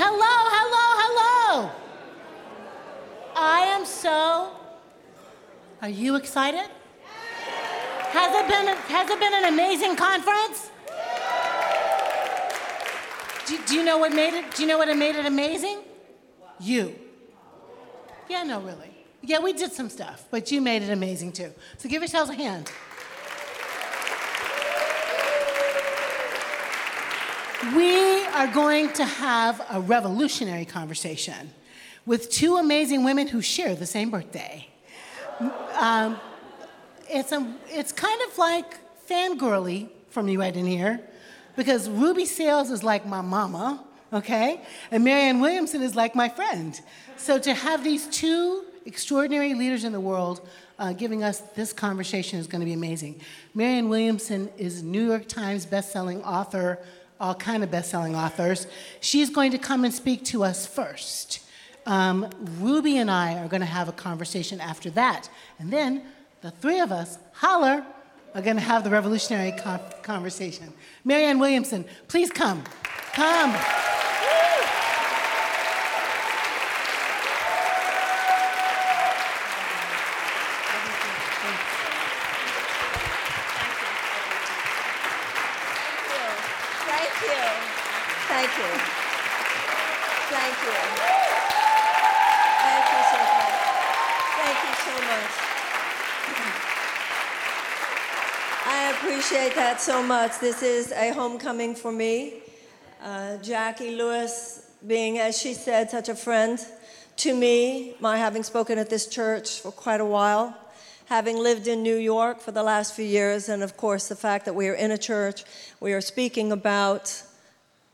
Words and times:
Hello, 0.00 0.14
hello, 0.22 0.86
hello. 1.02 1.70
I 3.34 3.62
am 3.62 3.84
so. 3.84 4.52
Are 5.82 5.88
you 5.88 6.14
excited? 6.14 6.70
Has 8.12 8.32
it 8.32 8.46
been, 8.48 8.76
has 8.76 9.10
it 9.10 9.18
been 9.18 9.34
an 9.34 9.52
amazing 9.52 9.96
conference? 9.96 10.70
Do, 13.48 13.58
do 13.66 13.74
you 13.74 13.84
know 13.84 13.98
what 13.98 14.12
made 14.12 14.34
it? 14.34 14.54
Do 14.54 14.62
you 14.62 14.68
know 14.68 14.78
what 14.78 14.96
made 14.96 15.16
it 15.16 15.26
amazing? 15.26 15.80
You. 16.60 16.94
Yeah, 18.28 18.44
no, 18.44 18.60
really. 18.60 18.94
Yeah, 19.22 19.40
we 19.40 19.52
did 19.52 19.72
some 19.72 19.90
stuff, 19.90 20.26
but 20.30 20.52
you 20.52 20.60
made 20.60 20.82
it 20.82 20.90
amazing 20.90 21.32
too. 21.32 21.52
So 21.76 21.88
give 21.88 22.02
yourselves 22.02 22.30
a 22.30 22.34
hand. 22.34 22.70
We 27.74 28.17
are 28.34 28.46
going 28.46 28.92
to 28.94 29.04
have 29.04 29.64
a 29.70 29.80
revolutionary 29.80 30.64
conversation 30.64 31.50
with 32.06 32.30
two 32.30 32.56
amazing 32.56 33.04
women 33.04 33.26
who 33.26 33.42
share 33.42 33.74
the 33.74 33.86
same 33.86 34.10
birthday. 34.10 34.68
Um, 35.74 36.18
it's, 37.08 37.32
a, 37.32 37.54
it's 37.68 37.92
kind 37.92 38.20
of 38.28 38.38
like 38.38 38.78
fangirly 39.08 39.88
for 40.10 40.22
me 40.22 40.36
right 40.36 40.56
in 40.56 40.66
here 40.66 41.00
because 41.56 41.88
Ruby 41.88 42.24
Sales 42.24 42.70
is 42.70 42.82
like 42.82 43.06
my 43.06 43.20
mama, 43.20 43.84
okay? 44.12 44.60
And 44.90 45.04
Marianne 45.04 45.40
Williamson 45.40 45.82
is 45.82 45.94
like 45.94 46.14
my 46.14 46.28
friend. 46.28 46.80
So 47.16 47.38
to 47.38 47.54
have 47.54 47.84
these 47.84 48.06
two 48.08 48.64
extraordinary 48.86 49.54
leaders 49.54 49.84
in 49.84 49.92
the 49.92 50.00
world 50.00 50.46
uh, 50.78 50.92
giving 50.92 51.22
us 51.22 51.40
this 51.40 51.72
conversation 51.72 52.38
is 52.38 52.46
going 52.46 52.60
to 52.60 52.64
be 52.64 52.72
amazing. 52.72 53.20
Marianne 53.54 53.88
Williamson 53.88 54.48
is 54.56 54.82
New 54.82 55.04
York 55.04 55.26
Times 55.26 55.66
bestselling 55.66 56.24
author, 56.24 56.78
all 57.20 57.34
kind 57.34 57.64
of 57.64 57.70
best-selling 57.70 58.14
authors. 58.14 58.66
She's 59.00 59.30
going 59.30 59.52
to 59.52 59.58
come 59.58 59.84
and 59.84 59.92
speak 59.92 60.24
to 60.26 60.44
us 60.44 60.66
first. 60.66 61.40
Um, 61.86 62.28
Ruby 62.58 62.98
and 62.98 63.10
I 63.10 63.38
are 63.38 63.48
going 63.48 63.60
to 63.60 63.66
have 63.66 63.88
a 63.88 63.92
conversation 63.92 64.60
after 64.60 64.90
that. 64.90 65.28
And 65.58 65.72
then 65.72 66.02
the 66.42 66.50
three 66.50 66.80
of 66.80 66.92
us, 66.92 67.18
holler, 67.32 67.84
are 68.34 68.42
going 68.42 68.56
to 68.56 68.62
have 68.62 68.84
the 68.84 68.90
revolutionary 68.90 69.52
con- 69.52 69.80
conversation. 70.02 70.72
Marianne 71.04 71.38
Williamson, 71.38 71.84
please 72.06 72.30
come. 72.30 72.62
Come. 73.14 73.97
So 99.78 100.02
much. 100.02 100.40
This 100.40 100.62
is 100.64 100.90
a 100.90 101.12
homecoming 101.12 101.76
for 101.76 101.92
me. 101.92 102.42
Uh, 103.00 103.38
Jacqui 103.40 103.96
Lewis 103.96 104.72
being, 104.84 105.18
as 105.18 105.38
she 105.38 105.54
said, 105.54 105.88
such 105.88 106.08
a 106.08 106.16
friend 106.16 106.58
to 107.18 107.32
me, 107.32 107.94
my 108.00 108.16
having 108.16 108.42
spoken 108.42 108.76
at 108.78 108.90
this 108.90 109.06
church 109.06 109.60
for 109.60 109.70
quite 109.70 110.00
a 110.00 110.04
while, 110.04 110.56
having 111.06 111.38
lived 111.38 111.68
in 111.68 111.84
New 111.84 111.96
York 111.96 112.40
for 112.40 112.50
the 112.50 112.62
last 112.62 112.94
few 112.94 113.04
years, 113.04 113.48
and 113.48 113.62
of 113.62 113.76
course, 113.76 114.08
the 114.08 114.16
fact 114.16 114.46
that 114.46 114.54
we 114.54 114.66
are 114.66 114.74
in 114.74 114.90
a 114.90 114.98
church, 114.98 115.44
we 115.78 115.92
are 115.92 116.00
speaking 116.00 116.50
about 116.50 117.22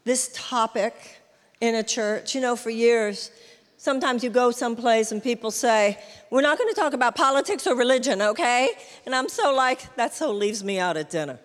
this 0.04 0.30
topic 0.34 1.20
in 1.60 1.74
a 1.74 1.82
church. 1.82 2.34
You 2.34 2.40
know, 2.40 2.56
for 2.56 2.70
years, 2.70 3.30
Sometimes 3.76 4.24
you 4.24 4.30
go 4.30 4.50
someplace 4.50 5.12
and 5.12 5.22
people 5.22 5.50
say, 5.50 5.98
We're 6.30 6.40
not 6.40 6.56
going 6.56 6.72
to 6.72 6.80
talk 6.80 6.94
about 6.94 7.16
politics 7.16 7.66
or 7.66 7.76
religion, 7.76 8.22
okay? 8.22 8.70
And 9.04 9.14
I'm 9.14 9.28
so 9.28 9.54
like, 9.54 9.94
That 9.96 10.14
so 10.14 10.32
leaves 10.32 10.64
me 10.64 10.78
out 10.78 10.96
at 10.96 11.10
dinner. 11.10 11.38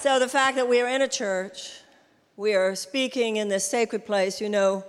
So 0.00 0.20
the 0.20 0.28
fact 0.28 0.56
that 0.56 0.68
we 0.68 0.80
are 0.80 0.88
in 0.88 1.02
a 1.02 1.08
church, 1.08 1.80
we 2.36 2.54
are 2.54 2.76
speaking 2.76 3.36
in 3.36 3.48
this 3.48 3.68
sacred 3.68 4.06
place, 4.06 4.40
you 4.40 4.48
know, 4.48 4.84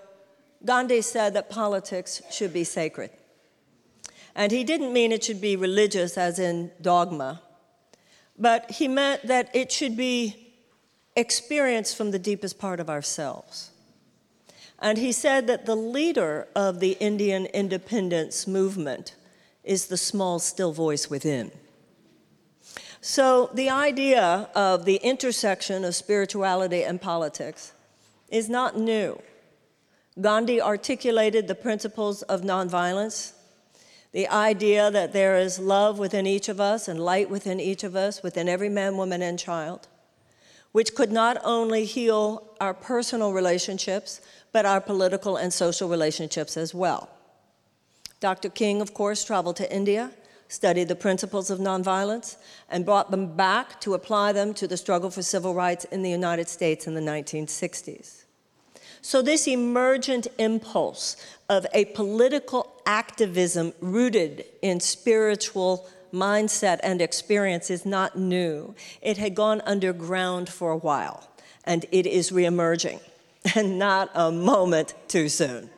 Gandhi 0.63 1.01
said 1.01 1.33
that 1.33 1.49
politics 1.49 2.21
should 2.31 2.53
be 2.53 2.63
sacred. 2.63 3.09
And 4.35 4.51
he 4.51 4.63
didn't 4.63 4.93
mean 4.93 5.11
it 5.11 5.23
should 5.23 5.41
be 5.41 5.55
religious, 5.55 6.17
as 6.17 6.37
in 6.37 6.71
dogma, 6.81 7.41
but 8.37 8.69
he 8.69 8.87
meant 8.87 9.25
that 9.27 9.49
it 9.55 9.71
should 9.71 9.97
be 9.97 10.53
experienced 11.15 11.97
from 11.97 12.11
the 12.11 12.19
deepest 12.19 12.59
part 12.59 12.79
of 12.79 12.89
ourselves. 12.89 13.71
And 14.77 14.97
he 14.97 15.11
said 15.11 15.47
that 15.47 15.65
the 15.65 15.75
leader 15.75 16.47
of 16.55 16.79
the 16.79 16.91
Indian 16.99 17.47
independence 17.47 18.47
movement 18.47 19.15
is 19.63 19.87
the 19.87 19.97
small, 19.97 20.39
still 20.39 20.71
voice 20.71 21.09
within. 21.09 21.51
So, 23.01 23.49
the 23.53 23.69
idea 23.69 24.49
of 24.53 24.83
the 24.83 24.97
intersection 24.97 25.85
of 25.85 25.95
spirituality 25.95 26.83
and 26.83 26.99
politics 26.99 27.71
is 28.27 28.49
not 28.49 28.77
new. 28.77 29.21
Gandhi 30.19 30.61
articulated 30.61 31.47
the 31.47 31.55
principles 31.55 32.23
of 32.23 32.41
nonviolence, 32.41 33.33
the 34.11 34.27
idea 34.27 34.91
that 34.91 35.13
there 35.13 35.37
is 35.37 35.59
love 35.59 35.97
within 35.97 36.27
each 36.27 36.49
of 36.49 36.59
us 36.59 36.89
and 36.89 36.99
light 36.99 37.29
within 37.29 37.59
each 37.61 37.85
of 37.85 37.95
us, 37.95 38.21
within 38.21 38.49
every 38.49 38.67
man, 38.67 38.97
woman, 38.97 39.21
and 39.21 39.39
child, 39.39 39.87
which 40.73 40.93
could 40.93 41.11
not 41.11 41.37
only 41.45 41.85
heal 41.85 42.43
our 42.59 42.73
personal 42.73 43.31
relationships, 43.31 44.19
but 44.51 44.65
our 44.65 44.81
political 44.81 45.37
and 45.37 45.53
social 45.53 45.87
relationships 45.87 46.57
as 46.57 46.73
well. 46.73 47.09
Dr. 48.19 48.49
King, 48.49 48.81
of 48.81 48.93
course, 48.93 49.23
traveled 49.23 49.55
to 49.55 49.73
India, 49.73 50.11
studied 50.49 50.87
the 50.89 50.95
principles 50.95 51.49
of 51.49 51.59
nonviolence, 51.59 52.35
and 52.69 52.85
brought 52.85 53.11
them 53.11 53.37
back 53.37 53.79
to 53.79 53.93
apply 53.93 54.33
them 54.33 54.53
to 54.55 54.67
the 54.67 54.75
struggle 54.75 55.09
for 55.09 55.21
civil 55.21 55.53
rights 55.53 55.85
in 55.85 56.01
the 56.01 56.09
United 56.09 56.49
States 56.49 56.87
in 56.87 56.95
the 56.95 57.01
1960s. 57.01 58.25
So, 59.01 59.21
this 59.21 59.47
emergent 59.47 60.27
impulse 60.37 61.15
of 61.47 61.65
a 61.73 61.85
political 61.85 62.73
activism 62.85 63.73
rooted 63.79 64.43
in 64.61 64.81
spiritual 64.81 65.87
mindset 66.11 66.79
and 66.83 67.01
experience 67.01 67.69
is 67.69 67.85
not 67.85 68.17
new. 68.17 68.75
It 69.01 69.17
had 69.17 69.35
gone 69.35 69.61
underground 69.61 70.49
for 70.49 70.71
a 70.71 70.77
while, 70.77 71.29
and 71.63 71.85
it 71.91 72.05
is 72.05 72.31
reemerging 72.31 72.99
and 73.55 73.79
not 73.79 74.09
a 74.13 74.31
moment 74.31 74.95
too 75.07 75.29
soon. 75.29 75.69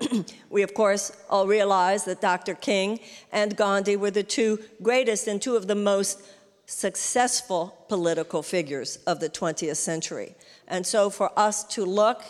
we, 0.50 0.62
of 0.62 0.74
course, 0.74 1.12
all 1.28 1.46
realize 1.46 2.04
that 2.04 2.20
Dr. 2.20 2.54
King 2.54 3.00
and 3.32 3.56
Gandhi 3.56 3.96
were 3.96 4.10
the 4.10 4.22
two 4.22 4.60
greatest 4.82 5.26
and 5.26 5.40
two 5.40 5.56
of 5.56 5.66
the 5.66 5.74
most 5.74 6.22
successful 6.66 7.84
political 7.88 8.42
figures 8.42 8.96
of 9.06 9.20
the 9.20 9.28
20th 9.28 9.76
century. 9.76 10.34
And 10.68 10.86
so, 10.86 11.10
for 11.10 11.30
us 11.38 11.64
to 11.74 11.84
look 11.84 12.22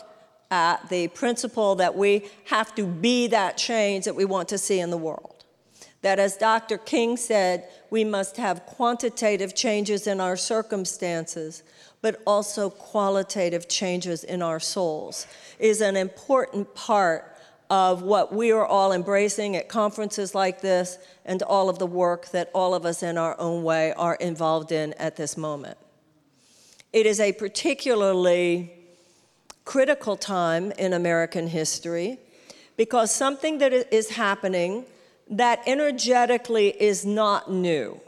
at 0.51 0.89
the 0.89 1.09
principle 1.09 1.75
that 1.77 1.97
we 1.97 2.29
have 2.45 2.75
to 2.77 2.87
be 2.87 3.27
that 3.29 3.57
change 3.57 4.05
that 4.05 4.15
we 4.15 4.25
want 4.25 4.49
to 4.51 4.59
see 4.59 4.79
in 4.79 4.91
the 4.91 4.99
world, 4.99 5.45
that 6.03 6.19
as 6.19 6.37
Dr. 6.37 6.79
King 6.79 7.17
said, 7.17 7.69
we 7.91 8.05
must 8.05 8.37
have 8.37 8.65
quantitative 8.67 9.55
changes 9.55 10.07
in 10.07 10.21
our 10.21 10.37
circumstances 10.37 11.63
but 12.07 12.23
also 12.25 12.71
qualitative 12.71 13.69
changes 13.69 14.23
in 14.23 14.43
our 14.43 14.61
souls, 14.61 15.27
is 15.59 15.81
an 15.81 15.97
important 15.97 16.73
part 16.75 17.36
of 17.69 18.03
what 18.03 18.33
we 18.33 18.53
are 18.53 18.65
all 18.65 18.93
embracing 18.93 19.57
at 19.57 19.69
conferences 19.69 20.35
like 20.35 20.61
this 20.61 20.99
and 21.25 21.43
all 21.43 21.69
of 21.69 21.79
the 21.79 21.87
work 21.87 22.29
that 22.31 22.51
all 22.55 22.75
of 22.75 22.87
us 22.87 23.03
in 23.03 23.19
our 23.19 23.39
own 23.41 23.63
way 23.63 23.93
are 23.95 24.15
involved 24.17 24.73
in 24.73 24.93
at 24.95 25.17
this 25.17 25.37
moment. 25.37 25.77
It 26.93 27.07
is 27.07 27.21
a 27.21 27.33
particularly 27.33 28.73
critical 29.65 30.17
time 30.17 30.73
in 30.73 30.93
American 30.93 31.49
history 31.49 32.19
because 32.77 33.13
something 33.13 33.59
that 33.59 33.73
is 33.73 34.11
happening 34.11 34.87
that 35.29 35.61
energetically 35.67 36.69
is 36.81 37.05
not 37.05 37.51
new 37.51 38.01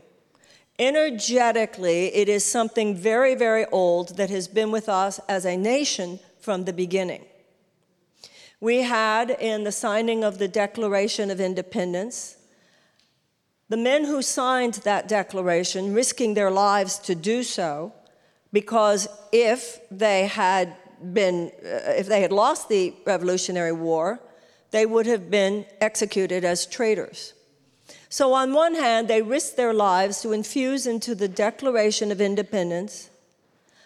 Energetically, 0.79 2.15
it 2.15 2.29
is 2.29 2.45
something 2.45 2.95
very, 2.95 3.35
very 3.35 3.67
old 3.67 4.17
that 4.17 4.31
has 4.31 4.47
been 4.47 4.71
with 4.71 4.89
us 4.89 5.19
as 5.29 5.45
a 5.45 5.57
nation 5.57 6.21
from 6.41 6.65
the 6.65 6.73
beginning. 6.73 7.25
We 8.61 8.83
had 8.83 9.31
in 9.31 9.65
the 9.65 9.73
signing 9.73 10.25
of 10.25 10.39
the 10.39 10.49
Declaration 10.49 11.31
of 11.31 11.41
Independence, 11.41 12.37
the 13.69 13.77
men 13.77 14.05
who 14.05 14.23
signed 14.23 14.75
that 14.85 15.07
declaration 15.07 15.95
risking 15.95 16.35
their 16.35 16.51
lives 16.51 16.99
to 17.01 17.15
do 17.15 17.43
so, 17.43 17.93
because 18.53 19.07
if 19.31 19.79
they 19.91 20.27
had 20.27 20.75
been, 21.13 21.53
uh, 21.63 21.93
if 21.93 22.07
they 22.07 22.23
had 22.23 22.33
lost 22.33 22.69
the 22.69 22.95
Revolutionary 23.07 23.73
War, 23.73 24.21
they 24.71 24.87
would 24.87 25.07
have 25.07 25.31
been 25.31 25.65
executed 25.81 26.45
as 26.45 26.67
traitors. 26.67 27.35
So, 28.09 28.33
on 28.33 28.55
one 28.55 28.75
hand, 28.75 29.07
they 29.07 29.23
risked 29.23 29.57
their 29.57 29.75
lives 29.75 30.23
to 30.23 30.33
infuse 30.33 30.87
into 30.87 31.15
the 31.15 31.29
Declaration 31.29 32.11
of 32.11 32.21
Independence 32.21 33.11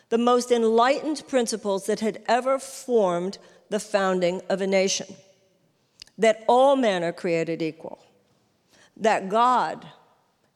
the 0.09 0.19
most 0.19 0.53
enlightened 0.53 1.27
principles 1.27 1.87
that 1.87 2.01
had 2.01 2.23
ever 2.29 2.59
formed 2.59 3.39
the 3.73 3.81
founding 3.81 4.43
of 4.51 4.61
a 4.61 4.67
nation 4.67 5.07
that 6.19 6.45
all 6.47 6.77
men 6.77 7.03
are 7.03 7.13
created 7.13 7.63
equal, 7.63 7.99
that 8.97 9.29
God 9.31 9.87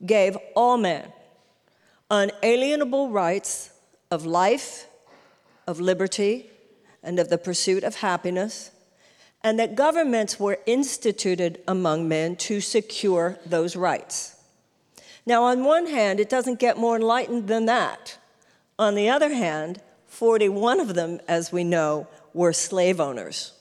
gave 0.04 0.36
all 0.54 0.76
men 0.76 1.12
unalienable 2.10 3.10
rights 3.10 3.70
of 4.10 4.24
life, 4.24 4.86
of 5.66 5.80
liberty, 5.80 6.50
and 7.02 7.18
of 7.18 7.30
the 7.30 7.38
pursuit 7.38 7.82
of 7.82 7.96
happiness, 7.96 8.70
and 9.42 9.58
that 9.58 9.74
governments 9.74 10.38
were 10.38 10.58
instituted 10.66 11.60
among 11.66 12.06
men 12.06 12.36
to 12.36 12.60
secure 12.60 13.38
those 13.46 13.74
rights. 13.74 14.36
Now, 15.24 15.42
on 15.44 15.64
one 15.64 15.86
hand, 15.86 16.20
it 16.20 16.28
doesn't 16.28 16.60
get 16.60 16.76
more 16.76 16.96
enlightened 16.96 17.48
than 17.48 17.66
that. 17.66 18.18
On 18.78 18.94
the 18.94 19.08
other 19.08 19.32
hand, 19.32 19.80
41 20.06 20.80
of 20.80 20.94
them, 20.94 21.18
as 21.26 21.50
we 21.50 21.64
know, 21.64 22.06
were 22.36 22.52
slave 22.52 23.00
owners. 23.00 23.52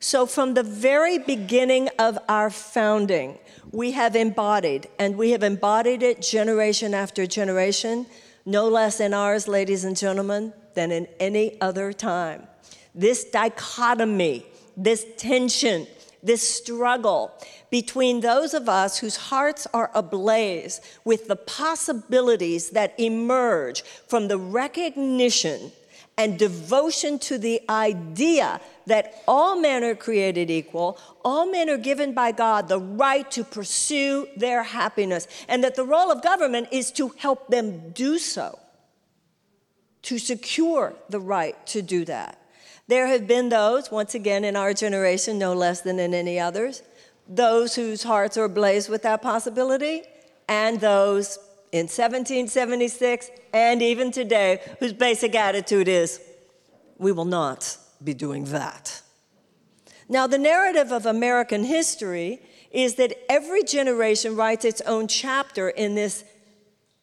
So, 0.00 0.26
from 0.26 0.52
the 0.52 0.64
very 0.64 1.16
beginning 1.16 1.88
of 1.98 2.18
our 2.28 2.50
founding, 2.50 3.38
we 3.70 3.92
have 3.92 4.14
embodied, 4.16 4.88
and 4.98 5.16
we 5.16 5.30
have 5.30 5.42
embodied 5.42 6.02
it 6.02 6.20
generation 6.20 6.92
after 6.92 7.24
generation, 7.26 8.06
no 8.44 8.68
less 8.68 9.00
in 9.00 9.14
ours, 9.14 9.48
ladies 9.48 9.84
and 9.84 9.96
gentlemen, 9.96 10.52
than 10.74 10.90
in 10.90 11.06
any 11.20 11.58
other 11.60 11.92
time. 11.92 12.46
This 12.94 13.24
dichotomy, 13.24 14.44
this 14.76 15.06
tension, 15.16 15.86
this 16.22 16.46
struggle 16.46 17.32
between 17.70 18.20
those 18.20 18.54
of 18.54 18.68
us 18.68 18.98
whose 18.98 19.16
hearts 19.16 19.66
are 19.72 19.90
ablaze 19.94 20.80
with 21.04 21.28
the 21.28 21.36
possibilities 21.36 22.70
that 22.70 22.98
emerge 22.98 23.82
from 23.82 24.28
the 24.28 24.38
recognition 24.38 25.70
and 26.16 26.38
devotion 26.38 27.18
to 27.18 27.38
the 27.38 27.60
idea 27.68 28.60
that 28.86 29.22
all 29.26 29.56
men 29.56 29.82
are 29.82 29.94
created 29.94 30.50
equal, 30.50 30.98
all 31.24 31.50
men 31.50 31.68
are 31.68 31.78
given 31.78 32.14
by 32.14 32.30
God 32.30 32.68
the 32.68 32.78
right 32.78 33.28
to 33.32 33.42
pursue 33.42 34.28
their 34.36 34.62
happiness, 34.62 35.26
and 35.48 35.64
that 35.64 35.74
the 35.74 35.84
role 35.84 36.12
of 36.12 36.22
government 36.22 36.68
is 36.70 36.90
to 36.92 37.08
help 37.16 37.48
them 37.48 37.90
do 37.90 38.18
so, 38.18 38.58
to 40.02 40.18
secure 40.18 40.94
the 41.08 41.20
right 41.20 41.66
to 41.66 41.82
do 41.82 42.04
that. 42.04 42.38
There 42.86 43.06
have 43.06 43.26
been 43.26 43.48
those, 43.48 43.90
once 43.90 44.14
again 44.14 44.44
in 44.44 44.56
our 44.56 44.74
generation, 44.74 45.38
no 45.38 45.54
less 45.54 45.80
than 45.80 45.98
in 45.98 46.12
any 46.12 46.38
others, 46.38 46.82
those 47.26 47.74
whose 47.74 48.02
hearts 48.02 48.36
are 48.36 48.44
ablaze 48.44 48.88
with 48.88 49.02
that 49.02 49.22
possibility, 49.22 50.02
and 50.48 50.78
those 50.80 51.38
in 51.74 51.86
1776 51.86 53.30
and 53.52 53.82
even 53.82 54.12
today 54.12 54.60
whose 54.78 54.92
basic 54.92 55.34
attitude 55.34 55.88
is, 55.88 56.20
we 56.98 57.10
will 57.10 57.24
not 57.24 57.76
be 58.02 58.14
doing 58.14 58.44
that. 58.44 59.02
Now, 60.08 60.28
the 60.28 60.38
narrative 60.38 60.92
of 60.92 61.04
American 61.04 61.64
history 61.64 62.40
is 62.70 62.94
that 62.94 63.12
every 63.28 63.64
generation 63.64 64.36
writes 64.36 64.64
its 64.64 64.82
own 64.82 65.08
chapter 65.08 65.68
in 65.68 65.96
this, 65.96 66.22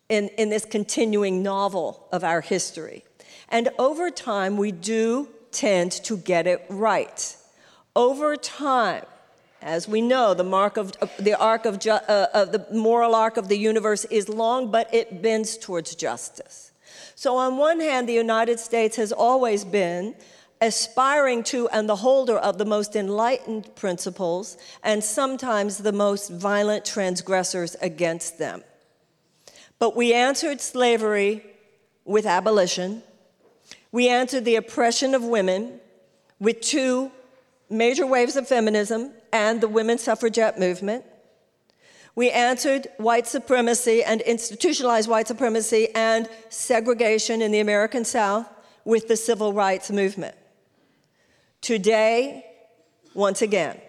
in, 0.07 0.29
in 0.38 0.50
this 0.50 0.63
continuing 0.63 1.44
novel 1.44 2.07
of 2.13 2.24
our 2.24 2.39
history. 2.39 3.03
And 3.50 3.67
over 3.77 4.09
time, 4.09 4.56
we 4.56 4.71
do 4.71 5.27
tend 5.51 5.91
to 6.03 6.15
get 6.15 6.47
it 6.47 6.65
right. 6.69 7.35
Over 7.94 8.38
time, 8.38 9.03
as 9.61 9.87
we 9.87 10.01
know, 10.01 10.33
the, 10.33 10.43
mark 10.43 10.77
of, 10.77 10.93
the 11.19 11.33
arc 11.39 11.65
of, 11.65 11.79
ju- 11.79 11.91
uh, 11.91 12.27
of 12.33 12.51
the 12.51 12.65
moral 12.71 13.13
arc 13.13 13.37
of 13.37 13.47
the 13.47 13.57
universe 13.57 14.05
is 14.05 14.27
long, 14.27 14.71
but 14.71 14.91
it 14.93 15.21
bends 15.21 15.57
towards 15.57 15.95
justice. 15.95 16.71
So, 17.15 17.37
on 17.37 17.57
one 17.57 17.79
hand, 17.79 18.09
the 18.09 18.13
United 18.13 18.59
States 18.59 18.95
has 18.95 19.11
always 19.11 19.63
been 19.63 20.15
aspiring 20.59 21.43
to 21.43 21.67
and 21.69 21.87
the 21.87 21.97
holder 21.97 22.37
of 22.37 22.57
the 22.57 22.65
most 22.65 22.95
enlightened 22.95 23.75
principles, 23.75 24.57
and 24.83 25.03
sometimes 25.03 25.79
the 25.79 25.91
most 25.91 26.29
violent 26.29 26.85
transgressors 26.85 27.75
against 27.81 28.39
them. 28.39 28.63
But 29.79 29.95
we 29.95 30.13
answered 30.13 30.61
slavery 30.61 31.43
with 32.05 32.25
abolition. 32.25 33.03
We 33.91 34.09
answered 34.09 34.45
the 34.45 34.55
oppression 34.55 35.15
of 35.15 35.23
women 35.23 35.79
with 36.39 36.61
two 36.61 37.11
major 37.69 38.05
waves 38.05 38.35
of 38.35 38.47
feminism 38.47 39.11
and 39.31 39.61
the 39.61 39.67
women's 39.67 40.03
suffragette 40.03 40.59
movement. 40.59 41.05
We 42.15 42.29
answered 42.29 42.87
white 42.97 43.27
supremacy 43.27 44.03
and 44.03 44.21
institutionalized 44.21 45.09
white 45.09 45.27
supremacy 45.27 45.87
and 45.95 46.27
segregation 46.49 47.41
in 47.41 47.51
the 47.51 47.59
American 47.59 48.03
South 48.03 48.47
with 48.83 49.07
the 49.07 49.15
civil 49.15 49.53
rights 49.53 49.89
movement. 49.89 50.35
Today, 51.61 52.45
once 53.13 53.41
again, 53.41 53.79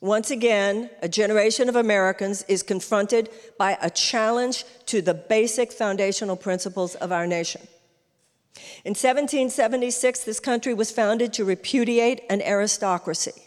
once 0.00 0.30
again, 0.30 0.90
a 1.00 1.08
generation 1.08 1.68
of 1.68 1.76
Americans 1.76 2.44
is 2.48 2.62
confronted 2.62 3.30
by 3.58 3.78
a 3.80 3.88
challenge 3.88 4.64
to 4.84 5.00
the 5.00 5.14
basic 5.14 5.72
foundational 5.72 6.36
principles 6.36 6.94
of 6.96 7.10
our 7.10 7.26
nation. 7.26 7.62
In 8.84 8.90
1776, 8.90 10.24
this 10.24 10.38
country 10.38 10.74
was 10.74 10.90
founded 10.90 11.32
to 11.34 11.44
repudiate 11.44 12.22
an 12.28 12.42
aristocracy. 12.42 13.45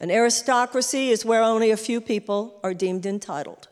An 0.00 0.10
aristocracy 0.10 1.10
is 1.10 1.24
where 1.24 1.42
only 1.42 1.70
a 1.70 1.76
few 1.76 2.00
people 2.00 2.58
are 2.64 2.72
deemed 2.72 3.04
entitled. 3.04 3.68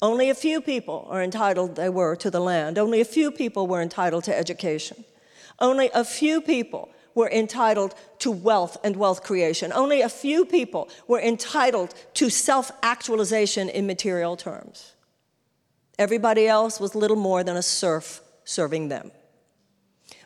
Only 0.00 0.28
a 0.30 0.34
few 0.34 0.60
people 0.60 1.08
are 1.10 1.22
entitled, 1.22 1.74
they 1.74 1.88
were, 1.88 2.14
to 2.16 2.30
the 2.30 2.40
land. 2.40 2.78
Only 2.78 3.00
a 3.00 3.04
few 3.04 3.30
people 3.30 3.66
were 3.66 3.80
entitled 3.80 4.24
to 4.24 4.36
education. 4.36 5.04
Only 5.58 5.90
a 5.92 6.04
few 6.04 6.40
people 6.40 6.90
were 7.14 7.30
entitled 7.30 7.94
to 8.20 8.30
wealth 8.30 8.76
and 8.84 8.94
wealth 8.94 9.24
creation. 9.24 9.72
Only 9.72 10.02
a 10.02 10.08
few 10.08 10.44
people 10.44 10.88
were 11.08 11.20
entitled 11.20 11.94
to 12.14 12.30
self 12.30 12.70
actualization 12.82 13.68
in 13.68 13.86
material 13.86 14.36
terms. 14.36 14.92
Everybody 15.98 16.46
else 16.46 16.78
was 16.78 16.94
little 16.94 17.16
more 17.16 17.42
than 17.42 17.56
a 17.56 17.62
serf 17.62 18.20
serving 18.44 18.88
them. 18.88 19.10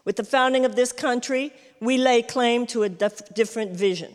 With 0.04 0.16
the 0.16 0.24
founding 0.24 0.66
of 0.66 0.76
this 0.76 0.92
country, 0.92 1.52
we 1.80 1.96
lay 1.96 2.20
claim 2.22 2.66
to 2.66 2.82
a 2.82 2.88
dif- 2.90 3.32
different 3.32 3.72
vision. 3.72 4.12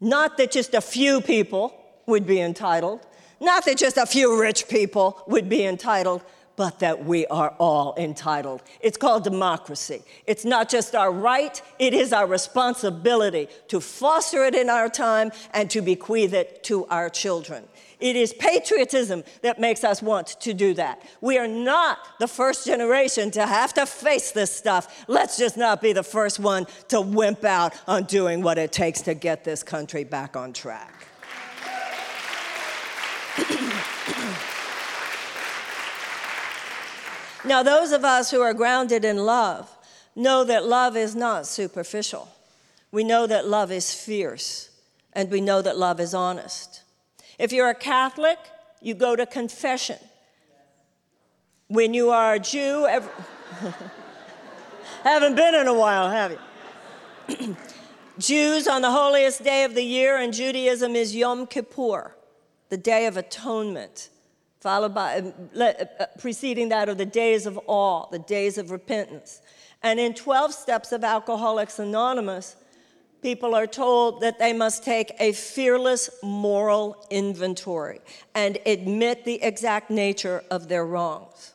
Not 0.00 0.36
that 0.38 0.50
just 0.50 0.74
a 0.74 0.80
few 0.80 1.20
people 1.20 1.74
would 2.06 2.26
be 2.26 2.40
entitled, 2.40 3.06
not 3.40 3.64
that 3.66 3.78
just 3.78 3.96
a 3.96 4.06
few 4.06 4.40
rich 4.40 4.68
people 4.68 5.22
would 5.26 5.48
be 5.48 5.64
entitled, 5.64 6.22
but 6.56 6.80
that 6.80 7.06
we 7.06 7.26
are 7.28 7.54
all 7.58 7.94
entitled. 7.96 8.62
It's 8.80 8.98
called 8.98 9.24
democracy. 9.24 10.02
It's 10.26 10.44
not 10.44 10.68
just 10.68 10.94
our 10.94 11.10
right, 11.10 11.60
it 11.78 11.94
is 11.94 12.12
our 12.12 12.26
responsibility 12.26 13.48
to 13.68 13.80
foster 13.80 14.44
it 14.44 14.54
in 14.54 14.68
our 14.68 14.90
time 14.90 15.32
and 15.54 15.70
to 15.70 15.80
bequeath 15.80 16.34
it 16.34 16.62
to 16.64 16.84
our 16.86 17.08
children. 17.08 17.64
It 18.00 18.16
is 18.16 18.32
patriotism 18.32 19.22
that 19.42 19.60
makes 19.60 19.84
us 19.84 20.02
want 20.02 20.28
to 20.40 20.54
do 20.54 20.74
that. 20.74 21.02
We 21.20 21.38
are 21.38 21.46
not 21.46 21.98
the 22.18 22.28
first 22.28 22.66
generation 22.66 23.30
to 23.32 23.46
have 23.46 23.74
to 23.74 23.86
face 23.86 24.32
this 24.32 24.54
stuff. 24.54 25.04
Let's 25.06 25.36
just 25.36 25.56
not 25.56 25.82
be 25.82 25.92
the 25.92 26.02
first 26.02 26.38
one 26.38 26.66
to 26.88 27.00
wimp 27.00 27.44
out 27.44 27.74
on 27.86 28.04
doing 28.04 28.42
what 28.42 28.58
it 28.58 28.72
takes 28.72 29.02
to 29.02 29.14
get 29.14 29.44
this 29.44 29.62
country 29.62 30.04
back 30.04 30.36
on 30.36 30.52
track. 30.52 31.06
now, 37.44 37.62
those 37.62 37.92
of 37.92 38.04
us 38.04 38.30
who 38.30 38.40
are 38.40 38.54
grounded 38.54 39.04
in 39.04 39.18
love 39.18 39.70
know 40.16 40.44
that 40.44 40.64
love 40.64 40.96
is 40.96 41.14
not 41.14 41.46
superficial. 41.46 42.28
We 42.92 43.04
know 43.04 43.26
that 43.26 43.46
love 43.46 43.70
is 43.70 43.94
fierce, 43.94 44.70
and 45.12 45.30
we 45.30 45.40
know 45.40 45.62
that 45.62 45.78
love 45.78 46.00
is 46.00 46.14
honest. 46.14 46.79
If 47.40 47.54
you're 47.54 47.70
a 47.70 47.74
Catholic, 47.74 48.38
you 48.82 48.92
go 48.92 49.16
to 49.16 49.24
confession. 49.24 49.96
When 51.68 51.94
you 51.94 52.10
are 52.10 52.34
a 52.34 52.38
Jew, 52.38 52.86
every... 52.86 53.10
haven't 55.04 55.36
been 55.36 55.54
in 55.54 55.66
a 55.66 55.72
while, 55.72 56.10
have 56.10 56.36
you? 57.28 57.56
Jews 58.18 58.68
on 58.68 58.82
the 58.82 58.90
holiest 58.90 59.42
day 59.42 59.64
of 59.64 59.74
the 59.74 59.82
year 59.82 60.18
in 60.18 60.32
Judaism 60.32 60.94
is 60.94 61.16
Yom 61.16 61.46
Kippur, 61.46 62.14
the 62.68 62.76
Day 62.76 63.06
of 63.06 63.16
Atonement, 63.16 64.10
followed 64.60 64.92
by 64.94 65.22
uh, 65.56 65.62
uh, 65.62 66.06
preceding 66.18 66.68
that 66.68 66.90
are 66.90 66.94
the 66.94 67.06
days 67.06 67.46
of 67.46 67.58
awe, 67.66 68.06
the 68.10 68.18
days 68.18 68.58
of 68.58 68.70
repentance. 68.70 69.40
And 69.82 69.98
in 69.98 70.12
12 70.12 70.52
steps 70.52 70.92
of 70.92 71.02
Alcoholics 71.04 71.78
Anonymous, 71.78 72.56
people 73.22 73.54
are 73.54 73.66
told 73.66 74.20
that 74.20 74.38
they 74.38 74.52
must 74.52 74.84
take 74.84 75.12
a 75.18 75.32
fearless 75.32 76.10
moral 76.22 77.06
inventory 77.10 78.00
and 78.34 78.58
admit 78.66 79.24
the 79.24 79.42
exact 79.42 79.90
nature 79.90 80.42
of 80.50 80.68
their 80.68 80.86
wrongs. 80.86 81.54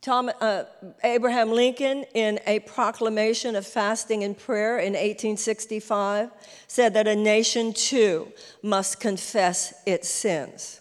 Tom, 0.00 0.30
uh, 0.40 0.64
Abraham 1.02 1.50
Lincoln, 1.50 2.04
in 2.14 2.38
a 2.46 2.60
proclamation 2.60 3.56
of 3.56 3.66
fasting 3.66 4.22
and 4.24 4.38
prayer 4.38 4.78
in 4.78 4.92
1865, 4.92 6.30
said 6.66 6.94
that 6.94 7.08
a 7.08 7.16
nation 7.16 7.72
too 7.72 8.32
must 8.62 9.00
confess 9.00 9.74
its 9.86 10.08
sins. 10.08 10.80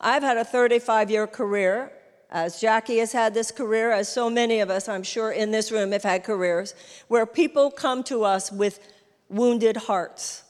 I've 0.00 0.22
had 0.22 0.36
a 0.36 0.44
35 0.44 1.10
year 1.10 1.26
career 1.26 1.92
as 2.32 2.60
Jacqui 2.62 2.98
has 2.98 3.12
had 3.12 3.34
this 3.34 3.50
career, 3.50 3.92
as 3.92 4.08
so 4.08 4.30
many 4.30 4.60
of 4.60 4.70
us, 4.70 4.88
I'm 4.88 5.02
sure, 5.02 5.30
in 5.30 5.50
this 5.50 5.70
room 5.70 5.92
have 5.92 6.02
had 6.02 6.24
careers, 6.24 6.74
where 7.06 7.26
people 7.26 7.70
come 7.70 8.02
to 8.04 8.24
us 8.24 8.50
with 8.50 8.80
wounded 9.28 9.76
hearts, 9.76 10.42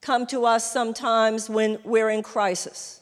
come 0.00 0.26
to 0.26 0.44
us 0.44 0.70
sometimes 0.70 1.48
when 1.48 1.78
we're 1.84 2.10
in 2.10 2.24
crisis. 2.24 3.00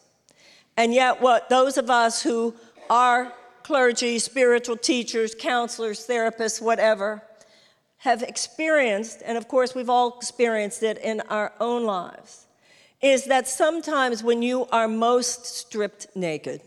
And 0.77 0.93
yet, 0.93 1.23
what 1.23 1.49
those 1.49 1.79
of 1.79 1.89
us 1.89 2.23
who 2.23 2.55
are 2.91 3.33
clergy, 3.63 4.19
spiritual 4.19 4.77
teachers, 4.77 5.35
counselors, 5.35 6.07
therapists, 6.07 6.61
whatever, 6.61 7.23
have 7.99 8.23
experienced, 8.23 9.23
and 9.25 9.39
of 9.39 9.49
course, 9.49 9.75
we've 9.75 9.91
all 9.91 10.19
experienced 10.19 10.83
it 10.83 10.99
in 10.99 11.23
our 11.31 11.53
own 11.59 11.85
lives, 11.85 12.47
is 13.01 13.25
that 13.25 13.49
sometimes 13.49 14.23
when 14.23 14.43
you 14.43 14.67
are 14.67 14.89
most 14.89 15.47
stripped 15.47 16.07
naked, 16.15 16.61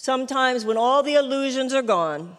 sometimes 0.00 0.64
when 0.64 0.78
all 0.78 1.02
the 1.02 1.12
illusions 1.12 1.74
are 1.74 1.82
gone, 1.82 2.38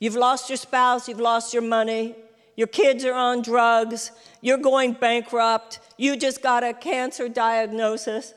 you've 0.00 0.16
lost 0.16 0.50
your 0.50 0.58
spouse, 0.58 1.08
you've 1.08 1.18
lost 1.18 1.54
your 1.54 1.62
money, 1.62 2.14
your 2.56 2.66
kids 2.66 3.06
are 3.06 3.14
on 3.14 3.40
drugs, 3.40 4.12
you're 4.42 4.58
going 4.58 4.92
bankrupt, 4.92 5.80
you 5.96 6.14
just 6.14 6.42
got 6.42 6.62
a 6.62 6.74
cancer 6.74 7.26
diagnosis, 7.26 8.34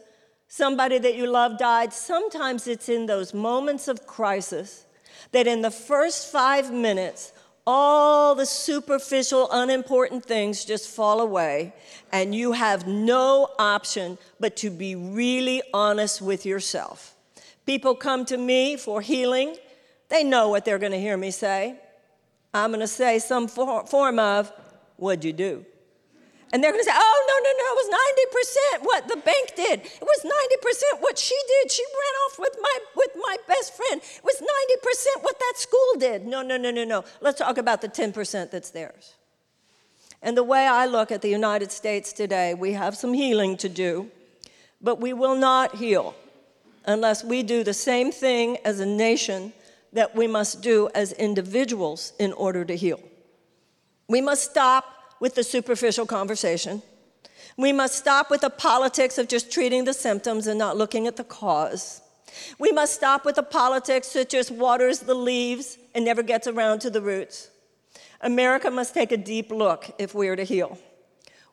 somebody 0.47 0.97
that 0.97 1.15
you 1.15 1.27
love 1.27 1.57
died. 1.59 1.91
Sometimes 1.91 2.65
it's 2.65 2.87
in 2.87 3.05
those 3.05 3.33
moments 3.33 3.89
of 3.89 4.07
crisis 4.07 4.85
that 5.33 5.45
in 5.45 5.61
the 5.61 5.71
first 5.71 6.31
five 6.31 6.71
minutes, 6.71 7.33
all 7.67 8.33
the 8.33 8.45
superficial, 8.45 9.49
unimportant 9.51 10.23
things 10.23 10.63
just 10.63 10.87
fall 10.87 11.19
away, 11.19 11.73
and 12.13 12.33
you 12.33 12.53
have 12.53 12.87
no 12.87 13.49
option 13.59 14.17
but 14.39 14.55
to 14.55 14.69
be 14.69 14.95
really 14.95 15.61
honest 15.73 16.21
with 16.21 16.45
yourself. 16.45 17.12
People 17.65 17.95
come 17.95 18.25
to 18.25 18.37
me 18.37 18.77
for 18.77 19.01
healing, 19.01 19.57
they 20.09 20.23
know 20.23 20.49
what 20.49 20.65
they're 20.65 20.79
going 20.79 20.91
to 20.91 20.99
hear 20.99 21.17
me 21.17 21.31
say. 21.31 21.79
I'm 22.53 22.69
going 22.69 22.81
to 22.81 22.87
say 22.87 23.19
some 23.19 23.47
for- 23.47 23.85
form 23.87 24.19
of, 24.19 24.51
What'd 24.97 25.25
you 25.25 25.33
do? 25.33 25.65
And 26.53 26.63
they're 26.63 26.71
going 26.71 26.83
to 26.83 26.89
say, 26.89 26.95
oh, 26.95 27.25
no, 27.27 27.35
no, 27.43 27.51
no, 27.57 27.65
it 27.73 27.77
was 27.81 28.79
90% 28.79 28.85
what 28.85 29.07
the 29.07 29.15
bank 29.15 29.55
did. 29.55 29.79
It 29.79 30.03
was 30.03 30.21
90% 30.93 31.01
what 31.01 31.17
she 31.17 31.35
did. 31.47 31.71
She 31.71 31.83
ran 31.83 32.15
off 32.25 32.37
with 32.37 32.55
my, 32.61 32.77
with 32.95 33.09
my 33.15 33.37
best 33.47 33.73
friend. 33.73 33.99
It 33.99 34.23
was 34.23 34.39
90% 34.39 35.23
what 35.23 35.39
that 35.39 35.53
school 35.55 35.95
did. 35.97 36.27
No, 36.27 36.43
no, 36.43 36.57
no, 36.57 36.69
no, 36.69 36.83
no. 36.83 37.05
Let's 37.21 37.39
talk 37.39 37.57
about 37.57 37.81
the 37.81 37.89
10% 37.89 38.51
that's 38.51 38.69
theirs. 38.69 39.15
And 40.21 40.37
the 40.37 40.43
way 40.43 40.67
I 40.67 40.85
look 40.85 41.11
at 41.11 41.23
the 41.23 41.29
United 41.29 41.71
States 41.71 42.13
today, 42.13 42.53
we 42.53 42.73
have 42.73 42.95
some 42.95 43.13
healing 43.13 43.57
to 43.57 43.67
do, 43.67 44.11
but 44.79 45.01
we 45.01 45.11
will 45.11 45.35
not 45.35 45.75
heal 45.77 46.13
unless 46.85 47.23
we 47.23 47.43
do 47.43 47.63
the 47.63 47.73
same 47.73 48.11
thing 48.11 48.57
as 48.65 48.79
a 48.79 48.85
nation 48.85 49.53
that 49.93 50.15
we 50.15 50.27
must 50.27 50.61
do 50.61 50.89
as 50.95 51.13
individuals 51.13 52.13
in 52.19 52.33
order 52.33 52.65
to 52.65 52.75
heal. 52.75 52.99
We 54.07 54.21
must 54.21 54.49
stop 54.49 54.85
with 55.19 55.35
the 55.35 55.43
superficial 55.43 56.05
conversation. 56.05 56.81
We 57.57 57.71
must 57.71 57.95
stop 57.95 58.29
with 58.29 58.41
the 58.41 58.49
politics 58.49 59.17
of 59.17 59.27
just 59.27 59.51
treating 59.51 59.85
the 59.85 59.93
symptoms 59.93 60.47
and 60.47 60.57
not 60.57 60.75
looking 60.75 61.07
at 61.07 61.15
the 61.15 61.23
cause. 61.23 62.01
We 62.57 62.71
must 62.71 62.95
stop 62.95 63.25
with 63.25 63.35
the 63.35 63.43
politics 63.43 64.13
that 64.13 64.29
just 64.29 64.49
waters 64.49 64.99
the 64.99 65.13
leaves 65.13 65.77
and 65.93 66.03
never 66.03 66.23
gets 66.23 66.47
around 66.47 66.79
to 66.79 66.89
the 66.89 67.01
roots. 67.01 67.49
America 68.21 68.71
must 68.71 68.93
take 68.93 69.11
a 69.11 69.17
deep 69.17 69.51
look 69.51 69.93
if 69.99 70.15
we 70.15 70.27
are 70.29 70.35
to 70.35 70.43
heal. 70.43 70.79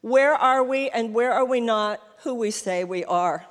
Where 0.01 0.35
are 0.35 0.65
we 0.65 0.89
and 0.89 1.13
where 1.13 1.33
are 1.33 1.45
we 1.45 1.61
not 1.61 2.01
who 2.23 2.35
we 2.35 2.51
say 2.51 2.85
we 2.85 3.05
are? 3.05 3.45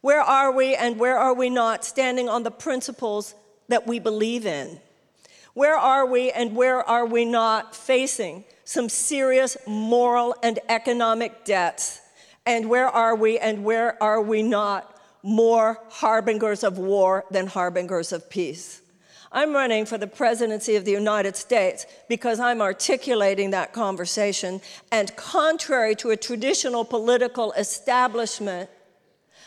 Where 0.00 0.20
are 0.20 0.52
we 0.52 0.74
and 0.74 0.98
where 0.98 1.18
are 1.18 1.34
we 1.34 1.50
not 1.50 1.84
standing 1.84 2.28
on 2.28 2.42
the 2.42 2.50
principles 2.50 3.34
that 3.68 3.86
we 3.86 3.98
believe 3.98 4.46
in? 4.46 4.80
Where 5.54 5.76
are 5.76 6.06
we 6.06 6.30
and 6.30 6.54
where 6.54 6.82
are 6.82 7.06
we 7.06 7.24
not 7.24 7.74
facing 7.74 8.44
some 8.66 8.88
serious 8.88 9.56
moral 9.66 10.34
and 10.42 10.58
economic 10.68 11.44
debts. 11.44 12.00
And 12.44 12.68
where 12.68 12.88
are 12.88 13.14
we 13.14 13.38
and 13.38 13.64
where 13.64 14.00
are 14.02 14.20
we 14.20 14.42
not 14.42 15.00
more 15.22 15.80
harbingers 15.88 16.64
of 16.64 16.76
war 16.76 17.24
than 17.30 17.46
harbingers 17.46 18.12
of 18.12 18.28
peace? 18.28 18.82
I'm 19.30 19.52
running 19.52 19.86
for 19.86 19.98
the 19.98 20.06
presidency 20.06 20.74
of 20.76 20.84
the 20.84 20.90
United 20.90 21.36
States 21.36 21.86
because 22.08 22.40
I'm 22.40 22.60
articulating 22.60 23.50
that 23.50 23.72
conversation. 23.72 24.60
And 24.90 25.14
contrary 25.16 25.94
to 25.96 26.10
a 26.10 26.16
traditional 26.16 26.84
political 26.84 27.52
establishment 27.52 28.68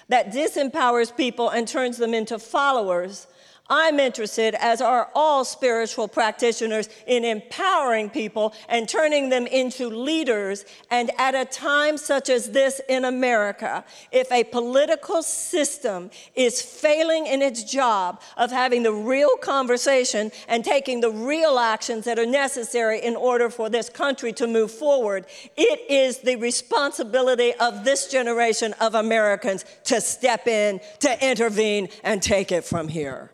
that 0.10 0.32
disempowers 0.32 1.16
people 1.16 1.50
and 1.50 1.68
turns 1.68 1.98
them 1.98 2.14
into 2.14 2.38
followers, 2.38 3.28
I'm 3.70 4.00
interested, 4.00 4.56
as 4.56 4.82
are 4.82 5.10
all 5.14 5.46
spiritual 5.46 6.08
practitioners, 6.08 6.90
in 7.06 7.24
empowering 7.24 8.10
people 8.10 8.54
and 8.68 8.90
turning 8.90 9.30
them 9.30 9.46
into 9.46 9.90
leaders. 9.90 10.66
And 10.90 11.12
at 11.20 11.36
a 11.36 11.46
time 11.46 11.98
such 11.98 12.30
as 12.30 12.52
this 12.52 12.82
in 12.90 13.06
America, 13.06 13.86
if 14.12 14.32
a 14.32 14.44
political 14.46 15.22
system 15.22 16.10
is 16.36 16.62
failing 16.62 17.28
in 17.28 17.42
its 17.42 17.64
job 17.64 18.22
of 18.38 18.52
having 18.52 18.84
the 18.84 18.94
real 18.94 19.36
conversation 19.38 20.32
and 20.48 20.66
taking 20.66 21.02
the 21.02 21.12
real 21.12 21.60
actions 21.60 22.06
that 22.06 22.18
are 22.18 22.26
necessary 22.26 23.00
in 23.02 23.16
order 23.16 23.50
for 23.50 23.70
this 23.70 23.90
country 23.90 24.34
to 24.34 24.48
move 24.48 24.72
forward, 24.72 25.26
it 25.56 25.80
is 25.90 26.20
the 26.20 26.38
responsibility 26.38 27.54
of 27.56 27.84
this 27.84 28.10
generation 28.10 28.74
of 28.80 28.96
Americans 28.96 29.64
to 29.84 30.02
step 30.02 30.48
in, 30.48 30.80
to 31.00 31.28
intervene, 31.30 31.90
and 32.04 32.24
take 32.24 32.52
it 32.52 32.64
from 32.64 32.88
here. 32.88 33.32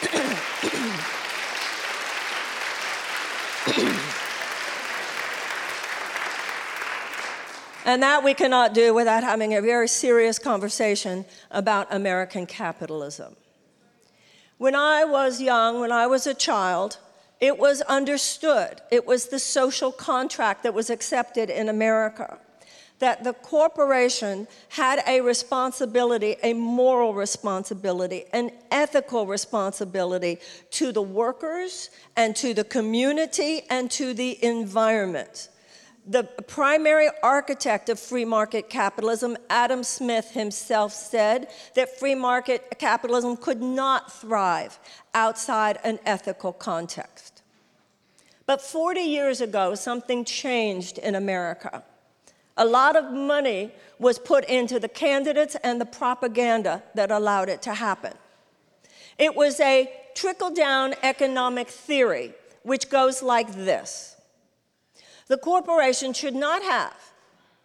and 7.84 8.02
that 8.02 8.24
we 8.24 8.34
cannot 8.34 8.72
do 8.72 8.94
without 8.94 9.22
having 9.22 9.54
a 9.54 9.60
very 9.60 9.88
serious 9.88 10.38
conversation 10.38 11.24
about 11.50 11.86
American 11.90 12.46
capitalism. 12.46 13.36
When 14.58 14.74
I 14.74 15.04
was 15.04 15.40
young, 15.40 15.80
when 15.80 15.92
I 15.92 16.06
was 16.06 16.26
a 16.26 16.34
child, 16.34 16.98
it 17.40 17.58
was 17.58 17.82
understood. 17.82 18.80
It 18.90 19.06
was 19.06 19.26
the 19.26 19.38
social 19.38 19.92
contract 19.92 20.62
that 20.62 20.74
was 20.74 20.88
accepted 20.88 21.50
in 21.50 21.68
America 21.68 22.38
that 23.00 23.24
the 23.24 23.32
corporation 23.32 24.46
had 24.68 25.02
a 25.06 25.20
responsibility, 25.20 26.36
a 26.42 26.52
moral 26.52 27.12
responsibility, 27.14 28.24
an 28.32 28.50
ethical 28.70 29.26
responsibility 29.26 30.38
to 30.70 30.92
the 30.92 31.02
workers 31.02 31.90
and 32.16 32.36
to 32.36 32.54
the 32.54 32.64
community 32.64 33.62
and 33.68 33.90
to 33.90 34.14
the 34.14 34.42
environment. 34.44 35.48
The 36.06 36.24
primary 36.24 37.08
architect 37.22 37.88
of 37.88 37.98
free 37.98 38.24
market 38.24 38.68
capitalism, 38.68 39.36
Adam 39.48 39.82
Smith 39.82 40.30
himself, 40.32 40.92
said 40.92 41.48
that 41.74 41.98
free 41.98 42.14
market 42.14 42.78
capitalism 42.78 43.36
could 43.36 43.62
not 43.62 44.12
thrive 44.12 44.78
outside 45.14 45.78
an 45.84 45.98
ethical 46.04 46.52
context. 46.52 47.42
But 48.46 48.60
40 48.60 49.00
years 49.00 49.40
ago, 49.40 49.74
something 49.74 50.24
changed 50.24 50.98
in 50.98 51.14
America. 51.14 51.84
A 52.56 52.64
lot 52.64 52.96
of 52.96 53.12
money 53.12 53.72
was 53.98 54.18
put 54.18 54.44
into 54.44 54.78
the 54.78 54.88
candidates 54.88 55.56
and 55.62 55.80
the 55.80 55.86
propaganda 55.86 56.82
that 56.94 57.10
allowed 57.10 57.48
it 57.48 57.62
to 57.62 57.74
happen. 57.74 58.12
It 59.18 59.34
was 59.36 59.60
a 59.60 59.90
trickle 60.14 60.50
down 60.50 60.94
economic 61.02 61.68
theory, 61.68 62.34
which 62.62 62.90
goes 62.90 63.22
like 63.22 63.54
this 63.54 64.16
The 65.28 65.36
corporation 65.36 66.12
should 66.12 66.34
not 66.34 66.62
have 66.62 66.94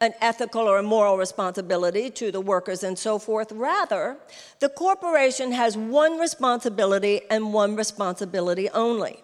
an 0.01 0.13
ethical 0.21 0.67
or 0.67 0.77
a 0.77 0.83
moral 0.83 1.17
responsibility 1.17 2.09
to 2.09 2.31
the 2.31 2.41
workers 2.41 2.83
and 2.83 2.99
so 2.99 3.17
forth. 3.17 3.51
Rather, 3.51 4.17
the 4.59 4.69
corporation 4.69 5.51
has 5.53 5.77
one 5.77 6.19
responsibility 6.19 7.21
and 7.29 7.53
one 7.53 7.75
responsibility 7.75 8.69
only. 8.71 9.23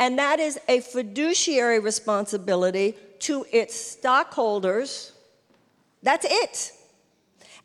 And 0.00 0.18
that 0.18 0.38
is 0.38 0.58
a 0.68 0.80
fiduciary 0.80 1.80
responsibility 1.80 2.96
to 3.20 3.44
its 3.52 3.74
stockholders. 3.74 5.12
That's 6.02 6.26
it. 6.28 6.72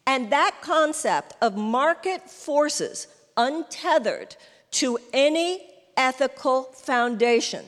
And 0.06 0.32
that 0.32 0.58
concept 0.62 1.34
of 1.42 1.56
market 1.56 2.30
forces 2.30 3.08
untethered 3.38 4.36
to 4.72 4.98
any 5.13 5.70
ethical 5.96 6.63
foundation 6.63 7.66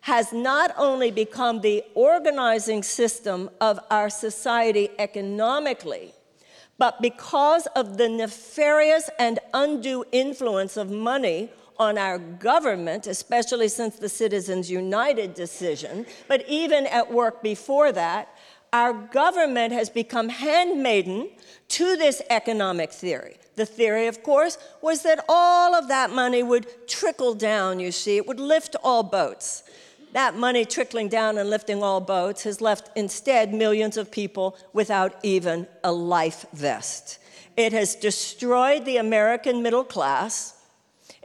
has 0.00 0.32
not 0.32 0.74
only 0.78 1.10
become 1.10 1.60
the 1.60 1.84
organizing 1.94 2.82
system 2.82 3.50
of 3.60 3.78
our 3.90 4.08
society 4.08 4.88
economically, 4.98 6.12
but 6.78 7.02
because 7.02 7.66
of 7.76 7.98
the 7.98 8.08
nefarious 8.08 9.10
and 9.18 9.38
undue 9.52 10.04
influence 10.12 10.76
of 10.76 10.90
money 10.90 11.50
on 11.78 11.98
our 11.98 12.18
government, 12.18 13.06
especially 13.06 13.68
since 13.68 13.96
the 13.96 14.08
Citizens 14.08 14.70
United 14.70 15.34
decision, 15.34 16.06
but 16.26 16.44
even 16.48 16.86
at 16.86 17.12
work 17.12 17.42
before 17.42 17.92
that, 17.92 18.28
Our 18.72 18.92
government 18.92 19.72
has 19.72 19.88
become 19.88 20.28
handmaiden 20.28 21.30
to 21.68 21.96
this 21.96 22.20
economic 22.28 22.92
theory. 22.92 23.38
The 23.56 23.64
theory, 23.64 24.06
of 24.06 24.22
course, 24.22 24.58
was 24.82 25.02
that 25.02 25.24
all 25.28 25.74
of 25.74 25.88
that 25.88 26.10
money 26.10 26.42
would 26.42 26.86
trickle 26.86 27.34
down, 27.34 27.80
you 27.80 27.92
see, 27.92 28.16
it 28.18 28.26
would 28.26 28.38
lift 28.38 28.76
all 28.84 29.02
boats. 29.02 29.62
That 30.12 30.36
money 30.36 30.64
trickling 30.64 31.08
down 31.08 31.38
and 31.38 31.50
lifting 31.50 31.82
all 31.82 32.00
boats 32.00 32.44
has 32.44 32.60
left 32.60 32.90
instead 32.96 33.52
millions 33.54 33.96
of 33.96 34.10
people 34.10 34.56
without 34.72 35.16
even 35.22 35.66
a 35.82 35.92
life 35.92 36.44
vest. 36.52 37.18
It 37.56 37.72
has 37.72 37.94
destroyed 37.94 38.84
the 38.84 38.98
American 38.98 39.62
middle 39.62 39.84
class. 39.84 40.54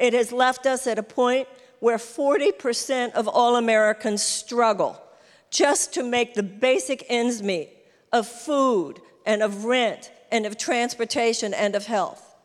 It 0.04 0.12
has 0.12 0.34
left 0.34 0.66
us 0.66 0.86
at 0.86 1.00
a 1.00 1.04
point 1.04 1.48
where 1.80 1.96
40% 1.96 3.14
of 3.14 3.26
all 3.26 3.56
Americans 3.56 4.22
struggle 4.22 5.02
just 5.50 5.94
to 5.94 6.04
make 6.04 6.34
the 6.34 6.44
basic 6.44 7.06
ends 7.08 7.42
meet 7.42 7.70
of 8.12 8.28
food 8.28 9.00
and 9.26 9.42
of 9.42 9.64
rent 9.64 10.12
and 10.30 10.46
of 10.46 10.58
transportation 10.58 11.54
and 11.54 11.74
of 11.74 11.86
health. 11.86 12.36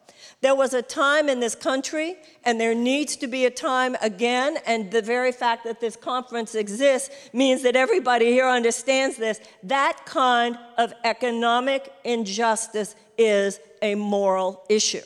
There 0.41 0.55
was 0.55 0.73
a 0.73 0.83
time 0.83 1.29
in 1.29 1.41
this 1.41 1.57
country, 1.57 2.15
and 2.45 2.61
there 2.61 2.77
needs 2.77 3.17
to 3.17 3.27
be 3.27 3.45
a 3.45 3.51
time 3.51 3.97
again, 4.01 4.59
and 4.65 4.93
the 4.93 5.03
very 5.03 5.33
fact 5.33 5.65
that 5.65 5.81
this 5.81 5.97
conference 5.97 6.55
exists 6.55 7.11
means 7.33 7.63
that 7.63 7.75
everybody 7.75 8.27
here 8.27 8.47
understands 8.47 9.17
this. 9.17 9.41
That 9.65 10.07
kind 10.07 10.57
of 10.77 10.93
economic 11.03 11.93
injustice 12.05 12.95
is 13.19 13.59
a 13.83 13.97
moral 13.97 14.63
issue. 14.69 15.03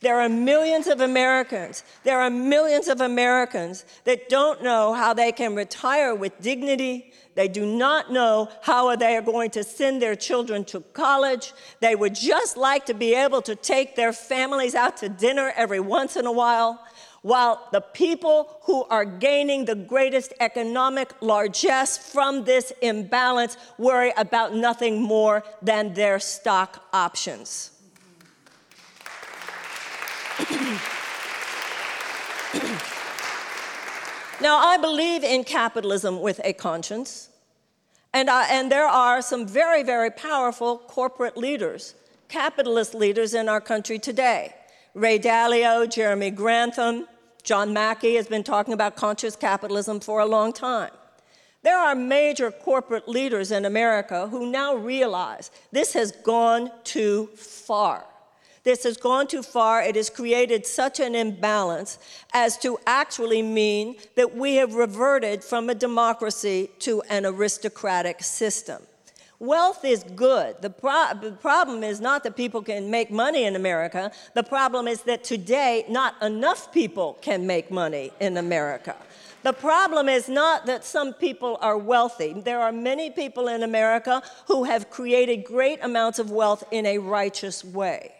There 0.00 0.20
are 0.20 0.28
millions 0.28 0.86
of 0.86 1.00
Americans, 1.00 1.82
there 2.04 2.20
are 2.20 2.30
millions 2.30 2.86
of 2.86 3.00
Americans 3.00 3.84
that 4.04 4.28
don't 4.28 4.62
know 4.62 4.92
how 4.92 5.12
they 5.12 5.32
can 5.32 5.56
retire 5.56 6.14
with 6.14 6.40
dignity. 6.40 7.12
They 7.34 7.48
do 7.48 7.66
not 7.66 8.12
know 8.12 8.48
how 8.62 8.94
they 8.94 9.16
are 9.16 9.22
going 9.22 9.50
to 9.50 9.64
send 9.64 10.00
their 10.00 10.14
children 10.14 10.64
to 10.66 10.80
college. 10.92 11.52
They 11.80 11.96
would 11.96 12.14
just 12.14 12.56
like 12.56 12.86
to 12.86 12.94
be 12.94 13.14
able 13.14 13.42
to 13.42 13.56
take 13.56 13.96
their 13.96 14.12
families 14.12 14.74
out 14.74 14.96
to 14.98 15.08
dinner 15.08 15.52
every 15.56 15.80
once 15.80 16.16
in 16.16 16.26
a 16.26 16.32
while. 16.32 16.84
While 17.22 17.68
the 17.72 17.80
people 17.80 18.58
who 18.62 18.84
are 18.84 19.04
gaining 19.04 19.64
the 19.64 19.74
greatest 19.74 20.32
economic 20.38 21.12
largesse 21.20 21.98
from 21.98 22.44
this 22.44 22.72
imbalance 22.82 23.56
worry 23.78 24.12
about 24.16 24.54
nothing 24.54 25.02
more 25.02 25.42
than 25.60 25.94
their 25.94 26.20
stock 26.20 26.84
options. 26.92 27.77
now, 34.40 34.58
I 34.58 34.78
believe 34.80 35.24
in 35.24 35.42
capitalism 35.42 36.20
with 36.20 36.40
a 36.44 36.52
conscience, 36.52 37.28
and, 38.14 38.30
I, 38.30 38.48
and 38.48 38.70
there 38.70 38.86
are 38.86 39.20
some 39.20 39.48
very, 39.48 39.82
very 39.82 40.10
powerful 40.10 40.78
corporate 40.78 41.36
leaders, 41.36 41.96
capitalist 42.28 42.94
leaders 42.94 43.34
in 43.34 43.48
our 43.48 43.60
country 43.60 43.98
today. 43.98 44.54
Ray 44.94 45.18
Dalio, 45.18 45.90
Jeremy 45.90 46.30
Grantham, 46.30 47.08
John 47.42 47.72
Mackey 47.72 48.14
has 48.14 48.28
been 48.28 48.44
talking 48.44 48.74
about 48.74 48.94
conscious 48.94 49.34
capitalism 49.34 49.98
for 49.98 50.20
a 50.20 50.26
long 50.26 50.52
time. 50.52 50.92
There 51.62 51.76
are 51.76 51.96
major 51.96 52.52
corporate 52.52 53.08
leaders 53.08 53.50
in 53.50 53.64
America 53.64 54.28
who 54.28 54.50
now 54.50 54.76
realize 54.76 55.50
this 55.72 55.94
has 55.94 56.12
gone 56.12 56.70
too 56.84 57.26
far. 57.34 58.04
This 58.68 58.82
has 58.82 58.98
gone 58.98 59.26
too 59.26 59.42
far. 59.42 59.80
It 59.80 59.96
has 59.96 60.10
created 60.10 60.66
such 60.66 61.00
an 61.00 61.14
imbalance 61.14 61.98
as 62.34 62.58
to 62.58 62.78
actually 62.86 63.40
mean 63.40 63.96
that 64.14 64.36
we 64.36 64.56
have 64.56 64.74
reverted 64.74 65.42
from 65.42 65.70
a 65.70 65.74
democracy 65.74 66.68
to 66.80 67.00
an 67.08 67.24
aristocratic 67.24 68.22
system. 68.22 68.82
Wealth 69.38 69.86
is 69.86 70.04
good. 70.14 70.60
The, 70.60 70.68
pro- 70.68 71.14
the, 71.18 71.32
problem 71.32 71.82
is 71.82 71.98
not 71.98 72.22
that 72.24 72.36
people 72.36 72.60
can 72.60 72.90
make 72.90 73.10
money 73.10 73.44
in 73.44 73.56
America. 73.56 74.12
The 74.34 74.42
problem 74.42 74.86
is 74.86 75.00
that 75.04 75.24
today, 75.24 75.86
not 75.88 76.22
enough 76.22 76.70
people 76.70 77.16
can 77.22 77.46
make 77.46 77.70
money 77.70 78.12
in 78.20 78.36
America. 78.36 78.96
The 79.44 79.54
problem 79.54 80.10
is 80.10 80.28
not 80.28 80.66
that 80.66 80.84
some 80.84 81.14
people 81.14 81.56
are 81.62 81.78
wealthy. 81.78 82.34
There 82.34 82.60
are 82.60 82.72
many 82.72 83.08
people 83.08 83.48
in 83.48 83.62
America 83.62 84.22
who 84.46 84.64
have 84.64 84.90
created 84.90 85.44
great 85.44 85.82
amounts 85.82 86.18
of 86.18 86.30
wealth 86.30 86.64
in 86.70 86.84
a 86.84 86.98
righteous 86.98 87.64
way. 87.64 88.12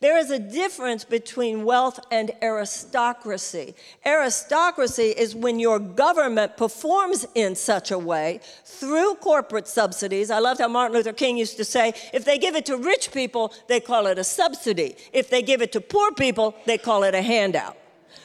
There 0.00 0.18
is 0.18 0.30
a 0.30 0.38
difference 0.38 1.04
between 1.04 1.64
wealth 1.64 2.00
and 2.10 2.32
aristocracy. 2.42 3.74
Aristocracy 4.04 5.14
is 5.16 5.34
when 5.34 5.60
your 5.60 5.78
government 5.78 6.56
performs 6.56 7.26
in 7.34 7.54
such 7.54 7.90
a 7.90 7.98
way 7.98 8.40
through 8.64 9.14
corporate 9.16 9.68
subsidies. 9.68 10.30
I 10.30 10.40
loved 10.40 10.60
how 10.60 10.68
Martin 10.68 10.96
Luther 10.96 11.12
King 11.12 11.36
used 11.36 11.56
to 11.56 11.64
say 11.64 11.94
if 12.12 12.24
they 12.24 12.38
give 12.38 12.54
it 12.54 12.66
to 12.66 12.76
rich 12.76 13.12
people, 13.12 13.52
they 13.68 13.80
call 13.80 14.06
it 14.06 14.18
a 14.18 14.24
subsidy. 14.24 14.96
If 15.12 15.30
they 15.30 15.42
give 15.42 15.62
it 15.62 15.72
to 15.72 15.80
poor 15.80 16.12
people, 16.12 16.54
they 16.66 16.78
call 16.78 17.04
it 17.04 17.14
a 17.14 17.22
handout. 17.22 17.76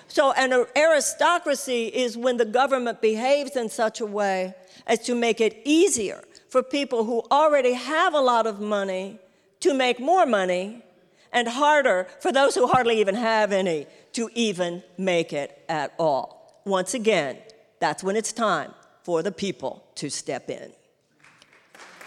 So, 0.08 0.32
an 0.32 0.66
aristocracy 0.76 1.86
is 1.86 2.18
when 2.18 2.38
the 2.38 2.46
government 2.46 3.00
behaves 3.00 3.56
in 3.56 3.70
such 3.70 4.02
a 4.02 4.08
way 4.08 4.56
as 4.88 5.00
to 5.02 5.14
make 5.14 5.40
it 5.40 5.62
easier 5.66 6.24
for 6.50 6.64
people 6.64 7.04
who 7.04 7.22
already 7.30 7.74
have 7.74 8.16
a 8.16 8.20
lot 8.20 8.48
of 8.48 8.60
money 8.60 9.20
to 9.60 9.74
make 9.74 10.00
more 10.00 10.26
money 10.26 10.84
and 11.32 11.48
harder 11.48 12.08
for 12.20 12.32
those 12.32 12.56
who 12.56 12.68
hardly 12.68 13.00
even 13.00 13.16
have 13.16 13.52
any 13.52 13.88
to 14.14 14.30
even 14.34 14.84
make 14.98 15.34
it 15.34 15.64
at 15.70 15.94
all. 15.98 16.62
Once 16.66 16.94
again, 16.94 17.38
that's 17.80 18.04
when 18.04 18.16
it's 18.16 18.32
time 18.34 18.74
for 19.04 19.24
the 19.24 19.32
people 19.32 19.84
to 19.96 20.10
step 20.10 20.50
in. 20.50 20.72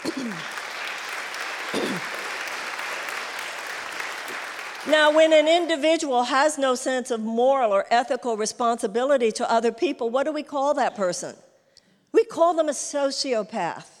now, 4.87 5.11
when 5.11 5.31
an 5.33 5.47
individual 5.47 6.23
has 6.23 6.57
no 6.57 6.75
sense 6.75 7.09
of 7.11 7.21
moral 7.21 7.71
or 7.71 7.85
ethical 7.89 8.35
responsibility 8.37 9.31
to 9.31 9.49
other 9.49 9.71
people, 9.71 10.09
what 10.09 10.25
do 10.25 10.31
we 10.31 10.43
call 10.43 10.73
that 10.73 10.95
person? 10.95 11.35
We 12.11 12.23
call 12.25 12.53
them 12.53 12.69
a 12.69 12.73
sociopath. 12.73 13.92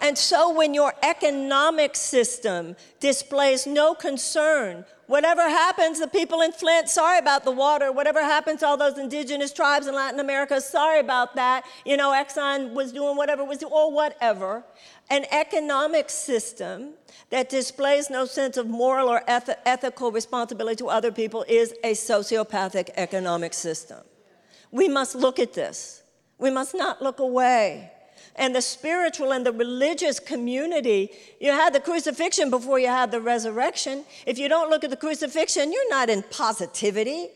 And 0.00 0.16
so 0.16 0.52
when 0.52 0.72
your 0.72 0.94
economic 1.02 1.94
system 1.94 2.74
displays 3.00 3.66
no 3.66 3.94
concern, 3.94 4.86
whatever 5.06 5.42
happens, 5.42 6.00
the 6.00 6.06
people 6.06 6.40
in 6.40 6.52
Flint, 6.52 6.88
sorry 6.88 7.18
about 7.18 7.44
the 7.44 7.50
water, 7.50 7.92
whatever 7.92 8.22
happens 8.22 8.60
to 8.60 8.66
all 8.66 8.78
those 8.78 8.96
indigenous 8.96 9.52
tribes 9.52 9.86
in 9.86 9.94
Latin 9.94 10.18
America, 10.18 10.58
sorry 10.60 11.00
about 11.00 11.34
that. 11.34 11.64
You 11.84 11.98
know, 11.98 12.12
Exxon 12.12 12.72
was 12.72 12.92
doing 12.92 13.16
whatever 13.16 13.44
was 13.44 13.58
doing, 13.58 13.72
or 13.72 13.92
whatever. 13.92 14.64
An 15.10 15.26
economic 15.30 16.08
system 16.08 16.94
that 17.28 17.50
displays 17.50 18.08
no 18.08 18.24
sense 18.24 18.56
of 18.56 18.68
moral 18.68 19.08
or 19.08 19.22
eth- 19.28 19.58
ethical 19.66 20.12
responsibility 20.12 20.76
to 20.76 20.88
other 20.88 21.12
people 21.12 21.44
is 21.46 21.74
a 21.84 21.92
sociopathic 21.92 22.88
economic 22.96 23.52
system. 23.52 23.98
We 24.70 24.88
must 24.88 25.14
look 25.14 25.38
at 25.38 25.52
this. 25.52 26.02
We 26.38 26.50
must 26.50 26.74
not 26.74 27.02
look 27.02 27.18
away 27.18 27.90
and 28.36 28.54
the 28.54 28.62
spiritual 28.62 29.32
and 29.32 29.44
the 29.44 29.52
religious 29.52 30.20
community. 30.20 31.10
You 31.40 31.50
had 31.52 31.72
the 31.72 31.80
crucifixion 31.80 32.50
before 32.50 32.78
you 32.78 32.88
had 32.88 33.10
the 33.10 33.20
resurrection. 33.20 34.04
If 34.26 34.38
you 34.38 34.48
don't 34.48 34.70
look 34.70 34.84
at 34.84 34.90
the 34.90 34.96
crucifixion, 34.96 35.72
you're 35.72 35.90
not 35.90 36.08
in 36.08 36.22
positivity. 36.24 37.28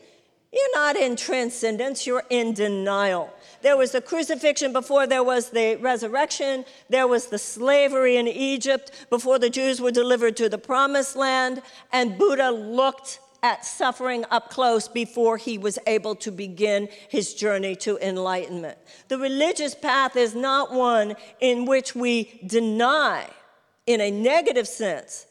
You're 0.55 0.73
not 0.73 0.95
in 0.95 1.17
transcendence, 1.17 2.07
you're 2.07 2.23
in 2.29 2.53
denial. 2.53 3.29
There 3.61 3.75
was 3.75 3.91
the 3.91 3.99
crucifixion 3.99 4.71
before 4.71 5.05
there 5.05 5.23
was 5.23 5.49
the 5.49 5.75
resurrection. 5.75 6.63
There 6.87 7.07
was 7.07 7.27
the 7.27 7.37
slavery 7.37 8.15
in 8.15 8.27
Egypt 8.27 8.91
before 9.09 9.37
the 9.37 9.49
Jews 9.49 9.81
were 9.81 9.91
delivered 9.91 10.37
to 10.37 10.47
the 10.47 10.57
promised 10.57 11.17
land. 11.17 11.61
And 11.91 12.17
Buddha 12.17 12.51
looked 12.51 13.19
at 13.45 13.63
suffering 13.63 14.25
up 14.31 14.49
close 14.49 14.87
before 14.87 15.37
he 15.37 15.55
was 15.55 15.77
able 15.85 16.15
to 16.15 16.31
begin 16.31 16.89
his 17.09 17.35
journey 17.35 17.75
to 17.75 17.95
enlightenment. 17.99 18.75
The 19.07 19.19
religious 19.19 19.75
path 19.75 20.15
is 20.15 20.33
not 20.33 20.73
one 20.73 21.15
in 21.39 21.65
which 21.65 21.93
we 21.93 22.41
deny, 22.43 23.29
in 23.85 24.01
a 24.01 24.09
negative 24.09 24.67
sense, 24.67 25.27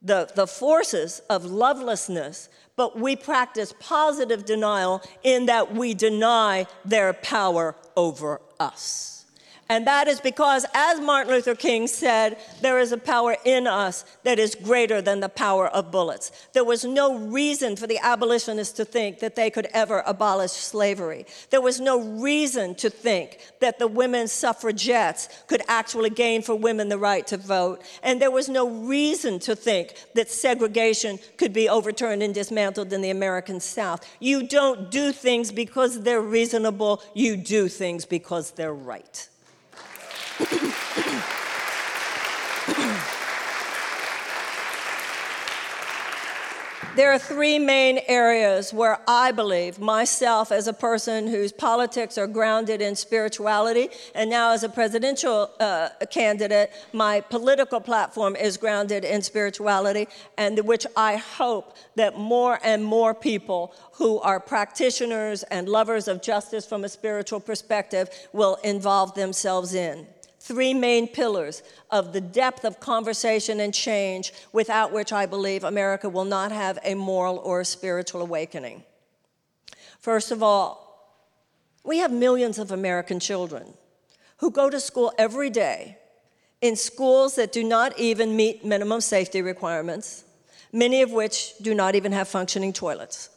the, 0.00 0.30
the 0.36 0.46
forces 0.46 1.22
of 1.28 1.44
lovelessness, 1.44 2.48
but 2.76 3.00
we 3.00 3.16
practice 3.16 3.74
positive 3.80 4.44
denial 4.44 5.02
in 5.24 5.46
that 5.46 5.74
we 5.74 5.92
deny 5.92 6.68
their 6.84 7.14
power 7.14 7.74
over 7.96 8.40
us. 8.60 9.15
And 9.68 9.84
that 9.88 10.06
is 10.06 10.20
because, 10.20 10.64
as 10.74 11.00
Martin 11.00 11.32
Luther 11.32 11.56
King 11.56 11.88
said, 11.88 12.38
there 12.60 12.78
is 12.78 12.92
a 12.92 12.96
power 12.96 13.36
in 13.44 13.66
us 13.66 14.04
that 14.22 14.38
is 14.38 14.54
greater 14.54 15.02
than 15.02 15.18
the 15.18 15.28
power 15.28 15.66
of 15.66 15.90
bullets. 15.90 16.30
There 16.52 16.64
was 16.64 16.84
no 16.84 17.18
reason 17.18 17.74
for 17.74 17.88
the 17.88 17.98
abolitionists 17.98 18.74
to 18.74 18.84
think 18.84 19.18
that 19.18 19.34
they 19.34 19.50
could 19.50 19.66
ever 19.72 20.04
abolish 20.06 20.52
slavery. 20.52 21.26
There 21.50 21.60
was 21.60 21.80
no 21.80 22.00
reason 22.00 22.76
to 22.76 22.88
think 22.88 23.40
that 23.60 23.80
the 23.80 23.88
women's 23.88 24.30
suffragettes 24.30 25.28
could 25.48 25.62
actually 25.66 26.10
gain 26.10 26.42
for 26.42 26.54
women 26.54 26.88
the 26.88 26.98
right 26.98 27.26
to 27.26 27.36
vote. 27.36 27.82
And 28.04 28.22
there 28.22 28.30
was 28.30 28.48
no 28.48 28.70
reason 28.70 29.40
to 29.40 29.56
think 29.56 29.94
that 30.14 30.30
segregation 30.30 31.18
could 31.38 31.52
be 31.52 31.68
overturned 31.68 32.22
and 32.22 32.32
dismantled 32.32 32.92
in 32.92 33.00
the 33.02 33.10
American 33.10 33.58
South. 33.58 34.08
You 34.20 34.46
don't 34.46 34.92
do 34.92 35.10
things 35.10 35.50
because 35.50 36.02
they're 36.02 36.20
reasonable, 36.20 37.02
you 37.14 37.36
do 37.36 37.66
things 37.66 38.04
because 38.04 38.52
they're 38.52 38.72
right. 38.72 39.28
There 46.96 47.12
are 47.12 47.18
three 47.18 47.58
main 47.58 48.00
areas 48.08 48.72
where 48.72 48.98
I 49.06 49.30
believe, 49.30 49.78
myself 49.78 50.50
as 50.50 50.66
a 50.66 50.72
person 50.72 51.28
whose 51.28 51.52
politics 51.52 52.16
are 52.16 52.26
grounded 52.26 52.80
in 52.80 52.96
spirituality, 52.96 53.90
and 54.14 54.30
now 54.30 54.52
as 54.52 54.64
a 54.64 54.70
presidential 54.70 55.50
uh, 55.60 55.90
candidate, 56.10 56.70
my 56.94 57.20
political 57.20 57.80
platform 57.80 58.34
is 58.34 58.56
grounded 58.56 59.04
in 59.04 59.20
spirituality, 59.20 60.08
and 60.38 60.58
which 60.60 60.86
I 60.96 61.16
hope 61.16 61.76
that 61.96 62.16
more 62.18 62.58
and 62.64 62.82
more 62.82 63.12
people 63.12 63.74
who 63.92 64.18
are 64.20 64.40
practitioners 64.40 65.42
and 65.42 65.68
lovers 65.68 66.08
of 66.08 66.22
justice 66.22 66.64
from 66.64 66.82
a 66.84 66.88
spiritual 66.88 67.40
perspective 67.40 68.08
will 68.32 68.54
involve 68.64 69.14
themselves 69.14 69.74
in 69.74 70.06
three 70.46 70.72
main 70.72 71.08
pillars 71.08 71.64
of 71.90 72.12
the 72.12 72.20
depth 72.20 72.64
of 72.64 72.78
conversation 72.78 73.58
and 73.58 73.74
change 73.74 74.32
without 74.52 74.92
which 74.92 75.12
I 75.12 75.26
believe 75.26 75.64
America 75.64 76.08
will 76.08 76.24
not 76.24 76.52
have 76.52 76.78
a 76.84 76.94
moral 76.94 77.38
or 77.38 77.60
a 77.60 77.64
spiritual 77.64 78.22
awakening. 78.22 78.84
First 79.98 80.30
of 80.30 80.44
all, 80.44 80.86
we 81.82 81.98
have 81.98 82.12
millions 82.12 82.60
of 82.60 82.70
American 82.70 83.18
children 83.18 83.74
who 84.36 84.52
go 84.52 84.70
to 84.70 84.78
school 84.78 85.12
every 85.18 85.50
day 85.50 85.98
in 86.60 86.76
schools 86.76 87.34
that 87.34 87.50
do 87.50 87.64
not 87.64 87.98
even 87.98 88.36
meet 88.36 88.64
minimum 88.64 89.00
safety 89.00 89.42
requirements, 89.42 90.24
many 90.72 91.02
of 91.02 91.10
which 91.10 91.54
do 91.60 91.74
not 91.74 91.96
even 91.96 92.12
have 92.12 92.28
functioning 92.28 92.72
toilets. 92.72 93.30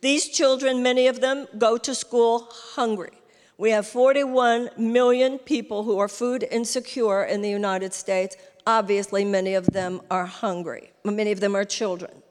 These 0.00 0.28
children, 0.28 0.82
many 0.82 1.06
of 1.06 1.20
them, 1.20 1.46
go 1.56 1.78
to 1.78 1.94
school 1.94 2.48
hungry. 2.50 3.19
We 3.60 3.72
have 3.72 3.86
41 3.86 4.70
million 4.78 5.38
people 5.38 5.82
who 5.82 5.98
are 5.98 6.08
food 6.08 6.46
insecure 6.50 7.22
in 7.24 7.42
the 7.42 7.50
United 7.50 7.92
States. 7.92 8.34
Obviously, 8.66 9.22
many 9.22 9.52
of 9.52 9.66
them 9.66 10.00
are 10.10 10.24
hungry, 10.24 10.92
many 11.04 11.30
of 11.30 11.40
them 11.40 11.54
are 11.54 11.66
children. 11.66 12.22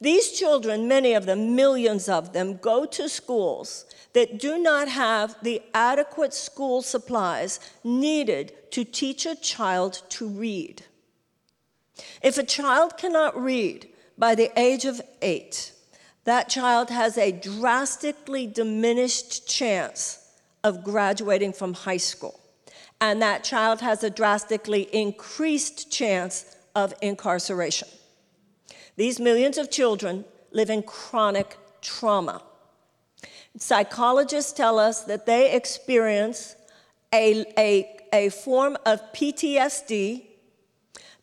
These 0.00 0.32
children, 0.32 0.88
many 0.88 1.12
of 1.12 1.26
them, 1.26 1.54
millions 1.54 2.08
of 2.08 2.32
them, 2.32 2.56
go 2.56 2.86
to 2.86 3.06
schools 3.06 3.84
that 4.14 4.38
do 4.38 4.56
not 4.56 4.88
have 4.88 5.36
the 5.42 5.60
adequate 5.74 6.32
school 6.32 6.80
supplies 6.80 7.60
needed 7.84 8.54
to 8.70 8.82
teach 8.82 9.26
a 9.26 9.36
child 9.36 10.00
to 10.08 10.26
read. 10.26 10.84
If 12.22 12.38
a 12.38 12.42
child 12.42 12.96
cannot 12.96 13.38
read 13.38 13.90
by 14.16 14.34
the 14.34 14.50
age 14.58 14.86
of 14.86 15.02
eight, 15.20 15.74
that 16.24 16.48
child 16.48 16.88
has 16.88 17.18
a 17.18 17.30
drastically 17.30 18.46
diminished 18.46 19.46
chance 19.46 20.22
of 20.64 20.84
graduating 20.84 21.52
from 21.52 21.74
high 21.74 21.96
school. 21.96 22.40
And 23.00 23.20
that 23.22 23.44
child 23.44 23.80
has 23.80 24.02
a 24.02 24.10
drastically 24.10 24.82
increased 24.92 25.90
chance 25.92 26.56
of 26.74 26.94
incarceration. 27.02 27.88
These 28.96 29.20
millions 29.20 29.58
of 29.58 29.70
children 29.70 30.24
live 30.52 30.70
in 30.70 30.82
chronic 30.82 31.56
trauma. 31.82 32.42
Psychologists 33.58 34.52
tell 34.52 34.78
us 34.78 35.04
that 35.04 35.26
they 35.26 35.52
experience 35.52 36.56
a, 37.12 37.44
a, 37.58 37.96
a 38.12 38.28
form 38.30 38.76
of 38.86 39.00
PTSD 39.12 40.26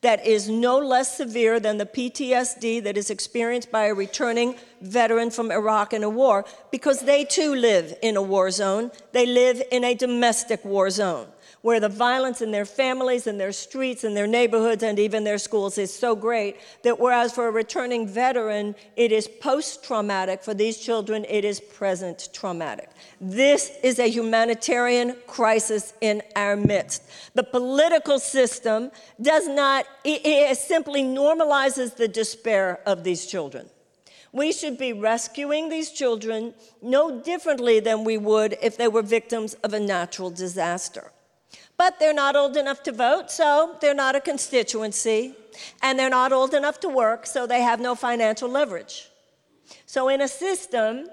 that 0.04 0.26
is 0.26 0.48
no 0.48 0.78
less 0.78 1.18
severe 1.18 1.60
than 1.60 1.78
the 1.78 1.86
PTSD 1.86 2.84
that 2.84 2.96
is 2.96 3.10
experienced 3.10 3.72
by 3.72 3.86
a 3.86 3.94
returning 3.94 4.56
veteran 4.82 5.32
from 5.32 5.52
Iraq 5.52 5.92
in 5.94 6.04
a 6.04 6.10
war 6.10 6.46
because 6.72 7.02
they 7.02 7.26
too 7.26 7.56
live 7.56 7.94
in 8.02 8.16
a 8.16 8.22
war 8.22 8.52
zone. 8.52 8.92
They 9.12 9.26
live 9.26 9.62
in 9.72 9.84
a 9.84 9.96
domestic 9.96 10.64
war 10.64 10.90
zone 10.90 11.28
where 11.64 11.80
the 11.80 11.90
violence 11.90 12.42
in 12.42 12.52
their 12.52 12.66
families 12.66 13.26
and 13.26 13.40
their 13.40 13.54
streets 13.54 14.04
and 14.04 14.16
their 14.18 14.28
neighborhoods 14.28 14.84
and 14.84 15.00
even 15.00 15.24
their 15.24 15.38
schools 15.38 15.78
is 15.78 15.94
so 15.94 16.14
great 16.14 16.58
that 16.84 17.00
whereas 17.00 17.32
for 17.32 17.48
a 17.48 17.52
returning 17.52 18.06
veteran 18.06 18.76
it 18.98 19.14
is 19.14 19.30
post 19.30 19.82
traumatic, 19.82 20.44
for 20.44 20.54
these 20.54 20.78
children 20.78 21.26
it 21.30 21.46
is 21.46 21.62
present 21.62 22.28
traumatic. 22.34 22.90
This 23.22 23.72
is 23.82 23.98
a 24.00 24.10
humanitarian 24.10 25.16
crisis 25.26 25.94
in 26.02 26.22
our 26.36 26.58
midst. 26.58 27.02
The 27.34 27.44
political 27.44 28.20
system 28.20 28.92
does 29.22 29.48
not, 29.48 29.86
it 30.04 30.58
simply 30.58 31.02
normalizes 31.02 31.96
the 31.96 32.10
despair 32.10 32.82
of 32.86 33.06
these 33.06 33.26
children. 33.26 33.70
We 34.34 34.52
should 34.52 34.78
be 34.78 34.92
rescuing 34.92 35.70
these 35.70 35.92
children 35.92 36.56
no 36.82 37.22
differently 37.22 37.80
than 37.80 38.04
we 38.04 38.18
would 38.18 38.58
if 38.62 38.76
they 38.76 38.90
were 38.90 39.02
victims 39.02 39.54
of 39.64 39.74
a 39.74 39.80
natural 39.80 40.30
disaster. 40.30 41.14
But 41.84 42.00
they're 42.00 42.14
not 42.14 42.38
old 42.38 42.56
enough 42.56 42.82
to 42.84 42.94
vote, 42.94 43.30
so 43.30 43.76
they're 43.82 43.94
not 43.94 44.16
a 44.16 44.22
constituency. 44.22 45.36
And 45.82 46.00
they're 46.00 46.16
not 46.22 46.32
old 46.32 46.54
enough 46.54 46.80
to 46.80 46.88
work, 46.88 47.26
so 47.26 47.46
they 47.46 47.62
have 47.62 47.82
no 47.82 47.94
financial 47.94 48.48
leverage. 48.48 49.10
So, 49.86 50.08
in 50.08 50.22
a 50.22 50.30
system 50.30 51.10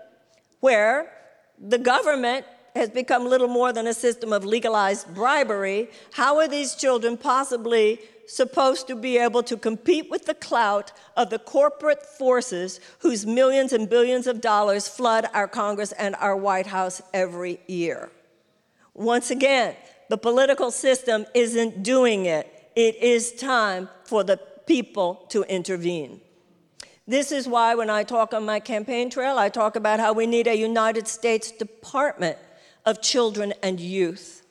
where 0.61 1.11
the 1.59 1.77
government 1.77 2.47
has 2.77 2.89
become 2.89 3.27
little 3.27 3.49
more 3.49 3.73
than 3.73 3.89
a 3.89 3.93
system 3.93 4.33
of 4.33 4.45
legalized 4.45 5.13
bribery, 5.13 5.91
how 6.13 6.39
are 6.39 6.47
these 6.47 6.77
children 6.77 7.17
possibly 7.17 7.99
supposed 8.29 8.87
to 8.87 8.95
be 8.95 9.19
able 9.19 9.43
to 9.43 9.57
compete 9.57 10.09
with 10.09 10.27
the 10.27 10.35
clout 10.35 10.93
of 11.17 11.31
the 11.31 11.41
corporate 11.41 12.07
forces 12.07 12.79
whose 13.01 13.27
millions 13.27 13.73
and 13.73 13.91
billions 13.91 14.29
of 14.29 14.41
dollars 14.41 14.87
flood 14.87 15.27
our 15.35 15.49
Congress 15.49 15.91
and 15.91 16.15
our 16.21 16.37
White 16.37 16.69
House 16.69 17.03
every 17.13 17.59
year? 17.67 18.09
Once 18.95 19.33
again, 19.33 19.75
the 20.11 20.19
political 20.19 20.71
system 20.73 21.25
isn't 21.35 21.85
doing 21.85 22.27
it. 22.27 22.73
It 22.75 22.97
is 22.97 23.31
time 23.33 23.89
for 24.03 24.25
the 24.25 24.39
people 24.67 25.25
to 25.29 25.45
intervene. 25.45 26.21
This 27.07 27.31
is 27.31 27.47
why, 27.47 27.77
when 27.77 27.91
I 27.91 28.03
talk 28.03 28.35
on 28.35 28.45
my 28.45 28.59
campaign 28.59 29.09
trail, 29.09 29.39
I 29.39 29.51
talk 29.51 29.77
about 29.77 30.01
how 30.01 30.13
we 30.13 30.27
need 30.27 30.49
a 30.49 30.57
United 30.57 31.07
States 31.07 31.53
Department 31.53 32.39
of 32.85 33.01
Children 33.01 33.55
and 33.63 33.79
Youth. 33.79 34.45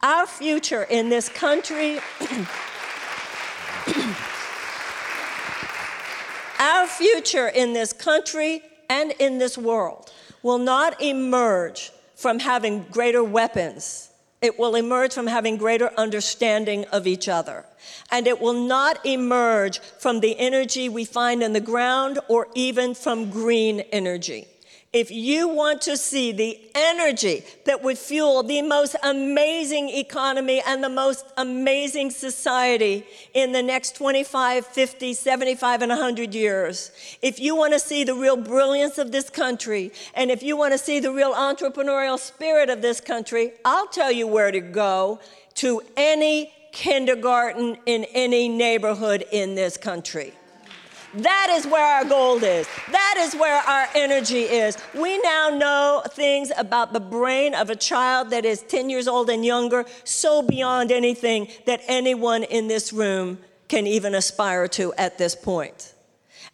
Our 0.00 0.28
future 0.28 0.84
in 0.84 1.08
this 1.08 1.28
country. 1.28 1.98
our 6.60 6.86
future 6.86 7.48
in 7.48 7.72
this 7.72 7.92
country 7.92 8.62
and 8.88 9.10
in 9.18 9.38
this 9.38 9.58
world 9.58 10.12
will 10.44 10.58
not 10.58 11.02
emerge 11.02 11.90
from 12.14 12.38
having 12.38 12.84
greater 12.92 13.24
weapons 13.24 14.09
it 14.42 14.58
will 14.58 14.74
emerge 14.74 15.12
from 15.12 15.26
having 15.26 15.56
greater 15.56 15.90
understanding 15.96 16.84
of 16.86 17.06
each 17.06 17.28
other. 17.28 17.64
And 18.10 18.26
it 18.26 18.40
will 18.40 18.66
not 18.66 19.04
emerge 19.04 19.80
from 19.80 20.20
the 20.20 20.38
energy 20.38 20.88
we 20.88 21.04
find 21.04 21.42
in 21.42 21.52
the 21.52 21.60
ground 21.60 22.18
or 22.28 22.48
even 22.54 22.94
from 22.94 23.30
green 23.30 23.80
energy 23.92 24.46
if 24.92 25.08
you 25.12 25.48
want 25.48 25.80
to 25.82 25.96
see 25.96 26.32
the 26.32 26.58
energy 26.74 27.44
that 27.64 27.80
would 27.80 27.96
fuel 27.96 28.42
the 28.42 28.60
most 28.60 28.96
amazing 29.04 29.88
economy 29.88 30.60
and 30.66 30.82
the 30.82 30.88
most 30.88 31.24
amazing 31.36 32.10
society 32.10 33.06
in 33.32 33.52
the 33.52 33.62
next 33.62 33.94
25, 33.94 34.66
50, 34.66 35.14
75, 35.14 35.82
and 35.82 35.90
100 35.90 36.34
years, 36.34 36.90
if 37.22 37.38
you 37.38 37.54
want 37.54 37.72
to 37.72 37.78
see 37.78 38.02
the 38.02 38.14
real 38.14 38.36
brilliance 38.36 38.98
of 38.98 39.12
this 39.12 39.30
country, 39.30 39.92
and 40.14 40.28
if 40.28 40.42
you 40.42 40.56
want 40.56 40.72
to 40.72 40.78
see 40.78 40.98
the 40.98 41.12
real 41.12 41.34
entrepreneurial 41.34 42.18
spirit 42.18 42.68
of 42.68 42.82
this 42.82 43.00
country, 43.00 43.52
I'll 43.64 43.86
tell 43.86 44.10
you 44.10 44.26
where 44.26 44.50
to 44.50 44.60
go 44.60 45.20
to 45.54 45.82
any 45.96 46.52
kindergarten 46.72 47.76
in 47.86 48.06
any 48.12 48.48
neighborhood 48.48 49.24
in 49.30 49.54
this 49.54 49.76
country. 49.76 50.32
That 51.14 51.48
is 51.50 51.66
where 51.66 51.84
our 51.84 52.04
gold 52.04 52.44
is. 52.44 52.68
That 52.90 53.16
is 53.18 53.34
where 53.34 53.60
our 53.62 53.88
energy 53.94 54.42
is. 54.42 54.78
We 54.94 55.18
now 55.18 55.48
know 55.50 56.02
things 56.08 56.52
about 56.56 56.92
the 56.92 57.00
brain 57.00 57.54
of 57.54 57.68
a 57.68 57.76
child 57.76 58.30
that 58.30 58.44
is 58.44 58.62
10 58.62 58.90
years 58.90 59.08
old 59.08 59.28
and 59.28 59.44
younger, 59.44 59.86
so 60.04 60.42
beyond 60.42 60.92
anything 60.92 61.48
that 61.66 61.80
anyone 61.88 62.44
in 62.44 62.68
this 62.68 62.92
room 62.92 63.38
can 63.68 63.86
even 63.86 64.14
aspire 64.14 64.68
to 64.68 64.92
at 64.94 65.18
this 65.18 65.34
point. 65.34 65.94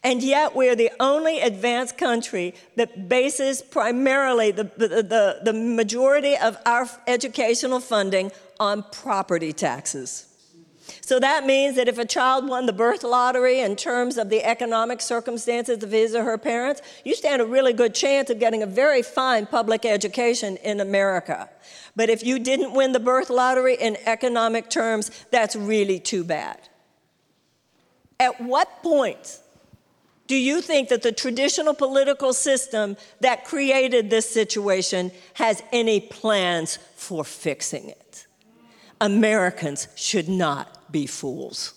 And 0.02 0.22
yet, 0.22 0.54
we're 0.54 0.76
the 0.76 0.92
only 1.00 1.40
advanced 1.40 1.98
country 1.98 2.54
that 2.76 3.08
bases 3.08 3.60
primarily 3.60 4.52
the, 4.52 4.64
the, 4.64 4.88
the, 4.88 5.40
the 5.42 5.52
majority 5.52 6.36
of 6.36 6.56
our 6.64 6.88
educational 7.06 7.80
funding 7.80 8.30
on 8.60 8.84
property 8.84 9.52
taxes. 9.52 10.26
So 11.06 11.20
that 11.20 11.46
means 11.46 11.76
that 11.76 11.86
if 11.86 11.98
a 11.98 12.04
child 12.04 12.48
won 12.48 12.66
the 12.66 12.72
birth 12.72 13.04
lottery 13.04 13.60
in 13.60 13.76
terms 13.76 14.18
of 14.18 14.28
the 14.28 14.42
economic 14.42 15.00
circumstances 15.00 15.84
of 15.84 15.92
his 15.92 16.16
or 16.16 16.24
her 16.24 16.36
parents, 16.36 16.82
you 17.04 17.14
stand 17.14 17.40
a 17.40 17.46
really 17.46 17.72
good 17.72 17.94
chance 17.94 18.28
of 18.28 18.40
getting 18.40 18.60
a 18.60 18.66
very 18.66 19.02
fine 19.02 19.46
public 19.46 19.84
education 19.84 20.56
in 20.64 20.80
America. 20.80 21.48
But 21.94 22.10
if 22.10 22.24
you 22.24 22.40
didn't 22.40 22.72
win 22.72 22.90
the 22.90 22.98
birth 22.98 23.30
lottery 23.30 23.76
in 23.76 23.96
economic 24.04 24.68
terms, 24.68 25.12
that's 25.30 25.54
really 25.54 26.00
too 26.00 26.24
bad. 26.24 26.58
At 28.18 28.40
what 28.40 28.82
point 28.82 29.38
do 30.26 30.34
you 30.34 30.60
think 30.60 30.88
that 30.88 31.02
the 31.02 31.12
traditional 31.12 31.74
political 31.74 32.32
system 32.32 32.96
that 33.20 33.44
created 33.44 34.10
this 34.10 34.28
situation 34.28 35.12
has 35.34 35.62
any 35.70 36.00
plans 36.00 36.80
for 36.96 37.22
fixing 37.22 37.90
it? 37.90 38.26
Americans 39.00 39.86
should 39.94 40.28
not 40.28 40.75
be 40.96 41.06
fools. 41.06 41.74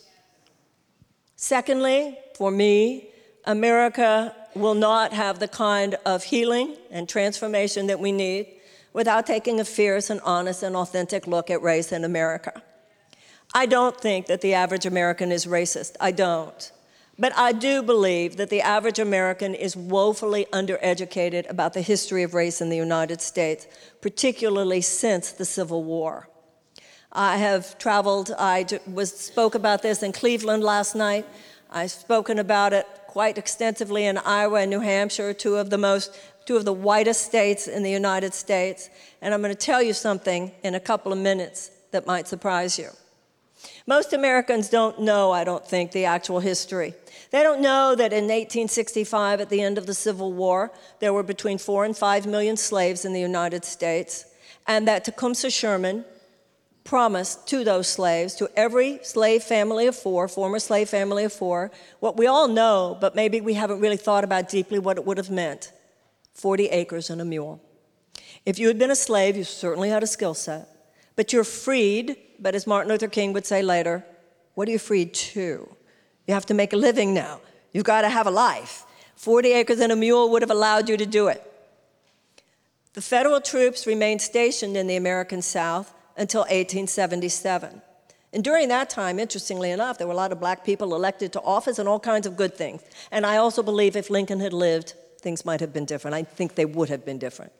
Secondly, 1.35 2.17
for 2.37 2.51
me, 2.51 3.09
America 3.43 4.33
will 4.55 4.75
not 4.75 5.11
have 5.11 5.39
the 5.39 5.47
kind 5.49 5.95
of 6.05 6.23
healing 6.23 6.77
and 6.89 7.09
transformation 7.09 7.87
that 7.87 7.99
we 7.99 8.13
need 8.13 8.47
without 8.93 9.27
taking 9.27 9.59
a 9.59 9.65
fierce 9.65 10.09
and 10.09 10.21
honest 10.21 10.63
and 10.63 10.73
authentic 10.73 11.27
look 11.27 11.49
at 11.49 11.61
race 11.61 11.91
in 11.91 12.05
America. 12.05 12.63
I 13.53 13.65
don't 13.65 13.99
think 13.99 14.27
that 14.27 14.39
the 14.39 14.53
average 14.53 14.85
American 14.85 15.33
is 15.33 15.45
racist. 15.45 15.97
I 15.99 16.11
don't. 16.11 16.71
But 17.17 17.33
I 17.35 17.51
do 17.51 17.83
believe 17.83 18.37
that 18.37 18.49
the 18.49 18.61
average 18.61 18.99
American 18.99 19.53
is 19.53 19.75
woefully 19.75 20.47
undereducated 20.53 21.49
about 21.49 21.73
the 21.73 21.81
history 21.81 22.23
of 22.23 22.33
race 22.33 22.61
in 22.61 22.69
the 22.69 22.83
United 22.89 23.19
States, 23.19 23.67
particularly 23.99 24.79
since 24.79 25.33
the 25.33 25.43
Civil 25.43 25.83
War. 25.83 26.29
I 27.11 27.37
have 27.37 27.77
traveled, 27.79 28.33
I 28.37 28.65
was, 28.85 29.11
spoke 29.11 29.55
about 29.55 29.81
this 29.81 30.03
in 30.03 30.11
Cleveland 30.11 30.63
last 30.63 30.95
night. 30.95 31.25
I've 31.71 31.91
spoken 31.91 32.37
about 32.37 32.73
it 32.73 32.85
quite 33.07 33.37
extensively 33.37 34.05
in 34.05 34.19
Iowa 34.19 34.61
and 34.61 34.69
New 34.69 34.81
Hampshire, 34.81 35.33
two 35.33 35.55
of 35.55 35.69
the 35.69 35.77
most 35.77 36.15
two 36.45 36.57
of 36.57 36.65
the 36.65 36.73
whitest 36.73 37.23
states 37.23 37.67
in 37.67 37.83
the 37.83 37.91
United 37.91 38.33
States. 38.33 38.89
And 39.21 39.33
I'm 39.33 39.41
going 39.41 39.53
to 39.53 39.59
tell 39.59 39.83
you 39.83 39.93
something 39.93 40.51
in 40.63 40.73
a 40.73 40.79
couple 40.79 41.13
of 41.13 41.19
minutes 41.19 41.69
that 41.91 42.07
might 42.07 42.27
surprise 42.27 42.79
you. 42.79 42.89
Most 43.85 44.13
Americans 44.13 44.69
don't 44.69 44.99
know, 44.99 45.31
I 45.31 45.43
don't 45.43 45.65
think, 45.65 45.91
the 45.91 46.05
actual 46.05 46.39
history. 46.39 46.95
They 47.31 47.43
don't 47.43 47.61
know 47.61 47.93
that 47.95 48.13
in 48.13 48.23
1865, 48.23 49.41
at 49.41 49.49
the 49.49 49.61
end 49.61 49.77
of 49.77 49.85
the 49.85 49.93
Civil 49.93 50.33
War, 50.33 50.71
there 50.99 51.13
were 51.13 51.21
between 51.21 51.57
four 51.59 51.85
and 51.85 51.95
five 51.95 52.25
million 52.25 52.57
slaves 52.57 53.05
in 53.05 53.13
the 53.13 53.19
United 53.19 53.63
States, 53.63 54.25
and 54.65 54.87
that 54.87 55.05
Tecumseh 55.05 55.51
Sherman 55.51 56.05
promised 56.89 57.45
to 57.45 57.63
those 57.63 57.87
slaves, 57.87 58.33
to 58.33 58.49
every 58.55 58.99
slave 59.03 59.43
family 59.43 59.85
of 59.85 59.95
four, 59.95 60.27
former 60.27 60.57
slave 60.57 60.89
family 60.89 61.23
of 61.23 61.31
four, 61.31 61.69
what 61.99 62.17
we 62.17 62.25
all 62.25 62.47
know, 62.47 62.97
but 62.99 63.13
maybe 63.13 63.39
we 63.39 63.53
haven't 63.53 63.79
really 63.79 63.95
thought 63.95 64.23
about 64.23 64.49
deeply 64.49 64.79
what 64.79 64.97
it 64.97 65.05
would 65.05 65.19
have 65.19 65.29
meant 65.29 65.71
40 66.33 66.65
acres 66.69 67.11
and 67.11 67.21
a 67.21 67.25
mule. 67.25 67.61
If 68.43 68.57
you 68.57 68.67
had 68.67 68.79
been 68.79 68.89
a 68.89 68.95
slave, 68.95 69.37
you 69.37 69.43
certainly 69.43 69.89
had 69.89 70.01
a 70.01 70.07
skill 70.07 70.33
set, 70.33 70.67
but 71.15 71.31
you're 71.31 71.43
freed, 71.43 72.17
but 72.39 72.55
as 72.55 72.65
Martin 72.65 72.91
Luther 72.91 73.07
King 73.07 73.33
would 73.33 73.45
say 73.45 73.61
later, 73.61 74.03
what 74.55 74.67
are 74.67 74.71
you 74.71 74.79
freed 74.79 75.13
to? 75.13 75.69
You 76.25 76.33
have 76.33 76.47
to 76.47 76.55
make 76.55 76.73
a 76.73 76.77
living 76.77 77.13
now. 77.13 77.39
You've 77.71 77.83
got 77.83 78.01
to 78.01 78.09
have 78.09 78.25
a 78.25 78.31
life. 78.31 78.83
40 79.15 79.51
acres 79.51 79.79
and 79.79 79.91
a 79.91 79.95
mule 79.95 80.31
would 80.31 80.41
have 80.41 80.49
allowed 80.49 80.89
you 80.89 80.97
to 80.97 81.05
do 81.05 81.27
it. 81.27 81.43
The 82.93 83.01
federal 83.01 83.41
troops 83.41 83.85
remained 83.85 84.23
stationed 84.23 84.75
in 84.75 84.87
the 84.87 84.95
American 84.95 85.43
South 85.43 85.93
until 86.19 86.41
1877. 86.41 87.81
And 88.31 88.43
during 88.43 88.67
that 88.67 88.89
time, 88.89 89.17
interestingly 89.17 89.71
enough, 89.71 89.97
there 89.97 90.05
were 90.05 90.13
a 90.13 90.17
lot 90.17 90.31
of 90.31 90.39
black 90.39 90.63
people 90.63 90.93
elected 90.93 91.33
to 91.33 91.41
office 91.41 91.79
and 91.79 91.89
all 91.89 91.99
kinds 91.99 92.27
of 92.27 92.37
good 92.37 92.53
things. 92.53 92.83
And 93.11 93.25
I 93.25 93.37
also 93.37 93.63
believe 93.63 93.95
if 93.95 94.11
Lincoln 94.11 94.39
had 94.39 94.53
lived, 94.53 94.93
things 95.19 95.45
might 95.45 95.61
have 95.61 95.73
been 95.73 95.85
different. 95.85 96.13
I 96.13 96.23
think 96.23 96.53
they 96.53 96.65
would 96.65 96.89
have 96.89 97.05
been 97.05 97.17
different. 97.17 97.51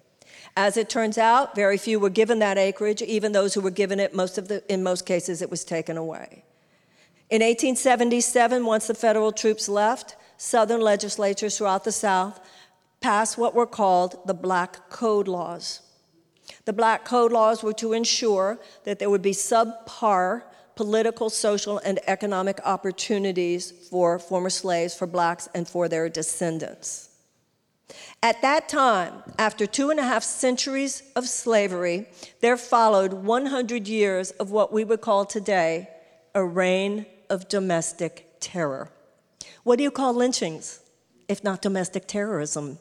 As 0.56 0.78
it 0.78 0.90
turns 0.90 1.18
out, 1.18 1.56
very 1.56 1.78
few 1.78 2.00
were 2.00 2.10
given 2.10 2.40
that 2.40 2.58
acreage. 2.58 3.02
Even 3.02 3.32
those 3.32 3.54
who 3.54 3.62
were 3.62 3.72
given 3.72 4.00
it, 4.00 4.14
most 4.14 4.38
of 4.38 4.48
the, 4.48 4.62
in 4.72 4.84
most 4.84 5.06
cases, 5.06 5.42
it 5.42 5.50
was 5.50 5.64
taken 5.64 5.98
away. 5.98 6.44
In 7.30 7.42
1877, 7.42 8.66
once 8.66 8.88
the 8.88 8.94
federal 8.94 9.32
troops 9.32 9.70
left, 9.70 10.16
Southern 10.38 10.82
legislatures 10.82 11.58
throughout 11.58 11.84
the 11.84 11.92
South 11.92 12.40
passed 13.02 13.38
what 13.38 13.56
were 13.56 13.66
called 13.66 14.20
the 14.26 14.34
Black 14.34 14.90
Code 14.90 15.28
Laws. 15.28 15.82
The 16.70 16.74
Black 16.74 17.04
Code 17.04 17.32
laws 17.32 17.64
were 17.64 17.74
to 17.74 17.94
ensure 17.94 18.60
that 18.84 19.00
there 19.00 19.10
would 19.10 19.24
be 19.24 19.32
subpar 19.32 20.44
political, 20.76 21.32
social, 21.32 21.80
and 21.80 22.00
economic 22.06 22.60
opportunities 22.64 23.72
for 23.90 24.20
former 24.20 24.52
slaves, 24.52 24.94
for 24.94 25.08
blacks, 25.08 25.50
and 25.56 25.68
for 25.68 25.88
their 25.90 26.10
descendants. 26.10 27.10
At 28.22 28.44
that 28.44 28.70
time, 28.70 29.24
after 29.40 29.66
two 29.66 29.90
and 29.90 30.00
a 30.00 30.04
half 30.04 30.22
centuries 30.22 31.02
of 31.16 31.28
slavery, 31.28 32.06
there 32.40 32.56
followed 32.56 33.14
100 33.14 33.88
years 33.88 34.30
of 34.30 34.52
what 34.52 34.72
we 34.72 34.84
would 34.84 35.02
call 35.02 35.26
today 35.26 35.90
a 36.36 36.46
reign 36.46 37.08
of 37.32 37.50
domestic 37.50 38.36
terror. 38.40 38.92
What 39.64 39.78
do 39.78 39.84
you 39.84 39.90
call 39.90 40.14
lynchings, 40.14 40.82
if 41.28 41.44
not 41.44 41.64
domestic 41.64 42.06
terrorism? 42.06 42.78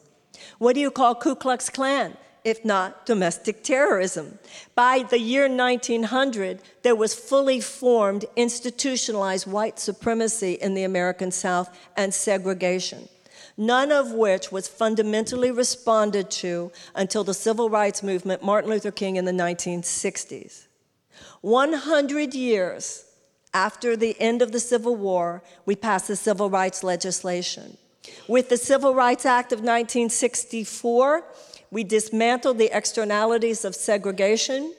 What 0.59 0.75
do 0.75 0.79
you 0.79 0.91
call 0.91 1.15
Ku 1.15 1.33
Klux 1.33 1.71
Klan, 1.71 2.15
if 2.43 2.63
not 2.63 3.05
domestic 3.05 3.63
terrorism. 3.63 4.39
By 4.75 5.03
the 5.03 5.19
year 5.19 5.47
1900, 5.49 6.61
there 6.83 6.95
was 6.95 7.13
fully 7.13 7.59
formed, 7.59 8.25
institutionalized 8.35 9.47
white 9.47 9.79
supremacy 9.79 10.53
in 10.53 10.73
the 10.73 10.83
American 10.83 11.31
South 11.31 11.69
and 11.97 12.13
segregation, 12.13 13.09
none 13.57 13.91
of 13.91 14.11
which 14.11 14.51
was 14.51 14.67
fundamentally 14.67 15.51
responded 15.51 16.31
to 16.31 16.71
until 16.95 17.23
the 17.23 17.33
civil 17.33 17.69
rights 17.69 18.01
movement, 18.03 18.43
Martin 18.43 18.69
Luther 18.69 18.91
King, 18.91 19.17
in 19.17 19.25
the 19.25 19.31
1960s. 19.31 20.67
100 21.41 22.33
years 22.33 23.05
after 23.53 23.95
the 23.95 24.15
end 24.19 24.41
of 24.41 24.51
the 24.51 24.59
Civil 24.59 24.95
War, 24.95 25.43
we 25.65 25.75
passed 25.75 26.07
the 26.07 26.15
civil 26.15 26.49
rights 26.49 26.83
legislation. 26.83 27.77
With 28.27 28.49
the 28.49 28.57
Civil 28.57 28.93
Rights 28.93 29.25
Act 29.25 29.51
of 29.51 29.59
1964, 29.59 31.23
we 31.71 31.83
dismantled 31.83 32.57
the 32.57 32.75
externalities 32.75 33.63
of 33.65 33.75
segregation, 33.75 34.73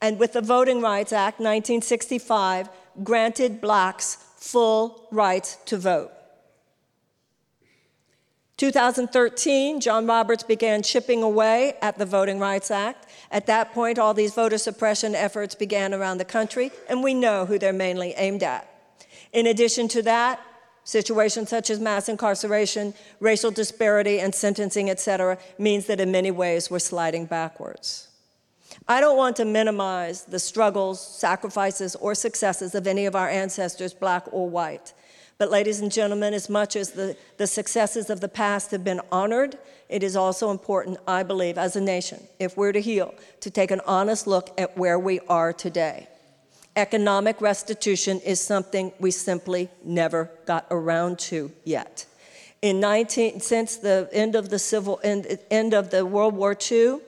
and 0.00 0.18
with 0.18 0.32
the 0.32 0.42
Voting 0.42 0.80
Rights 0.80 1.12
Act 1.12 1.38
1965, 1.38 2.68
granted 3.02 3.60
blacks 3.60 4.18
full 4.36 5.08
rights 5.10 5.56
to 5.66 5.78
vote. 5.78 6.10
2013, 8.56 9.80
John 9.80 10.06
Roberts 10.06 10.44
began 10.44 10.82
chipping 10.82 11.24
away 11.24 11.74
at 11.82 11.98
the 11.98 12.06
Voting 12.06 12.38
Rights 12.38 12.70
Act. 12.70 13.06
At 13.32 13.46
that 13.46 13.72
point, 13.72 13.98
all 13.98 14.14
these 14.14 14.32
voter 14.32 14.58
suppression 14.58 15.14
efforts 15.14 15.56
began 15.56 15.92
around 15.92 16.18
the 16.18 16.24
country, 16.24 16.70
and 16.88 17.02
we 17.02 17.14
know 17.14 17.46
who 17.46 17.58
they're 17.58 17.72
mainly 17.72 18.14
aimed 18.16 18.44
at. 18.44 18.68
In 19.32 19.48
addition 19.48 19.88
to 19.88 20.02
that, 20.02 20.40
Situations 20.84 21.48
such 21.48 21.70
as 21.70 21.80
mass 21.80 22.08
incarceration, 22.08 22.94
racial 23.18 23.50
disparity, 23.50 24.20
and 24.20 24.34
sentencing, 24.34 24.90
et 24.90 25.00
cetera, 25.00 25.38
means 25.58 25.86
that 25.86 25.98
in 25.98 26.12
many 26.12 26.30
ways 26.30 26.70
we're 26.70 26.78
sliding 26.78 27.24
backwards. 27.24 28.08
I 28.86 29.00
don't 29.00 29.16
want 29.16 29.36
to 29.36 29.44
minimize 29.44 30.24
the 30.24 30.38
struggles, 30.38 31.00
sacrifices, 31.00 31.94
or 31.96 32.14
successes 32.14 32.74
of 32.74 32.86
any 32.86 33.06
of 33.06 33.14
our 33.14 33.28
ancestors, 33.28 33.94
black 33.94 34.26
or 34.30 34.48
white. 34.48 34.92
But, 35.38 35.50
ladies 35.50 35.80
and 35.80 35.90
gentlemen, 35.90 36.34
as 36.34 36.50
much 36.50 36.76
as 36.76 36.90
the, 36.90 37.16
the 37.38 37.46
successes 37.46 38.10
of 38.10 38.20
the 38.20 38.28
past 38.28 38.70
have 38.70 38.84
been 38.84 39.00
honored, 39.10 39.58
it 39.88 40.02
is 40.02 40.16
also 40.16 40.50
important, 40.50 40.98
I 41.08 41.22
believe, 41.22 41.56
as 41.56 41.76
a 41.76 41.80
nation, 41.80 42.22
if 42.38 42.56
we're 42.56 42.72
to 42.72 42.80
heal, 42.80 43.14
to 43.40 43.50
take 43.50 43.70
an 43.70 43.80
honest 43.86 44.26
look 44.26 44.50
at 44.58 44.76
where 44.76 44.98
we 44.98 45.20
are 45.28 45.52
today. 45.52 46.08
Economic 46.76 47.40
restitution 47.40 48.20
is 48.20 48.40
something 48.40 48.92
we 48.98 49.10
simply 49.10 49.68
never 49.84 50.30
got 50.44 50.66
around 50.70 51.18
to 51.18 51.52
yet. 51.62 52.04
In 52.62 52.80
19, 52.80 53.40
since 53.40 53.76
the 53.76 54.08
end 54.12 54.34
of 54.34 54.48
the 54.48 54.58
civil 54.58 54.98
end, 55.04 55.38
end 55.50 55.72
of 55.72 55.90
the 55.90 56.04
World 56.04 56.34
War 56.34 56.56
II, 56.70 56.98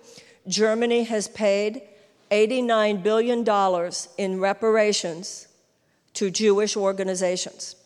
Germany 0.47 1.05
has 1.05 1.27
paid 1.27 1.83
89 2.31 3.03
billion 3.03 3.43
dollars 3.43 4.09
in 4.17 4.39
reparations 4.39 5.49
to 6.15 6.31
Jewish 6.31 6.77
organizations. 6.77 7.77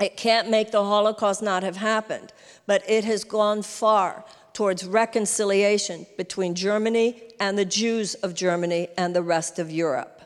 It 0.00 0.16
can't 0.16 0.48
make 0.48 0.70
the 0.70 0.82
Holocaust 0.82 1.42
not 1.42 1.62
have 1.62 1.76
happened, 1.76 2.32
but 2.66 2.82
it 2.88 3.04
has 3.04 3.24
gone 3.24 3.62
far 3.62 4.24
towards 4.54 4.86
reconciliation 4.86 6.06
between 6.16 6.54
Germany 6.54 7.22
and 7.38 7.58
the 7.58 7.64
Jews 7.66 8.14
of 8.14 8.34
Germany 8.34 8.88
and 8.96 9.14
the 9.14 9.22
rest 9.22 9.58
of 9.58 9.70
Europe. 9.70 10.19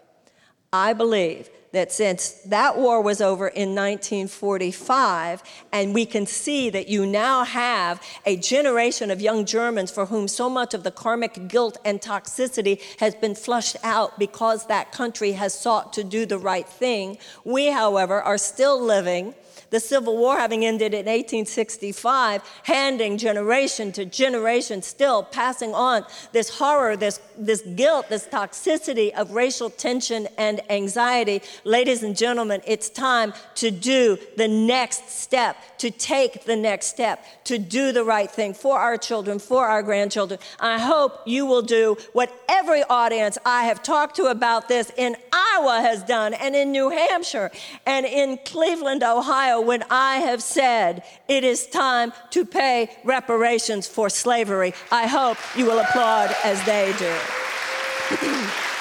I 0.74 0.92
believe 0.92 1.50
that 1.70 1.92
since 1.92 2.32
that 2.46 2.76
war 2.76 3.00
was 3.00 3.20
over 3.20 3.46
in 3.46 3.76
1945, 3.76 5.40
and 5.72 5.94
we 5.94 6.04
can 6.04 6.26
see 6.26 6.68
that 6.70 6.88
you 6.88 7.06
now 7.06 7.44
have 7.44 8.02
a 8.26 8.36
generation 8.36 9.08
of 9.12 9.20
young 9.20 9.44
Germans 9.44 9.92
for 9.92 10.06
whom 10.06 10.26
so 10.26 10.50
much 10.50 10.74
of 10.74 10.82
the 10.82 10.90
karmic 10.90 11.46
guilt 11.46 11.78
and 11.84 12.00
toxicity 12.00 12.80
has 12.98 13.14
been 13.14 13.36
flushed 13.36 13.76
out 13.84 14.18
because 14.18 14.66
that 14.66 14.90
country 14.90 15.32
has 15.32 15.54
sought 15.54 15.92
to 15.92 16.02
do 16.02 16.26
the 16.26 16.38
right 16.38 16.68
thing, 16.68 17.18
we, 17.44 17.70
however, 17.70 18.20
are 18.20 18.38
still 18.38 18.80
living 18.80 19.32
the 19.74 19.80
Civil 19.80 20.16
War 20.16 20.38
having 20.38 20.64
ended 20.64 20.94
in 20.94 21.06
1865, 21.06 22.42
handing 22.62 23.18
generation 23.18 23.90
to 23.90 24.04
generation, 24.04 24.82
still 24.82 25.24
passing 25.24 25.74
on 25.74 26.04
this 26.30 26.58
horror, 26.58 26.96
this, 26.96 27.18
this 27.36 27.60
guilt, 27.74 28.08
this 28.08 28.24
toxicity 28.28 29.12
of 29.14 29.32
racial 29.32 29.68
tension 29.68 30.28
and 30.38 30.60
anxiety. 30.70 31.42
Ladies 31.64 32.04
and 32.04 32.16
gentlemen, 32.16 32.60
it's 32.64 32.88
time 32.88 33.32
to 33.56 33.72
do 33.72 34.16
the 34.36 34.46
next 34.46 35.10
step, 35.10 35.56
to 35.78 35.90
take 35.90 36.44
the 36.44 36.54
next 36.54 36.86
step, 36.86 37.24
to 37.42 37.58
do 37.58 37.90
the 37.90 38.04
right 38.04 38.30
thing 38.30 38.54
for 38.54 38.78
our 38.78 38.96
children, 38.96 39.40
for 39.40 39.66
our 39.66 39.82
grandchildren. 39.82 40.38
I 40.60 40.78
hope 40.78 41.20
you 41.26 41.46
will 41.46 41.62
do 41.62 41.96
what 42.12 42.32
every 42.48 42.84
audience 42.84 43.38
I 43.44 43.64
have 43.64 43.82
talked 43.82 44.14
to 44.16 44.26
about 44.26 44.68
this 44.68 44.92
in 44.96 45.16
Iowa 45.32 45.80
has 45.80 46.04
done, 46.04 46.32
and 46.34 46.54
in 46.54 46.70
New 46.70 46.90
Hampshire, 46.90 47.50
and 47.86 48.06
in 48.06 48.38
Cleveland, 48.44 49.02
Ohio, 49.02 49.63
when 49.64 49.84
I 49.90 50.16
have 50.16 50.42
said 50.42 51.04
it 51.28 51.44
is 51.44 51.66
time 51.66 52.12
to 52.30 52.44
pay 52.44 52.90
reparations 53.04 53.86
for 53.86 54.08
slavery. 54.10 54.74
I 54.90 55.06
hope 55.06 55.38
you 55.56 55.66
will 55.66 55.78
applaud 55.78 56.34
as 56.44 56.64
they 56.64 56.94
do. 56.98 57.16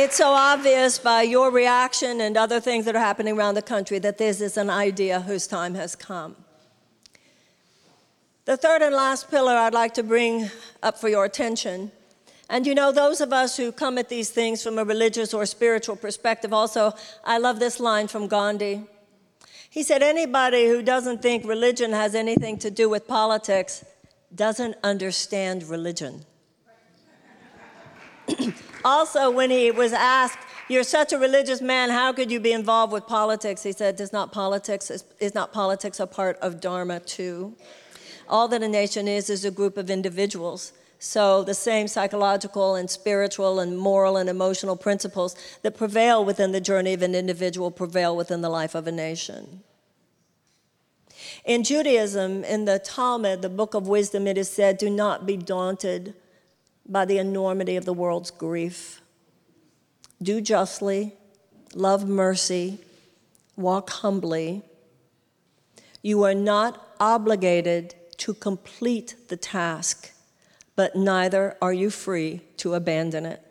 It's 0.00 0.16
so 0.16 0.30
obvious 0.30 0.96
by 0.96 1.22
your 1.22 1.50
reaction 1.50 2.20
and 2.20 2.36
other 2.36 2.60
things 2.60 2.84
that 2.84 2.94
are 2.94 3.00
happening 3.00 3.36
around 3.36 3.56
the 3.56 3.62
country 3.62 3.98
that 3.98 4.16
this 4.16 4.40
is 4.40 4.56
an 4.56 4.70
idea 4.70 5.22
whose 5.22 5.48
time 5.48 5.74
has 5.74 5.96
come. 5.96 6.36
The 8.44 8.56
third 8.56 8.80
and 8.80 8.94
last 8.94 9.28
pillar 9.28 9.54
I'd 9.54 9.74
like 9.74 9.94
to 9.94 10.04
bring 10.04 10.50
up 10.84 11.00
for 11.00 11.08
your 11.08 11.24
attention. 11.24 11.90
And 12.48 12.64
you 12.64 12.76
know, 12.76 12.92
those 12.92 13.20
of 13.20 13.32
us 13.32 13.56
who 13.56 13.72
come 13.72 13.98
at 13.98 14.08
these 14.08 14.30
things 14.30 14.62
from 14.62 14.78
a 14.78 14.84
religious 14.84 15.34
or 15.34 15.44
spiritual 15.46 15.96
perspective, 15.96 16.52
also, 16.52 16.94
I 17.24 17.38
love 17.38 17.58
this 17.58 17.80
line 17.80 18.06
from 18.06 18.28
Gandhi. 18.28 18.82
He 19.68 19.82
said, 19.82 20.00
Anybody 20.00 20.68
who 20.68 20.80
doesn't 20.80 21.22
think 21.22 21.44
religion 21.44 21.90
has 21.90 22.14
anything 22.14 22.56
to 22.58 22.70
do 22.70 22.88
with 22.88 23.08
politics 23.08 23.84
doesn't 24.32 24.76
understand 24.84 25.64
religion. 25.64 26.24
also, 28.84 29.30
when 29.30 29.50
he 29.50 29.70
was 29.70 29.92
asked, 29.92 30.38
You're 30.68 30.84
such 30.84 31.12
a 31.12 31.18
religious 31.18 31.60
man, 31.60 31.90
how 31.90 32.12
could 32.12 32.30
you 32.30 32.40
be 32.40 32.52
involved 32.52 32.92
with 32.92 33.06
politics? 33.06 33.62
He 33.62 33.72
said, 33.72 34.00
Is 34.00 34.12
not 34.12 34.32
politics, 34.32 34.90
is, 34.90 35.04
is 35.20 35.34
not 35.34 35.52
politics 35.52 36.00
a 36.00 36.06
part 36.06 36.36
of 36.38 36.60
Dharma 36.60 37.00
too? 37.00 37.56
All 38.28 38.48
that 38.48 38.62
a 38.62 38.68
nation 38.68 39.08
is 39.08 39.30
is 39.30 39.44
a 39.44 39.50
group 39.50 39.76
of 39.76 39.88
individuals. 39.90 40.72
So, 41.00 41.44
the 41.44 41.54
same 41.54 41.86
psychological 41.86 42.74
and 42.74 42.90
spiritual 42.90 43.60
and 43.60 43.78
moral 43.78 44.16
and 44.16 44.28
emotional 44.28 44.76
principles 44.76 45.36
that 45.62 45.76
prevail 45.76 46.24
within 46.24 46.50
the 46.50 46.60
journey 46.60 46.92
of 46.92 47.02
an 47.02 47.14
individual 47.14 47.70
prevail 47.70 48.16
within 48.16 48.40
the 48.40 48.48
life 48.48 48.74
of 48.74 48.88
a 48.88 48.92
nation. 48.92 49.62
In 51.44 51.62
Judaism, 51.62 52.42
in 52.42 52.64
the 52.64 52.80
Talmud, 52.80 53.42
the 53.42 53.48
book 53.48 53.74
of 53.74 53.86
wisdom, 53.86 54.26
it 54.26 54.36
is 54.36 54.50
said, 54.50 54.76
Do 54.76 54.90
not 54.90 55.24
be 55.24 55.36
daunted 55.36 56.14
by 56.88 57.04
the 57.04 57.18
enormity 57.18 57.76
of 57.76 57.84
the 57.84 57.92
world's 57.92 58.30
grief. 58.30 59.02
Do 60.22 60.40
justly, 60.40 61.14
love 61.74 62.08
mercy, 62.08 62.78
walk 63.56 63.90
humbly. 63.90 64.62
You 66.02 66.22
are 66.24 66.34
not 66.34 66.94
obligated 66.98 67.94
to 68.18 68.34
complete 68.34 69.14
the 69.28 69.36
task, 69.36 70.12
but 70.74 70.96
neither 70.96 71.56
are 71.60 71.72
you 71.72 71.90
free 71.90 72.40
to 72.56 72.74
abandon 72.74 73.26
it. 73.26 73.42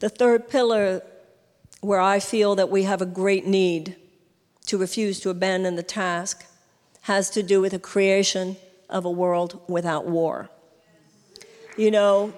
The 0.00 0.08
third 0.08 0.48
pillar, 0.48 1.02
where 1.80 2.00
I 2.00 2.18
feel 2.20 2.54
that 2.56 2.70
we 2.70 2.82
have 2.82 3.00
a 3.00 3.06
great 3.06 3.46
need 3.46 3.96
to 4.66 4.76
refuse 4.76 5.20
to 5.20 5.30
abandon 5.30 5.76
the 5.76 5.82
task, 5.82 6.44
has 7.02 7.30
to 7.30 7.42
do 7.42 7.60
with 7.60 7.72
the 7.72 7.78
creation 7.78 8.56
of 8.90 9.04
a 9.04 9.10
world 9.10 9.60
without 9.68 10.06
war. 10.06 10.50
You 11.76 11.90
know, 11.90 12.32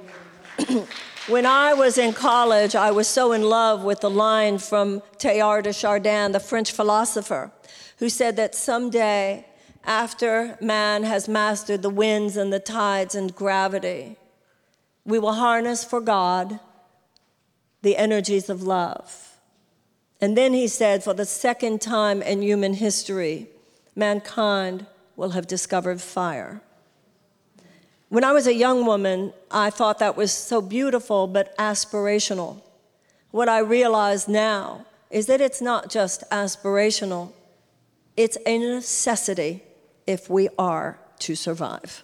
when 1.28 1.44
I 1.44 1.74
was 1.74 1.98
in 1.98 2.14
college, 2.14 2.74
I 2.74 2.90
was 2.90 3.06
so 3.06 3.32
in 3.32 3.42
love 3.42 3.84
with 3.84 4.00
the 4.00 4.08
line 4.08 4.56
from 4.56 5.02
Teilhard 5.18 5.64
de 5.64 5.74
Chardin, 5.74 6.32
the 6.32 6.40
French 6.40 6.72
philosopher, 6.72 7.50
who 7.98 8.08
said 8.08 8.36
that 8.36 8.54
someday, 8.54 9.44
after 9.84 10.56
man 10.62 11.02
has 11.02 11.28
mastered 11.28 11.82
the 11.82 11.90
winds 11.90 12.38
and 12.38 12.50
the 12.50 12.58
tides 12.58 13.14
and 13.14 13.34
gravity, 13.34 14.16
we 15.04 15.18
will 15.18 15.34
harness 15.34 15.84
for 15.84 16.00
God 16.00 16.58
the 17.82 17.98
energies 17.98 18.48
of 18.48 18.62
love. 18.62 19.36
And 20.18 20.34
then 20.34 20.54
he 20.54 20.66
said, 20.66 21.04
for 21.04 21.12
the 21.12 21.26
second 21.26 21.82
time 21.82 22.22
in 22.22 22.40
human 22.40 22.72
history, 22.72 23.48
mankind 23.94 24.86
will 25.14 25.30
have 25.30 25.46
discovered 25.46 26.00
fire. 26.00 26.62
When 28.08 28.24
I 28.24 28.32
was 28.32 28.46
a 28.46 28.54
young 28.54 28.86
woman, 28.86 29.32
I 29.50 29.70
thought 29.70 29.98
that 29.98 30.16
was 30.16 30.32
so 30.32 30.60
beautiful 30.60 31.26
but 31.26 31.56
aspirational. 31.58 32.62
What 33.30 33.48
I 33.48 33.58
realize 33.58 34.28
now 34.28 34.86
is 35.10 35.26
that 35.26 35.40
it's 35.40 35.60
not 35.60 35.90
just 35.90 36.28
aspirational, 36.30 37.32
it's 38.16 38.38
a 38.46 38.58
necessity 38.58 39.62
if 40.06 40.30
we 40.30 40.48
are 40.58 40.98
to 41.20 41.34
survive. 41.34 42.02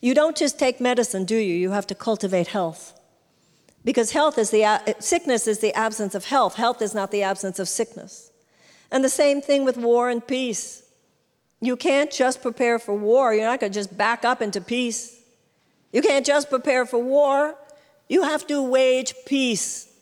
You 0.00 0.14
don't 0.14 0.36
just 0.36 0.58
take 0.58 0.80
medicine, 0.80 1.24
do 1.24 1.36
you? 1.36 1.54
You 1.54 1.70
have 1.70 1.86
to 1.88 1.94
cultivate 1.94 2.48
health. 2.48 2.98
Because 3.84 4.12
health 4.12 4.38
is 4.38 4.50
the 4.50 4.96
sickness 4.98 5.46
is 5.46 5.60
the 5.60 5.72
absence 5.74 6.14
of 6.14 6.26
health. 6.26 6.56
Health 6.56 6.82
is 6.82 6.94
not 6.94 7.10
the 7.10 7.22
absence 7.22 7.58
of 7.58 7.68
sickness. 7.68 8.30
And 8.90 9.04
the 9.04 9.08
same 9.08 9.40
thing 9.40 9.64
with 9.64 9.76
war 9.76 10.10
and 10.10 10.26
peace. 10.26 10.79
You 11.60 11.76
can't 11.76 12.10
just 12.10 12.40
prepare 12.40 12.78
for 12.78 12.94
war. 12.94 13.34
You're 13.34 13.44
not 13.44 13.60
going 13.60 13.72
to 13.72 13.78
just 13.78 13.96
back 13.96 14.24
up 14.24 14.40
into 14.40 14.60
peace. 14.60 15.20
You 15.92 16.02
can't 16.02 16.24
just 16.24 16.48
prepare 16.48 16.86
for 16.86 16.98
war. 16.98 17.56
You 18.08 18.22
have 18.22 18.46
to 18.46 18.62
wage 18.62 19.14
peace. 19.26 19.92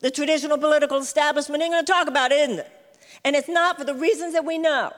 The 0.00 0.10
traditional 0.10 0.58
political 0.58 0.98
establishment 0.98 1.62
ain't 1.62 1.72
going 1.72 1.84
to 1.84 1.92
talk 1.92 2.08
about 2.08 2.30
it, 2.30 2.50
it? 2.50 2.70
And 3.24 3.34
it's 3.34 3.48
not 3.48 3.78
for 3.78 3.84
the 3.84 3.94
reasons 3.94 4.34
that 4.34 4.44
we 4.44 4.58
know. 4.58 4.92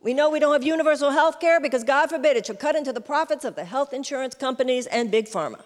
We 0.00 0.14
know 0.14 0.30
we 0.30 0.40
don't 0.40 0.52
have 0.52 0.64
universal 0.64 1.10
health 1.10 1.38
care 1.38 1.60
because, 1.60 1.84
God 1.84 2.08
forbid, 2.08 2.36
it 2.36 2.46
should 2.46 2.58
cut 2.58 2.74
into 2.74 2.92
the 2.92 3.00
profits 3.00 3.44
of 3.44 3.54
the 3.54 3.64
health 3.64 3.92
insurance 3.92 4.34
companies 4.34 4.86
and 4.86 5.10
big 5.10 5.26
pharma. 5.26 5.60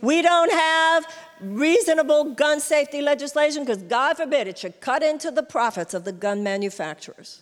We 0.00 0.22
don't 0.22 0.52
have 0.52 1.06
reasonable 1.40 2.34
gun 2.34 2.60
safety 2.60 3.02
legislation 3.02 3.64
because, 3.64 3.82
God 3.82 4.16
forbid, 4.16 4.46
it 4.46 4.58
should 4.58 4.80
cut 4.80 5.02
into 5.02 5.30
the 5.30 5.42
profits 5.42 5.94
of 5.94 6.04
the 6.04 6.12
gun 6.12 6.42
manufacturers. 6.42 7.40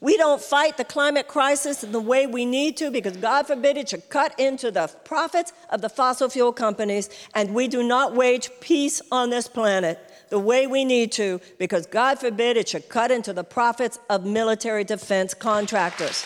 We 0.00 0.16
don't 0.16 0.40
fight 0.40 0.76
the 0.76 0.84
climate 0.84 1.28
crisis 1.28 1.82
in 1.84 1.92
the 1.92 2.00
way 2.00 2.26
we 2.26 2.44
need 2.44 2.76
to 2.78 2.90
because, 2.90 3.16
God 3.16 3.46
forbid, 3.46 3.76
it 3.76 3.88
should 3.88 4.08
cut 4.08 4.38
into 4.38 4.70
the 4.70 4.88
profits 5.04 5.52
of 5.70 5.80
the 5.80 5.88
fossil 5.88 6.28
fuel 6.28 6.52
companies, 6.52 7.08
and 7.34 7.54
we 7.54 7.68
do 7.68 7.82
not 7.82 8.14
wage 8.14 8.50
peace 8.60 9.00
on 9.10 9.30
this 9.30 9.48
planet 9.48 9.98
the 10.28 10.38
way 10.38 10.66
we 10.66 10.84
need 10.84 11.12
to 11.12 11.40
because, 11.58 11.86
God 11.86 12.18
forbid, 12.18 12.56
it 12.56 12.68
should 12.68 12.88
cut 12.88 13.10
into 13.10 13.32
the 13.32 13.44
profits 13.44 13.98
of 14.08 14.24
military 14.24 14.84
defense 14.84 15.34
contractors. 15.34 16.24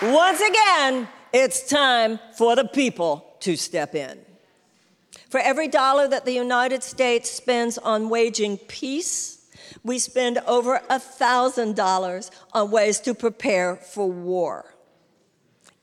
Once 0.00 0.40
again, 0.40 1.08
it's 1.32 1.68
time 1.68 2.20
for 2.36 2.54
the 2.54 2.64
people 2.64 3.34
to 3.40 3.56
step 3.56 3.96
in. 3.96 4.27
For 5.28 5.40
every 5.40 5.68
dollar 5.68 6.08
that 6.08 6.24
the 6.24 6.32
United 6.32 6.82
States 6.82 7.30
spends 7.30 7.76
on 7.76 8.08
waging 8.08 8.56
peace, 8.58 9.46
we 9.84 9.98
spend 9.98 10.38
over 10.46 10.80
$1,000 10.90 12.30
on 12.52 12.70
ways 12.70 13.00
to 13.00 13.14
prepare 13.14 13.76
for 13.76 14.10
war. 14.10 14.74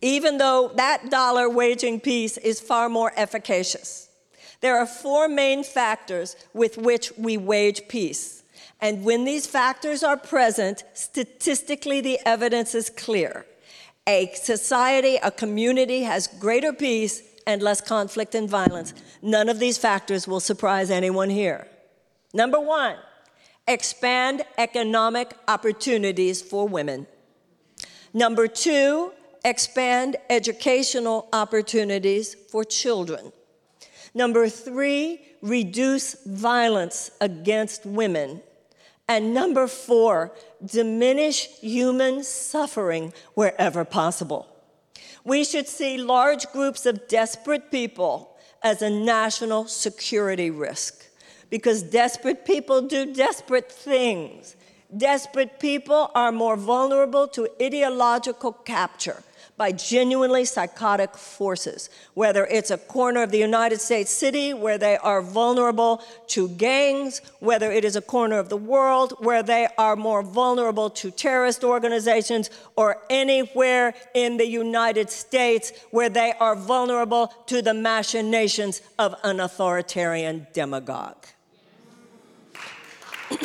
Even 0.01 0.39
though 0.39 0.71
that 0.75 1.09
dollar 1.09 1.47
waging 1.47 1.99
peace 1.99 2.37
is 2.37 2.59
far 2.59 2.89
more 2.89 3.11
efficacious. 3.15 4.09
There 4.61 4.77
are 4.77 4.87
four 4.87 5.27
main 5.27 5.63
factors 5.63 6.35
with 6.53 6.77
which 6.77 7.11
we 7.17 7.37
wage 7.37 7.87
peace. 7.87 8.43
And 8.81 9.03
when 9.03 9.25
these 9.25 9.47
factors 9.47 10.03
are 10.03 10.17
present, 10.17 10.83
statistically 10.93 12.01
the 12.01 12.19
evidence 12.25 12.73
is 12.73 12.89
clear. 12.89 13.45
A 14.07 14.31
society, 14.33 15.17
a 15.17 15.31
community 15.31 16.01
has 16.03 16.27
greater 16.27 16.73
peace 16.73 17.21
and 17.47 17.61
less 17.61 17.81
conflict 17.81 18.35
and 18.35 18.49
violence. 18.49 18.93
None 19.21 19.49
of 19.49 19.59
these 19.59 19.77
factors 19.77 20.27
will 20.27 20.39
surprise 20.39 20.89
anyone 20.89 21.29
here. 21.29 21.67
Number 22.33 22.59
one, 22.59 22.97
expand 23.67 24.43
economic 24.57 25.33
opportunities 25.47 26.41
for 26.41 26.67
women. 26.67 27.07
Number 28.13 28.47
two, 28.47 29.11
expand 29.43 30.15
educational 30.29 31.27
opportunities 31.33 32.35
for 32.49 32.63
children. 32.63 33.31
Number 34.13 34.47
three, 34.49 35.21
reduce 35.41 36.15
violence 36.25 37.11
against 37.21 37.85
women. 37.85 38.41
And 39.07 39.33
number 39.33 39.67
four, 39.67 40.31
diminish 40.65 41.47
human 41.59 42.23
suffering 42.23 43.13
wherever 43.35 43.85
possible. 43.85 44.47
We 45.25 45.43
should 45.43 45.67
see 45.67 45.97
large 45.97 46.45
groups 46.53 46.85
of 46.85 47.07
desperate 47.09 47.71
people 47.71 48.37
as 48.63 48.81
a 48.81 48.89
national 48.89 49.67
security 49.67 50.49
risk. 50.49 51.05
because 51.49 51.83
desperate 51.83 52.45
people 52.45 52.81
do 52.81 53.13
desperate 53.13 53.71
things. 53.71 54.55
Desperate 54.95 55.59
people 55.59 56.11
are 56.15 56.31
more 56.31 56.57
vulnerable 56.57 57.27
to 57.29 57.47
ideological 57.61 58.51
capture 58.51 59.23
by 59.57 59.71
genuinely 59.71 60.43
psychotic 60.43 61.15
forces, 61.15 61.89
whether 62.13 62.45
it's 62.45 62.71
a 62.71 62.77
corner 62.77 63.23
of 63.23 63.31
the 63.31 63.37
United 63.37 63.79
States 63.79 64.11
city 64.11 64.53
where 64.53 64.77
they 64.77 64.97
are 64.97 65.21
vulnerable 65.21 66.01
to 66.27 66.49
gangs, 66.49 67.21
whether 67.39 67.71
it 67.71 67.85
is 67.85 67.95
a 67.95 68.01
corner 68.01 68.37
of 68.37 68.49
the 68.49 68.57
world 68.57 69.13
where 69.19 69.41
they 69.43 69.67
are 69.77 69.95
more 69.95 70.21
vulnerable 70.21 70.89
to 70.89 71.09
terrorist 71.09 71.63
organizations, 71.63 72.49
or 72.75 73.01
anywhere 73.09 73.93
in 74.13 74.35
the 74.35 74.47
United 74.47 75.09
States 75.09 75.71
where 75.91 76.09
they 76.09 76.33
are 76.39 76.55
vulnerable 76.55 77.27
to 77.45 77.61
the 77.61 77.73
machinations 77.73 78.81
of 78.99 79.15
an 79.23 79.39
authoritarian 79.39 80.45
demagogue. 80.53 81.25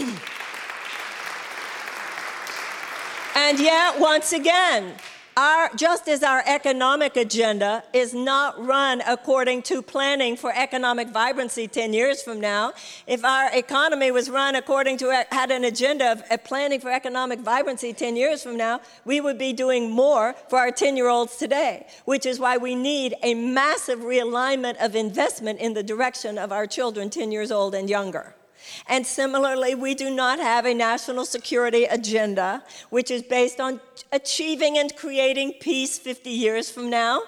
and 3.37 3.59
yet, 3.59 3.99
once 3.99 4.33
again, 4.33 4.95
our, 5.37 5.71
just 5.77 6.09
as 6.09 6.23
our 6.23 6.43
economic 6.47 7.17
agenda 7.17 7.83
is 7.93 8.13
not 8.13 8.65
run 8.65 9.03
according 9.07 9.63
to 9.63 9.81
planning 9.81 10.37
for 10.37 10.53
economic 10.55 11.09
vibrancy 11.09 11.69
10 11.69 11.93
years 11.93 12.23
from 12.23 12.41
now, 12.41 12.73
if 13.07 13.25
our 13.25 13.51
economy 13.55 14.11
was 14.11 14.29
run 14.29 14.55
according 14.55 14.99
to, 14.99 15.25
had 15.31 15.51
an 15.51 15.65
agenda 15.65 16.13
of, 16.13 16.45
planning 16.45 16.81
for 16.81 16.91
economic 16.91 17.41
vibrancy 17.41 17.93
10 17.93 18.17
years 18.17 18.43
from 18.43 18.57
now, 18.57 18.81
we 19.05 19.21
would 19.21 19.39
be 19.39 19.53
doing 19.53 19.91
more 19.91 20.35
for 20.49 20.59
our 20.59 20.71
10 20.71 20.97
year 20.97 21.09
olds 21.09 21.37
today, 21.37 21.87
which 22.05 22.27
is 22.27 22.39
why 22.39 22.57
we 22.57 22.75
need 22.75 23.15
a 23.23 23.35
massive 23.35 24.01
realignment 24.01 24.77
of 24.85 24.97
investment 24.97 25.61
in 25.61 25.75
the 25.75 25.83
direction 25.83 26.39
of 26.39 26.51
our 26.51 26.67
children 26.67 27.09
10 27.09 27.31
years 27.31 27.51
old 27.51 27.75
and 27.75 27.89
younger. 27.89 28.35
And 28.89 29.07
similarly, 29.07 29.75
we 29.75 29.95
do 29.95 30.11
not 30.11 30.39
have 30.39 30.67
a 30.67 30.75
national 30.75 31.25
security 31.25 31.85
agenda 31.85 32.63
which 32.91 33.11
is 33.11 33.23
based 33.23 33.61
on 33.61 33.81
achieving 34.13 34.79
and 34.79 34.95
creating 34.97 35.55
peace 35.61 35.99
50 35.99 36.31
years 36.31 36.71
from 36.71 36.91
now. 36.91 37.23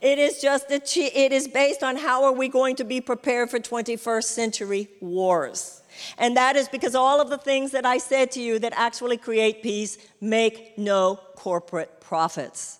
It 0.00 0.18
is 0.18 0.40
just 0.40 0.66
it 0.70 1.32
is 1.32 1.48
based 1.48 1.82
on 1.82 1.96
how 1.96 2.24
are 2.24 2.32
we 2.32 2.48
going 2.48 2.76
to 2.76 2.84
be 2.84 3.00
prepared 3.00 3.50
for 3.50 3.58
21st 3.58 4.24
century 4.24 4.88
wars. 5.00 5.82
And 6.16 6.36
that 6.36 6.56
is 6.56 6.68
because 6.68 6.94
all 6.94 7.20
of 7.20 7.30
the 7.30 7.38
things 7.38 7.72
that 7.72 7.84
I 7.84 7.98
said 7.98 8.30
to 8.32 8.40
you 8.40 8.58
that 8.60 8.72
actually 8.76 9.16
create 9.16 9.62
peace 9.62 9.98
make 10.20 10.78
no 10.78 11.18
corporate 11.34 12.00
profits. 12.00 12.78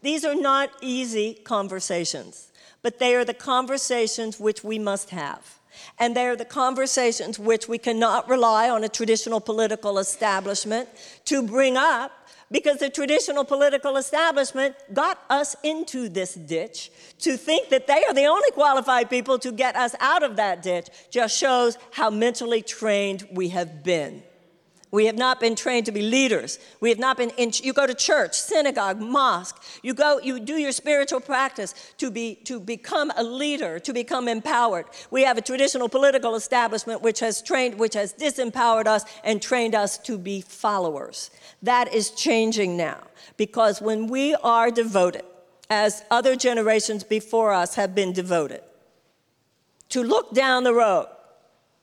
These 0.00 0.24
are 0.24 0.34
not 0.34 0.70
easy 0.80 1.34
conversations, 1.34 2.50
but 2.82 2.98
they 2.98 3.14
are 3.14 3.24
the 3.24 3.34
conversations 3.34 4.40
which 4.40 4.64
we 4.64 4.78
must 4.78 5.10
have. 5.10 5.58
And 5.98 6.16
they're 6.16 6.36
the 6.36 6.44
conversations 6.44 7.38
which 7.38 7.68
we 7.68 7.78
cannot 7.78 8.28
rely 8.28 8.68
on 8.70 8.84
a 8.84 8.88
traditional 8.88 9.40
political 9.40 9.98
establishment 9.98 10.88
to 11.26 11.42
bring 11.42 11.76
up 11.76 12.12
because 12.50 12.78
the 12.78 12.90
traditional 12.90 13.44
political 13.44 13.96
establishment 13.96 14.76
got 14.92 15.18
us 15.30 15.56
into 15.62 16.08
this 16.08 16.34
ditch. 16.34 16.92
To 17.20 17.36
think 17.36 17.70
that 17.70 17.86
they 17.86 18.04
are 18.04 18.14
the 18.14 18.26
only 18.26 18.50
qualified 18.52 19.08
people 19.08 19.38
to 19.38 19.50
get 19.50 19.74
us 19.74 19.94
out 19.98 20.22
of 20.22 20.36
that 20.36 20.62
ditch 20.62 20.88
just 21.10 21.36
shows 21.36 21.78
how 21.92 22.10
mentally 22.10 22.62
trained 22.62 23.26
we 23.32 23.48
have 23.48 23.82
been. 23.82 24.22
We 24.92 25.06
have 25.06 25.16
not 25.16 25.40
been 25.40 25.56
trained 25.56 25.86
to 25.86 25.92
be 25.92 26.02
leaders. 26.02 26.58
We 26.80 26.90
have 26.90 26.98
not 26.98 27.16
been 27.16 27.30
in, 27.38 27.50
you 27.62 27.72
go 27.72 27.86
to 27.86 27.94
church, 27.94 28.38
synagogue, 28.38 29.00
mosque. 29.00 29.56
You 29.82 29.94
go, 29.94 30.20
you 30.20 30.38
do 30.38 30.58
your 30.58 30.70
spiritual 30.70 31.20
practice 31.20 31.74
to 31.96 32.10
be, 32.10 32.34
to 32.44 32.60
become 32.60 33.10
a 33.16 33.24
leader, 33.24 33.78
to 33.78 33.92
become 33.94 34.28
empowered. 34.28 34.84
We 35.10 35.22
have 35.22 35.38
a 35.38 35.40
traditional 35.40 35.88
political 35.88 36.34
establishment 36.34 37.00
which 37.00 37.20
has 37.20 37.40
trained, 37.40 37.78
which 37.78 37.94
has 37.94 38.12
disempowered 38.12 38.86
us 38.86 39.06
and 39.24 39.40
trained 39.40 39.74
us 39.74 39.96
to 39.98 40.18
be 40.18 40.42
followers. 40.42 41.30
That 41.62 41.94
is 41.94 42.10
changing 42.10 42.76
now 42.76 42.98
because 43.38 43.80
when 43.80 44.08
we 44.08 44.34
are 44.34 44.70
devoted, 44.70 45.24
as 45.70 46.04
other 46.10 46.36
generations 46.36 47.02
before 47.02 47.50
us 47.50 47.76
have 47.76 47.94
been 47.94 48.12
devoted, 48.12 48.60
to 49.88 50.02
look 50.02 50.34
down 50.34 50.64
the 50.64 50.74
road 50.74 51.06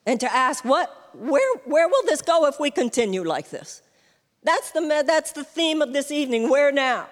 and 0.06 0.20
to 0.20 0.32
ask 0.32 0.64
what 0.64 0.96
where, 1.14 1.58
where 1.66 1.88
will 1.88 2.04
this 2.06 2.22
go 2.22 2.46
if 2.46 2.60
we 2.60 2.72
continue 2.72 3.24
like 3.24 3.50
this? 3.50 3.82
That's 4.44 4.72
the, 4.72 5.04
that's 5.06 5.32
the 5.34 5.44
theme 5.44 5.82
of 5.82 5.94
this 5.94 6.12
evening. 6.12 6.50
Where 6.50 6.72
now? 6.72 7.08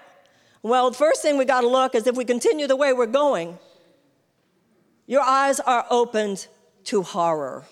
Well, 0.62 0.90
the 0.90 0.96
first 0.96 1.22
thing 1.22 1.38
we 1.38 1.44
got 1.44 1.60
to 1.60 1.68
look 1.68 1.94
is 1.94 2.06
if 2.06 2.16
we 2.16 2.24
continue 2.24 2.66
the 2.66 2.76
way 2.76 2.92
we're 2.92 3.06
going, 3.06 3.58
your 5.06 5.22
eyes 5.22 5.60
are 5.60 5.86
opened 5.90 6.48
to 6.84 7.02
horror. 7.02 7.64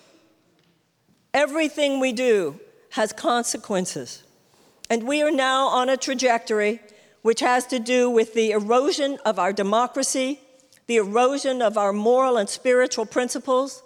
Everything 1.33 1.99
we 1.99 2.13
do 2.13 2.59
has 2.91 3.11
consequences. 3.11 4.23
And 4.89 5.03
we 5.03 5.21
are 5.21 5.31
now 5.31 5.67
on 5.67 5.89
a 5.89 5.97
trajectory 5.97 6.79
which 7.21 7.41
has 7.41 7.67
to 7.67 7.79
do 7.79 8.09
with 8.09 8.33
the 8.33 8.51
erosion 8.51 9.17
of 9.25 9.37
our 9.37 9.51
democracy, 9.51 10.39
the 10.87 10.95
erosion 10.95 11.61
of 11.61 11.77
our 11.77 11.91
moral 11.91 12.37
and 12.37 12.47
spiritual 12.47 13.05
principles, 13.05 13.83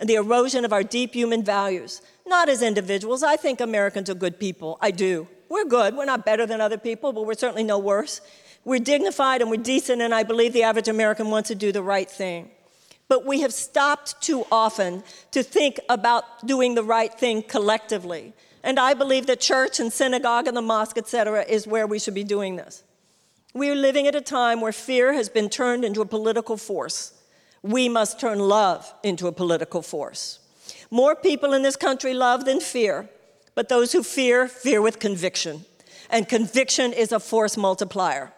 and 0.00 0.08
the 0.08 0.14
erosion 0.14 0.64
of 0.64 0.72
our 0.72 0.82
deep 0.82 1.14
human 1.14 1.44
values. 1.44 2.02
Not 2.26 2.48
as 2.48 2.62
individuals. 2.62 3.22
I 3.22 3.36
think 3.36 3.60
Americans 3.60 4.08
are 4.10 4.14
good 4.14 4.40
people. 4.40 4.78
I 4.80 4.90
do. 4.90 5.28
We're 5.48 5.66
good. 5.66 5.94
We're 5.94 6.06
not 6.06 6.24
better 6.24 6.46
than 6.46 6.60
other 6.60 6.78
people, 6.78 7.12
but 7.12 7.26
we're 7.26 7.34
certainly 7.34 7.64
no 7.64 7.78
worse. 7.78 8.20
We're 8.64 8.80
dignified 8.80 9.42
and 9.42 9.50
we're 9.50 9.62
decent, 9.62 10.00
and 10.00 10.14
I 10.14 10.22
believe 10.22 10.52
the 10.52 10.62
average 10.62 10.88
American 10.88 11.30
wants 11.30 11.48
to 11.48 11.54
do 11.54 11.70
the 11.70 11.82
right 11.82 12.10
thing. 12.10 12.50
But 13.08 13.26
we 13.26 13.40
have 13.40 13.52
stopped 13.52 14.22
too 14.22 14.46
often 14.50 15.02
to 15.32 15.42
think 15.42 15.80
about 15.88 16.46
doing 16.46 16.74
the 16.74 16.84
right 16.84 17.12
thing 17.12 17.42
collectively. 17.42 18.32
And 18.62 18.78
I 18.78 18.94
believe 18.94 19.26
the 19.26 19.36
church 19.36 19.80
and 19.80 19.92
synagogue 19.92 20.46
and 20.46 20.56
the 20.56 20.62
mosque, 20.62 20.98
et 20.98 21.08
cetera, 21.08 21.42
is 21.42 21.66
where 21.66 21.86
we 21.86 21.98
should 21.98 22.14
be 22.14 22.24
doing 22.24 22.56
this. 22.56 22.84
We 23.52 23.68
are 23.70 23.74
living 23.74 24.06
at 24.06 24.14
a 24.14 24.20
time 24.20 24.60
where 24.60 24.72
fear 24.72 25.12
has 25.14 25.28
been 25.28 25.48
turned 25.48 25.84
into 25.84 26.00
a 26.00 26.06
political 26.06 26.56
force 26.56 27.14
we 27.62 27.88
must 27.88 28.18
turn 28.18 28.38
love 28.38 28.92
into 29.02 29.26
a 29.26 29.32
political 29.32 29.82
force. 29.82 30.38
More 30.90 31.14
people 31.14 31.52
in 31.52 31.62
this 31.62 31.76
country 31.76 32.14
love 32.14 32.44
than 32.44 32.60
fear, 32.60 33.08
but 33.54 33.68
those 33.68 33.92
who 33.92 34.02
fear, 34.02 34.48
fear 34.48 34.80
with 34.80 34.98
conviction. 34.98 35.64
And 36.08 36.28
conviction 36.28 36.92
is 36.92 37.12
a 37.12 37.20
force 37.20 37.56
multiplier. 37.56 38.32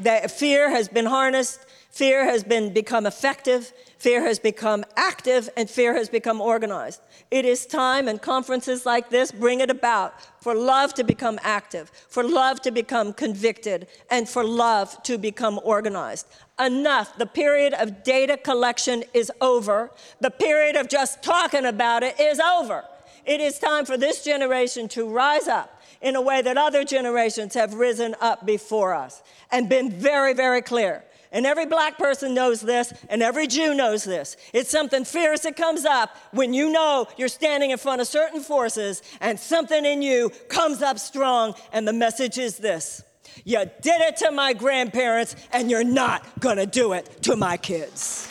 That 0.00 0.30
fear 0.30 0.70
has 0.70 0.88
been 0.88 1.06
harnessed, 1.06 1.60
fear 1.92 2.24
has 2.24 2.42
been 2.42 2.72
become 2.72 3.04
effective, 3.06 3.72
fear 3.98 4.22
has 4.22 4.38
become 4.38 4.82
active, 4.96 5.48
and 5.56 5.68
fear 5.68 5.94
has 5.94 6.08
become 6.08 6.40
organized. 6.40 7.02
It 7.30 7.44
is 7.44 7.66
time, 7.66 8.08
and 8.08 8.20
conferences 8.20 8.84
like 8.86 9.10
this 9.10 9.30
bring 9.30 9.60
it 9.60 9.70
about 9.70 10.14
for 10.42 10.54
love 10.54 10.94
to 10.94 11.04
become 11.04 11.38
active, 11.42 11.90
for 12.08 12.24
love 12.24 12.60
to 12.62 12.70
become 12.70 13.12
convicted, 13.12 13.86
and 14.10 14.28
for 14.28 14.42
love 14.42 15.00
to 15.04 15.18
become 15.18 15.60
organized. 15.62 16.26
Enough. 16.58 17.16
The 17.18 17.26
period 17.26 17.74
of 17.74 18.02
data 18.02 18.36
collection 18.38 19.04
is 19.12 19.30
over. 19.40 19.90
The 20.20 20.30
period 20.30 20.76
of 20.76 20.88
just 20.88 21.22
talking 21.22 21.66
about 21.66 22.02
it 22.02 22.18
is 22.18 22.40
over. 22.40 22.84
It 23.24 23.40
is 23.40 23.58
time 23.58 23.84
for 23.84 23.96
this 23.96 24.24
generation 24.24 24.88
to 24.88 25.08
rise 25.08 25.46
up 25.46 25.80
in 26.00 26.16
a 26.16 26.20
way 26.20 26.42
that 26.42 26.56
other 26.56 26.84
generations 26.84 27.54
have 27.54 27.74
risen 27.74 28.16
up 28.20 28.44
before 28.44 28.94
us 28.94 29.22
and 29.50 29.68
been 29.68 29.90
very, 29.90 30.34
very 30.34 30.62
clear. 30.62 31.04
And 31.32 31.46
every 31.46 31.64
black 31.64 31.96
person 31.96 32.34
knows 32.34 32.60
this, 32.60 32.92
and 33.08 33.22
every 33.22 33.46
Jew 33.46 33.74
knows 33.74 34.04
this. 34.04 34.36
It's 34.52 34.70
something 34.70 35.04
fierce 35.04 35.40
that 35.40 35.56
comes 35.56 35.86
up 35.86 36.14
when 36.32 36.52
you 36.52 36.70
know 36.70 37.08
you're 37.16 37.28
standing 37.28 37.70
in 37.70 37.78
front 37.78 38.02
of 38.02 38.06
certain 38.06 38.40
forces, 38.40 39.02
and 39.20 39.40
something 39.40 39.84
in 39.84 40.02
you 40.02 40.30
comes 40.48 40.82
up 40.82 40.98
strong, 40.98 41.54
and 41.72 41.88
the 41.88 41.92
message 41.92 42.36
is 42.36 42.58
this 42.58 43.02
You 43.44 43.64
did 43.80 44.02
it 44.02 44.18
to 44.18 44.30
my 44.30 44.52
grandparents, 44.52 45.34
and 45.52 45.70
you're 45.70 45.82
not 45.82 46.38
gonna 46.38 46.66
do 46.66 46.92
it 46.92 47.22
to 47.22 47.34
my 47.34 47.56
kids. 47.56 48.28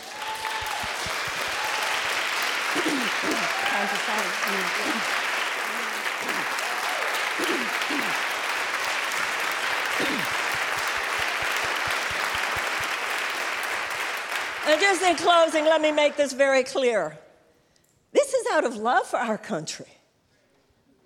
And 14.68 14.80
just 14.80 15.02
in 15.02 15.16
closing, 15.16 15.66
let 15.66 15.82
me 15.82 15.92
make 15.92 16.16
this 16.16 16.34
very 16.34 16.64
clear. 16.64 17.18
This 18.14 18.34
is 18.34 18.46
out 18.52 18.66
of 18.66 18.76
love 18.76 19.08
for 19.08 19.18
our 19.18 19.38
country. 19.38 19.88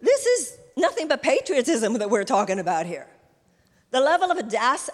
This 0.01 0.25
is 0.25 0.57
nothing 0.75 1.07
but 1.07 1.23
patriotism 1.23 1.93
that 1.93 2.09
we're 2.09 2.23
talking 2.23 2.59
about 2.59 2.85
here. 2.85 3.07
The 3.91 4.01
level 4.01 4.29
of 4.31 4.37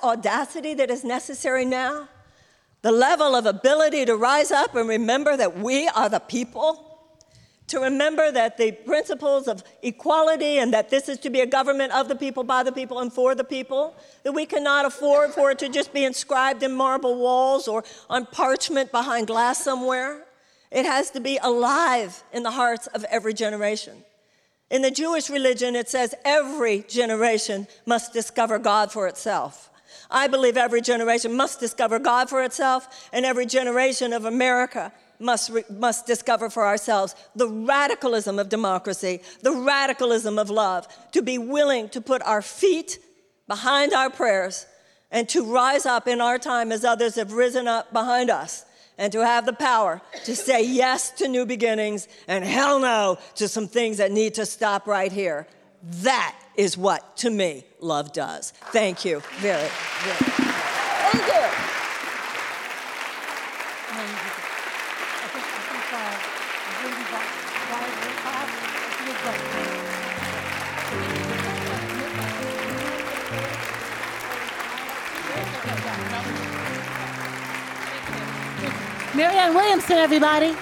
audacity 0.04 0.74
that 0.76 0.92
is 0.92 1.04
necessary 1.04 1.66
now, 1.66 2.08
the 2.82 2.92
level 2.92 3.36
of 3.36 3.46
ability 3.46 4.06
to 4.06 4.16
rise 4.16 4.52
up 4.52 4.76
and 4.76 4.88
remember 4.88 5.36
that 5.38 5.58
we 5.58 5.88
are 5.88 6.10
the 6.10 6.20
people 6.20 6.91
to 7.68 7.80
remember 7.80 8.32
that 8.32 8.58
the 8.58 8.72
principles 8.72 9.48
of 9.48 9.64
equality 9.82 10.58
and 10.58 10.74
that 10.74 10.90
this 10.90 11.08
is 11.08 11.18
to 11.20 11.30
be 11.30 11.40
a 11.40 11.46
government 11.46 11.94
of 11.94 12.10
the 12.10 12.16
people, 12.16 12.44
by 12.44 12.64
the 12.64 12.72
people, 12.72 13.00
and 13.00 13.14
for 13.14 13.34
the 13.34 13.44
people, 13.44 13.96
that 14.24 14.34
we 14.34 14.46
cannot 14.46 14.86
afford 14.86 15.32
for 15.32 15.52
it 15.52 15.60
to 15.60 15.70
just 15.70 15.94
be 15.94 16.04
inscribed 16.04 16.64
in 16.64 16.74
marble 16.74 17.18
walls 17.18 17.68
or 17.68 17.84
on 18.10 18.26
parchment 18.26 18.92
behind 18.92 19.28
glass 19.28 19.64
somewhere. 19.64 20.26
It 20.70 20.86
has 20.86 21.12
to 21.12 21.20
be 21.20 21.38
alive 21.42 22.24
in 22.34 22.44
the 22.44 22.52
hearts 22.52 22.88
of 22.88 23.06
every 23.06 23.34
generation. 23.34 24.04
In 24.70 24.82
the 24.82 24.92
Jewish 24.92 25.30
religion, 25.30 25.76
it 25.76 25.90
says 25.90 26.16
every 26.24 26.86
generation 26.88 27.68
must 27.86 28.14
discover 28.14 28.58
God 28.58 28.92
for 28.92 29.08
itself. 29.08 29.70
I 30.10 30.28
believe 30.28 30.58
every 30.58 30.82
generation 30.82 31.36
must 31.36 31.60
discover 31.60 32.00
God 32.00 32.30
for 32.30 32.44
itself, 32.44 33.10
and 33.12 33.26
every 33.26 33.46
generation 33.46 34.14
of 34.14 34.26
America 34.26 34.94
must, 35.22 35.50
re- 35.50 35.64
must 35.70 36.06
discover 36.06 36.50
for 36.50 36.66
ourselves 36.66 37.16
the 37.36 37.48
radicalism 37.48 38.40
of 38.40 38.50
democracy, 38.50 39.22
the 39.42 39.52
radicalism 39.52 40.40
of 40.40 40.50
love, 40.50 40.88
to 41.12 41.22
be 41.22 41.38
willing 41.38 41.90
to 41.90 42.02
put 42.02 42.22
our 42.24 42.42
feet 42.42 43.00
behind 43.48 43.94
our 43.94 44.10
prayers 44.10 44.66
and 45.12 45.28
to 45.30 45.44
rise 45.44 45.86
up 45.86 46.08
in 46.08 46.22
our 46.22 46.38
time 46.38 46.72
as 46.72 46.86
others 46.86 47.16
have 47.16 47.34
risen 47.34 47.68
up 47.68 47.92
behind 47.94 48.30
us 48.30 48.66
and 48.98 49.12
to 49.12 49.26
have 49.26 49.46
the 49.46 49.54
power 49.54 50.02
to 50.26 50.36
say 50.36 50.64
yes 50.64 51.12
to 51.12 51.28
new 51.28 51.46
beginnings 51.46 52.08
and 52.28 52.44
hell 52.44 52.80
no 52.80 53.18
to 53.36 53.48
some 53.48 53.68
things 53.68 53.98
that 53.98 54.12
need 54.12 54.36
to 54.36 54.46
stop 54.46 54.88
right 54.88 55.12
here. 55.12 55.48
That 55.84 56.40
is 56.56 56.78
what, 56.78 57.18
to 57.18 57.30
me, 57.30 57.66
love 57.80 58.14
does. 58.14 58.52
Thank 58.72 59.04
you 59.04 59.22
very, 59.40 59.68
very 60.04 60.20
much. 60.20 60.52
Thank 63.94 64.26
you. 64.26 64.31
Marianne 79.14 79.54
Williamson, 79.54 79.98
everybody. 79.98 80.56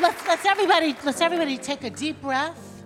Let's, 0.00 0.26
let's 0.26 0.46
everybody 0.46 0.96
let's 1.04 1.20
everybody 1.20 1.58
take 1.58 1.84
a 1.84 1.90
deep 1.90 2.18
breath 2.22 2.82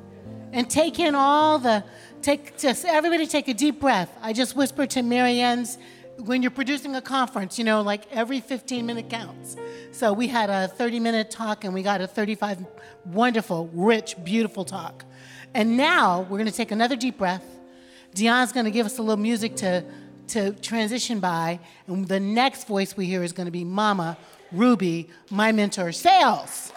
and 0.53 0.69
take 0.69 0.99
in 0.99 1.15
all 1.15 1.61
the 1.61 1.85
take 2.21 2.59
just 2.59 2.85
everybody 2.85 3.29
take 3.29 3.47
a 3.47 3.55
deep 3.55 3.79
breath. 3.79 4.11
I 4.21 4.33
just 4.33 4.57
whispered 4.57 4.91
to 4.91 5.03
Marianne's 5.03 5.79
when 6.19 6.43
you're 6.43 6.51
producing 6.51 6.97
a 6.97 7.01
conference, 7.01 7.61
you 7.61 7.65
know, 7.65 7.81
like 7.81 8.11
every 8.11 8.41
15 8.41 8.85
minute 8.85 9.09
counts. 9.09 9.55
So 9.93 10.13
we 10.13 10.27
had 10.27 10.51
a 10.51 10.67
30 10.67 10.99
minute 10.99 11.31
talk 11.31 11.63
and 11.63 11.73
we 11.73 11.85
got 11.85 12.01
a 12.01 12.09
35 12.09 12.67
wonderful, 13.05 13.71
rich, 13.73 14.17
beautiful 14.25 14.65
talk. 14.65 15.05
And 15.55 15.77
now 15.77 16.23
we're 16.23 16.39
gonna 16.39 16.51
take 16.51 16.73
another 16.73 16.97
deep 16.97 17.19
breath. 17.19 17.45
Dion's 18.15 18.51
gonna 18.51 18.73
give 18.73 18.87
us 18.87 18.99
a 18.99 19.03
little 19.03 19.23
music 19.23 19.55
to 19.59 19.85
to 20.31 20.53
transition 20.53 21.21
by, 21.21 21.61
and 21.87 22.09
the 22.09 22.21
next 22.21 22.67
voice 22.67 22.97
we 22.97 23.07
hear 23.07 23.23
is 23.23 23.33
going 23.33 23.47
to 23.47 23.53
be 23.53 23.65
Mama 23.65 24.17
Ruby, 24.53 25.09
my 25.31 25.53
mentor, 25.53 25.93
Sales. 25.93 26.73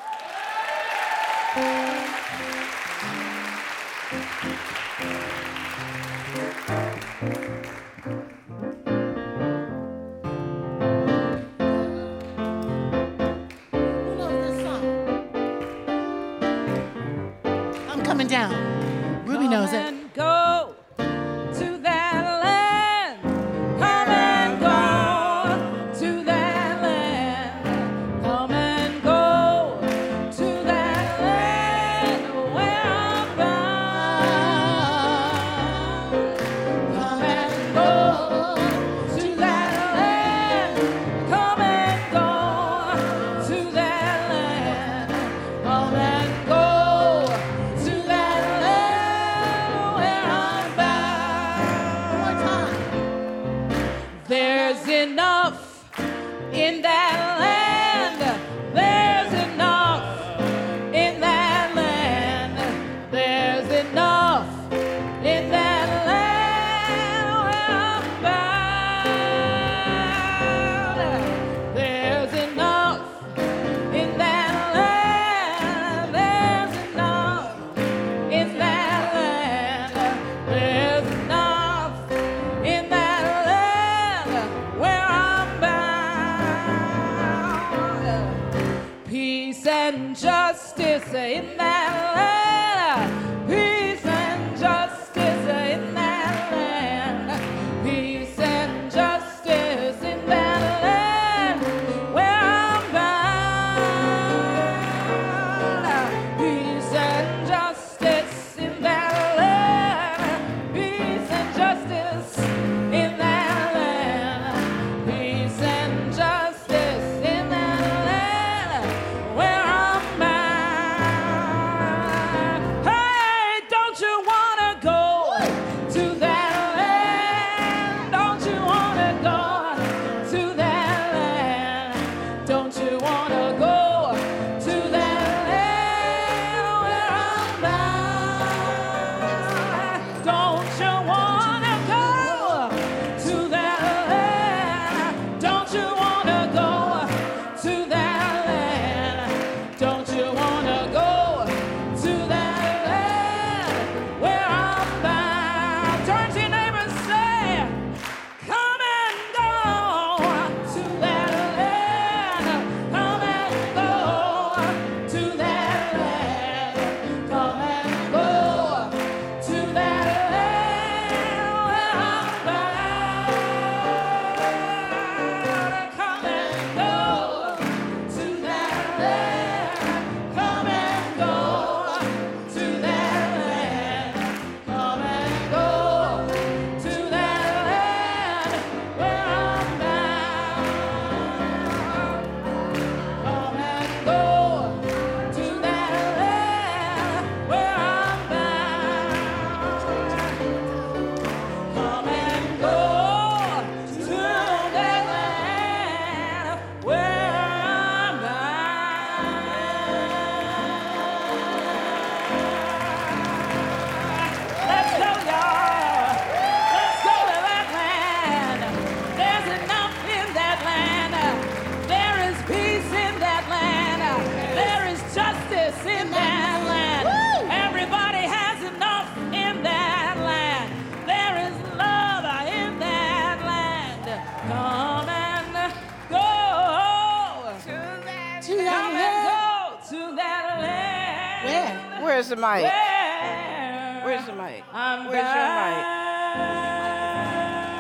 Mic? 242.44 242.64
Where 242.64 244.02
Where's 244.04 244.26
the 244.26 244.34
mic? 244.34 244.64
I'm 244.74 245.08
Where's 245.08 245.34
your 245.36 245.50
mic? 245.60 245.86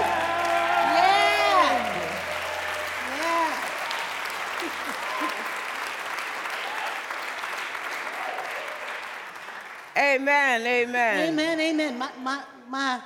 Yeah. 9.97 10.12
amen, 10.14 10.66
amen. 10.66 11.28
Amen, 11.28 11.61
amen. 11.61 11.99
My, 11.99 12.11
my, 12.22 12.43
my 12.68 13.01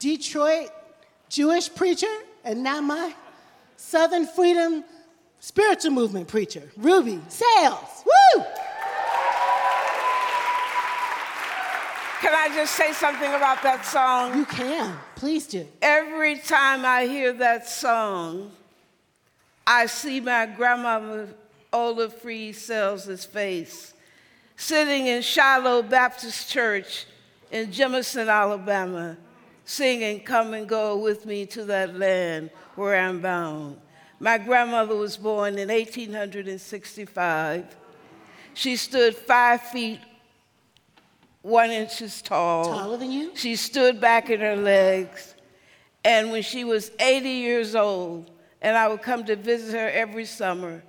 Detroit 0.00 0.70
Jewish 1.28 1.72
preacher, 1.72 2.06
and 2.44 2.62
now 2.64 2.80
my 2.80 3.14
Southern 3.76 4.26
Freedom 4.26 4.82
Spiritual 5.40 5.92
Movement 5.92 6.26
preacher, 6.26 6.62
Ruby 6.76 7.20
Sales. 7.28 7.97
Can 12.28 12.52
I 12.52 12.54
just 12.54 12.74
say 12.74 12.92
something 12.92 13.32
about 13.32 13.62
that 13.62 13.86
song? 13.86 14.36
You 14.36 14.44
can. 14.44 14.94
Please 15.16 15.46
do. 15.46 15.66
Every 15.80 16.36
time 16.36 16.84
I 16.84 17.06
hear 17.06 17.32
that 17.32 17.66
song, 17.66 18.50
I 19.66 19.86
see 19.86 20.20
my 20.20 20.44
grandmother, 20.44 21.30
Ola 21.72 22.10
Free 22.10 22.52
Sales' 22.52 23.24
face, 23.24 23.94
sitting 24.56 25.06
in 25.06 25.22
Shiloh 25.22 25.80
Baptist 25.80 26.50
Church 26.50 27.06
in 27.50 27.68
Jemison, 27.68 28.28
Alabama, 28.28 29.16
singing, 29.64 30.20
Come 30.20 30.52
and 30.52 30.68
go 30.68 30.98
with 30.98 31.24
me 31.24 31.46
to 31.46 31.64
that 31.64 31.98
land 31.98 32.50
where 32.74 32.94
I'm 32.94 33.22
bound. 33.22 33.78
My 34.20 34.36
grandmother 34.36 34.96
was 34.96 35.16
born 35.16 35.54
in 35.54 35.70
1865. 35.70 37.74
She 38.52 38.76
stood 38.76 39.16
five 39.16 39.62
feet, 39.62 40.00
one 41.48 41.70
inches 41.70 42.22
tall. 42.22 42.64
Taller 42.64 42.96
than 42.96 43.10
you? 43.10 43.32
She 43.34 43.56
stood 43.56 44.00
back 44.00 44.30
in 44.30 44.40
her 44.40 44.56
legs. 44.56 45.34
And 46.04 46.30
when 46.30 46.42
she 46.42 46.64
was 46.64 46.90
80 47.00 47.28
years 47.28 47.74
old, 47.74 48.30
and 48.60 48.76
I 48.76 48.88
would 48.88 49.02
come 49.02 49.24
to 49.24 49.36
visit 49.36 49.72
her 49.74 49.88
every 49.90 50.24
summer, 50.24 50.82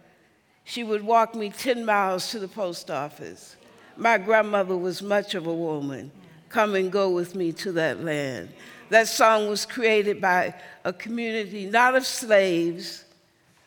she 0.63 0.83
would 0.83 1.03
walk 1.03 1.33
me 1.33 1.49
10 1.49 1.85
miles 1.85 2.29
to 2.31 2.39
the 2.39 2.47
post 2.47 2.91
office. 2.91 3.55
My 3.97 4.17
grandmother 4.17 4.77
was 4.77 5.01
much 5.01 5.33
of 5.33 5.47
a 5.47 5.53
woman. 5.53 6.11
Come 6.49 6.75
and 6.75 6.91
go 6.91 7.09
with 7.09 7.35
me 7.35 7.51
to 7.53 7.71
that 7.73 8.03
land. 8.03 8.49
That 8.89 9.07
song 9.07 9.49
was 9.49 9.65
created 9.65 10.19
by 10.19 10.55
a 10.83 10.91
community 10.91 11.67
not 11.67 11.95
of 11.95 12.05
slaves, 12.05 13.05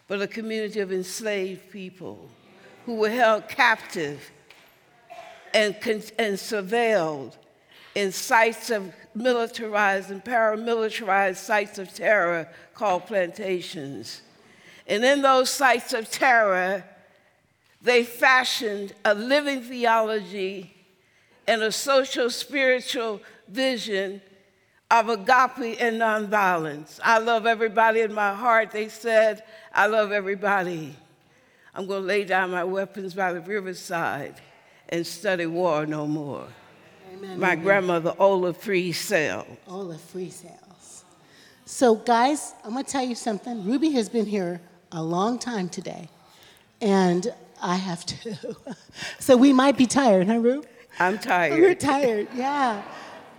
but 0.08 0.20
a 0.20 0.26
community 0.26 0.80
of 0.80 0.92
enslaved 0.92 1.70
people 1.70 2.28
who 2.86 2.96
were 2.96 3.10
held 3.10 3.48
captive 3.48 4.30
and, 5.54 5.74
and 5.84 6.36
surveilled 6.36 7.36
in 7.94 8.12
sites 8.12 8.70
of 8.70 8.92
militarized 9.14 10.10
and 10.10 10.24
paramilitarized 10.24 11.36
sites 11.36 11.78
of 11.78 11.92
terror 11.94 12.48
called 12.74 13.06
plantations. 13.06 14.22
And 14.86 15.04
in 15.04 15.22
those 15.22 15.50
sites 15.50 15.92
of 15.92 16.10
terror, 16.10 16.84
they 17.80 18.04
fashioned 18.04 18.94
a 19.04 19.14
living 19.14 19.62
theology 19.62 20.74
and 21.46 21.62
a 21.62 21.72
social 21.72 22.30
spiritual 22.30 23.20
vision 23.48 24.22
of 24.90 25.08
agape 25.08 25.80
and 25.80 26.00
nonviolence. 26.00 27.00
I 27.02 27.18
love 27.18 27.46
everybody 27.46 28.00
in 28.00 28.12
my 28.12 28.34
heart. 28.34 28.70
They 28.70 28.88
said, 28.88 29.42
I 29.74 29.86
love 29.86 30.12
everybody. 30.12 30.94
I'm 31.74 31.86
going 31.86 32.02
to 32.02 32.06
lay 32.06 32.24
down 32.24 32.50
my 32.50 32.64
weapons 32.64 33.14
by 33.14 33.32
the 33.32 33.40
riverside 33.40 34.40
and 34.92 35.06
study 35.06 35.46
war 35.46 35.86
no 35.86 36.06
more. 36.06 36.46
Amen. 37.14 37.40
My 37.40 37.56
grandmother, 37.56 38.14
Ola 38.18 38.52
Free. 38.52 38.94
All 39.66 39.86
the 39.86 39.98
free 39.98 40.30
sales. 40.30 41.04
So, 41.64 41.94
guys, 41.94 42.54
I'm 42.62 42.72
going 42.74 42.84
to 42.84 42.90
tell 42.90 43.02
you 43.02 43.14
something. 43.14 43.64
Ruby 43.64 43.90
has 43.92 44.08
been 44.08 44.26
here 44.26 44.60
a 44.92 45.02
long 45.02 45.38
time 45.38 45.70
today, 45.70 46.08
and 46.82 47.32
I 47.60 47.76
have 47.76 48.04
too. 48.04 48.34
so, 49.18 49.36
we 49.36 49.52
might 49.52 49.78
be 49.78 49.86
tired, 49.86 50.26
huh, 50.26 50.36
Ruby? 50.38 50.68
I'm 51.00 51.18
tired. 51.18 51.58
We're 51.58 51.74
tired. 51.74 52.28
tired, 52.28 52.28
yeah. 52.36 52.82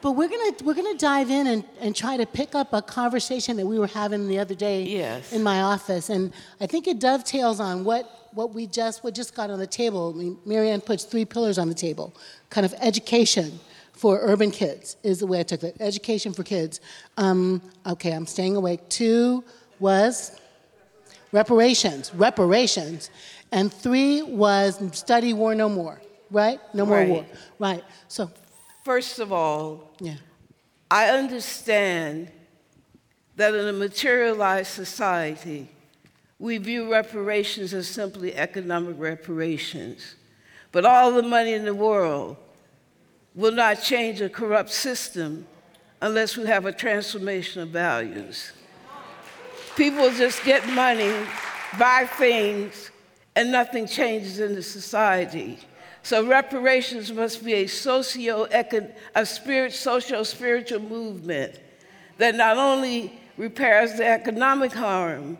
But 0.02 0.14
we're 0.14 0.28
gonna 0.28 0.52
we're 0.66 0.74
gonna 0.74 0.98
dive 0.98 1.30
in 1.30 1.48
and, 1.48 1.64
and 1.80 1.96
try 1.96 2.18
to 2.18 2.26
pick 2.26 2.56
up 2.56 2.74
a 2.74 2.82
conversation 2.82 3.56
that 3.56 3.66
we 3.66 3.80
were 3.80 3.88
having 3.88 4.28
the 4.28 4.38
other 4.40 4.56
day 4.56 4.84
Yes. 4.84 5.32
in 5.32 5.42
my 5.44 5.62
office, 5.62 6.10
and 6.10 6.34
I 6.60 6.66
think 6.66 6.88
it 6.88 7.00
dovetails 7.00 7.62
on 7.62 7.86
what 7.86 8.23
what 8.36 8.54
we 8.54 8.68
just 8.68 9.04
what 9.04 9.14
just 9.16 9.36
got 9.36 9.50
on 9.50 9.60
the 9.60 9.68
table. 9.68 10.14
I 10.16 10.18
mean, 10.18 10.38
Marianne 10.46 10.82
puts 10.82 11.04
three 11.04 11.26
pillars 11.26 11.58
on 11.58 11.68
the 11.70 11.74
table, 11.76 12.16
kind 12.50 12.66
of 12.66 12.74
education 12.82 13.60
for 13.94 14.20
urban 14.22 14.52
kids 14.52 14.98
is 15.04 15.20
the 15.20 15.28
way 15.28 15.40
I 15.40 15.44
took 15.44 15.64
it. 15.64 15.76
Education 15.80 16.34
for 16.34 16.44
kids. 16.44 16.82
Um, 17.18 17.62
okay, 17.86 18.12
I'm 18.12 18.26
staying 18.26 18.56
awake. 18.56 18.90
Two 18.90 19.44
was 19.80 20.40
reparations, 21.32 22.14
reparations, 22.16 23.10
and 23.52 23.72
three 23.72 24.22
was 24.22 24.80
study 24.98 25.34
war 25.34 25.56
no 25.56 25.70
more. 25.70 26.02
Right? 26.32 26.60
No 26.74 26.86
more 26.86 26.98
Right. 26.98 27.10
war. 27.10 27.26
Right. 27.60 27.84
So 28.08 28.32
First 28.84 29.20
of 29.20 29.32
all, 29.32 29.92
yeah. 30.00 30.16
I 30.90 31.10
understand 31.10 32.32
that 33.36 33.54
in 33.54 33.68
a 33.68 33.74
materialized 33.74 34.72
society, 34.72 35.70
we 36.44 36.58
view 36.58 36.92
reparations 36.92 37.74
as 37.74 37.88
simply 37.88 38.36
economic 38.36 38.96
reparations. 39.00 40.16
But 40.74 40.84
all 40.84 41.14
the 41.14 41.24
money 41.24 41.54
in 41.54 41.64
the 41.64 41.74
world 41.74 42.36
will 43.34 43.54
not 43.54 43.82
change 43.82 44.20
a 44.20 44.28
corrupt 44.28 44.70
system 44.70 45.48
unless 46.02 46.36
we 46.36 46.46
have 46.48 46.66
a 46.66 46.74
transformation 46.74 47.62
of 47.62 47.70
values. 47.70 48.52
People 49.78 50.12
just 50.12 50.44
get 50.44 50.68
money, 50.68 51.14
buy 51.80 52.10
things, 52.18 52.92
and 53.38 53.50
nothing 53.50 53.88
changes 53.88 54.42
in 54.42 54.54
the 54.54 54.64
society. 54.64 55.58
So 56.02 56.28
reparations 56.28 57.10
must 57.14 57.46
be 57.46 57.54
a 57.54 57.68
socio 57.68 58.50
a 59.16 59.26
spirit, 59.26 59.72
social 59.72 60.26
spiritual 60.26 60.82
movement 60.82 61.58
that 62.18 62.36
not 62.36 62.58
only 62.58 63.18
repairs 63.38 63.94
the 63.94 64.06
economic 64.06 64.74
harm, 64.74 65.38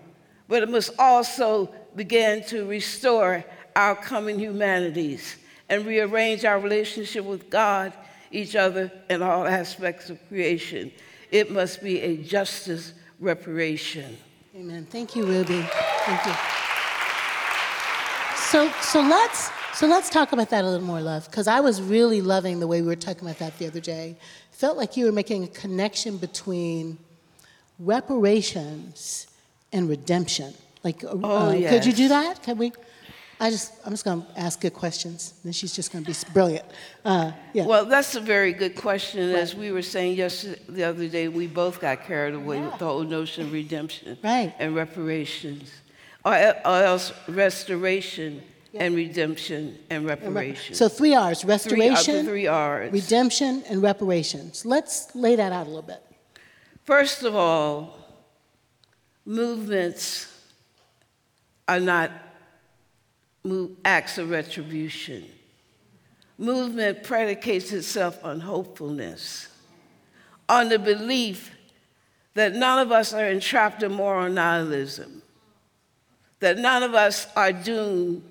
but 0.54 0.62
it 0.62 0.70
must 0.70 0.92
also 1.00 1.68
begin 1.96 2.44
to 2.44 2.68
restore 2.68 3.44
our 3.76 3.96
common 3.96 4.38
humanities 4.38 5.38
and 5.68 5.84
rearrange 5.84 6.46
our 6.46 6.60
relationship 6.60 7.26
with 7.26 7.50
God, 7.50 7.92
each 8.30 8.56
other, 8.56 8.92
and 9.10 9.24
all 9.24 9.48
aspects 9.48 10.12
of 10.12 10.20
creation. 10.28 10.92
It 11.32 11.50
must 11.50 11.82
be 11.82 12.02
a 12.02 12.18
justice 12.18 12.94
reparation. 13.20 14.16
Amen. 14.56 14.86
Thank 14.92 15.16
you, 15.16 15.26
Ruby. 15.26 15.66
Thank 16.06 16.24
you. 16.24 16.34
So, 18.36 18.70
so 18.80 19.02
let's 19.02 19.50
so 19.74 19.88
let's 19.88 20.12
talk 20.12 20.34
about 20.34 20.52
that 20.52 20.64
a 20.64 20.70
little 20.70 20.86
more, 20.86 21.02
love, 21.02 21.26
because 21.32 21.48
I 21.48 21.62
was 21.62 21.82
really 21.82 22.22
loving 22.22 22.60
the 22.60 22.68
way 22.68 22.84
we 22.84 22.88
were 22.90 22.96
talking 22.96 23.28
about 23.28 23.40
that 23.40 23.58
the 23.58 23.66
other 23.66 23.80
day. 23.80 24.20
Felt 24.52 24.78
like 24.78 24.96
you 24.98 25.06
were 25.06 25.12
making 25.12 25.46
a 25.46 25.48
connection 25.48 26.18
between 26.18 27.00
reparations 27.80 29.26
and 29.74 29.90
redemption. 29.90 30.54
Like, 30.84 31.04
uh, 31.04 31.10
Oh, 31.24 31.50
uh, 31.50 31.70
could 31.70 31.86
you 31.86 31.94
do 31.94 32.08
that? 32.10 32.44
Can 32.44 32.58
we? 32.58 32.72
I 33.40 33.50
just, 33.50 33.74
I'm 33.84 33.92
just 33.92 34.06
going 34.06 34.22
to 34.22 34.40
ask 34.40 34.62
good 34.62 34.74
questions. 34.74 35.34
and 35.44 35.54
she's 35.54 35.74
just 35.74 35.92
going 35.92 36.06
to 36.06 36.12
be 36.12 36.18
brilliant. 36.34 36.66
Uh, 37.04 37.32
yeah. 37.54 37.66
Well, 37.66 37.84
that's 37.86 38.16
a 38.16 38.22
very 38.22 38.54
good 38.54 38.76
question. 38.76 39.32
As 39.32 39.54
we 39.56 39.72
were 39.72 39.82
saying 39.82 40.16
yesterday, 40.18 40.62
the 40.70 40.84
other 40.84 41.08
day, 41.10 41.28
we 41.28 41.48
both 41.48 41.82
got 41.82 42.04
carried 42.06 42.36
away 42.36 42.62
with 42.62 42.78
the 42.78 42.86
whole 42.86 43.04
notion 43.04 43.46
of 43.48 43.52
redemption 43.52 44.18
Right. 44.24 44.54
and 44.60 44.76
reparations, 44.76 45.72
or, 46.24 46.36
e- 46.36 46.60
or 46.64 46.84
else 46.84 47.12
restoration 47.28 48.42
and 48.76 48.96
redemption 48.96 49.78
and 49.90 50.06
reparations. 50.06 50.78
so 50.78 50.88
three 50.88 51.14
R's: 51.14 51.44
uh, 51.44 51.48
restoration, 51.48 52.26
three 52.26 52.48
R's. 52.48 52.92
redemption, 52.94 53.64
and 53.70 53.82
reparations. 53.84 54.66
Let's 54.66 55.14
lay 55.16 55.36
that 55.36 55.52
out 55.52 55.66
a 55.66 55.70
little 55.70 55.82
bit. 55.82 56.02
First 56.86 57.24
of 57.24 57.36
all, 57.36 57.98
movements 59.26 60.28
are 61.68 61.80
not 61.80 62.12
acts 63.84 64.18
of 64.18 64.30
retribution. 64.30 65.26
Movement 66.38 67.04
predicates 67.04 67.72
itself 67.72 68.24
on 68.24 68.40
hopefulness, 68.40 69.48
on 70.50 70.70
the 70.70 70.80
belief 70.80 71.52
that 72.34 72.54
none 72.54 72.80
of 72.80 72.92
us 72.92 73.14
are 73.14 73.28
entrapped 73.28 73.84
in 73.84 73.92
moral 73.94 74.30
nihilism, 74.30 75.22
that 76.40 76.58
none 76.58 76.84
of 76.84 76.94
us 76.94 77.28
are 77.36 77.54
doomed 77.54 78.24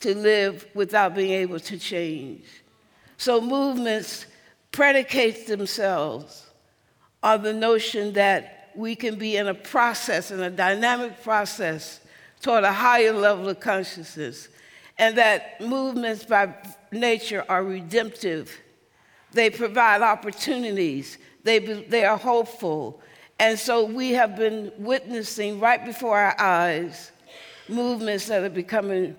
to 0.00 0.14
live 0.14 0.66
without 0.74 1.14
being 1.14 1.32
able 1.32 1.60
to 1.60 1.78
change. 1.78 2.44
So 3.16 3.40
movements 3.40 4.26
predicate 4.72 5.46
themselves 5.46 6.46
on 7.22 7.42
the 7.42 7.52
notion 7.52 8.12
that 8.14 8.63
we 8.76 8.96
can 8.96 9.16
be 9.16 9.36
in 9.36 9.48
a 9.48 9.54
process, 9.54 10.30
in 10.30 10.40
a 10.40 10.50
dynamic 10.50 11.22
process, 11.22 12.00
toward 12.40 12.64
a 12.64 12.72
higher 12.72 13.12
level 13.12 13.48
of 13.48 13.60
consciousness. 13.60 14.48
and 14.98 15.18
that 15.18 15.60
movements 15.60 16.24
by 16.24 16.54
nature 16.92 17.44
are 17.48 17.64
redemptive. 17.64 18.60
They 19.32 19.50
provide 19.50 20.02
opportunities, 20.02 21.18
they, 21.42 21.58
they 21.58 22.04
are 22.04 22.16
hopeful. 22.16 23.00
And 23.38 23.58
so 23.58 23.84
we 23.84 24.12
have 24.12 24.36
been 24.36 24.72
witnessing 24.78 25.58
right 25.58 25.84
before 25.84 26.16
our 26.16 26.40
eyes 26.40 27.10
movements 27.68 28.26
that 28.28 28.44
are 28.44 28.50
becoming 28.50 29.16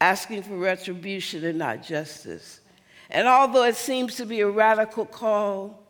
asking 0.00 0.42
for 0.42 0.56
retribution 0.56 1.44
and 1.44 1.58
not 1.58 1.82
justice. 1.82 2.60
And 3.10 3.28
although 3.28 3.64
it 3.64 3.76
seems 3.76 4.16
to 4.16 4.26
be 4.26 4.40
a 4.40 4.48
radical 4.48 5.06
call 5.06 5.81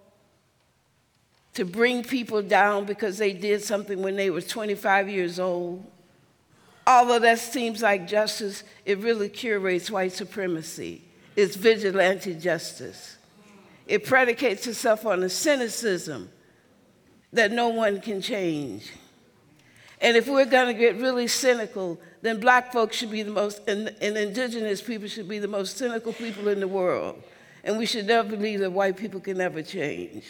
to 1.55 1.64
bring 1.64 2.03
people 2.03 2.42
down 2.42 2.84
because 2.84 3.18
they 3.18 3.32
did 3.32 3.62
something 3.62 4.03
when 4.03 4.16
they 4.16 4.30
were 4.30 4.40
25 4.40 5.09
years 5.09 5.38
old, 5.38 5.84
although 6.86 7.18
that 7.18 7.38
seems 7.38 7.82
like 7.82 8.09
justice, 8.09 8.64
it 8.86 8.98
really 8.98 9.28
curates 9.28 9.90
white 9.90 10.12
supremacy. 10.12 11.03
It's 11.36 11.57
vigilante 11.57 12.34
justice. 12.34 13.16
It 13.86 14.07
predicates 14.07 14.66
itself 14.66 15.05
on 15.05 15.22
a 15.22 15.28
cynicism 15.28 16.30
that 17.32 17.53
no 17.53 17.68
one 17.68 18.00
can 18.00 18.20
change. 18.20 18.92
And 20.00 20.16
if 20.16 20.28
we're 20.28 20.46
going 20.46 20.66
to 20.66 20.74
get 20.74 20.96
really 20.96 21.28
cynical, 21.28 22.00
then 22.22 22.40
black 22.40 22.72
folks 22.72 22.96
should 22.96 23.11
be 23.11 23.22
the 23.22 23.30
most, 23.30 23.61
and, 23.68 23.94
and, 24.00 24.16
indigenous 24.16 24.82
people 24.82 25.09
should 25.09 25.28
be 25.28 25.38
the 25.38 25.48
most 25.48 25.76
cynical 25.76 26.12
people 26.12 26.48
in 26.48 26.61
the 26.61 26.68
world. 26.68 27.22
And 27.64 27.78
we 27.78 27.86
should 27.86 28.07
never 28.07 28.28
believe 28.28 28.61
that 28.61 28.72
white 28.72 28.96
people 28.96 29.20
can 29.20 29.38
never 29.38 29.62
change. 29.62 30.24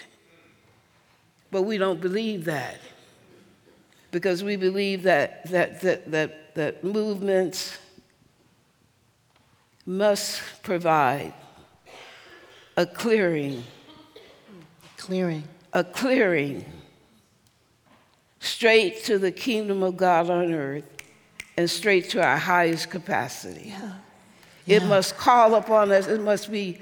But 1.53 1.63
we 1.63 1.79
don't 1.79 2.01
believe 2.01 2.47
that. 2.47 2.81
Because 4.11 4.43
we 4.43 4.57
believe 4.57 5.05
that, 5.05 5.49
that, 5.51 5.81
that, 5.83 6.11
that, 6.11 6.55
that 6.57 6.83
movements 6.83 7.79
must 9.87 10.43
provide 10.63 11.33
a 12.77 12.87
clearing. 12.87 13.63
Clearing. 14.97 15.45
A 15.73 15.85
clearing 15.85 16.65
straight 18.41 19.05
to 19.05 19.19
the 19.19 19.31
kingdom 19.31 19.83
of 19.83 19.97
God 19.97 20.31
on 20.31 20.53
earth 20.53 20.85
and 21.57 21.71
straight 21.71 22.11
to 22.11 22.23
our 22.23 22.39
highest 22.39 22.91
capacity. 22.91 23.75
Yeah. 23.75 23.93
It 24.67 24.85
must 24.85 25.17
call 25.17 25.55
upon 25.55 25.93
us, 25.93 26.07
it 26.07 26.21
must 26.21 26.51
be 26.51 26.81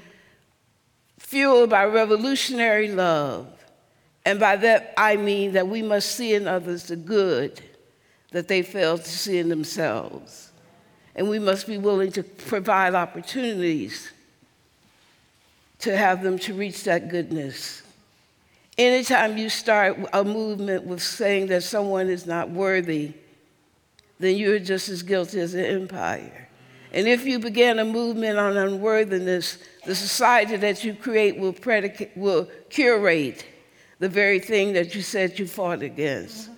fueled 1.19 1.69
by 1.69 1.85
revolutionary 1.85 2.91
love. 2.91 3.47
And 4.25 4.39
by 4.39 4.55
that, 4.57 4.93
I 4.97 5.15
mean 5.15 5.53
that 5.53 5.67
we 5.67 5.81
must 5.81 6.15
see 6.15 6.33
in 6.33 6.47
others 6.47 6.85
the 6.85 6.95
good 6.95 7.61
that 8.31 8.47
they 8.47 8.61
fail 8.61 8.97
to 8.97 9.09
see 9.09 9.39
in 9.39 9.49
themselves. 9.49 10.51
And 11.15 11.29
we 11.29 11.39
must 11.39 11.67
be 11.67 11.77
willing 11.77 12.11
to 12.13 12.23
provide 12.23 12.95
opportunities 12.95 14.11
to 15.79 15.97
have 15.97 16.23
them 16.23 16.37
to 16.39 16.53
reach 16.53 16.83
that 16.83 17.09
goodness. 17.09 17.81
Anytime 18.77 19.37
you 19.37 19.49
start 19.49 19.97
a 20.13 20.23
movement 20.23 20.85
with 20.85 21.01
saying 21.01 21.47
that 21.47 21.63
someone 21.63 22.07
is 22.07 22.25
not 22.25 22.49
worthy, 22.49 23.13
then 24.19 24.37
you're 24.37 24.59
just 24.59 24.87
as 24.87 25.03
guilty 25.03 25.39
as 25.39 25.53
the 25.53 25.67
empire. 25.67 26.47
And 26.93 27.07
if 27.07 27.25
you 27.25 27.39
begin 27.39 27.79
a 27.79 27.85
movement 27.85 28.37
on 28.37 28.55
unworthiness, 28.55 29.57
the 29.85 29.95
society 29.95 30.55
that 30.57 30.83
you 30.83 30.93
create 30.93 31.37
will, 31.37 31.55
will 32.15 32.47
curate 32.69 33.45
the 34.01 34.09
very 34.09 34.39
thing 34.39 34.73
that 34.73 34.93
you 34.93 35.01
said 35.01 35.39
you 35.39 35.47
fought 35.47 35.81
against. 35.81 36.49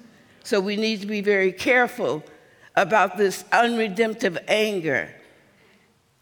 So 0.43 0.59
we 0.59 0.75
need 0.75 1.01
to 1.01 1.07
be 1.07 1.21
very 1.21 1.51
careful 1.51 2.23
about 2.75 3.17
this 3.17 3.45
unredemptive 3.51 4.39
anger 4.47 5.13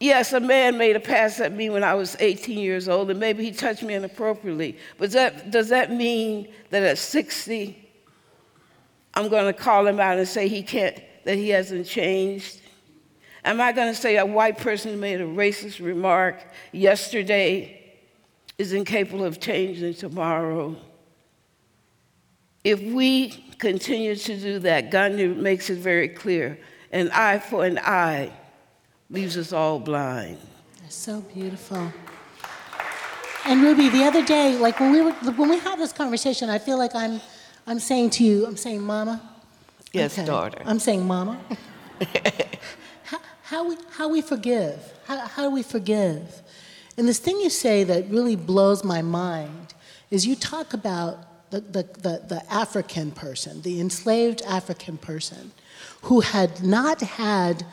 Yes, 0.01 0.33
a 0.33 0.39
man 0.39 0.79
made 0.79 0.95
a 0.95 0.99
pass 0.99 1.39
at 1.39 1.53
me 1.53 1.69
when 1.69 1.83
I 1.83 1.93
was 1.93 2.17
18 2.19 2.57
years 2.57 2.89
old, 2.89 3.11
and 3.11 3.19
maybe 3.19 3.43
he 3.43 3.51
touched 3.51 3.83
me 3.83 3.93
inappropriately. 3.93 4.79
But 4.97 5.11
that, 5.11 5.51
does 5.51 5.69
that 5.69 5.91
mean 5.91 6.47
that 6.71 6.81
at 6.81 6.97
60, 6.97 7.87
I'm 9.13 9.29
going 9.29 9.45
to 9.45 9.53
call 9.53 9.85
him 9.85 9.99
out 9.99 10.17
and 10.17 10.27
say 10.27 10.47
he 10.47 10.63
can't, 10.63 10.99
that 11.23 11.35
he 11.35 11.49
hasn't 11.49 11.85
changed? 11.85 12.61
Am 13.45 13.61
I 13.61 13.73
going 13.73 13.93
to 13.93 13.99
say 13.99 14.17
a 14.17 14.25
white 14.25 14.57
person 14.57 14.99
made 14.99 15.21
a 15.21 15.25
racist 15.25 15.85
remark 15.85 16.43
yesterday 16.71 17.93
is 18.57 18.73
incapable 18.73 19.23
of 19.23 19.39
changing 19.39 19.93
tomorrow? 19.93 20.75
If 22.63 22.81
we 22.81 23.29
continue 23.57 24.15
to 24.15 24.37
do 24.39 24.59
that, 24.59 24.91
Gandhi 24.91 25.27
makes 25.27 25.69
it 25.69 25.79
very 25.79 26.07
clear 26.09 26.57
an 26.91 27.09
eye 27.11 27.39
for 27.39 27.65
an 27.65 27.79
eye 27.79 28.31
leaves 29.09 29.37
us 29.37 29.51
all 29.53 29.79
blind. 29.79 30.37
That's 30.81 30.95
so 30.95 31.21
beautiful. 31.21 31.91
And 33.45 33.61
Ruby, 33.63 33.89
the 33.89 34.03
other 34.03 34.23
day, 34.23 34.57
like 34.57 34.79
when 34.79 34.91
we 34.91 35.01
were 35.01 35.11
when 35.11 35.49
we 35.49 35.57
had 35.57 35.79
this 35.79 35.91
conversation, 35.93 36.49
I 36.49 36.59
feel 36.59 36.77
like 36.77 36.93
I'm 36.93 37.19
I'm 37.65 37.79
saying 37.79 38.11
to 38.11 38.23
you, 38.23 38.45
I'm 38.45 38.57
saying, 38.57 38.81
Mama. 38.81 39.21
Yes, 39.93 40.17
Okay. 40.17 40.25
daughter. 40.27 40.61
I'm 40.65 40.79
saying, 40.79 41.05
Mama. 41.07 41.39
how, 43.03 43.19
how 43.43 43.67
we 43.67 43.77
how 43.91 44.09
we 44.09 44.21
forgive? 44.21 44.79
How, 45.05 45.17
how 45.19 45.43
do 45.43 45.49
we 45.49 45.63
forgive? 45.63 46.41
And 46.97 47.07
this 47.07 47.19
thing 47.19 47.39
you 47.39 47.49
say 47.49 47.83
that 47.85 48.09
really 48.09 48.35
blows 48.35 48.83
my 48.83 49.01
mind 49.01 49.73
is 50.11 50.27
you 50.27 50.35
talk 50.35 50.73
about 50.73 51.17
the, 51.51 51.61
the, 51.61 51.83
the, 51.83 52.23
the 52.27 52.43
African 52.51 53.11
person, 53.11 53.61
the 53.61 53.79
enslaved 53.79 54.41
African 54.47 54.97
person, 54.97 55.51
who 56.03 56.21
had 56.21 56.63
not 56.63 57.01
had 57.01 57.65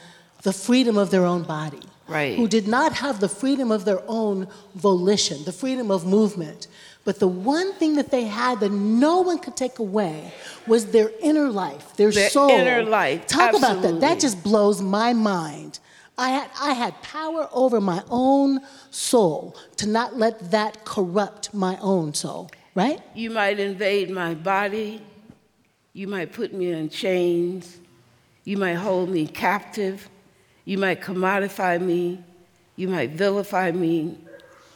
the 0.42 0.52
freedom 0.52 0.96
of 0.98 1.10
their 1.10 1.24
own 1.24 1.42
body. 1.44 1.80
Right. 2.06 2.36
Who 2.36 2.48
did 2.48 2.66
not 2.66 2.94
have 2.94 3.20
the 3.20 3.28
freedom 3.28 3.70
of 3.70 3.84
their 3.84 4.02
own 4.08 4.48
volition, 4.74 5.44
the 5.44 5.52
freedom 5.52 5.90
of 5.90 6.06
movement. 6.06 6.66
But 7.04 7.18
the 7.20 7.28
one 7.28 7.72
thing 7.74 7.96
that 7.96 8.10
they 8.10 8.24
had 8.24 8.60
that 8.60 8.70
no 8.72 9.20
one 9.20 9.38
could 9.38 9.56
take 9.56 9.78
away 9.78 10.32
was 10.66 10.86
their 10.86 11.10
inner 11.20 11.48
life, 11.50 11.96
their, 11.96 12.10
Their 12.10 12.30
soul. 12.30 12.50
inner 12.50 12.82
life, 12.82 13.26
Talk 13.26 13.54
about 13.54 13.82
that. 13.82 14.00
That 14.00 14.20
just 14.20 14.42
blows 14.42 14.80
my 14.82 15.12
mind. 15.12 15.78
I 16.16 16.30
had, 16.30 16.50
I 16.60 16.72
had 16.72 17.00
power 17.02 17.48
over 17.52 17.80
my 17.80 18.02
own 18.10 18.60
soul 18.90 19.56
to 19.76 19.86
not 19.86 20.16
let 20.16 20.50
that 20.50 20.84
corrupt 20.84 21.54
my 21.54 21.78
own 21.80 22.12
soul, 22.14 22.50
right? 22.78 23.02
You 23.12 23.30
might 23.30 23.58
invade 23.58 24.08
my 24.08 24.34
body. 24.34 25.02
You 25.94 26.06
might 26.06 26.32
put 26.32 26.54
me 26.54 26.70
in 26.70 26.88
chains. 26.88 27.78
You 28.44 28.56
might 28.56 28.74
hold 28.74 29.08
me 29.08 29.26
captive. 29.26 30.08
You 30.64 30.78
might 30.78 31.00
commodify 31.00 31.80
me. 31.80 32.22
You 32.76 32.86
might 32.86 33.10
vilify 33.10 33.72
me. 33.72 34.16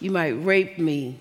You 0.00 0.10
might 0.10 0.30
rape 0.30 0.78
me. 0.78 1.16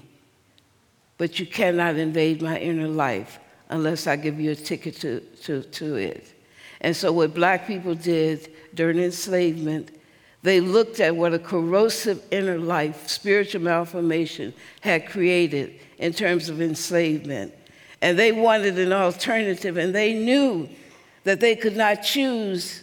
But 1.19 1.39
you 1.39 1.45
cannot 1.45 1.97
invade 1.97 2.41
my 2.41 2.57
inner 2.57 2.87
life 2.87 3.37
unless 3.69 4.07
I 4.07 4.15
give 4.15 4.39
you 4.39 4.49
a 4.49 4.55
ticket 4.55 4.95
to, 5.01 5.19
to, 5.43 5.61
to 5.61 5.95
it. 5.97 6.33
And 6.81 6.95
so, 6.95 7.11
what 7.11 7.35
black 7.35 7.67
people 7.67 7.93
did 7.93 8.51
during 8.73 8.97
enslavement, 8.97 9.91
they 10.43 10.59
looked 10.59 10.99
at 10.99 11.15
what 11.15 11.33
a 11.33 11.39
corrosive 11.39 12.21
inner 12.31 12.57
life, 12.57 13.07
spiritual 13.07 13.61
malformation, 13.61 14.53
had 14.81 15.07
created 15.07 15.79
in 15.99 16.13
terms 16.13 16.49
of 16.49 16.61
enslavement. 16.61 17.53
And 18.01 18.17
they 18.17 18.31
wanted 18.31 18.79
an 18.79 18.91
alternative, 18.91 19.77
and 19.77 19.93
they 19.93 20.13
knew 20.13 20.67
that 21.23 21.39
they 21.39 21.55
could 21.55 21.77
not 21.77 22.01
choose 22.01 22.81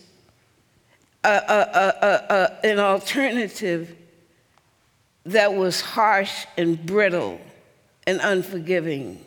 a, 1.24 1.28
a, 1.28 1.94
a, 2.62 2.66
an 2.66 2.78
alternative 2.78 3.96
that 5.26 5.52
was 5.52 5.80
harsh 5.80 6.46
and 6.56 6.84
brittle 6.86 7.40
and 8.06 8.20
unforgiving. 8.20 9.24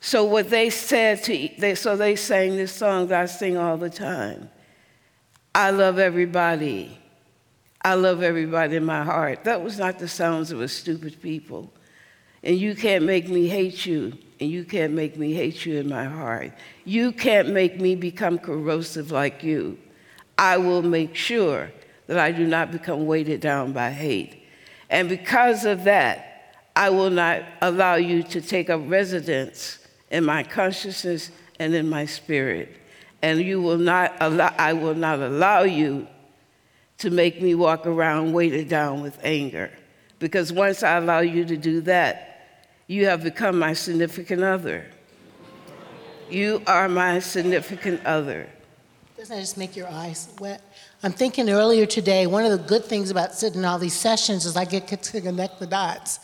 So 0.00 0.24
what 0.24 0.48
they 0.48 0.70
said 0.70 1.22
to 1.24 1.50
they 1.58 1.74
so 1.74 1.96
they 1.96 2.16
sang 2.16 2.56
this 2.56 2.72
song 2.72 3.08
that 3.08 3.20
I 3.20 3.26
sing 3.26 3.56
all 3.56 3.76
the 3.76 3.90
time. 3.90 4.48
I 5.58 5.70
love 5.70 5.98
everybody. 5.98 6.96
I 7.82 7.94
love 7.94 8.22
everybody 8.22 8.76
in 8.76 8.84
my 8.84 9.02
heart. 9.02 9.42
That 9.42 9.60
was 9.60 9.76
not 9.76 9.98
the 9.98 10.06
sounds 10.06 10.52
of 10.52 10.60
a 10.60 10.68
stupid 10.68 11.20
people. 11.20 11.72
And 12.44 12.56
you 12.56 12.76
can't 12.76 13.04
make 13.04 13.28
me 13.28 13.48
hate 13.48 13.84
you, 13.84 14.16
and 14.38 14.48
you 14.48 14.62
can't 14.62 14.92
make 14.92 15.16
me 15.16 15.34
hate 15.34 15.66
you 15.66 15.78
in 15.78 15.88
my 15.88 16.04
heart. 16.04 16.52
You 16.84 17.10
can't 17.10 17.48
make 17.48 17.80
me 17.80 17.96
become 17.96 18.38
corrosive 18.38 19.10
like 19.10 19.42
you. 19.42 19.76
I 20.38 20.58
will 20.58 20.82
make 20.82 21.16
sure 21.16 21.72
that 22.06 22.20
I 22.20 22.30
do 22.30 22.46
not 22.46 22.70
become 22.70 23.04
weighted 23.06 23.40
down 23.40 23.72
by 23.72 23.90
hate. 23.90 24.40
And 24.90 25.08
because 25.08 25.64
of 25.64 25.82
that, 25.82 26.54
I 26.76 26.90
will 26.90 27.10
not 27.10 27.42
allow 27.62 27.96
you 27.96 28.22
to 28.22 28.40
take 28.40 28.70
up 28.70 28.80
residence 28.84 29.80
in 30.08 30.24
my 30.24 30.44
consciousness 30.44 31.32
and 31.58 31.74
in 31.74 31.88
my 31.88 32.06
spirit. 32.06 32.76
And 33.22 33.40
you 33.40 33.60
will 33.60 33.78
not 33.78 34.14
allow, 34.20 34.54
I 34.58 34.72
will 34.72 34.94
not 34.94 35.18
allow 35.18 35.62
you 35.62 36.06
to 36.98 37.10
make 37.10 37.40
me 37.40 37.54
walk 37.54 37.86
around 37.86 38.32
weighted 38.32 38.68
down 38.68 39.02
with 39.02 39.18
anger. 39.22 39.70
Because 40.18 40.52
once 40.52 40.82
I 40.82 40.96
allow 40.96 41.20
you 41.20 41.44
to 41.44 41.56
do 41.56 41.80
that, 41.82 42.24
you 42.86 43.06
have 43.06 43.22
become 43.22 43.58
my 43.58 43.72
significant 43.72 44.42
other. 44.42 44.86
You 46.30 46.62
are 46.66 46.88
my 46.88 47.20
significant 47.20 48.04
other. 48.04 48.48
Doesn't 49.16 49.34
that 49.34 49.40
just 49.40 49.56
make 49.56 49.76
your 49.76 49.88
eyes 49.88 50.28
wet? 50.38 50.62
I'm 51.02 51.12
thinking 51.12 51.50
earlier 51.50 51.86
today, 51.86 52.26
one 52.26 52.44
of 52.44 52.50
the 52.50 52.68
good 52.68 52.84
things 52.84 53.10
about 53.10 53.34
sitting 53.34 53.60
in 53.60 53.64
all 53.64 53.78
these 53.78 53.94
sessions 53.94 54.46
is 54.46 54.56
I 54.56 54.64
get 54.64 54.86
to 54.88 55.20
connect 55.20 55.58
the 55.58 55.66
dots. 55.66 56.20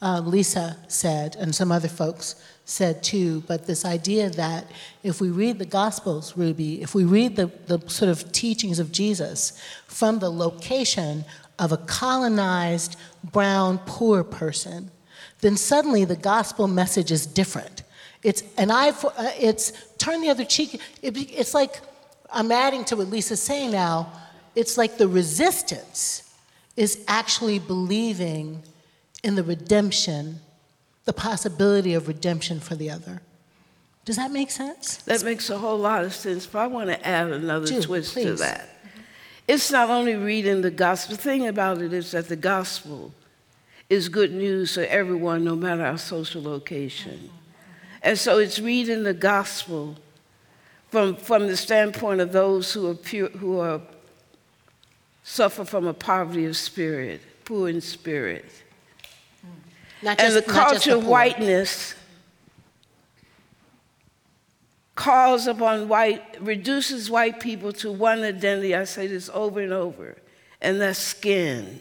Uh, 0.00 0.20
Lisa 0.20 0.76
said, 0.86 1.36
and 1.36 1.54
some 1.54 1.72
other 1.72 1.88
folks 1.88 2.36
said 2.68 3.02
too, 3.02 3.42
but 3.46 3.66
this 3.66 3.84
idea 3.84 4.28
that 4.30 4.70
if 5.02 5.20
we 5.20 5.30
read 5.30 5.58
the 5.58 5.64
Gospels, 5.64 6.36
Ruby, 6.36 6.82
if 6.82 6.94
we 6.94 7.04
read 7.04 7.36
the, 7.36 7.46
the 7.66 7.78
sort 7.88 8.10
of 8.10 8.30
teachings 8.32 8.78
of 8.78 8.92
Jesus 8.92 9.58
from 9.86 10.18
the 10.18 10.30
location 10.30 11.24
of 11.58 11.72
a 11.72 11.76
colonized, 11.78 12.96
brown, 13.24 13.78
poor 13.86 14.22
person, 14.22 14.90
then 15.40 15.56
suddenly 15.56 16.04
the 16.04 16.16
gospel 16.16 16.68
message 16.68 17.10
is 17.10 17.26
different. 17.26 17.82
It's 18.22 18.42
an 18.56 18.68
for, 18.92 19.12
uh, 19.16 19.30
it's 19.38 19.72
turn 19.96 20.20
the 20.20 20.28
other 20.28 20.44
cheek. 20.44 20.80
It, 21.02 21.16
it's 21.16 21.54
like, 21.54 21.80
I'm 22.30 22.52
adding 22.52 22.84
to 22.86 22.96
what 22.96 23.08
Lisa's 23.08 23.42
saying 23.42 23.70
now, 23.70 24.12
it's 24.54 24.76
like 24.76 24.98
the 24.98 25.08
resistance 25.08 26.34
is 26.76 27.04
actually 27.08 27.58
believing 27.58 28.62
in 29.22 29.34
the 29.34 29.42
redemption, 29.42 30.40
the 31.08 31.12
possibility 31.14 31.94
of 31.94 32.06
redemption 32.06 32.60
for 32.60 32.74
the 32.74 32.90
other. 32.90 33.22
Does 34.04 34.16
that 34.16 34.30
make 34.30 34.50
sense? 34.50 34.98
That 34.98 35.24
makes 35.24 35.48
a 35.48 35.56
whole 35.56 35.78
lot 35.78 36.04
of 36.04 36.12
sense, 36.12 36.44
but 36.46 36.58
I 36.58 36.66
want 36.66 36.90
to 36.90 37.06
add 37.06 37.32
another 37.32 37.66
Do, 37.66 37.80
twist 37.80 38.12
to 38.12 38.34
that. 38.34 38.68
It's 39.46 39.70
not 39.70 39.88
only 39.88 40.16
reading 40.16 40.60
the 40.60 40.70
gospel, 40.70 41.16
the 41.16 41.22
thing 41.22 41.46
about 41.46 41.80
it 41.80 41.94
is 41.94 42.10
that 42.10 42.28
the 42.28 42.36
gospel 42.36 43.14
is 43.88 44.10
good 44.10 44.32
news 44.32 44.74
for 44.74 44.82
everyone, 44.82 45.44
no 45.44 45.56
matter 45.56 45.82
our 45.82 45.96
social 45.96 46.42
location. 46.42 47.30
And 48.02 48.18
so 48.18 48.36
it's 48.36 48.58
reading 48.58 49.02
the 49.02 49.14
gospel 49.14 49.96
from, 50.90 51.16
from 51.16 51.46
the 51.46 51.56
standpoint 51.56 52.20
of 52.20 52.32
those 52.32 52.70
who 52.74 52.86
are 52.90 52.94
pure, 52.94 53.30
who 53.30 53.60
are 53.60 53.80
suffer 55.22 55.64
from 55.64 55.86
a 55.86 55.94
poverty 55.94 56.44
of 56.44 56.54
spirit, 56.54 57.22
poor 57.46 57.70
in 57.70 57.80
spirit. 57.80 58.44
Not 60.02 60.20
and 60.20 60.34
the 60.34 60.42
culture 60.42 60.96
of 60.96 61.06
whiteness 61.06 61.94
calls 64.94 65.46
upon 65.46 65.88
white, 65.88 66.40
reduces 66.40 67.10
white 67.10 67.40
people 67.40 67.72
to 67.72 67.90
one 67.90 68.22
identity. 68.22 68.74
I 68.74 68.84
say 68.84 69.06
this 69.06 69.30
over 69.32 69.60
and 69.60 69.72
over, 69.72 70.16
and 70.60 70.80
that's 70.80 70.98
skin. 70.98 71.80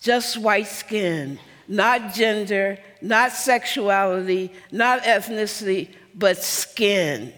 Just 0.00 0.38
white 0.38 0.66
skin, 0.66 1.38
not 1.68 2.14
gender, 2.14 2.78
not 3.00 3.32
sexuality, 3.32 4.52
not 4.70 5.02
ethnicity, 5.02 5.90
but 6.14 6.38
skin. 6.38 7.32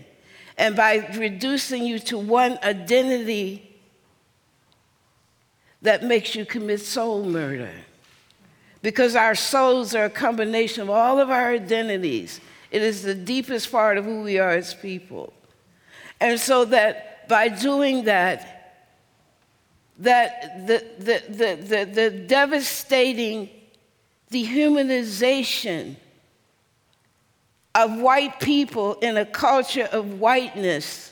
And 0.57 0.77
by 0.77 1.09
reducing 1.17 1.85
you 1.85 1.99
to 2.01 2.19
one 2.19 2.59
identity, 2.63 3.77
that 5.83 6.03
makes 6.03 6.35
you 6.35 6.47
commit 6.47 6.81
soul 6.81 7.25
murder. 7.25 7.73
Because 8.85 9.17
our 9.17 9.35
souls 9.35 9.95
are 9.95 10.05
a 10.05 10.11
combination 10.11 10.83
of 10.83 10.91
all 10.91 11.19
of 11.19 11.31
our 11.31 11.53
identities. 11.53 12.39
It 12.71 12.83
is 12.83 13.03
the 13.03 13.15
deepest 13.15 13.73
part 13.73 13.97
of 13.97 14.05
who 14.05 14.21
we 14.21 14.39
are 14.39 14.51
as 14.51 14.75
people. 14.75 15.33
And 16.21 16.39
so 16.39 16.67
that 16.67 17.27
by 17.27 17.49
doing 17.49 18.05
that, 18.05 18.85
that 20.01 20.67
the, 20.67 20.85
the, 20.99 21.23
the, 21.31 21.57
the, 21.63 21.85
the 21.87 22.11
devastating 22.11 23.49
dehumanization 24.31 25.97
of 27.75 27.99
white 27.99 28.39
people 28.39 28.97
in 28.97 29.17
a 29.17 29.25
culture 29.25 29.89
of 29.93 30.21
whiteness 30.21 31.11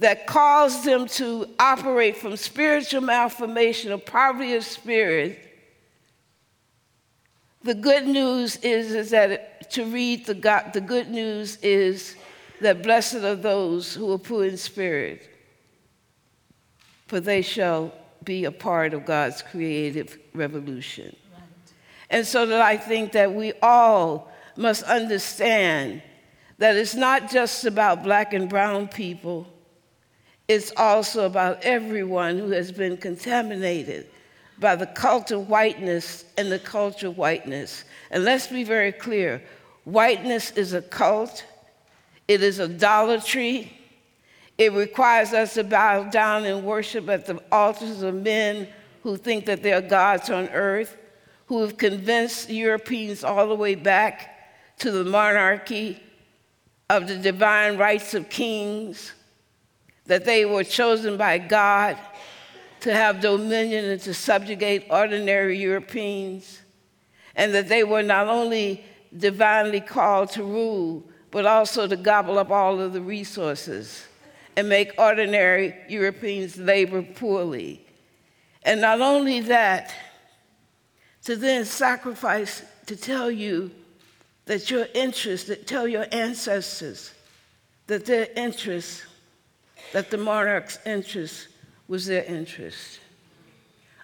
that 0.00 0.26
caused 0.26 0.84
them 0.84 1.06
to 1.06 1.48
operate 1.58 2.18
from 2.18 2.36
spiritual 2.36 3.00
malformation 3.00 3.90
or 3.90 3.96
poverty 3.96 4.54
of 4.54 4.62
spirit 4.62 5.45
the 7.66 7.74
good 7.74 8.06
news 8.06 8.56
is, 8.58 8.94
is 8.94 9.10
that 9.10 9.70
to 9.72 9.84
read 9.84 10.24
the, 10.24 10.34
God, 10.34 10.72
the 10.72 10.80
good 10.80 11.10
news 11.10 11.56
is 11.56 12.14
that 12.60 12.82
blessed 12.82 13.16
are 13.16 13.34
those 13.34 13.92
who 13.92 14.12
are 14.12 14.18
poor 14.18 14.44
in 14.44 14.56
spirit, 14.56 15.28
for 17.08 17.18
they 17.18 17.42
shall 17.42 17.92
be 18.22 18.44
a 18.44 18.52
part 18.52 18.94
of 18.94 19.04
God's 19.04 19.42
creative 19.42 20.16
revolution. 20.32 21.14
And 22.08 22.24
so 22.24 22.46
that 22.46 22.60
I 22.60 22.76
think 22.76 23.12
that 23.12 23.34
we 23.34 23.52
all 23.60 24.30
must 24.56 24.84
understand 24.84 26.02
that 26.58 26.76
it's 26.76 26.94
not 26.94 27.30
just 27.30 27.64
about 27.64 28.04
black 28.04 28.32
and 28.32 28.48
brown 28.48 28.86
people, 28.86 29.46
it's 30.46 30.72
also 30.76 31.26
about 31.26 31.62
everyone 31.62 32.38
who 32.38 32.50
has 32.50 32.70
been 32.70 32.96
contaminated 32.96 34.06
by 34.58 34.76
the 34.76 34.86
cult 34.86 35.30
of 35.30 35.48
whiteness 35.48 36.24
and 36.36 36.50
the 36.50 36.58
culture 36.58 37.08
of 37.08 37.18
whiteness. 37.18 37.84
And 38.10 38.24
let's 38.24 38.46
be 38.46 38.64
very 38.64 38.92
clear 38.92 39.42
whiteness 39.84 40.50
is 40.52 40.72
a 40.72 40.82
cult, 40.82 41.44
it 42.28 42.42
is 42.42 42.60
idolatry. 42.60 43.72
It 44.58 44.72
requires 44.72 45.34
us 45.34 45.54
to 45.54 45.64
bow 45.64 46.04
down 46.04 46.44
and 46.44 46.64
worship 46.64 47.10
at 47.10 47.26
the 47.26 47.42
altars 47.52 48.02
of 48.02 48.14
men 48.14 48.68
who 49.02 49.18
think 49.18 49.44
that 49.46 49.62
they're 49.62 49.82
gods 49.82 50.30
on 50.30 50.48
earth, 50.48 50.96
who 51.46 51.60
have 51.60 51.76
convinced 51.76 52.48
Europeans 52.48 53.22
all 53.22 53.46
the 53.48 53.54
way 53.54 53.74
back 53.74 54.50
to 54.78 54.90
the 54.90 55.04
monarchy 55.04 56.02
of 56.88 57.06
the 57.06 57.16
divine 57.16 57.76
rights 57.76 58.14
of 58.14 58.30
kings, 58.30 59.12
that 60.06 60.24
they 60.24 60.44
were 60.44 60.64
chosen 60.64 61.16
by 61.16 61.36
God 61.36 61.98
to 62.86 62.94
have 62.94 63.20
dominion 63.20 63.84
and 63.84 64.00
to 64.00 64.14
subjugate 64.14 64.86
ordinary 64.88 65.58
Europeans, 65.58 66.62
and 67.34 67.52
that 67.52 67.68
they 67.68 67.82
were 67.82 68.02
not 68.02 68.28
only 68.28 68.84
divinely 69.18 69.80
called 69.80 70.30
to 70.30 70.44
rule, 70.44 71.02
but 71.32 71.44
also 71.44 71.88
to 71.88 71.96
gobble 71.96 72.38
up 72.38 72.48
all 72.48 72.80
of 72.80 72.92
the 72.92 73.00
resources 73.00 74.06
and 74.56 74.68
make 74.68 74.92
ordinary 74.98 75.74
Europeans 75.88 76.56
labor 76.58 77.02
poorly. 77.02 77.84
And 78.62 78.80
not 78.80 79.00
only 79.00 79.40
that, 79.40 79.92
to 81.24 81.34
then 81.34 81.64
sacrifice 81.64 82.62
to 82.86 82.94
tell 82.94 83.32
you 83.32 83.72
that 84.44 84.70
your 84.70 84.86
interests, 84.94 85.48
that 85.48 85.66
tell 85.66 85.88
your 85.88 86.06
ancestors 86.12 87.12
that 87.88 88.06
their 88.06 88.28
interests, 88.36 89.02
that 89.92 90.08
the 90.12 90.18
monarch's 90.18 90.78
interest 90.86 91.48
was 91.88 92.06
their 92.06 92.24
interest. 92.24 93.00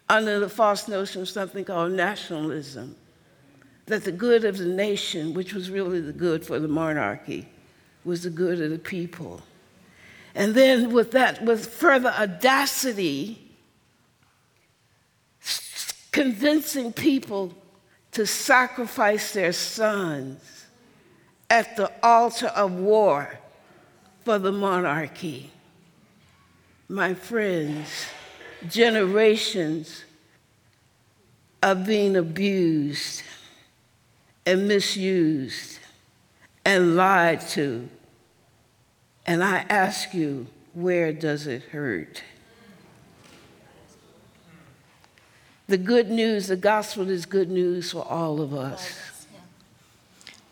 Under 0.09 0.39
the 0.39 0.49
false 0.49 0.89
notion 0.89 1.23
of 1.23 1.29
something 1.29 1.65
called 1.65 1.93
nationalism, 1.93 2.97
that 3.87 4.05
the 4.05 4.13
good 4.13 4.45
of 4.45 4.59
the 4.59 4.67
nation, 4.67 5.35
which 5.35 5.53
was 5.55 5.71
really 5.71 6.01
the 6.01 6.13
good 6.13 6.45
for 6.45 6.59
the 6.59 6.69
monarchy, 6.69 7.49
was 8.05 8.23
the 8.23 8.31
good 8.31 8.61
of 8.61 8.71
the 8.71 8.79
people. 8.79 9.43
And 10.35 10.55
then 10.55 10.93
with 10.93 11.11
that, 11.13 11.43
with 11.45 11.67
further 11.67 12.11
audacity, 12.11 13.39
convincing 16.11 16.93
people 16.93 17.55
to 18.13 18.27
sacrifice 18.27 19.33
their 19.33 19.53
sons 19.53 20.67
at 21.51 21.77
the 21.77 21.91
altar 22.03 22.49
of 22.49 22.73
war 22.73 23.39
for 24.25 24.39
the 24.39 24.53
monarchy. 24.53 25.51
My 26.93 27.15
friends, 27.15 27.89
generations 28.69 30.05
are 31.63 31.75
being 31.75 32.17
abused 32.17 33.23
and 34.45 34.69
misused 34.69 35.79
and 36.67 36.95
lied 36.95 37.41
to. 37.49 37.89
And 39.25 39.43
I 39.43 39.65
ask 39.71 40.13
you, 40.13 40.49
where 40.75 41.15
does 41.15 41.47
it 41.47 41.63
hurt? 41.63 42.23
The 45.69 45.79
good 45.79 46.11
news, 46.11 46.49
the 46.49 46.57
gospel 46.57 47.09
is 47.09 47.25
good 47.25 47.49
news 47.49 47.93
for 47.93 48.07
all 48.07 48.43
of 48.43 48.53
us. 48.53 49.27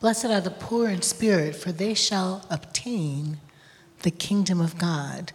Blessed 0.00 0.24
are 0.24 0.40
the 0.40 0.50
poor 0.50 0.88
in 0.88 1.02
spirit, 1.02 1.54
for 1.54 1.70
they 1.70 1.92
shall 1.92 2.46
obtain 2.48 3.40
the 4.00 4.10
kingdom 4.10 4.62
of 4.62 4.78
God. 4.78 5.32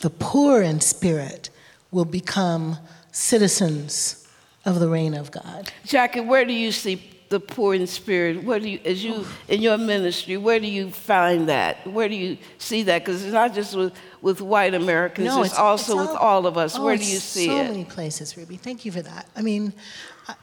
The 0.00 0.10
poor 0.10 0.62
in 0.62 0.80
spirit 0.80 1.50
will 1.90 2.04
become 2.04 2.78
citizens 3.12 4.28
of 4.64 4.80
the 4.80 4.88
reign 4.88 5.14
of 5.14 5.30
God. 5.30 5.72
Jacqui, 5.86 6.26
where 6.26 6.44
do 6.44 6.52
you 6.52 6.72
see 6.72 7.02
the 7.28 7.40
poor 7.40 7.74
in 7.74 7.86
spirit? 7.86 8.44
Where 8.44 8.60
do 8.60 8.68
you, 8.68 8.80
as 8.84 9.02
you 9.02 9.24
in 9.48 9.62
your 9.62 9.78
ministry, 9.78 10.36
where 10.36 10.60
do 10.60 10.66
you 10.66 10.90
find 10.90 11.48
that? 11.48 11.86
Where 11.86 12.08
do 12.08 12.14
you 12.14 12.36
see 12.58 12.82
that? 12.84 13.04
Because 13.04 13.24
it's 13.24 13.32
not 13.32 13.54
just 13.54 13.74
with, 13.74 13.94
with 14.20 14.40
white 14.40 14.74
Americans; 14.74 15.28
it's, 15.34 15.58
also 15.58 15.96
with 15.96 16.10
all 16.10 16.46
of 16.46 16.58
us. 16.58 16.76
oh, 16.78 16.84
where 16.84 16.96
do 16.96 17.04
you 17.04 17.18
see 17.18 17.46
so 17.46 17.52
it? 17.52 17.66
So 17.66 17.72
many 17.72 17.84
places, 17.84 18.36
Ruby. 18.36 18.56
Thank 18.56 18.84
you 18.84 18.92
for 18.92 19.02
that. 19.02 19.28
I 19.34 19.42
mean, 19.42 19.72
I, 20.28 20.34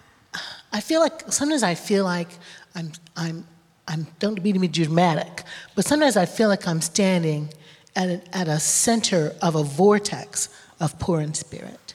I 0.71 0.81
feel 0.81 0.99
like 0.99 1.31
sometimes 1.31 1.63
I 1.63 1.75
feel 1.75 2.03
like 2.03 2.29
I'm 2.75 2.91
I'm 3.15 3.47
I'm 3.87 4.07
don't 4.19 4.41
mean 4.43 4.55
to 4.55 4.59
be 4.59 4.67
dramatic, 4.67 5.43
but 5.75 5.85
sometimes 5.85 6.17
I 6.17 6.25
feel 6.25 6.49
like 6.49 6.67
I'm 6.67 6.81
standing 6.81 7.49
at 7.95 8.09
a, 8.09 8.21
at 8.37 8.47
a 8.47 8.59
center 8.59 9.33
of 9.41 9.55
a 9.55 9.63
vortex 9.63 10.49
of 10.79 10.97
poor 10.99 11.21
in 11.21 11.33
spirit. 11.33 11.93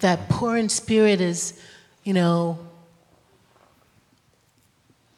That 0.00 0.28
poor 0.28 0.56
in 0.56 0.68
spirit 0.68 1.20
is, 1.20 1.60
you 2.04 2.14
know, 2.14 2.58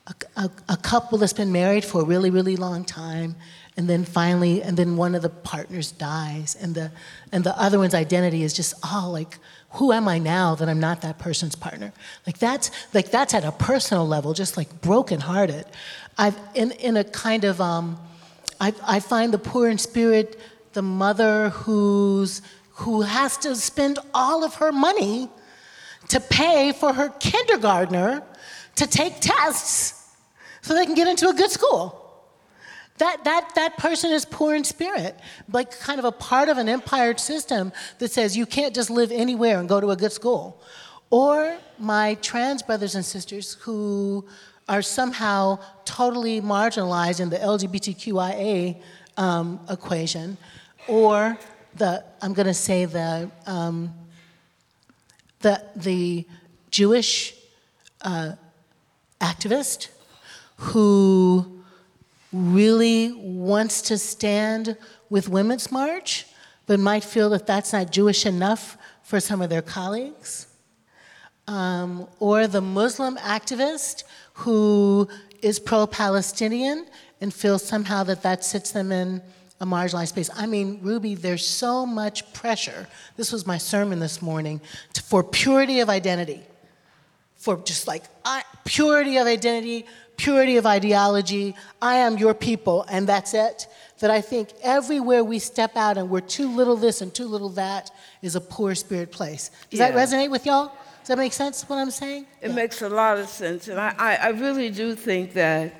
a, 0.07 0.14
a, 0.37 0.51
a 0.70 0.77
couple 0.77 1.18
that's 1.18 1.33
been 1.33 1.53
married 1.53 1.85
for 1.85 2.03
a 2.03 2.05
really, 2.05 2.31
really 2.31 2.57
long 2.57 2.85
time, 2.85 3.37
and 3.77 3.89
then 3.89 4.05
finally, 4.05 4.62
and 4.62 4.77
then 4.77 4.97
one 4.97 5.14
of 5.14 5.23
the 5.23 5.29
partners 5.31 5.93
dies, 5.93 6.57
and 6.61 6.75
the 6.75 6.91
and 7.31 7.45
the 7.45 7.59
other 7.59 7.79
one's 7.79 7.95
identity 7.95 8.43
is 8.43 8.53
just 8.53 8.75
oh 8.85 9.09
like 9.12 9.39
who 9.73 9.93
am 9.93 10.07
I 10.07 10.18
now 10.18 10.55
that 10.55 10.68
I'm 10.68 10.81
not 10.81 11.01
that 11.01 11.18
person's 11.18 11.55
partner? 11.55 11.93
Like 12.27 12.39
that's 12.39 12.70
like 12.93 13.11
that's 13.11 13.33
at 13.33 13.45
a 13.45 13.53
personal 13.53 14.07
level, 14.07 14.35
just 14.35 14.57
like 14.57 14.83
brokenhearted. 14.83 15.64
I've 16.18 16.39
in 16.55 16.73
in 16.73 16.97
a 16.97 17.05
kind 17.05 17.45
of 17.45 17.61
um, 17.61 17.99
I 18.63 18.69
I 18.97 19.01
find 19.01 19.29
the 19.33 19.39
poor 19.51 19.69
in 19.69 19.79
spirit, 19.79 20.29
the 20.73 20.83
mother 20.83 21.51
who's 21.51 22.43
who 22.83 23.03
has 23.03 23.37
to 23.39 23.55
spend 23.57 23.99
all 24.15 24.45
of 24.45 24.55
her 24.57 24.73
money 24.73 25.29
to 26.09 26.21
pay 26.21 26.73
for 26.73 26.93
her 26.93 27.09
kindergartner 27.09 28.23
to 28.77 28.87
take 28.87 29.21
tests 29.21 30.15
so 30.63 30.75
they 30.75 30.87
can 30.87 30.95
get 30.95 31.09
into 31.09 31.29
a 31.29 31.35
good 31.35 31.51
school. 31.51 31.99
That, 32.99 33.25
that, 33.25 33.53
that 33.57 33.79
person 33.79 34.13
is 34.13 34.25
poor 34.25 34.55
in 34.55 34.65
spirit, 34.65 35.19
like 35.51 35.79
kind 35.81 35.99
of 35.99 36.05
a 36.05 36.13
part 36.13 36.49
of 36.49 36.59
an 36.59 36.69
empire 36.69 37.17
system 37.17 37.73
that 37.99 38.11
says 38.13 38.37
you 38.37 38.47
can't 38.47 38.75
just 38.75 38.91
live 38.91 39.11
anywhere 39.11 39.59
and 39.59 39.69
go 39.69 39.81
to 39.81 39.91
a 39.91 39.97
good 39.97 40.13
school. 40.13 40.63
Or 41.11 41.59
my 41.79 42.15
trans 42.15 42.63
brothers 42.63 42.95
and 42.95 43.05
sisters 43.05 43.55
who 43.55 44.27
are 44.73 44.81
somehow 44.81 45.59
totally 45.85 46.41
marginalized 46.41 47.20
in 47.20 47.29
the 47.29 47.37
LGBTQIA 47.37 48.81
um, 49.18 49.61
equation, 49.68 50.39
or 50.89 51.37
the, 51.77 52.03
I'm 52.23 52.33
going 52.33 52.47
to 52.47 52.55
say 52.55 52.87
the, 52.87 53.31
um, 53.45 53.93
the, 55.41 55.62
the 55.77 56.27
Jewish 56.70 57.35
uh, 58.01 58.33
activist 59.20 59.89
who 60.57 61.62
really 62.33 63.12
wants 63.12 63.83
to 63.83 63.99
stand 63.99 64.79
with 65.11 65.29
Women's 65.29 65.70
March, 65.70 66.25
but 66.64 66.81
might 66.81 67.05
feel 67.05 67.29
that 67.29 67.47
that's 67.47 67.75
not 67.75 67.93
Jewish 67.93 68.25
enough 68.25 68.79
for 69.03 69.20
some 69.20 69.43
of 69.43 69.51
their 69.51 69.61
colleagues. 69.61 70.47
Um, 71.47 72.09
or 72.20 72.47
the 72.47 72.62
Muslim 72.62 73.18
activist 73.18 74.05
who 74.43 75.09
is 75.40 75.59
pro 75.59 75.86
Palestinian 75.86 76.86
and 77.20 77.32
feels 77.32 77.62
somehow 77.64 78.03
that 78.05 78.22
that 78.22 78.45
sits 78.45 78.70
them 78.72 78.93
in 78.93 79.22
a 79.61 79.66
marginalized 79.66 80.09
space. 80.09 80.30
I 80.34 80.47
mean, 80.47 80.80
Ruby, 80.82 81.14
there's 81.14 81.47
so 81.47 81.86
much 81.86 82.32
pressure. 82.32 82.88
This 83.16 83.30
was 83.30 83.47
my 83.47 83.59
sermon 83.59 84.01
this 84.01 84.20
morning 84.20 84.61
to, 84.95 85.03
for 85.03 85.22
purity 85.22 85.78
of 85.80 85.88
identity, 85.88 86.40
for 87.36 87.57
just 87.59 87.86
like 87.86 88.03
I, 88.24 88.43
purity 88.64 89.18
of 89.18 89.26
identity, 89.28 89.86
purity 90.16 90.57
of 90.57 90.66
ideology. 90.66 91.55
I 91.80 91.95
am 91.97 92.18
your 92.18 92.34
people, 92.34 92.84
and 92.90 93.09
that's 93.09 93.34
it. 93.34 93.68
That 94.01 94.11
I 94.11 94.20
think 94.20 94.49
everywhere 94.64 95.22
we 95.22 95.38
step 95.38 95.76
out 95.76 95.97
and 95.97 96.11
we're 96.11 96.20
too 96.20 96.49
little 96.57 96.74
this 96.76 97.01
and 97.01 97.14
too 97.14 97.26
little 97.26 97.51
that 97.51 97.93
is 98.20 98.34
a 98.34 98.40
poor 98.40 98.74
spirit 98.74 99.12
place. 99.12 99.51
Does 99.70 99.78
Yeah. 99.78 99.93
that 99.93 99.97
resonate 99.97 100.30
with 100.30 100.45
y'all? 100.45 100.72
Does 101.03 101.09
that 101.09 101.19
make 101.19 101.33
sense 101.33 101.69
what 101.69 101.81
I'm 101.81 101.91
saying? 101.91 102.27
It 102.41 102.55
makes 102.55 102.81
a 102.81 102.89
lot 102.89 103.19
of 103.19 103.27
sense. 103.27 103.67
And 103.67 103.81
I, 103.81 104.15
I, 104.23 104.29
really 104.29 104.71
do 104.71 104.95
think 104.95 105.33
that 105.33 105.75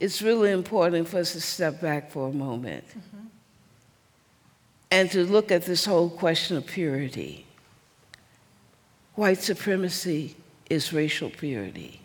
it's 0.00 0.20
really 0.20 0.50
important 0.50 1.06
for 1.06 1.18
us 1.18 1.32
to 1.34 1.40
step 1.40 1.80
back 1.80 2.10
for 2.10 2.28
a 2.28 2.32
moment 2.32 2.82
and 4.90 5.08
to 5.12 5.24
look 5.24 5.52
at 5.52 5.62
this 5.62 5.84
whole 5.84 6.10
question 6.10 6.56
of 6.56 6.66
purity. 6.66 7.46
White 9.14 9.40
supremacy 9.40 10.34
is 10.68 10.92
racial 10.92 11.30
purity, 11.30 12.00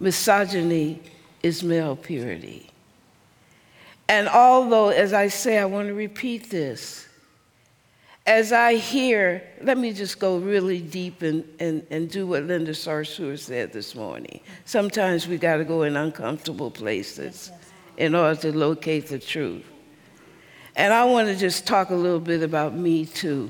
misogyny 0.00 1.00
is 1.44 1.62
male 1.62 1.94
purity. 1.94 2.70
And 4.08 4.28
although, 4.28 4.88
as 4.88 5.12
I 5.12 5.28
say, 5.28 5.58
I 5.58 5.64
want 5.64 5.86
to 5.86 5.94
repeat 5.94 6.50
this, 6.50 7.05
as 8.26 8.52
I 8.52 8.74
hear, 8.74 9.42
let 9.62 9.78
me 9.78 9.92
just 9.92 10.18
go 10.18 10.38
really 10.38 10.80
deep 10.80 11.22
and, 11.22 11.44
and, 11.60 11.86
and 11.90 12.10
do 12.10 12.26
what 12.26 12.42
Linda 12.42 12.72
Sarsour 12.72 13.38
said 13.38 13.72
this 13.72 13.94
morning. 13.94 14.40
Sometimes 14.64 15.28
we 15.28 15.38
got 15.38 15.58
to 15.58 15.64
go 15.64 15.82
in 15.82 15.96
uncomfortable 15.96 16.70
places 16.70 17.52
in 17.96 18.16
order 18.16 18.38
to 18.40 18.56
locate 18.56 19.06
the 19.06 19.20
truth. 19.20 19.64
And 20.74 20.92
I 20.92 21.04
want 21.04 21.28
to 21.28 21.36
just 21.36 21.66
talk 21.66 21.90
a 21.90 21.94
little 21.94 22.20
bit 22.20 22.42
about 22.42 22.74
me 22.74 23.06
too. 23.06 23.48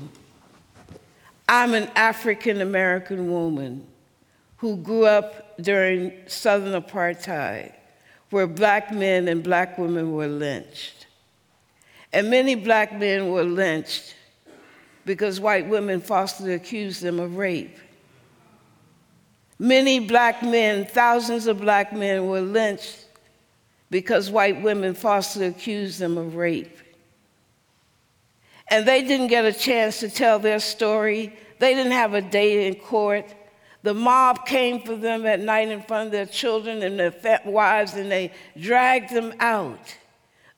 I'm 1.49 1.73
an 1.73 1.89
African 1.95 2.61
American 2.61 3.31
woman 3.31 3.85
who 4.57 4.77
grew 4.77 5.05
up 5.05 5.57
during 5.59 6.13
Southern 6.27 6.79
apartheid, 6.79 7.73
where 8.29 8.47
black 8.47 8.93
men 8.93 9.27
and 9.27 9.43
black 9.43 9.77
women 9.77 10.13
were 10.13 10.27
lynched. 10.27 11.07
And 12.13 12.29
many 12.29 12.55
black 12.55 12.93
men 12.93 13.31
were 13.31 13.43
lynched 13.43 14.15
because 15.07 15.39
white 15.39 15.69
women 15.69 16.01
falsely 16.01 16.53
accused 16.53 17.01
them 17.01 17.17
of 17.17 17.37
rape. 17.37 17.77
Many 19.57 20.01
black 20.01 20.43
men, 20.43 20.85
thousands 20.85 21.47
of 21.47 21.61
black 21.61 21.93
men, 21.93 22.27
were 22.27 22.41
lynched 22.41 23.05
because 23.89 24.29
white 24.29 24.61
women 24.61 24.93
falsely 24.93 25.45
accused 25.47 25.97
them 25.99 26.17
of 26.17 26.35
rape. 26.35 26.77
And 28.69 28.85
they 28.85 29.01
didn't 29.01 29.27
get 29.27 29.45
a 29.45 29.53
chance 29.53 30.01
to 30.01 30.09
tell 30.09 30.39
their 30.39 30.59
story. 30.59 31.33
They 31.59 31.73
didn't 31.73 31.93
have 31.93 32.13
a 32.13 32.21
day 32.21 32.67
in 32.67 32.75
court. 32.75 33.33
The 33.83 33.93
mob 33.93 34.45
came 34.45 34.81
for 34.81 34.97
them 34.97 35.25
at 35.25 35.39
night 35.39 35.69
in 35.69 35.83
front 35.83 36.07
of 36.07 36.11
their 36.11 36.25
children 36.25 36.83
and 36.83 36.99
their 36.99 37.41
wives, 37.45 37.93
and 37.93 38.11
they 38.11 38.33
dragged 38.59 39.11
them 39.11 39.33
out 39.39 39.95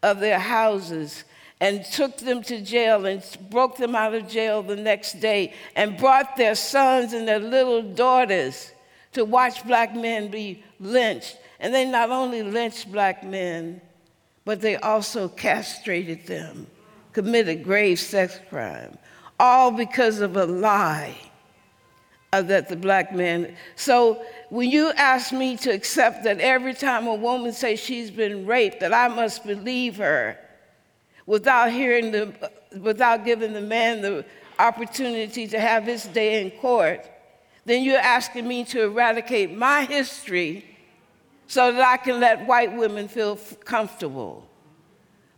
of 0.02 0.20
their 0.20 0.40
houses 0.40 1.24
and 1.62 1.84
took 1.86 2.18
them 2.18 2.42
to 2.44 2.62
jail 2.62 3.06
and 3.06 3.24
broke 3.50 3.78
them 3.78 3.96
out 3.96 4.14
of 4.14 4.28
jail 4.28 4.64
the 4.64 4.76
next 4.76 5.20
day 5.20 5.54
and 5.76 5.98
brought 5.98 6.38
their 6.38 6.56
sons 6.56 7.14
and 7.14 7.28
their 7.28 7.40
little 7.40 7.82
daughters 7.82 8.72
to 9.12 9.26
watch 9.26 9.66
black 9.66 9.94
men 9.96 10.30
be 10.30 10.64
lynched. 10.80 11.38
And 11.60 11.74
they 11.74 11.86
not 11.86 12.10
only 12.10 12.44
lynched 12.44 12.92
black 12.92 13.24
men, 13.24 13.82
but 14.46 14.62
they 14.62 14.78
also 14.78 15.28
castrated 15.28 16.26
them, 16.26 16.68
committed 17.12 17.64
grave 17.64 18.00
sex 18.00 18.40
crime, 18.50 18.98
all 19.40 19.72
because 19.72 20.22
of 20.22 20.38
a 20.38 20.46
lie 20.46 21.16
that 22.32 22.70
the 22.70 22.76
black 22.76 23.14
man. 23.14 23.56
So 23.76 24.24
when 24.50 24.70
you 24.70 24.92
ask 24.96 25.34
me 25.34 25.58
to 25.58 25.72
accept 25.72 26.24
that 26.24 26.40
every 26.40 26.74
time 26.74 27.08
a 27.08 27.16
woman 27.16 27.52
says 27.52 27.80
she's 27.80 28.12
been 28.12 28.46
raped, 28.46 28.80
that 28.80 28.94
I 28.94 29.08
must 29.08 29.46
believe 29.46 29.98
her 29.98 30.38
without 31.30 31.72
hearing 31.72 32.10
the, 32.12 32.34
without 32.82 33.24
giving 33.24 33.54
the 33.54 33.62
man 33.62 34.02
the 34.02 34.26
opportunity 34.58 35.46
to 35.46 35.60
have 35.60 35.84
his 35.84 36.06
day 36.06 36.42
in 36.42 36.50
court, 36.60 37.08
then 37.66 37.84
you're 37.84 38.00
asking 38.00 38.48
me 38.48 38.64
to 38.64 38.86
eradicate 38.86 39.56
my 39.56 39.86
history 39.86 40.66
so 41.46 41.72
that 41.72 41.86
I 41.86 41.98
can 41.98 42.20
let 42.20 42.48
white 42.48 42.76
women 42.76 43.08
feel 43.08 43.36
comfortable. 43.64 44.50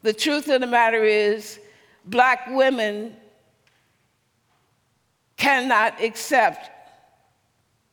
The 0.01 0.13
truth 0.13 0.47
of 0.47 0.61
the 0.61 0.67
matter 0.67 1.03
is, 1.03 1.59
black 2.05 2.47
women 2.47 3.13
cannot 5.35 6.01
accept, 6.01 6.71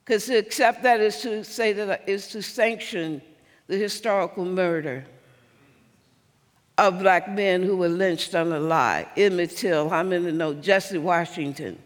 because 0.05 0.26
to 0.26 0.36
accept 0.36 0.84
that 0.84 1.01
is 1.01 1.20
to 1.22 1.42
say 1.42 1.72
that 1.72 2.09
is 2.09 2.28
to 2.28 2.42
sanction 2.42 3.20
the 3.66 3.76
historical 3.76 4.44
murder 4.44 5.05
of 6.79 7.01
black 7.01 7.29
men 7.29 7.62
who 7.62 7.76
were 7.76 7.89
lynched 7.89 8.37
on 8.37 8.53
a 8.53 8.61
lie. 8.61 9.07
Emmett 9.16 9.57
Till, 9.57 9.89
how 9.89 10.05
many 10.05 10.31
know? 10.31 10.55
Jesse 10.55 10.97
Washington, 10.97 11.76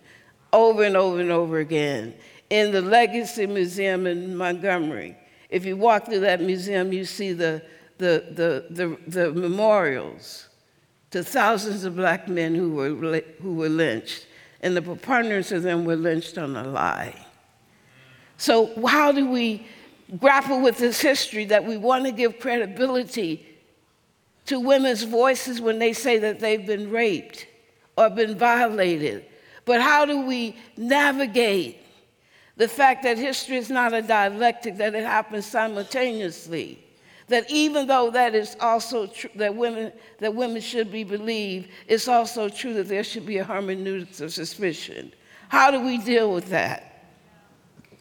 over 0.53 0.85
and 0.85 0.97
over 0.97 1.19
and 1.19 1.31
over 1.31 1.59
again. 1.59 2.15
In 2.51 2.71
the 2.71 2.83
Legacy 2.83 3.47
Museum 3.47 4.07
in 4.07 4.37
Montgomery, 4.37 5.17
if 5.49 5.65
you 5.65 5.79
walk 5.79 6.05
through 6.05 6.21
that 6.21 6.43
museum, 6.43 6.93
you 6.93 7.07
see 7.07 7.33
the, 7.33 7.63
the, 7.97 8.27
the, 8.31 8.67
the, 8.71 8.99
the 9.11 9.33
memorials 9.33 10.49
to 11.11 11.25
thousands 11.25 11.85
of 11.85 11.97
black 11.97 12.29
men 12.29 12.55
who 12.55 12.75
were, 12.75 13.23
who 13.41 13.55
were 13.55 13.71
lynched, 13.71 14.27
and 14.61 14.77
the 14.77 14.83
preponderance 14.83 15.51
of 15.53 15.63
them 15.63 15.87
were 15.87 15.97
lynched 15.97 16.37
on 16.37 16.55
a 16.55 16.65
lie. 16.65 17.15
So, 18.37 18.87
how 18.87 19.13
do 19.13 19.29
we 19.29 19.67
grapple 20.19 20.61
with 20.61 20.77
this 20.79 21.01
history 21.01 21.47
that 21.47 21.65
we 21.65 21.79
want 21.79 22.05
to 22.05 22.13
give 22.13 22.39
credibility 22.39 23.47
to 24.47 24.61
women's 24.61 25.03
voices 25.03 25.61
when 25.61 25.79
they 25.79 25.93
say 25.93 26.19
that 26.19 26.41
they've 26.41 26.67
been 26.67 26.91
raped 26.91 27.47
or 27.97 28.11
been 28.11 28.37
violated? 28.37 29.25
But 29.65 29.81
how 29.81 30.05
do 30.05 30.23
we 30.23 30.57
navigate 30.77 31.79
the 32.57 32.69
fact 32.69 33.03
that 33.05 33.19
history 33.19 33.57
is 33.57 33.71
not 33.71 33.93
a 33.93 34.03
dialectic, 34.03 34.77
that 34.79 34.95
it 34.95 35.05
happens 35.05 35.47
simultaneously? 35.47 36.83
that 37.29 37.51
even 37.51 37.87
though 37.87 38.11
that 38.11 38.35
is 38.35 38.57
also 38.61 39.07
true 39.07 39.31
that 39.37 39.55
women 39.55 39.91
that 40.19 40.35
women 40.35 40.61
should 40.61 40.93
be 40.93 41.03
believed, 41.03 41.71
it's 41.89 42.07
also 42.07 42.49
true 42.49 42.75
that 42.75 42.89
there 42.89 43.03
should 43.03 43.25
be 43.25 43.39
a 43.39 43.45
hermeneutics 43.45 44.21
of 44.21 44.33
suspicion. 44.33 45.13
How 45.49 45.71
do 45.71 45.81
we 45.81 45.99
deal 45.99 46.33
with 46.33 46.49
that? 46.51 47.07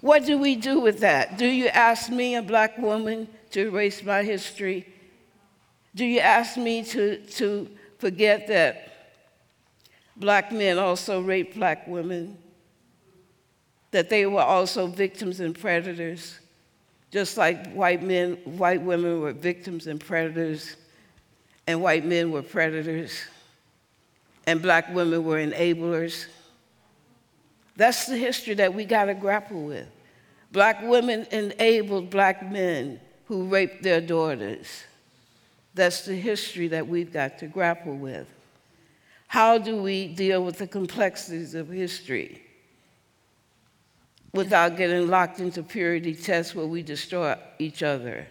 What 0.02 0.26
do 0.26 0.38
we 0.38 0.56
do 0.56 0.80
with 0.80 1.00
that? 1.00 1.38
Do 1.38 1.46
you 1.46 1.68
ask 1.68 2.10
me, 2.10 2.36
a 2.36 2.42
black 2.42 2.78
woman, 2.78 3.28
to 3.52 3.68
erase 3.68 4.04
my 4.04 4.24
history? 4.24 4.91
Do 5.94 6.06
you 6.06 6.20
ask 6.20 6.58
me 6.58 6.84
to, 6.86 7.18
to 7.18 7.70
forget 7.98 8.48
that 8.48 9.18
black 10.16 10.52
men 10.52 10.78
also 10.78 11.22
raped 11.22 11.56
black 11.56 11.88
women? 11.88 12.38
That 13.92 14.10
they 14.10 14.26
were 14.26 14.42
also 14.42 14.88
victims 14.88 15.42
and 15.42 15.58
predators? 15.58 16.40
Just 17.12 17.36
like 17.36 17.74
white 17.74 18.02
men, 18.02 18.38
white 18.46 18.82
women 18.82 19.20
were 19.20 19.34
victims 19.34 19.88
and 19.88 20.00
predators, 20.00 20.78
and 21.68 21.82
white 21.82 22.06
men 22.06 22.32
were 22.32 22.42
predators, 22.42 23.20
and 24.48 24.62
black 24.62 24.94
women 24.94 25.26
were 25.26 25.38
enablers. 25.38 26.28
That's 27.76 28.06
the 28.06 28.16
history 28.16 28.54
that 28.56 28.74
we 28.74 28.86
got 28.86 29.06
to 29.06 29.14
grapple 29.14 29.64
with. 29.64 29.88
Black 30.54 30.82
women 30.84 31.28
enabled 31.32 32.10
black 32.10 32.50
men 32.50 33.00
who 33.26 33.46
raped 33.46 33.84
their 33.84 34.00
daughters. 34.00 34.84
That's 35.74 36.06
the 36.06 36.16
history 36.16 36.68
that 36.70 36.88
we've 36.88 37.12
got 37.12 37.40
to 37.40 37.48
grapple 37.48 37.96
with. 37.96 38.28
How 39.28 39.58
do 39.58 39.82
we 39.82 40.08
deal 40.08 40.44
with 40.44 40.58
the 40.58 40.68
complexities 40.68 41.56
of 41.56 41.70
history? 41.70 42.42
without 44.34 44.78
getting 44.78 45.08
locked 45.08 45.40
into 45.40 45.64
purity 45.64 46.16
tests 46.16 46.56
where 46.56 46.66
we 46.66 46.82
destroy 46.82 47.36
each 47.60 47.84
other. 47.84 48.28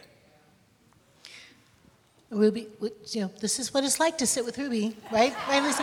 Ruby, 2.30 2.68
you 3.08 3.22
know, 3.22 3.30
this 3.40 3.58
is 3.58 3.74
what 3.74 3.84
it's 3.84 3.98
like 3.98 4.16
to 4.18 4.26
sit 4.26 4.44
with 4.44 4.56
Ruby, 4.56 4.96
right? 5.10 5.34
Right, 5.48 5.62
Lisa? 5.62 5.82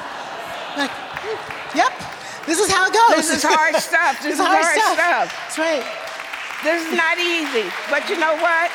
Like, 0.77 0.91
yep, 1.75 1.91
this 2.45 2.59
is 2.59 2.71
how 2.71 2.87
it 2.87 2.93
goes. 2.93 3.17
This 3.17 3.37
is 3.37 3.43
hard 3.43 3.75
stuff. 3.89 4.21
This 4.23 4.33
is 4.33 4.39
hard, 4.39 4.63
hard 4.63 4.79
stuff. 4.79 4.93
stuff. 4.93 5.57
That's 5.57 5.57
right. 5.57 5.85
This 6.63 6.87
is 6.87 6.95
not 6.95 7.17
easy. 7.19 7.69
But 7.89 8.09
you 8.09 8.17
know 8.17 8.35
what? 8.37 8.71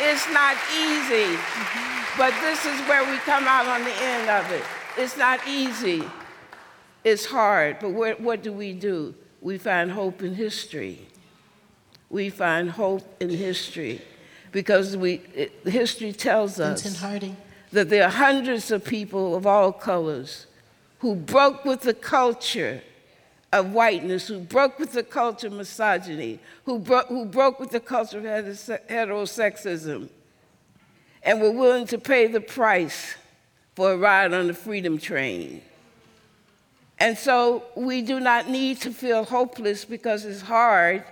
It's 0.00 0.26
not 0.32 0.56
easy. 0.72 1.36
Mm-hmm. 1.36 1.99
But 2.18 2.34
this 2.40 2.64
is 2.66 2.80
where 2.88 3.04
we 3.10 3.18
come 3.18 3.44
out 3.46 3.66
on 3.66 3.84
the 3.84 3.94
end 3.94 4.30
of 4.30 4.50
it. 4.52 4.64
It's 4.96 5.16
not 5.16 5.46
easy. 5.46 6.02
It's 7.04 7.24
hard. 7.24 7.78
But 7.80 7.90
what, 7.90 8.20
what 8.20 8.42
do 8.42 8.52
we 8.52 8.72
do? 8.72 9.14
we 9.40 9.58
find 9.58 9.90
hope 9.90 10.22
in 10.22 10.34
history. 10.34 11.06
We 12.08 12.30
find 12.30 12.70
hope 12.70 13.02
in 13.20 13.30
history 13.30 14.02
because 14.52 14.96
we, 14.96 15.22
it, 15.34 15.52
history 15.64 16.12
tells 16.12 16.58
us 16.60 16.82
that 17.72 17.88
there 17.88 18.04
are 18.04 18.10
hundreds 18.10 18.70
of 18.70 18.84
people 18.84 19.36
of 19.36 19.46
all 19.46 19.72
colors 19.72 20.46
who 20.98 21.14
broke 21.14 21.64
with 21.64 21.82
the 21.82 21.94
culture 21.94 22.82
of 23.52 23.72
whiteness, 23.72 24.28
who 24.28 24.40
broke 24.40 24.78
with 24.78 24.92
the 24.92 25.02
culture 25.02 25.46
of 25.46 25.54
misogyny, 25.54 26.38
who, 26.64 26.78
bro- 26.78 27.06
who 27.06 27.24
broke 27.24 27.58
with 27.58 27.70
the 27.70 27.80
culture 27.80 28.18
of 28.18 28.24
heterosexism, 28.24 30.08
and 31.22 31.40
were 31.40 31.50
willing 31.50 31.86
to 31.86 31.98
pay 31.98 32.26
the 32.26 32.40
price 32.40 33.14
for 33.74 33.92
a 33.92 33.96
ride 33.96 34.32
on 34.32 34.46
the 34.46 34.54
freedom 34.54 34.98
train. 34.98 35.62
And 36.98 37.16
so 37.16 37.64
we 37.74 38.02
do 38.02 38.20
not 38.20 38.48
need 38.48 38.80
to 38.82 38.92
feel 38.92 39.24
hopeless 39.24 39.84
because 39.84 40.24
it's 40.24 40.42
hard. 40.42 41.04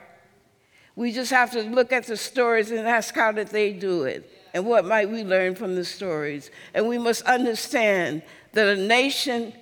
We 0.96 1.12
just 1.12 1.30
have 1.30 1.50
to 1.52 1.62
look 1.62 1.92
at 1.92 2.06
the 2.06 2.16
stories 2.16 2.70
and 2.70 2.86
ask 2.86 3.14
how 3.14 3.32
did 3.32 3.48
they 3.48 3.72
do 3.72 4.04
it? 4.04 4.30
And 4.52 4.66
what 4.66 4.84
might 4.84 5.08
we 5.08 5.24
learn 5.24 5.54
from 5.54 5.74
the 5.74 5.84
stories? 5.84 6.50
And 6.74 6.88
we 6.88 6.98
must 6.98 7.22
understand 7.22 8.22
that 8.52 8.66
a 8.66 8.80
nation 8.80 9.52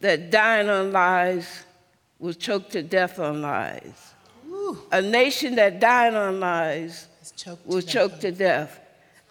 that 0.00 0.30
died 0.30 0.68
on 0.68 0.92
lies 0.92 1.64
was 2.18 2.36
choked 2.36 2.72
to 2.72 2.82
death 2.82 3.18
on 3.18 3.42
lies. 3.42 4.12
Ooh. 4.48 4.78
A 4.92 5.00
nation 5.00 5.54
that 5.56 5.80
died 5.80 6.14
on 6.14 6.38
lies 6.38 7.08
was 7.64 7.84
choked 7.84 8.20
to 8.20 8.30
death. 8.30 8.78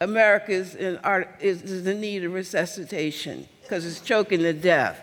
America 0.01 0.51
is 0.51 0.73
in, 0.75 0.99
is 1.39 1.87
in 1.87 2.01
need 2.01 2.23
of 2.23 2.33
resuscitation 2.33 3.47
because 3.61 3.85
it's 3.85 4.01
choking 4.01 4.39
to 4.39 4.51
death. 4.51 4.99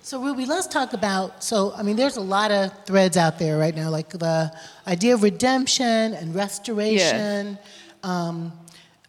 So, 0.00 0.20
Ruby, 0.20 0.46
let's 0.46 0.66
talk 0.66 0.94
about. 0.94 1.44
So, 1.44 1.72
I 1.76 1.82
mean, 1.82 1.94
there's 1.94 2.16
a 2.16 2.22
lot 2.22 2.50
of 2.50 2.72
threads 2.86 3.16
out 3.16 3.38
there 3.38 3.58
right 3.58 3.74
now, 3.74 3.90
like 3.90 4.08
the 4.08 4.52
idea 4.88 5.14
of 5.14 5.22
redemption 5.22 6.14
and 6.14 6.34
restoration, 6.34 7.58
yes. 7.58 7.58
um, 8.02 8.52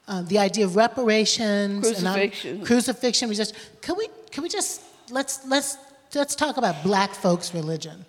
uh, 0.08 0.22
the 0.24 0.38
idea 0.38 0.66
of 0.66 0.76
reparations, 0.76 1.88
crucifixion, 1.88 2.58
and, 2.58 2.66
crucifixion. 2.66 3.30
We 3.30 3.36
just 3.36 3.56
can 3.82 3.96
we 3.98 4.10
can 4.32 4.44
we 4.44 4.50
just 4.50 4.82
let's 5.10 5.48
let's 5.48 5.78
let's 6.14 6.36
talk 6.36 6.58
about 6.58 6.84
Black 6.84 7.12
folks' 7.16 7.54
religion, 7.56 8.06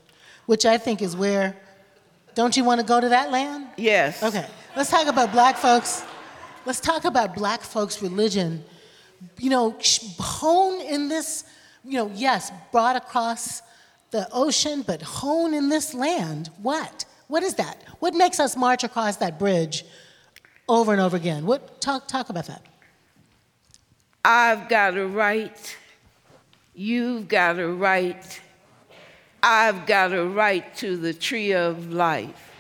which 0.47 0.67
I 0.67 0.77
think 0.77 1.01
is 1.01 1.17
where. 1.17 1.57
Don't 2.35 2.57
you 2.57 2.65
want 2.65 2.81
to 2.81 2.87
go 2.87 3.01
to 3.01 3.11
that 3.11 3.31
land? 3.31 3.69
Yes. 3.77 4.21
Okay. 4.21 4.45
Let's 4.75 4.91
talk 4.91 5.07
about 5.07 5.31
Black 5.31 5.57
folks. 5.57 6.05
Let's 6.67 6.81
talk 6.81 7.05
about 7.05 7.35
Black 7.35 7.61
folks' 7.61 8.03
religion. 8.03 8.65
You 9.39 9.51
know, 9.51 9.77
hone 10.19 10.81
in 10.81 11.09
this 11.09 11.45
you 11.85 11.99
know, 11.99 12.11
yes, 12.15 12.51
brought 12.73 12.97
across 12.97 13.63
the 14.11 14.27
ocean, 14.33 14.83
but 14.83 15.03
hone 15.03 15.55
in 15.55 15.69
this 15.69 15.93
land. 15.93 16.51
What? 16.63 17.05
What 17.29 17.43
is 17.43 17.55
that? 17.55 17.83
What 18.01 18.15
makes 18.15 18.41
us 18.41 18.57
march 18.57 18.85
across 18.85 19.17
that 19.17 19.39
bridge 19.39 19.85
over 20.69 20.93
and 20.93 21.01
over 21.01 21.17
again? 21.17 21.47
What 21.47 21.81
talk 21.81 22.09
talk 22.09 22.31
about 22.31 22.47
that? 22.47 22.63
I've 24.25 24.69
got 24.69 24.97
a 24.97 25.07
right. 25.07 25.77
You've 26.75 27.29
got 27.29 27.59
a 27.59 27.69
right. 27.69 28.41
I've 29.43 29.87
got 29.87 30.15
a 30.15 30.25
right 30.25 30.75
to 30.77 30.97
the 30.97 31.13
tree 31.13 31.53
of 31.53 31.93
life. 31.93 32.54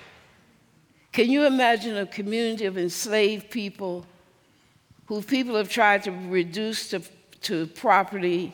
Can 1.14 1.30
you 1.30 1.46
imagine 1.46 1.96
a 1.96 2.06
community 2.06 2.64
of 2.64 2.76
enslaved 2.76 3.48
people 3.48 4.04
who 5.06 5.22
people 5.22 5.54
have 5.54 5.68
tried 5.68 6.02
to 6.02 6.10
reduce 6.10 6.88
to, 6.88 7.00
to 7.42 7.68
property 7.68 8.52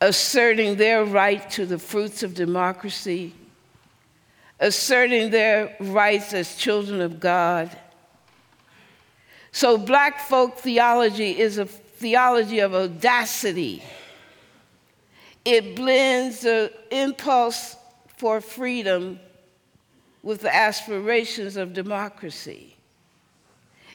asserting 0.00 0.76
their 0.76 1.04
right 1.04 1.50
to 1.50 1.66
the 1.66 1.76
fruits 1.76 2.22
of 2.22 2.34
democracy, 2.34 3.34
asserting 4.60 5.30
their 5.30 5.76
rights 5.80 6.34
as 6.34 6.54
children 6.54 7.00
of 7.00 7.18
God. 7.18 7.76
So, 9.50 9.76
black 9.78 10.20
folk 10.20 10.58
theology 10.58 11.36
is 11.36 11.58
a 11.58 11.64
theology 11.64 12.60
of 12.60 12.76
audacity. 12.76 13.82
It 15.44 15.74
blends 15.74 16.42
the 16.42 16.72
impulse 16.92 17.76
for 18.18 18.40
freedom 18.40 19.18
with 20.22 20.42
the 20.42 20.54
aspirations 20.54 21.56
of 21.56 21.72
democracy. 21.72 22.76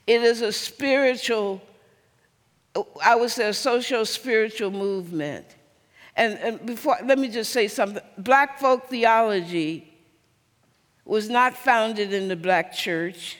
It 0.05 0.21
is 0.23 0.41
a 0.41 0.51
spiritual, 0.51 1.61
I 3.03 3.15
would 3.15 3.31
say, 3.31 3.49
a 3.49 3.53
social 3.53 4.05
spiritual 4.05 4.71
movement 4.71 5.45
and, 6.17 6.39
and 6.39 6.65
before, 6.65 6.97
let 7.05 7.19
me 7.19 7.29
just 7.29 7.53
say 7.53 7.67
something. 7.67 8.01
Black 8.17 8.59
folk 8.59 8.87
theology 8.89 9.87
was 11.05 11.29
not 11.29 11.55
founded 11.55 12.11
in 12.11 12.27
the 12.27 12.35
black 12.35 12.73
church. 12.73 13.37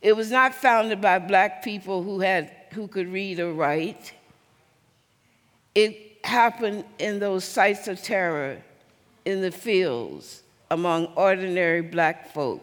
It 0.00 0.16
was 0.16 0.30
not 0.30 0.54
founded 0.54 1.00
by 1.00 1.18
black 1.18 1.62
people 1.62 2.04
who, 2.04 2.20
had, 2.20 2.52
who 2.72 2.86
could 2.86 3.08
read 3.08 3.40
or 3.40 3.52
write. 3.52 4.14
It 5.74 6.18
happened 6.24 6.84
in 7.00 7.18
those 7.18 7.44
sites 7.44 7.88
of 7.88 8.00
terror 8.00 8.62
in 9.24 9.42
the 9.42 9.50
fields 9.50 10.44
among 10.70 11.06
ordinary 11.16 11.82
black 11.82 12.32
folk 12.32 12.62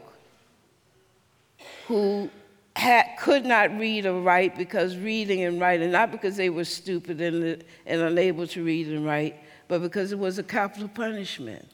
who 1.88 2.30
had, 2.76 3.06
could 3.20 3.46
not 3.46 3.78
read 3.78 4.06
or 4.06 4.22
write 4.22 4.58
because 4.58 4.98
reading 4.98 5.44
and 5.44 5.60
writing, 5.60 5.92
not 5.92 6.12
because 6.12 6.38
they 6.38 6.50
were 6.50 6.64
stupid 6.64 7.20
and, 7.22 7.64
and 7.86 8.02
unable 8.02 8.46
to 8.48 8.64
read 8.64 8.88
and 8.88 9.06
write, 9.06 9.36
but 9.68 9.82
because 9.82 10.12
it 10.12 10.20
was 10.20 10.38
a 10.38 10.44
capital 10.44 10.88
punishment. 10.88 11.68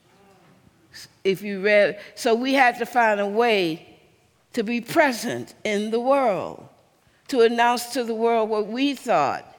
If 1.23 1.41
you 1.41 1.61
read, 1.61 1.99
so 2.15 2.35
we 2.35 2.53
had 2.53 2.77
to 2.79 2.85
find 2.85 3.19
a 3.19 3.27
way 3.27 3.97
to 4.53 4.63
be 4.63 4.81
present 4.81 5.55
in 5.63 5.91
the 5.91 5.99
world, 5.99 6.67
to 7.29 7.41
announce 7.41 7.87
to 7.93 8.03
the 8.03 8.13
world 8.13 8.49
what 8.49 8.67
we 8.67 8.93
thought. 8.93 9.49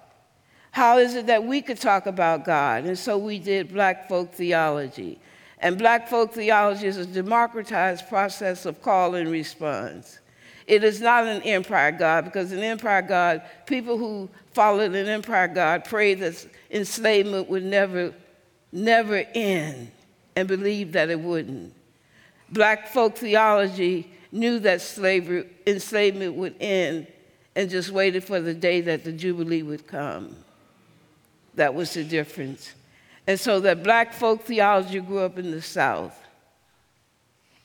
How 0.70 0.98
is 0.98 1.14
it 1.14 1.26
that 1.26 1.44
we 1.44 1.62
could 1.62 1.80
talk 1.80 2.06
about 2.06 2.44
God? 2.44 2.84
And 2.84 2.98
so 2.98 3.18
we 3.18 3.38
did 3.38 3.72
Black 3.72 4.08
Folk 4.08 4.32
Theology. 4.32 5.20
And 5.64 5.78
Black 5.78 6.08
Folk 6.08 6.34
Theology 6.34 6.86
is 6.86 6.98
a 6.98 7.06
democratized 7.06 8.06
process 8.10 8.66
of 8.66 8.82
call 8.82 9.14
and 9.14 9.30
response. 9.30 10.18
It 10.66 10.84
is 10.84 11.00
not 11.00 11.26
an 11.26 11.40
empire 11.40 11.90
God 11.90 12.26
because 12.26 12.52
an 12.52 12.58
empire 12.58 13.00
God, 13.00 13.40
people 13.64 13.96
who 13.96 14.28
followed 14.52 14.94
an 14.94 15.08
empire 15.08 15.48
God 15.48 15.86
prayed 15.86 16.20
that 16.20 16.46
enslavement 16.70 17.48
would 17.48 17.64
never, 17.64 18.12
never 18.72 19.24
end 19.34 19.90
and 20.36 20.46
believed 20.46 20.92
that 20.92 21.08
it 21.08 21.18
wouldn't. 21.18 21.72
Black 22.50 22.88
folk 22.88 23.16
theology 23.16 24.12
knew 24.32 24.58
that 24.58 24.82
slavery, 24.82 25.48
enslavement 25.66 26.34
would 26.34 26.56
end 26.60 27.06
and 27.56 27.70
just 27.70 27.90
waited 27.90 28.22
for 28.22 28.38
the 28.38 28.52
day 28.52 28.82
that 28.82 29.02
the 29.02 29.12
Jubilee 29.12 29.62
would 29.62 29.86
come. 29.86 30.36
That 31.54 31.72
was 31.72 31.94
the 31.94 32.04
difference. 32.04 32.74
And 33.26 33.40
so 33.40 33.60
that 33.60 33.82
black 33.82 34.12
folk 34.12 34.42
theology 34.42 35.00
grew 35.00 35.20
up 35.20 35.38
in 35.38 35.50
the 35.50 35.62
South. 35.62 36.18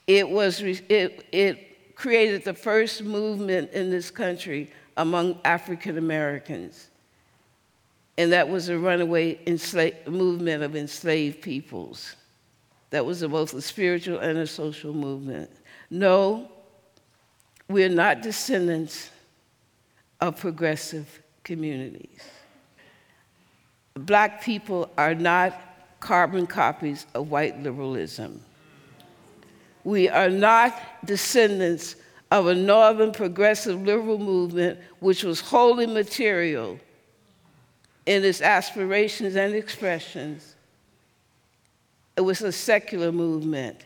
It, 0.08 0.30
was, 0.30 0.62
it, 0.62 1.28
it 1.32 1.96
created 1.96 2.44
the 2.44 2.54
first 2.54 3.04
movement 3.04 3.72
in 3.72 3.90
this 3.90 4.10
country 4.10 4.72
among 4.98 5.40
African 5.44 5.98
Americans. 5.98 6.90
And 8.18 8.32
that 8.34 8.50
was 8.50 8.70
a 8.70 8.78
runaway 8.78 9.36
ensla- 9.46 10.08
movement 10.08 10.64
of 10.64 10.76
enslaved 10.76 11.42
peoples. 11.42 12.16
That 12.90 13.06
was 13.06 13.22
a, 13.22 13.30
both 13.30 13.54
a 13.54 13.62
spiritual 13.62 14.20
and 14.20 14.38
a 14.40 14.48
social 14.48 14.94
movement. 14.94 15.52
No, 15.90 16.50
we're 17.68 17.90
not 17.90 18.22
descendants 18.22 19.10
of 20.20 20.38
progressive 20.38 21.22
communities. 21.44 22.20
Black 23.96 24.44
people 24.44 24.90
are 24.98 25.16
not 25.16 25.60
carbon 26.00 26.48
copies 26.48 27.06
of 27.14 27.30
white 27.30 27.62
liberalism. 27.62 28.42
We 29.84 30.10
are 30.10 30.30
not 30.30 30.74
descendants 31.06 31.96
of 32.32 32.48
a 32.48 32.56
northern 32.56 33.12
progressive 33.12 33.82
liberal 33.82 34.20
movement 34.20 34.80
which 35.00 35.24
was 35.24 35.40
wholly 35.40 35.88
material 35.88 36.80
in 38.06 38.24
its 38.24 38.42
aspirations 38.42 39.36
and 39.36 39.54
expressions. 39.54 40.56
It 42.16 42.22
was 42.22 42.42
a 42.42 42.52
secular 42.52 43.12
movement. 43.12 43.78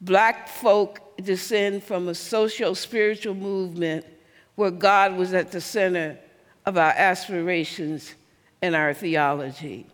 Black 0.00 0.48
folk 0.48 1.16
descend 1.18 1.82
from 1.82 2.08
a 2.08 2.14
socio 2.14 2.74
spiritual 2.74 3.34
movement 3.34 4.06
where 4.54 4.70
God 4.70 5.16
was 5.16 5.34
at 5.34 5.52
the 5.52 5.60
center 5.60 6.18
of 6.64 6.78
our 6.78 6.92
aspirations 6.92 8.14
and 8.62 8.74
our 8.74 8.94
theology. 8.94 9.86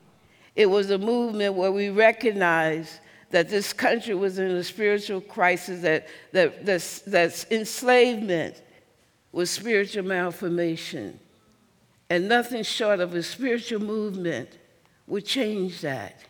It 0.54 0.66
was 0.66 0.90
a 0.90 0.98
movement 0.98 1.54
where 1.54 1.72
we 1.72 1.90
recognized 1.90 2.98
that 3.30 3.48
this 3.48 3.72
country 3.72 4.14
was 4.14 4.38
in 4.38 4.50
a 4.50 4.64
spiritual 4.64 5.20
crisis, 5.20 5.82
that, 5.82 6.08
that 6.32 6.64
that's, 6.64 7.00
that's 7.00 7.44
enslavement 7.50 8.62
was 9.32 9.50
spiritual 9.50 10.04
malformation. 10.04 11.18
And 12.08 12.28
nothing 12.28 12.62
short 12.62 13.00
of 13.00 13.14
a 13.14 13.22
spiritual 13.22 13.80
movement 13.80 14.48
would 15.06 15.26
change 15.26 15.80
that. 15.82 16.20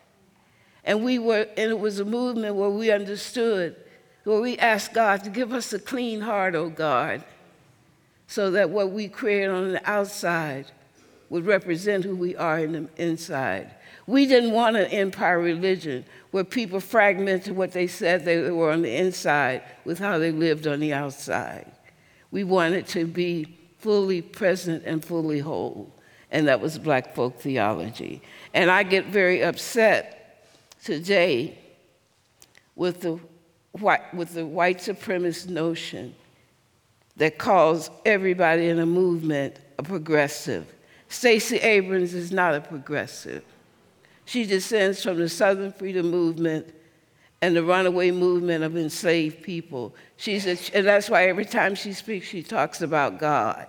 And 0.84 1.04
we 1.04 1.18
were, 1.18 1.46
and 1.56 1.70
it 1.70 1.78
was 1.78 2.00
a 2.00 2.04
movement 2.04 2.56
where 2.56 2.70
we 2.70 2.90
understood, 2.90 3.76
where 4.24 4.40
we 4.40 4.56
asked 4.58 4.94
God 4.94 5.22
to 5.24 5.30
give 5.30 5.52
us 5.52 5.72
a 5.72 5.78
clean 5.78 6.20
heart, 6.20 6.54
oh 6.54 6.70
God, 6.70 7.22
so 8.26 8.50
that 8.52 8.70
what 8.70 8.90
we 8.90 9.08
create 9.08 9.46
on 9.46 9.72
the 9.72 9.90
outside 9.90 10.66
would 11.30 11.46
represent 11.46 12.04
who 12.04 12.14
we 12.14 12.36
are 12.36 12.58
in 12.58 12.72
the 12.72 12.88
inside. 12.96 13.74
We 14.06 14.26
didn't 14.26 14.52
want 14.52 14.76
an 14.76 14.86
empire 14.86 15.40
religion 15.40 16.04
where 16.30 16.44
people 16.44 16.80
fragmented 16.80 17.56
what 17.56 17.72
they 17.72 17.86
said 17.86 18.24
they 18.24 18.50
were 18.50 18.70
on 18.70 18.82
the 18.82 18.94
inside 18.94 19.62
with 19.84 19.98
how 19.98 20.18
they 20.18 20.30
lived 20.30 20.66
on 20.66 20.80
the 20.80 20.92
outside. 20.92 21.70
We 22.30 22.44
wanted 22.44 22.86
to 22.88 23.06
be 23.06 23.56
fully 23.78 24.22
present 24.22 24.84
and 24.84 25.04
fully 25.04 25.40
whole, 25.40 25.92
and 26.30 26.46
that 26.48 26.60
was 26.60 26.78
black 26.78 27.14
folk 27.14 27.40
theology. 27.40 28.22
And 28.54 28.70
I 28.70 28.82
get 28.82 29.06
very 29.06 29.42
upset 29.42 30.44
today 30.84 31.58
with 32.76 33.00
the 33.00 33.18
white, 33.72 34.14
with 34.14 34.34
the 34.34 34.46
white 34.46 34.78
supremacist 34.78 35.48
notion 35.48 36.14
that 37.16 37.38
calls 37.38 37.90
everybody 38.04 38.68
in 38.68 38.78
a 38.78 38.86
movement 38.86 39.56
a 39.78 39.82
progressive. 39.82 40.66
Stacey 41.08 41.56
Abrams 41.58 42.14
is 42.14 42.32
not 42.32 42.54
a 42.54 42.60
progressive. 42.60 43.44
She 44.24 44.44
descends 44.44 45.02
from 45.02 45.18
the 45.18 45.28
Southern 45.28 45.72
Freedom 45.72 46.10
Movement 46.10 46.74
and 47.42 47.54
the 47.54 47.62
runaway 47.62 48.10
movement 48.10 48.64
of 48.64 48.76
enslaved 48.76 49.42
people. 49.42 49.94
She's 50.16 50.46
a, 50.46 50.76
and 50.76 50.86
that's 50.86 51.08
why 51.08 51.28
every 51.28 51.44
time 51.44 51.74
she 51.74 51.92
speaks, 51.92 52.26
she 52.26 52.42
talks 52.42 52.82
about 52.82 53.18
God. 53.18 53.66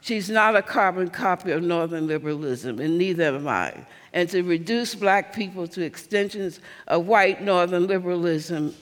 She's 0.00 0.30
not 0.30 0.56
a 0.56 0.62
carbon 0.62 1.10
copy 1.10 1.50
of 1.50 1.62
Northern 1.62 2.06
liberalism, 2.06 2.78
and 2.78 2.96
neither 2.96 3.24
am 3.24 3.48
I. 3.48 3.74
And 4.14 4.28
to 4.30 4.42
reduce 4.42 4.94
black 4.94 5.34
people 5.34 5.68
to 5.68 5.84
extensions 5.84 6.60
of 6.86 7.06
white 7.06 7.42
Northern 7.42 7.86
liberalism 7.86 8.74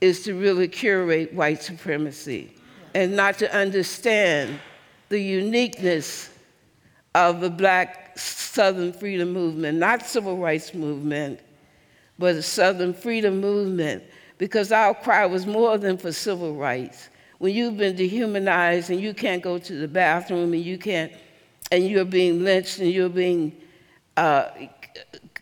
is 0.00 0.22
to 0.22 0.34
really 0.34 0.68
curate 0.68 1.34
white 1.34 1.62
supremacy 1.62 2.54
and 2.94 3.14
not 3.14 3.38
to 3.38 3.54
understand 3.54 4.58
the 5.08 5.20
uniqueness 5.20 6.30
of 7.18 7.40
the 7.40 7.50
black 7.50 8.16
Southern 8.16 8.92
freedom 8.92 9.32
movement, 9.32 9.78
not 9.78 10.06
civil 10.06 10.36
rights 10.38 10.72
movement, 10.72 11.40
but 12.16 12.34
the 12.34 12.42
Southern 12.42 12.94
freedom 12.94 13.40
movement, 13.40 14.04
because 14.38 14.70
our 14.70 14.94
cry 14.94 15.26
was 15.26 15.44
more 15.44 15.78
than 15.78 15.98
for 15.98 16.12
civil 16.12 16.54
rights. 16.54 17.08
When 17.38 17.52
you've 17.54 17.76
been 17.76 17.96
dehumanized 17.96 18.90
and 18.90 19.00
you 19.00 19.14
can't 19.14 19.42
go 19.42 19.58
to 19.58 19.72
the 19.74 19.88
bathroom 19.88 20.52
and 20.52 20.62
you 20.62 20.78
can't, 20.78 21.12
and 21.72 21.88
you're 21.88 22.04
being 22.04 22.44
lynched 22.44 22.78
and 22.78 22.90
you're 22.90 23.08
being 23.08 23.52
uh, 24.16 24.50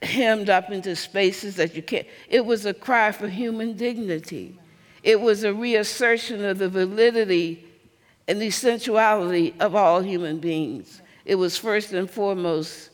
hemmed 0.02 0.48
up 0.48 0.70
into 0.70 0.96
spaces 0.96 1.56
that 1.56 1.74
you 1.74 1.82
can't, 1.82 2.06
it 2.28 2.44
was 2.44 2.64
a 2.64 2.72
cry 2.72 3.12
for 3.12 3.28
human 3.28 3.76
dignity. 3.76 4.58
It 5.02 5.20
was 5.20 5.44
a 5.44 5.52
reassertion 5.52 6.42
of 6.42 6.58
the 6.58 6.70
validity 6.70 7.66
and 8.28 8.40
the 8.40 8.50
sensuality 8.50 9.54
of 9.60 9.74
all 9.74 10.00
human 10.00 10.38
beings. 10.38 11.02
It 11.26 11.34
was 11.34 11.58
first 11.58 11.92
and 11.92 12.08
foremost 12.08 12.90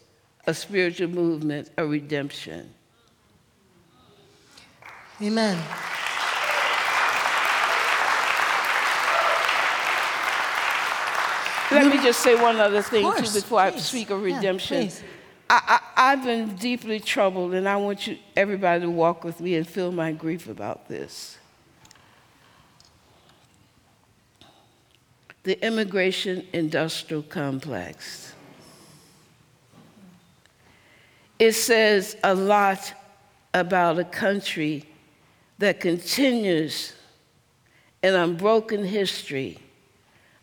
a 0.46 0.54
spiritual 0.54 1.08
movement, 1.08 1.70
a 1.76 1.86
redemption. 1.86 2.72
Amen. 5.20 5.62
Let 11.70 11.86
me 11.86 12.02
just 12.02 12.20
say 12.20 12.34
one 12.34 12.56
other 12.56 12.82
thing 12.82 13.04
too 13.16 13.22
before 13.22 13.60
I 13.60 13.76
speak 13.76 14.10
of 14.10 14.22
redemption. 14.22 14.82
please. 14.82 15.02
I, 15.48 15.80
I, 15.96 16.12
I've 16.12 16.24
been 16.24 16.56
deeply 16.56 17.00
troubled, 17.00 17.52
and 17.54 17.68
I 17.68 17.76
want 17.76 18.06
you, 18.06 18.18
everybody 18.36 18.80
to 18.82 18.90
walk 18.90 19.24
with 19.24 19.40
me 19.40 19.56
and 19.56 19.66
feel 19.66 19.92
my 19.92 20.12
grief 20.12 20.48
about 20.48 20.88
this. 20.88 21.38
The 25.44 25.64
immigration 25.64 26.46
industrial 26.52 27.22
complex. 27.22 28.21
It 31.42 31.56
says 31.56 32.16
a 32.22 32.36
lot 32.36 32.94
about 33.52 33.98
a 33.98 34.04
country 34.04 34.84
that 35.58 35.80
continues 35.80 36.92
an 38.00 38.14
unbroken 38.14 38.84
history 38.84 39.58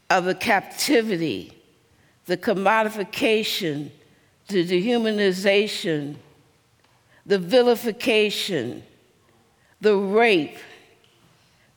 of 0.09 0.25
the 0.25 0.35
captivity, 0.35 1.57
the 2.25 2.35
commodification, 2.35 3.91
the 4.49 4.65
dehumanization, 4.67 6.17
the 7.25 7.39
vilification, 7.39 8.83
the 9.79 9.95
rape, 9.95 10.57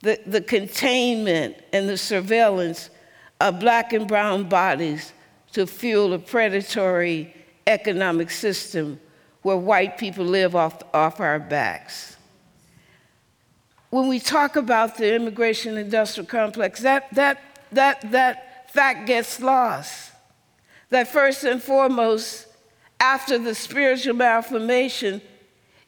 the, 0.01 0.19
the 0.25 0.41
containment, 0.41 1.55
and 1.71 1.87
the 1.87 1.97
surveillance 1.97 2.89
of 3.39 3.61
black 3.61 3.93
and 3.93 4.05
brown 4.05 4.49
bodies 4.49 5.13
to 5.53 5.65
fuel 5.65 6.11
a 6.11 6.19
predatory 6.19 7.33
economic 7.65 8.29
system 8.29 8.99
where 9.43 9.57
white 9.57 9.97
people 9.97 10.25
live 10.25 10.55
off, 10.55 10.81
off 10.93 11.19
our 11.19 11.39
backs. 11.39 12.17
When 13.89 14.07
we 14.07 14.19
talk 14.19 14.55
about 14.55 14.97
the 14.97 15.13
immigration 15.13 15.77
industrial 15.77 16.25
complex, 16.25 16.81
that, 16.81 17.13
that, 17.13 17.39
that, 17.73 18.11
that 18.11 18.71
fact 18.71 19.05
gets 19.05 19.39
lost. 19.39 20.11
That 20.89 21.07
first 21.07 21.43
and 21.43 21.61
foremost, 21.61 22.47
after 22.99 23.37
the 23.37 23.53
spiritual 23.53 24.15
malformation, 24.15 25.21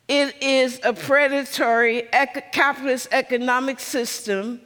it 0.08 0.36
is 0.42 0.80
a 0.84 0.94
predatory 0.94 2.08
ec- 2.14 2.52
capitalist 2.52 3.08
economic 3.12 3.80
system 3.80 4.62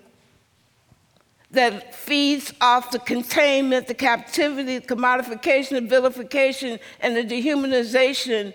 that 1.52 1.96
feeds 1.96 2.54
off 2.60 2.92
the 2.92 3.00
containment, 3.00 3.88
the 3.88 3.94
captivity, 3.94 4.80
the 4.80 4.86
commodification, 4.86 5.70
the 5.70 5.82
vilification, 5.82 6.80
and 7.00 7.16
the 7.16 7.24
dehumanization 7.24 8.54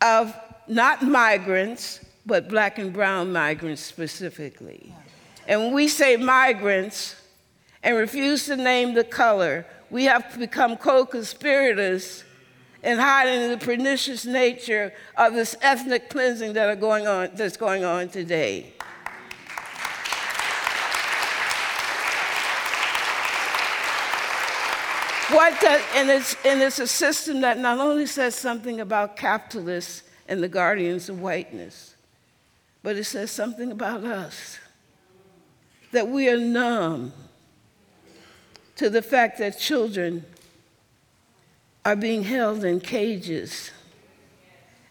of 0.00 0.34
not 0.66 1.02
migrants, 1.02 2.04
but 2.26 2.48
black 2.48 2.78
and 2.78 2.92
brown 2.92 3.32
migrants 3.32 3.82
specifically. 3.82 4.94
And 5.46 5.60
when 5.60 5.72
we 5.72 5.88
say 5.88 6.16
migrants 6.16 7.16
and 7.82 7.96
refuse 7.96 8.46
to 8.46 8.56
name 8.56 8.94
the 8.94 9.04
color, 9.04 9.64
we 9.90 10.04
have 10.04 10.38
become 10.38 10.76
co 10.76 11.06
conspirators 11.06 12.24
in 12.82 12.98
hiding 12.98 13.50
the 13.50 13.56
pernicious 13.56 14.24
nature 14.24 14.92
of 15.16 15.32
this 15.34 15.56
ethnic 15.62 16.10
cleansing 16.10 16.52
that 16.52 16.68
are 16.68 16.76
going 16.76 17.06
on, 17.06 17.30
that's 17.34 17.56
going 17.56 17.84
on 17.84 18.08
today. 18.08 18.72
What 25.30 25.60
does, 25.60 25.82
and, 25.94 26.08
it's, 26.08 26.36
and 26.44 26.62
it's 26.62 26.78
a 26.78 26.86
system 26.86 27.42
that 27.42 27.58
not 27.58 27.78
only 27.78 28.06
says 28.06 28.34
something 28.34 28.80
about 28.80 29.16
capitalists 29.16 30.02
and 30.26 30.42
the 30.42 30.48
guardians 30.48 31.08
of 31.08 31.20
whiteness, 31.20 31.94
but 32.82 32.96
it 32.96 33.04
says 33.04 33.30
something 33.30 33.70
about 33.70 34.04
us. 34.04 34.58
That 35.92 36.08
we 36.08 36.28
are 36.30 36.38
numb 36.38 37.12
to 38.76 38.88
the 38.88 39.02
fact 39.02 39.38
that 39.38 39.58
children 39.58 40.24
are 41.84 41.96
being 41.96 42.22
held 42.22 42.64
in 42.64 42.80
cages 42.80 43.70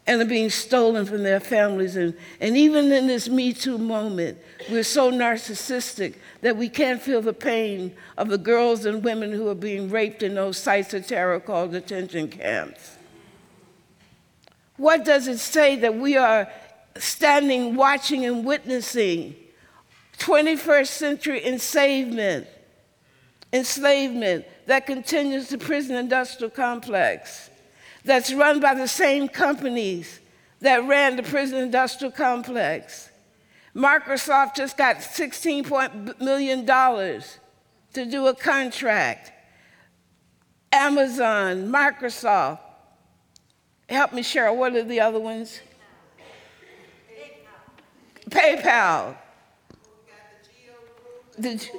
and 0.07 0.21
are 0.21 0.25
being 0.25 0.49
stolen 0.49 1.05
from 1.05 1.21
their 1.21 1.41
families. 1.41 1.97
And, 1.97 2.17
and 2.39 2.55
even 2.55 2.91
in 2.91 3.07
this 3.07 3.27
Me 3.27 3.51
Too 3.51 3.77
moment, 3.77 4.37
we're 4.71 4.83
so 4.83 5.11
narcissistic 5.11 6.15
that 6.41 6.55
we 6.55 6.69
can't 6.69 7.01
feel 7.01 7.21
the 7.21 7.33
pain 7.33 7.93
of 8.17 8.29
the 8.29 8.37
girls 8.37 8.85
and 8.85 9.03
women 9.03 9.33
who 9.33 9.49
are 9.49 9.55
being 9.55 9.89
raped 9.89 10.23
in 10.23 10.35
those 10.35 10.57
sites 10.57 10.93
of 10.93 11.05
terror 11.05 11.41
called 11.41 11.73
detention 11.73 12.29
camps. 12.29 12.97
What 14.77 15.03
does 15.03 15.27
it 15.27 15.39
say 15.39 15.75
that 15.77 15.95
we 15.95 16.15
are 16.15 16.47
standing, 16.97 17.75
watching, 17.75 18.25
and 18.25 18.45
witnessing 18.45 19.35
21st 20.19 20.87
century 20.87 21.45
enslavement, 21.45 22.47
enslavement 23.51 24.45
that 24.67 24.85
continues 24.85 25.49
the 25.49 25.57
prison 25.57 25.95
industrial 25.95 26.49
complex, 26.49 27.49
that's 28.07 28.33
run 28.33 28.59
by 28.59 28.73
the 28.73 28.87
same 28.87 29.27
companies 29.27 30.21
that 30.61 30.87
ran 30.87 31.17
the 31.17 31.23
prison 31.23 31.59
industrial 31.59 32.11
complex. 32.11 33.11
Microsoft 33.75 34.55
just 34.55 34.77
got 34.77 34.97
$16 34.97 36.19
million 36.19 36.65
to 36.65 38.05
do 38.05 38.27
a 38.27 38.33
contract. 38.33 39.31
Amazon, 40.71 41.67
Microsoft. 41.67 42.59
Help 43.87 44.13
me, 44.13 44.21
Cheryl, 44.21 44.55
what 44.55 44.73
are 44.75 44.83
the 44.83 44.99
other 44.99 45.19
ones? 45.19 45.59
PayPal. 48.29 48.57
PayPal. 48.61 49.17
The, 51.37 51.69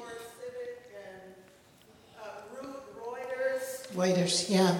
Reuters, 3.94 4.48
yeah. 4.48 4.76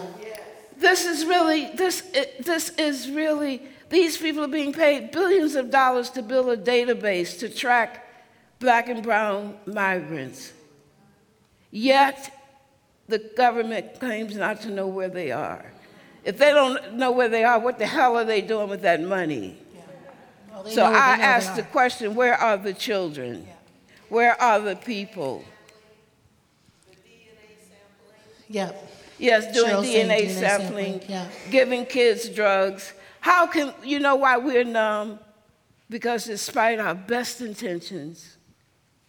This 0.78 1.05
is 1.05 1.24
really, 1.24 1.70
this, 1.74 2.02
this 2.40 2.70
is 2.70 3.10
really, 3.10 3.62
these 3.90 4.16
people 4.16 4.44
are 4.44 4.48
being 4.48 4.72
paid 4.72 5.10
billions 5.10 5.56
of 5.56 5.70
dollars 5.70 6.10
to 6.10 6.22
build 6.22 6.48
a 6.48 6.56
database 6.56 7.38
to 7.40 7.48
track 7.48 8.06
black 8.60 8.88
and 8.88 9.02
brown 9.02 9.56
migrants. 9.66 10.52
Yet, 11.70 12.32
the 13.09 13.18
government 13.36 13.98
claims 13.98 14.36
not 14.36 14.60
to 14.62 14.70
know 14.70 14.86
where 14.86 15.09
they 15.09 15.32
are. 15.32 15.72
If 16.24 16.38
they 16.38 16.52
don't 16.52 16.94
know 16.94 17.10
where 17.10 17.28
they 17.28 17.44
are, 17.44 17.59
what 17.59 17.78
the 17.78 17.86
hell 17.86 18.16
are 18.16 18.24
they 18.24 18.40
doing 18.40 18.68
with 18.68 18.82
that 18.82 19.00
money? 19.00 19.59
Yeah. 19.74 19.80
Well, 20.52 20.66
so 20.66 20.84
I 20.84 21.16
ask 21.16 21.56
the 21.56 21.62
question 21.62 22.14
where 22.14 22.34
are 22.34 22.56
the 22.56 22.72
children? 22.72 23.46
Yeah. 23.46 23.55
Where 24.09 24.40
are 24.40 24.60
the 24.60 24.76
people? 24.76 25.44
Yeah. 28.48 28.72
Yes, 29.18 29.52
doing 29.52 29.72
DNA, 29.72 30.22
DNA, 30.22 30.30
sampling, 30.30 31.00
sampling 31.00 31.02
yeah. 31.08 31.28
giving 31.50 31.86
kids 31.86 32.28
drugs. 32.28 32.92
How 33.20 33.46
can, 33.46 33.74
you 33.82 33.98
know 33.98 34.16
why 34.16 34.36
we're 34.36 34.64
numb? 34.64 35.18
Because 35.90 36.24
despite 36.24 36.78
our 36.78 36.94
best 36.94 37.40
intentions, 37.40 38.36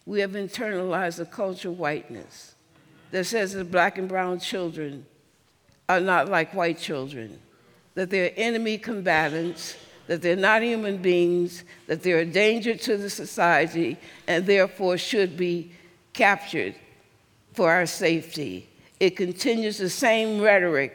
we 0.06 0.20
have 0.20 0.32
internalized 0.32 1.20
a 1.20 1.24
culture 1.24 1.68
of 1.68 1.78
whiteness 1.78 2.54
that 3.10 3.24
says 3.24 3.52
that 3.52 3.70
black 3.70 3.98
and 3.98 4.08
brown 4.08 4.40
children 4.40 5.06
are 5.88 6.00
not 6.00 6.28
like 6.28 6.54
white 6.54 6.78
children, 6.78 7.38
that 7.94 8.10
they're 8.10 8.32
enemy 8.36 8.78
combatants, 8.78 9.76
that 10.06 10.22
they're 10.22 10.36
not 10.36 10.62
human 10.62 10.96
beings, 10.96 11.64
that 11.86 12.02
they're 12.02 12.20
a 12.20 12.26
danger 12.26 12.74
to 12.74 12.96
the 12.96 13.10
society, 13.10 13.96
and 14.26 14.46
therefore 14.46 14.96
should 14.96 15.36
be 15.36 15.72
captured 16.12 16.74
for 17.52 17.70
our 17.70 17.86
safety 17.86 18.69
it 19.00 19.16
continues 19.16 19.78
the 19.78 19.88
same 19.88 20.40
rhetoric 20.40 20.94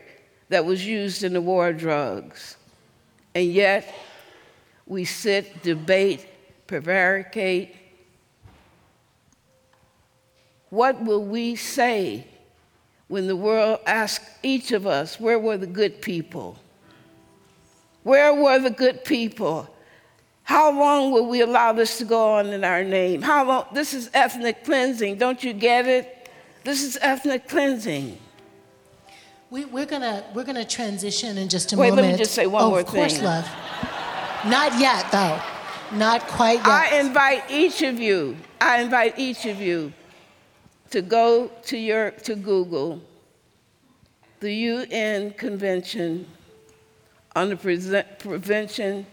that 0.49 0.64
was 0.64 0.86
used 0.86 1.23
in 1.23 1.34
the 1.34 1.41
war 1.41 1.69
of 1.69 1.77
drugs. 1.77 2.56
And 3.34 3.52
yet, 3.52 3.94
we 4.86 5.03
sit, 5.03 5.64
debate, 5.64 6.26
prevaricate. 6.68 7.76
What 10.69 11.03
will 11.03 11.26
we 11.26 11.56
say 11.56 12.27
when 13.07 13.27
the 13.27 13.36
world 13.36 13.80
asks 13.88 14.30
each 14.44 14.72
of 14.72 14.86
us, 14.86 15.19
where 15.19 15.40
were 15.40 15.57
the 15.57 15.68
good 15.68 16.02
people? 16.02 16.57
Where 18.03 18.36
were 18.36 18.60
the 18.60 18.69
good 18.69 19.03
people? 19.03 19.68
How 20.44 20.72
long 20.72 21.11
will 21.11 21.27
we 21.27 21.41
allow 21.41 21.73
this 21.73 21.98
to 21.98 22.06
go 22.06 22.34
on 22.34 22.48
in 22.48 22.64
our 22.64 22.84
name? 22.84 23.23
How 23.23 23.44
long? 23.45 23.65
This 23.73 23.95
is 23.95 24.11
ethnic 24.14 24.64
cleansing. 24.64 25.18
Don't 25.18 25.44
you 25.44 25.53
get 25.53 25.88
it? 25.88 26.14
This 26.65 26.81
is 26.81 26.97
ethnic 26.99 27.47
cleansing. 27.47 28.17
We, 29.51 29.65
we're 29.65 29.85
gonna 29.85 30.23
we're 30.33 30.43
gonna 30.43 30.65
transition 30.65 31.37
in 31.37 31.47
just 31.47 31.71
a 31.73 31.77
Wait, 31.77 31.89
moment. 31.89 32.05
Wait, 32.05 32.11
let 32.11 32.17
me 32.17 32.23
just 32.23 32.33
say 32.33 32.47
one 32.47 32.63
oh, 32.63 32.69
more 32.71 32.81
thing. 32.81 33.03
of 33.03 33.09
course, 33.11 33.21
love. 33.21 33.47
Not 34.47 34.79
yet, 34.79 35.11
though. 35.11 35.39
Not 35.95 36.21
quite 36.21 36.57
yet. 36.57 36.67
I 36.67 36.99
invite 36.99 37.43
each 37.51 37.83
of 37.83 37.99
you. 37.99 38.35
I 38.59 38.81
invite 38.81 39.19
each 39.19 39.45
of 39.45 39.61
you 39.61 39.93
to 40.89 41.03
go 41.03 41.51
to 41.65 41.77
your 41.77 42.09
to 42.11 42.35
Google 42.35 42.99
the 44.39 44.51
UN 44.51 45.33
Convention 45.33 46.25
on 47.35 47.49
the 47.49 47.57
Prevention, 48.17 49.05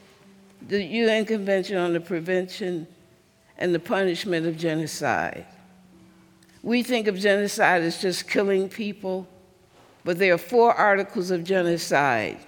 the 0.69 0.83
UN 0.83 1.27
Convention 1.27 1.77
on 1.77 1.93
the 1.93 2.01
Prevention 2.01 2.87
and 3.59 3.75
the 3.75 3.79
Punishment 3.79 4.47
of 4.47 4.57
Genocide. 4.57 5.45
We 6.63 6.83
think 6.83 7.09
of 7.09 7.19
genocide 7.19 7.83
as 7.83 8.01
just 8.01 8.29
killing 8.29 8.69
people, 8.69 9.27
but 10.05 10.19
there 10.19 10.35
are 10.35 10.39
four 10.39 10.73
articles 10.73 11.31
of 11.31 11.43
genocide, 11.43 12.39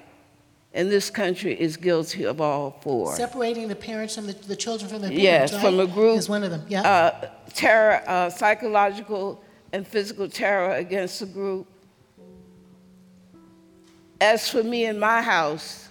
and 0.73 0.91
this 0.91 1.11
country 1.11 1.61
is 1.61 1.77
guilty 1.77 2.25
of 2.25 2.41
all 2.41 2.79
four. 2.83 3.15
Separating 3.17 3.67
the 3.67 3.75
parents 3.75 4.15
from 4.15 4.27
the, 4.27 4.33
the 4.33 4.57
children 4.57 4.89
from 4.89 5.01
their 5.01 5.11
parents. 5.11 5.25
Yes, 5.25 5.53
right? 5.53 5.63
from 5.63 5.81
a 5.81 5.87
group. 5.87 6.19
Is 6.19 6.29
one 6.29 6.45
of 6.45 6.51
them. 6.51 6.65
Yeah. 6.69 6.83
Uh, 6.83 7.31
terror, 7.55 8.03
uh, 8.07 8.31
psychological 8.31 9.43
and 9.73 9.87
physical 9.87 10.29
terror 10.29 10.75
against 10.75 11.21
a 11.23 11.27
group. 11.27 11.67
As 14.21 14.49
for 14.49 14.63
me 14.63 14.85
and 14.85 14.99
my 15.01 15.21
house, 15.21 15.89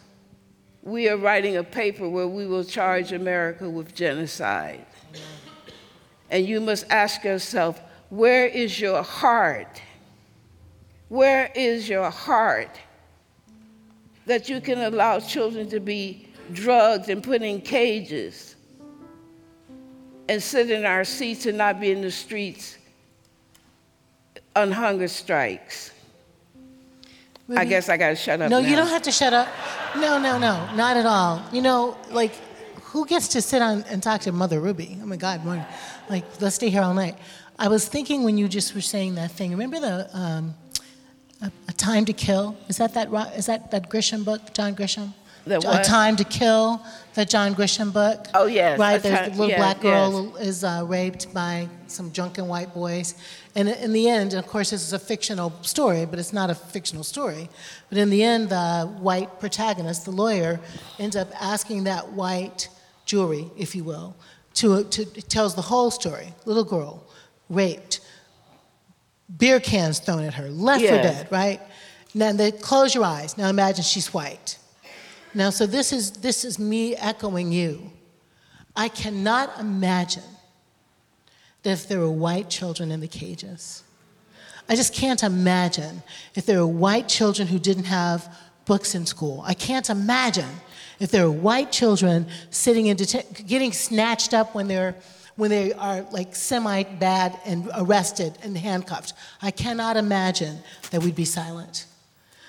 we 0.82 1.10
are 1.10 1.18
writing 1.18 1.58
a 1.58 1.64
paper 1.64 2.08
where 2.08 2.28
we 2.28 2.48
will 2.48 2.64
charge 2.64 3.12
America 3.12 3.70
with 3.70 3.94
genocide. 3.94 4.86
And 6.30 6.46
you 6.46 6.62
must 6.62 6.86
ask 6.90 7.24
yourself, 7.24 7.82
where 8.14 8.46
is 8.46 8.80
your 8.80 9.02
heart? 9.02 9.82
Where 11.10 11.52
is 11.56 11.90
your 11.90 12.12
heart 12.12 12.80
that 14.28 14.48
you 14.48 14.62
can 14.62 14.78
allow 14.80 15.20
children 15.20 15.68
to 15.70 15.80
be 15.80 16.28
drugged 16.52 17.10
and 17.10 17.24
put 17.24 17.42
in 17.42 17.60
cages 17.62 18.56
and 20.30 20.42
sit 20.42 20.70
in 20.70 20.86
our 20.86 21.04
seats 21.04 21.48
and 21.48 21.58
not 21.58 21.82
be 21.82 21.90
in 21.90 22.02
the 22.02 22.12
streets 22.12 22.78
on 24.56 24.72
hunger 24.72 25.08
strikes? 25.08 25.92
Ruby, 27.48 27.62
I 27.62 27.66
guess 27.66 27.90
I 27.90 27.98
got 27.98 28.10
to 28.10 28.16
shut 28.16 28.42
up. 28.42 28.52
No, 28.52 28.62
now. 28.62 28.68
you 28.68 28.76
don't 28.76 28.88
have 28.88 29.02
to 29.02 29.12
shut 29.12 29.34
up. 29.34 29.48
No, 29.96 30.20
no, 30.20 30.38
no, 30.38 30.72
not 30.76 30.98
at 30.98 31.08
all. 31.08 31.44
You 31.52 31.64
know, 31.64 31.98
like, 32.12 32.36
who 32.84 33.08
gets 33.08 33.30
to 33.30 33.42
sit 33.42 33.62
on 33.62 33.82
and 33.90 34.04
talk 34.04 34.22
to 34.22 34.32
Mother 34.32 34.60
Ruby? 34.60 35.00
Oh 35.02 35.08
my 35.08 35.18
God, 35.18 35.44
morning. 35.44 35.66
like, 36.10 36.26
let's 36.40 36.56
stay 36.56 36.70
here 36.70 36.84
all 36.84 36.94
night. 36.94 37.18
I 37.64 37.70
was 37.70 37.88
thinking 37.88 38.26
when 38.26 38.38
you 38.38 38.50
just 38.50 38.76
were 38.76 38.82
saying 38.82 39.16
that 39.16 39.32
thing. 39.32 39.52
Remember 39.52 39.80
the 39.80 40.10
um, 40.14 40.54
a, 41.42 41.50
a, 41.70 41.72
Time 41.72 42.04
to 42.04 42.12
Kill? 42.12 42.58
Is 42.68 42.76
that 42.76 42.94
that 42.94 43.08
is 43.38 43.46
that 43.46 43.72
that 43.72 43.90
Grisham 43.90 44.26
book, 44.26 44.54
John 44.54 44.76
Grisham? 44.76 45.14
The 45.48 45.60
a 45.60 45.82
Time 45.82 46.18
to 46.18 46.26
Kill, 46.26 46.86
the 47.14 47.24
John 47.24 47.56
Grisham 47.56 47.94
book. 47.94 48.28
Oh 48.34 48.48
yes, 48.48 48.78
right. 48.78 49.02
There's 49.02 49.30
the 49.30 49.32
little 49.32 49.48
yes, 49.48 49.60
black 49.60 49.80
girl 49.80 50.34
yes. 50.36 50.48
is 50.48 50.64
uh, 50.66 50.84
raped 50.86 51.34
by 51.34 51.70
some 51.88 52.10
drunken 52.10 52.50
white 52.50 52.74
boys, 52.74 53.16
and 53.56 53.70
in 53.70 53.94
the 53.94 54.10
end, 54.10 54.34
of 54.34 54.46
course, 54.46 54.72
this 54.72 54.82
is 54.86 54.92
a 54.92 55.00
fictional 55.00 55.54
story, 55.62 56.06
but 56.06 56.20
it's 56.20 56.34
not 56.34 56.50
a 56.50 56.56
fictional 56.56 57.06
story. 57.06 57.48
But 57.88 57.98
in 57.98 58.10
the 58.10 58.24
end, 58.24 58.50
the 58.50 58.94
white 59.00 59.40
protagonist, 59.40 60.04
the 60.04 60.12
lawyer, 60.12 60.60
ends 61.00 61.16
up 61.16 61.30
asking 61.42 61.86
that 61.86 62.12
white 62.12 62.68
jury, 63.06 63.50
if 63.58 63.74
you 63.74 63.86
will, 63.86 64.18
to, 64.56 64.84
to 64.84 65.06
tells 65.06 65.56
the 65.56 65.62
whole 65.62 65.92
story. 65.92 66.34
Little 66.46 66.66
girl 66.66 67.08
raped, 67.50 68.00
beer 69.38 69.60
cans 69.60 70.00
thrown 70.00 70.24
at 70.24 70.34
her, 70.36 70.50
left 70.50 70.84
yeah. 70.84 70.98
for 70.98 71.04
dead, 71.04 71.28
right? 71.32 71.62
Now 72.14 72.32
they 72.32 72.52
close 72.52 72.94
your 72.94 73.04
eyes. 73.04 73.38
Now 73.38 73.50
imagine 73.50 73.84
she's 73.84 74.14
white. 74.14 74.58
Now, 75.34 75.50
so 75.50 75.66
this 75.66 75.92
is 75.92 76.12
this 76.12 76.46
is 76.46 76.60
me 76.60 76.96
echoing 76.96 77.52
you. 77.52 77.92
I 78.76 78.88
cannot 78.88 79.60
imagine 79.60 80.24
that 81.64 81.72
if 81.72 81.88
there 81.88 82.00
were 82.00 82.12
white 82.12 82.50
children 82.50 82.92
in 82.92 83.00
the 83.00 83.08
cages. 83.08 83.84
I 84.70 84.76
just 84.76 84.94
can't 84.94 85.24
imagine 85.24 86.04
if 86.36 86.46
there 86.46 86.60
were 86.60 86.68
white 86.68 87.10
children 87.10 87.48
who 87.48 87.60
didn't 87.60 87.86
have 87.86 88.34
books 88.66 88.96
in 88.96 89.06
school. 89.06 89.44
I 89.46 89.54
can't 89.54 89.90
imagine 89.90 90.50
if 91.00 91.12
there 91.12 91.26
were 91.26 91.36
white 91.36 91.72
children 91.72 92.28
sitting 92.50 92.88
in 92.88 92.98
deten- 92.98 93.46
getting 93.48 93.74
snatched 93.74 94.34
up 94.34 94.56
when 94.56 94.68
they're 94.68 94.96
when 95.36 95.50
they 95.50 95.74
are 95.74 96.02
like 96.12 96.36
semi 96.36 96.84
bad 96.84 97.40
and 97.46 97.70
arrested 97.76 98.38
and 98.44 98.58
handcuffed. 98.58 99.14
I 99.42 99.52
cannot 99.52 99.98
imagine 99.98 100.60
that 100.92 101.02
we'd 101.02 101.16
be 101.16 101.26
silent. 101.26 101.86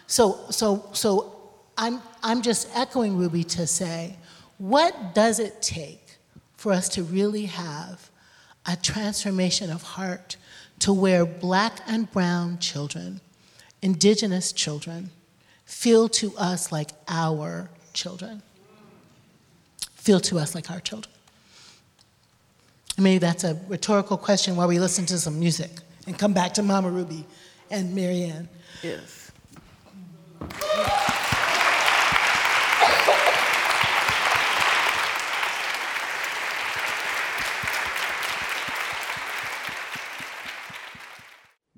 So 0.06 0.38
so 0.50 0.88
so 0.92 1.32
I'm 1.76 2.00
I'm 2.22 2.42
just 2.42 2.68
echoing 2.76 3.16
Ruby 3.16 3.44
to 3.44 3.66
say, 3.66 4.16
what 4.58 5.14
does 5.14 5.38
it 5.38 5.62
take 5.62 6.18
for 6.56 6.72
us 6.72 6.88
to 6.90 7.02
really 7.02 7.46
have 7.46 8.10
a 8.66 8.76
transformation 8.76 9.70
of 9.70 9.82
heart 9.82 10.36
to 10.80 10.92
where 10.92 11.24
black 11.24 11.80
and 11.86 12.10
brown 12.10 12.58
children, 12.58 13.20
indigenous 13.82 14.52
children, 14.52 15.10
feel 15.64 16.08
to 16.08 16.36
us 16.36 16.72
like 16.72 16.90
our 17.08 17.70
children. 17.92 18.42
Feel 19.94 20.20
to 20.20 20.38
us 20.38 20.54
like 20.54 20.70
our 20.70 20.80
children. 20.80 21.13
Maybe 22.96 23.18
that's 23.18 23.42
a 23.42 23.60
rhetorical 23.68 24.16
question 24.16 24.54
while 24.54 24.68
we 24.68 24.78
listen 24.78 25.04
to 25.06 25.18
some 25.18 25.40
music 25.40 25.70
and 26.06 26.16
come 26.16 26.32
back 26.32 26.54
to 26.54 26.62
Mama 26.62 26.90
Ruby 26.90 27.26
and 27.70 27.92
Marianne. 27.92 28.48
Yes. 28.82 29.32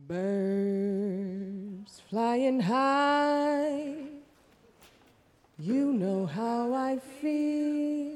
Birds 0.07 2.03
flying 2.11 2.61
high, 2.61 3.95
you 5.59 5.93
know 5.95 6.27
how 6.27 6.75
I 6.75 6.99
feel. 6.99 8.16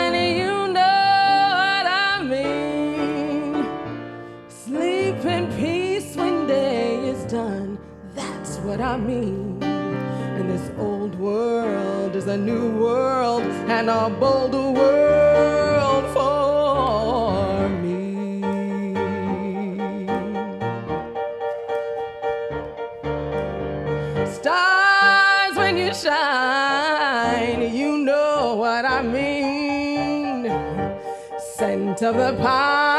day 6.51 7.09
is 7.13 7.21
done, 7.31 7.77
that's 8.19 8.53
what 8.65 8.79
I 8.81 8.97
mean. 8.97 9.63
And 10.37 10.45
this 10.53 10.67
old 10.87 11.13
world 11.15 12.15
is 12.15 12.27
a 12.27 12.37
new 12.49 12.67
world 12.85 13.43
and 13.75 13.89
a 13.89 14.03
bolder 14.21 14.69
world 14.81 16.05
for 16.15 17.69
me. 17.83 17.99
Stars 24.37 25.53
when 25.61 25.73
you 25.83 25.91
shine, 26.05 27.61
you 27.81 27.91
know 28.09 28.55
what 28.63 28.83
I 28.97 28.99
mean. 29.17 30.39
Scent 31.53 31.99
of 32.09 32.15
the 32.23 32.31
pine, 32.43 32.90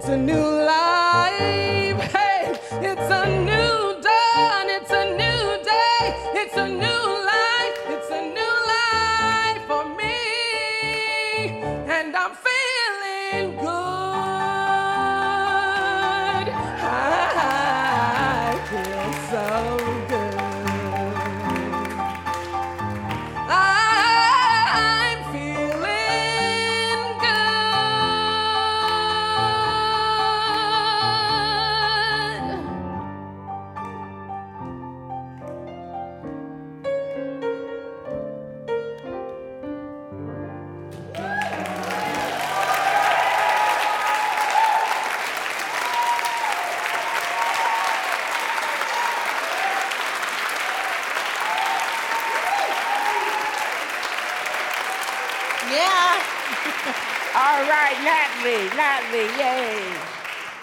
it's 0.00 0.08
a 0.08 0.16
new 0.16 0.32
life. 0.32 1.09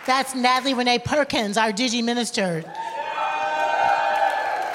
That's 0.08 0.34
Natalie 0.34 0.74
Renee 0.74 1.00
Perkins, 1.00 1.58
our 1.58 1.72
Digi 1.72 2.04
minister. 2.04 2.64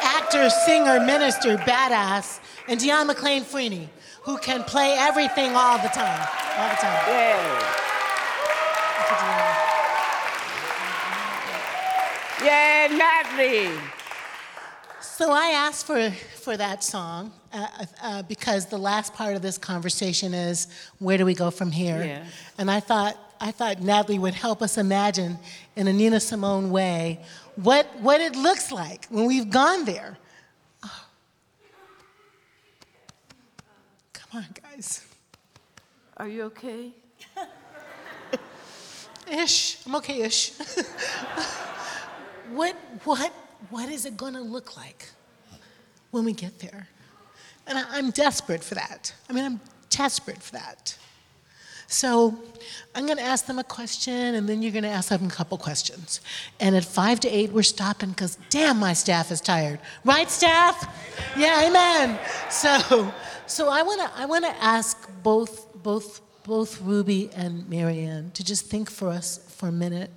Actor, 0.02 0.50
singer, 0.50 1.00
minister, 1.00 1.56
badass, 1.56 2.38
and 2.68 2.78
Dion 2.78 3.06
McLean 3.06 3.42
Freeney, 3.42 3.88
who 4.22 4.36
can 4.38 4.62
play 4.62 4.94
everything 4.98 5.56
all 5.56 5.78
the 5.78 5.88
time. 5.88 6.28
All 6.58 6.68
the 6.68 6.76
time. 6.76 7.08
Yay. 7.08 7.78
Yay, 12.44 12.88
Natalie. 12.96 13.78
So 15.00 15.30
I 15.30 15.52
asked 15.54 15.86
for, 15.86 16.10
for 16.10 16.56
that 16.56 16.82
song 16.82 17.32
uh, 17.52 17.66
uh, 18.02 18.22
because 18.22 18.66
the 18.66 18.78
last 18.78 19.14
part 19.14 19.36
of 19.36 19.42
this 19.42 19.56
conversation 19.58 20.34
is 20.34 20.66
where 20.98 21.16
do 21.16 21.24
we 21.24 21.34
go 21.34 21.50
from 21.50 21.70
here? 21.70 22.02
Yeah. 22.02 22.24
And 22.58 22.70
I 22.70 22.80
thought, 22.80 23.16
I 23.42 23.50
thought 23.50 23.80
Natalie 23.80 24.20
would 24.20 24.34
help 24.34 24.62
us 24.62 24.78
imagine 24.78 25.36
in 25.74 25.88
a 25.88 25.92
Nina 25.92 26.20
Simone 26.20 26.70
way 26.70 27.18
what, 27.56 27.88
what 27.98 28.20
it 28.20 28.36
looks 28.36 28.70
like 28.70 29.06
when 29.06 29.26
we've 29.26 29.50
gone 29.50 29.84
there. 29.84 30.16
Oh. 30.84 31.04
Come 34.12 34.42
on, 34.42 34.46
guys. 34.62 35.04
Are 36.18 36.28
you 36.28 36.44
okay? 36.44 36.92
Ish. 39.30 39.84
I'm 39.86 39.96
okay 39.96 40.22
ish. 40.22 40.52
what, 42.52 42.76
what, 43.02 43.32
what 43.70 43.88
is 43.88 44.06
it 44.06 44.16
going 44.16 44.34
to 44.34 44.40
look 44.40 44.76
like 44.76 45.08
when 46.12 46.24
we 46.24 46.32
get 46.32 46.60
there? 46.60 46.86
And 47.66 47.76
I, 47.76 47.84
I'm 47.90 48.10
desperate 48.12 48.62
for 48.62 48.76
that. 48.76 49.12
I 49.28 49.32
mean, 49.32 49.44
I'm 49.44 49.60
desperate 49.90 50.40
for 50.40 50.52
that. 50.52 50.96
So 51.92 52.38
I'm 52.94 53.04
going 53.06 53.18
to 53.18 53.24
ask 53.24 53.46
them 53.46 53.58
a 53.58 53.64
question, 53.64 54.34
and 54.34 54.48
then 54.48 54.62
you're 54.62 54.72
going 54.72 54.84
to 54.84 54.90
ask 54.90 55.10
them 55.10 55.26
a 55.26 55.30
couple 55.30 55.58
questions. 55.58 56.20
And 56.58 56.74
at 56.74 56.84
five 56.84 57.20
to 57.20 57.28
eight, 57.28 57.52
we're 57.52 57.62
stopping 57.62 58.10
because 58.10 58.38
damn, 58.48 58.78
my 58.78 58.94
staff 58.94 59.30
is 59.30 59.40
tired. 59.40 59.78
Right, 60.04 60.30
staff? 60.30 60.88
Yeah, 61.36 61.68
amen. 61.68 62.18
So, 62.50 63.12
so 63.46 63.68
I 63.68 63.82
want 63.82 64.00
to 64.00 64.10
I 64.16 64.24
want 64.24 64.44
to 64.44 64.62
ask 64.62 65.08
both 65.22 65.82
both 65.82 66.20
both 66.44 66.80
Ruby 66.80 67.30
and 67.36 67.68
Marianne 67.68 68.30
to 68.32 68.44
just 68.44 68.66
think 68.66 68.90
for 68.90 69.08
us 69.08 69.38
for 69.56 69.68
a 69.68 69.72
minute. 69.72 70.10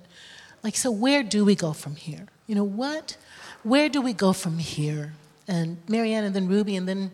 Like, 0.62 0.76
so 0.76 0.90
where 0.90 1.22
do 1.22 1.44
we 1.44 1.54
go 1.54 1.72
from 1.72 1.96
here? 1.96 2.26
You 2.46 2.54
know 2.54 2.64
what? 2.64 3.16
Where 3.62 3.88
do 3.88 4.00
we 4.00 4.12
go 4.12 4.32
from 4.32 4.58
here? 4.58 5.12
And 5.46 5.76
Marianne, 5.88 6.24
and 6.24 6.34
then 6.34 6.48
Ruby, 6.48 6.76
and 6.76 6.88
then 6.88 7.10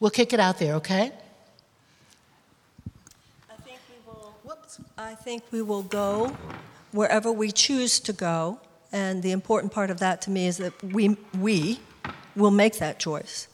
we'll 0.00 0.10
kick 0.10 0.32
it 0.32 0.40
out 0.40 0.58
there. 0.58 0.74
Okay? 0.74 1.12
I 4.98 5.14
think 5.14 5.42
we 5.50 5.62
will 5.62 5.82
go 5.82 6.36
wherever 6.92 7.30
we 7.30 7.50
choose 7.50 8.00
to 8.00 8.12
go, 8.12 8.60
and 8.92 9.22
the 9.22 9.32
important 9.32 9.72
part 9.72 9.90
of 9.90 9.98
that 9.98 10.22
to 10.22 10.30
me 10.30 10.46
is 10.46 10.56
that 10.58 10.82
we, 10.82 11.16
we 11.38 11.80
will 12.34 12.50
make 12.50 12.78
that 12.78 12.98
choice. 12.98 13.48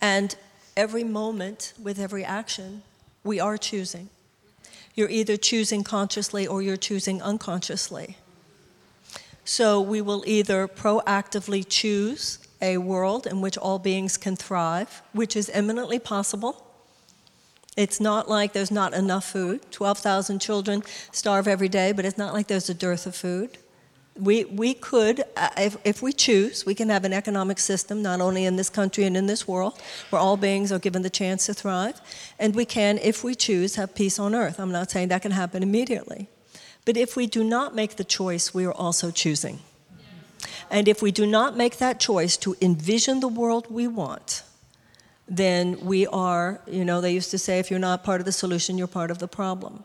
And 0.00 0.34
every 0.76 1.04
moment, 1.04 1.74
with 1.82 1.98
every 1.98 2.24
action, 2.24 2.82
we 3.24 3.38
are 3.40 3.58
choosing. 3.58 4.08
You're 4.94 5.10
either 5.10 5.36
choosing 5.36 5.84
consciously 5.84 6.46
or 6.46 6.62
you're 6.62 6.76
choosing 6.76 7.22
unconsciously. 7.22 8.16
So 9.44 9.80
we 9.80 10.00
will 10.00 10.22
either 10.26 10.68
proactively 10.68 11.64
choose 11.68 12.38
a 12.62 12.78
world 12.78 13.26
in 13.26 13.40
which 13.40 13.56
all 13.56 13.78
beings 13.78 14.16
can 14.16 14.36
thrive, 14.36 15.02
which 15.12 15.36
is 15.36 15.48
eminently 15.50 15.98
possible 15.98 16.69
it's 17.76 18.00
not 18.00 18.28
like 18.28 18.52
there's 18.52 18.70
not 18.70 18.94
enough 18.94 19.24
food. 19.30 19.60
12,000 19.70 20.40
children 20.40 20.82
starve 21.12 21.46
every 21.46 21.68
day, 21.68 21.92
but 21.92 22.04
it's 22.04 22.18
not 22.18 22.34
like 22.34 22.48
there's 22.48 22.68
a 22.68 22.74
dearth 22.74 23.06
of 23.06 23.14
food. 23.14 23.58
We, 24.16 24.44
we 24.44 24.74
could, 24.74 25.22
uh, 25.36 25.48
if, 25.56 25.76
if 25.84 26.02
we 26.02 26.12
choose, 26.12 26.66
we 26.66 26.74
can 26.74 26.88
have 26.88 27.04
an 27.04 27.12
economic 27.12 27.58
system, 27.58 28.02
not 28.02 28.20
only 28.20 28.44
in 28.44 28.56
this 28.56 28.68
country 28.68 29.04
and 29.04 29.16
in 29.16 29.26
this 29.26 29.46
world, 29.46 29.80
where 30.10 30.20
all 30.20 30.36
beings 30.36 30.72
are 30.72 30.78
given 30.78 31.02
the 31.02 31.10
chance 31.10 31.46
to 31.46 31.54
thrive. 31.54 32.00
And 32.38 32.54
we 32.54 32.64
can, 32.64 32.98
if 32.98 33.22
we 33.24 33.34
choose, 33.34 33.76
have 33.76 33.94
peace 33.94 34.18
on 34.18 34.34
earth. 34.34 34.58
I'm 34.58 34.72
not 34.72 34.90
saying 34.90 35.08
that 35.08 35.22
can 35.22 35.32
happen 35.32 35.62
immediately. 35.62 36.28
But 36.84 36.96
if 36.96 37.16
we 37.16 37.26
do 37.26 37.44
not 37.44 37.74
make 37.74 37.96
the 37.96 38.04
choice, 38.04 38.52
we 38.52 38.64
are 38.64 38.72
also 38.72 39.10
choosing. 39.10 39.60
And 40.70 40.88
if 40.88 41.02
we 41.02 41.12
do 41.12 41.26
not 41.26 41.56
make 41.56 41.78
that 41.78 42.00
choice 42.00 42.36
to 42.38 42.56
envision 42.60 43.20
the 43.20 43.28
world 43.28 43.70
we 43.70 43.86
want, 43.86 44.42
then 45.30 45.78
we 45.80 46.08
are, 46.08 46.60
you 46.66 46.84
know, 46.84 47.00
they 47.00 47.12
used 47.12 47.30
to 47.30 47.38
say 47.38 47.60
if 47.60 47.70
you're 47.70 47.78
not 47.78 48.02
part 48.02 48.20
of 48.20 48.24
the 48.24 48.32
solution, 48.32 48.76
you're 48.76 48.88
part 48.88 49.12
of 49.12 49.18
the 49.18 49.28
problem. 49.28 49.84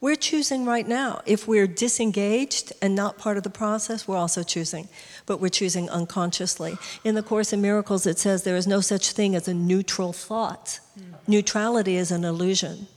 We're 0.00 0.16
choosing 0.16 0.64
right 0.64 0.88
now. 0.88 1.20
If 1.26 1.46
we're 1.46 1.66
disengaged 1.66 2.72
and 2.80 2.94
not 2.94 3.18
part 3.18 3.36
of 3.36 3.42
the 3.42 3.50
process, 3.50 4.08
we're 4.08 4.16
also 4.16 4.42
choosing, 4.42 4.88
but 5.26 5.38
we're 5.40 5.50
choosing 5.50 5.88
unconsciously. 5.90 6.76
In 7.04 7.14
the 7.14 7.22
Course 7.22 7.52
in 7.52 7.60
Miracles, 7.60 8.06
it 8.06 8.18
says 8.18 8.42
there 8.42 8.56
is 8.56 8.66
no 8.66 8.80
such 8.80 9.12
thing 9.12 9.34
as 9.34 9.48
a 9.48 9.54
neutral 9.54 10.12
thought. 10.12 10.80
Mm. 10.98 11.14
Neutrality 11.26 11.96
is 11.96 12.10
an 12.10 12.24
illusion. 12.24 12.88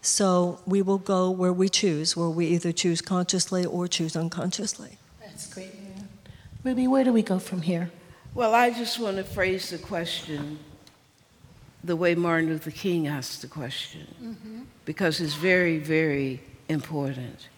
So 0.00 0.60
we 0.66 0.82
will 0.82 0.98
go 0.98 1.30
where 1.30 1.52
we 1.52 1.68
choose, 1.68 2.16
where 2.16 2.28
we 2.28 2.46
either 2.46 2.72
choose 2.72 3.00
consciously 3.00 3.64
or 3.64 3.88
choose 3.88 4.16
unconsciously. 4.16 4.98
That's 5.20 5.52
great. 5.52 5.72
Ruby, 6.64 6.86
where 6.86 7.04
do 7.04 7.12
we 7.12 7.22
go 7.22 7.38
from 7.38 7.62
here? 7.62 7.90
Well, 8.34 8.54
I 8.54 8.70
just 8.70 8.98
want 8.98 9.16
to 9.16 9.24
phrase 9.24 9.70
the 9.70 9.78
question 9.78 10.58
the 11.86 11.96
way 11.96 12.14
Martin 12.14 12.48
Luther 12.48 12.70
King 12.70 13.06
asked 13.06 13.42
the 13.42 13.48
question 13.48 14.06
mm-hmm. 14.22 14.62
because 14.84 15.20
it's 15.20 15.34
very, 15.34 15.78
very 15.78 16.42
important. 16.68 17.48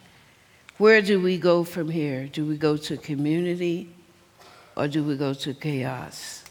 Where 0.76 1.02
do 1.02 1.20
we 1.20 1.38
go 1.38 1.64
from 1.64 1.90
here? 1.90 2.26
Do 2.26 2.44
we 2.44 2.56
go 2.56 2.76
to 2.76 2.96
community 2.96 3.88
or 4.76 4.86
do 4.86 5.02
we 5.02 5.16
go 5.16 5.34
to 5.34 5.55
chaos? 5.55 6.44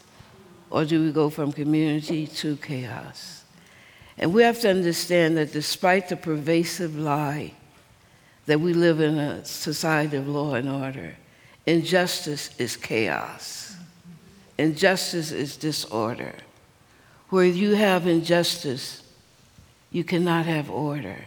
Or 0.69 0.83
do 0.83 1.01
we 1.01 1.11
go 1.11 1.29
from 1.29 1.53
community 1.53 2.27
to 2.27 2.57
chaos? 2.57 3.45
And 4.17 4.33
we 4.33 4.43
have 4.43 4.59
to 4.61 4.69
understand 4.69 5.37
that 5.37 5.53
despite 5.53 6.09
the 6.09 6.17
pervasive 6.17 6.97
lie 6.97 7.53
that 8.47 8.59
we 8.59 8.73
live 8.73 8.99
in 8.99 9.17
a 9.17 9.45
society 9.45 10.17
of 10.17 10.27
law 10.27 10.55
and 10.55 10.67
order, 10.67 11.15
injustice 11.65 12.49
is 12.57 12.75
chaos, 12.75 13.75
injustice 14.57 15.31
is 15.31 15.55
disorder. 15.55 16.33
Where 17.29 17.45
you 17.45 17.75
have 17.75 18.07
injustice, 18.07 19.03
you 19.91 20.03
cannot 20.03 20.45
have 20.45 20.69
order. 20.69 21.25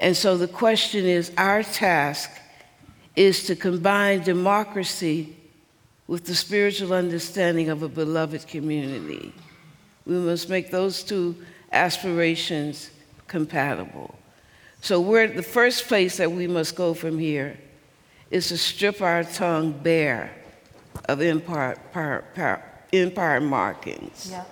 And 0.00 0.16
so 0.16 0.36
the 0.36 0.48
question 0.48 1.04
is 1.04 1.32
our 1.36 1.62
task 1.62 2.30
is 3.16 3.44
to 3.44 3.56
combine 3.56 4.22
democracy 4.22 5.36
with 6.06 6.24
the 6.24 6.34
spiritual 6.34 6.94
understanding 6.94 7.68
of 7.68 7.82
a 7.82 7.88
beloved 7.88 8.46
community. 8.46 9.32
We 10.06 10.14
must 10.14 10.48
make 10.48 10.70
those 10.70 11.02
two 11.02 11.36
aspirations 11.72 12.90
compatible. 13.26 14.14
So, 14.80 15.00
we're, 15.00 15.26
the 15.26 15.42
first 15.42 15.88
place 15.88 16.16
that 16.18 16.30
we 16.30 16.46
must 16.46 16.76
go 16.76 16.94
from 16.94 17.18
here 17.18 17.58
is 18.30 18.48
to 18.48 18.56
strip 18.56 19.02
our 19.02 19.24
tongue 19.24 19.72
bare 19.72 20.30
of 21.08 21.20
empire, 21.20 21.76
empire, 22.92 23.40
markings. 23.40 24.28
Yeah 24.30 24.44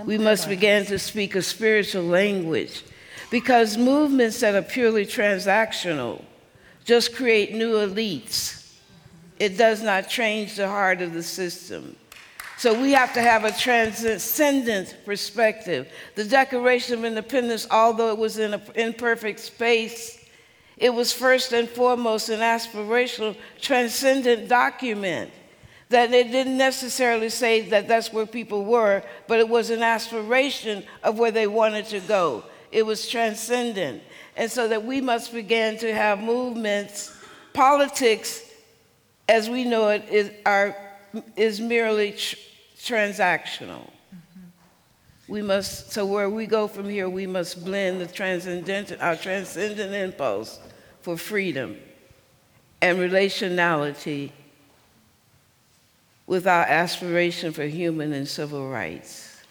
Oh 0.00 0.04
we 0.04 0.16
must 0.16 0.48
begin 0.48 0.86
to 0.86 0.98
speak 0.98 1.34
a 1.34 1.42
spiritual 1.42 2.04
language 2.04 2.84
because 3.30 3.76
movements 3.76 4.40
that 4.40 4.54
are 4.54 4.62
purely 4.62 5.04
transactional 5.04 6.24
just 6.84 7.14
create 7.14 7.52
new 7.52 7.74
elites. 7.74 8.74
It 9.38 9.58
does 9.58 9.82
not 9.82 10.08
change 10.08 10.56
the 10.56 10.68
heart 10.68 11.02
of 11.02 11.12
the 11.12 11.22
system. 11.22 11.96
So 12.56 12.80
we 12.80 12.92
have 12.92 13.12
to 13.14 13.20
have 13.20 13.44
a 13.44 13.52
transcendent 13.52 14.96
perspective. 15.04 15.88
The 16.14 16.24
Declaration 16.24 16.98
of 16.98 17.04
Independence, 17.04 17.66
although 17.70 18.10
it 18.10 18.18
was 18.18 18.38
in 18.38 18.54
an 18.54 18.62
imperfect 18.74 19.40
space, 19.40 20.18
it 20.76 20.92
was 20.94 21.12
first 21.12 21.52
and 21.52 21.68
foremost 21.68 22.28
an 22.30 22.40
aspirational, 22.40 23.36
transcendent 23.60 24.48
document 24.48 25.30
that 25.90 26.12
it 26.12 26.30
didn't 26.30 26.56
necessarily 26.56 27.28
say 27.28 27.62
that 27.62 27.88
that's 27.88 28.12
where 28.12 28.24
people 28.24 28.64
were, 28.64 29.02
but 29.26 29.40
it 29.40 29.48
was 29.48 29.70
an 29.70 29.82
aspiration 29.82 30.84
of 31.02 31.18
where 31.18 31.32
they 31.32 31.48
wanted 31.48 31.84
to 31.86 32.00
go. 32.00 32.44
It 32.72 32.86
was 32.86 33.08
transcendent. 33.08 34.02
And 34.36 34.50
so 34.50 34.68
that 34.68 34.84
we 34.84 35.00
must 35.00 35.32
begin 35.32 35.76
to 35.78 35.92
have 35.92 36.20
movements. 36.20 37.12
Politics, 37.52 38.42
as 39.28 39.50
we 39.50 39.64
know 39.64 39.88
it, 39.88 40.08
is, 40.08 40.30
are, 40.46 40.76
is 41.34 41.60
merely 41.60 42.12
tr- 42.12 42.36
transactional. 42.78 43.82
Mm-hmm. 44.14 44.46
We 45.26 45.42
must, 45.42 45.90
so 45.90 46.06
where 46.06 46.30
we 46.30 46.46
go 46.46 46.68
from 46.68 46.88
here, 46.88 47.08
we 47.08 47.26
must 47.26 47.64
blend 47.64 48.00
the 48.00 48.06
transcendent, 48.06 48.92
our 49.00 49.16
transcendent 49.16 49.92
impulse 49.92 50.60
for 51.00 51.16
freedom 51.16 51.76
and 52.80 52.98
relationality 52.98 54.30
with 56.30 56.46
our 56.46 56.62
aspiration 56.62 57.52
for 57.52 57.64
human 57.64 58.12
and 58.12 58.28
civil 58.28 58.70
rights. 58.70 59.42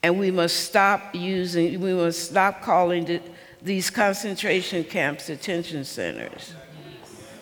And 0.00 0.16
we 0.16 0.30
must 0.30 0.60
stop 0.60 1.12
using, 1.12 1.80
we 1.80 1.92
must 1.92 2.30
stop 2.30 2.62
calling 2.62 3.08
it, 3.08 3.20
these 3.60 3.90
concentration 3.90 4.84
camps 4.84 5.26
detention 5.26 5.84
centers 5.84 6.54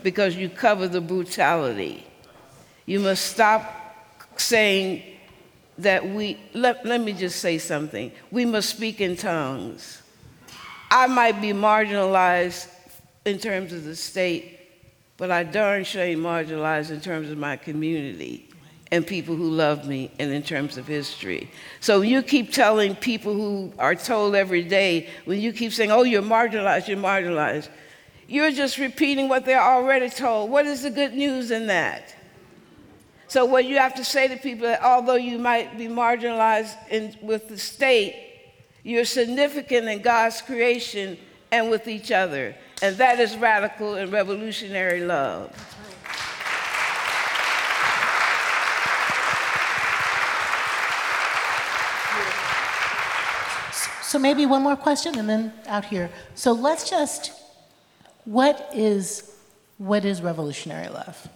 because 0.03 0.37
you 0.37 0.49
cover 0.49 0.89
the 0.89 1.03
brutality. 1.03 2.07
You 2.87 3.01
must 3.01 3.27
stop 3.27 3.71
saying 4.37 5.03
that 5.77 6.09
we, 6.09 6.39
let, 6.55 6.87
let 6.87 7.03
me 7.03 7.13
just 7.13 7.41
say 7.41 7.59
something. 7.59 8.11
We 8.31 8.47
must 8.47 8.71
speak 8.71 9.03
in 9.03 9.19
tongues. 9.19 10.01
I 10.91 11.09
might 11.09 11.43
be 11.43 11.53
marginalized 11.53 12.69
in 13.27 13.39
terms 13.39 13.75
of 13.75 13.85
the 13.85 13.95
state, 13.95 14.54
but 15.17 15.31
I 15.31 15.45
darn 15.45 15.85
sure 15.85 16.03
ain't 16.03 16.21
marginalized 16.21 16.91
in 16.91 17.01
terms 17.01 17.31
of 17.31 17.39
my 17.39 17.57
community 17.57 18.49
and 18.91 19.07
people 19.07 19.35
who 19.35 19.51
love 19.51 19.87
me 19.87 20.11
and 20.19 20.33
in 20.33 20.43
terms 20.43 20.77
of 20.77 20.87
history. 20.87 21.51
So 21.81 22.03
you 22.03 22.23
keep 22.23 22.53
telling 22.53 22.95
people 22.95 23.35
who 23.35 23.73
are 23.79 23.95
told 23.95 24.35
every 24.35 24.63
day, 24.63 25.09
when 25.25 25.41
you 25.41 25.53
keep 25.53 25.73
saying, 25.73 25.91
oh, 25.91 26.03
you're 26.03 26.23
marginalized, 26.23 26.89
you're 26.89 26.97
marginalized, 26.97 27.69
You're 28.27 28.53
just 28.53 28.79
repeating 28.79 29.29
what 29.29 29.45
they're 29.45 29.61
already 29.61 30.11
told. 30.11 30.51
What 30.51 30.67
is 30.67 30.83
the 30.83 30.91
good 30.91 31.15
news 31.15 31.51
in 31.51 31.67
that? 31.67 32.15
So, 33.27 33.45
what 33.45 33.65
you 33.65 33.79
have 33.79 33.95
to 33.97 34.05
say 34.05 34.29
to 34.29 34.37
people 34.37 34.67
that 34.67 34.83
although 34.83 35.17
you 35.17 35.39
might 35.39 35.77
be 35.77 35.89
marginalized 35.89 36.77
in, 36.89 37.17
with 37.21 37.49
the 37.49 37.59
state, 37.59 38.15
you're 38.83 39.05
significant 39.05 39.89
in 39.89 40.03
God's 40.03 40.41
creation 40.41 41.19
and 41.51 41.71
with 41.71 41.89
each 41.89 42.13
other. 42.13 42.55
And 42.83 42.97
that 42.97 43.21
is 43.21 43.37
radical 43.37 43.95
and 43.95 44.13
revolutionary 44.13 45.05
love. 45.05 45.51
So 54.03 54.19
maybe 54.21 54.47
one 54.47 54.63
more 54.63 54.77
question 54.77 55.19
and 55.19 55.29
then 55.29 55.53
out 55.67 55.87
here. 55.87 56.09
So 56.37 56.53
let's 56.53 56.89
just, 56.89 57.33
what 58.25 58.71
is, 58.73 59.35
what 59.79 60.05
is 60.05 60.23
revolutionary 60.23 60.89
love? 60.89 61.29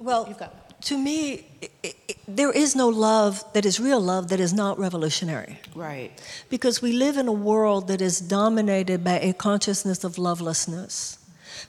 Well, 0.00 0.26
You've 0.28 0.38
got 0.38 0.57
to 0.82 0.98
me, 0.98 1.46
i 1.62 1.68
i 1.84 1.92
there 2.28 2.52
is 2.52 2.76
no 2.76 2.88
love 2.88 3.42
that 3.54 3.64
is 3.64 3.80
real 3.80 4.00
love 4.00 4.28
that 4.28 4.38
is 4.38 4.52
not 4.52 4.78
revolutionary. 4.78 5.58
Right. 5.74 6.10
Because 6.50 6.82
we 6.82 6.92
live 6.92 7.16
in 7.16 7.26
a 7.26 7.32
world 7.32 7.88
that 7.88 8.02
is 8.02 8.20
dominated 8.20 9.02
by 9.02 9.18
a 9.20 9.32
consciousness 9.32 10.04
of 10.04 10.18
lovelessness. 10.18 11.18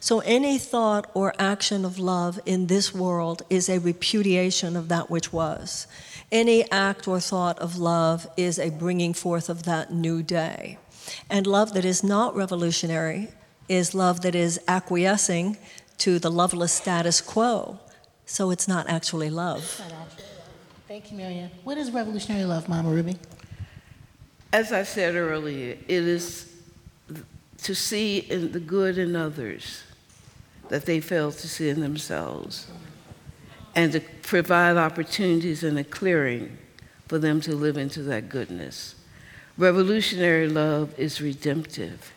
So 0.00 0.20
any 0.20 0.58
thought 0.58 1.10
or 1.14 1.34
action 1.38 1.84
of 1.84 1.98
love 1.98 2.38
in 2.44 2.66
this 2.66 2.94
world 2.94 3.42
is 3.50 3.68
a 3.68 3.78
repudiation 3.78 4.76
of 4.76 4.88
that 4.88 5.10
which 5.10 5.32
was. 5.32 5.86
Any 6.30 6.70
act 6.70 7.08
or 7.08 7.20
thought 7.20 7.58
of 7.58 7.78
love 7.78 8.28
is 8.36 8.58
a 8.58 8.70
bringing 8.70 9.14
forth 9.14 9.48
of 9.48 9.64
that 9.64 9.92
new 9.92 10.22
day. 10.22 10.78
And 11.28 11.46
love 11.46 11.72
that 11.74 11.84
is 11.84 12.04
not 12.04 12.36
revolutionary 12.36 13.28
is 13.68 13.94
love 13.94 14.20
that 14.20 14.34
is 14.34 14.60
acquiescing 14.68 15.56
to 15.98 16.18
the 16.18 16.30
loveless 16.30 16.72
status 16.72 17.20
quo. 17.20 17.78
So 18.30 18.52
it's 18.52 18.68
not 18.68 18.88
actually 18.88 19.28
love. 19.28 19.82
Thank 20.86 21.10
you, 21.10 21.18
Marianne. 21.18 21.50
What 21.64 21.76
is 21.76 21.90
revolutionary 21.90 22.44
love, 22.44 22.68
Mama 22.68 22.88
Ruby? 22.88 23.16
As 24.52 24.72
I 24.72 24.84
said 24.84 25.16
earlier, 25.16 25.76
it 25.88 26.04
is 26.04 26.48
to 27.62 27.74
see 27.74 28.18
in 28.18 28.52
the 28.52 28.60
good 28.60 28.98
in 28.98 29.16
others 29.16 29.82
that 30.68 30.86
they 30.86 31.00
fail 31.00 31.32
to 31.32 31.48
see 31.48 31.70
in 31.70 31.80
themselves, 31.80 32.68
and 33.74 33.90
to 33.92 34.00
provide 34.22 34.76
opportunities 34.76 35.64
and 35.64 35.76
a 35.76 35.82
clearing 35.82 36.56
for 37.08 37.18
them 37.18 37.40
to 37.40 37.56
live 37.56 37.76
into 37.76 38.00
that 38.04 38.28
goodness. 38.28 38.94
Revolutionary 39.58 40.48
love 40.48 40.96
is 40.96 41.20
redemptive, 41.20 42.12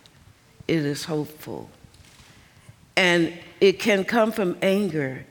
it 0.68 0.85
is 0.85 1.06
hopeful, 1.06 1.72
and 2.95 3.34
it 3.60 3.80
can 3.80 4.03
come 4.03 4.31
from 4.31 4.56
anger, 4.61 5.26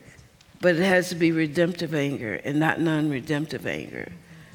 but 0.63 0.77
it 0.77 0.83
has 0.83 1.09
to 1.09 1.15
be 1.15 1.33
redemptive 1.33 1.93
anger 1.93 2.39
and 2.45 2.57
not 2.57 2.79
non 2.79 3.09
redemptive 3.09 3.67
anger. 3.67 4.09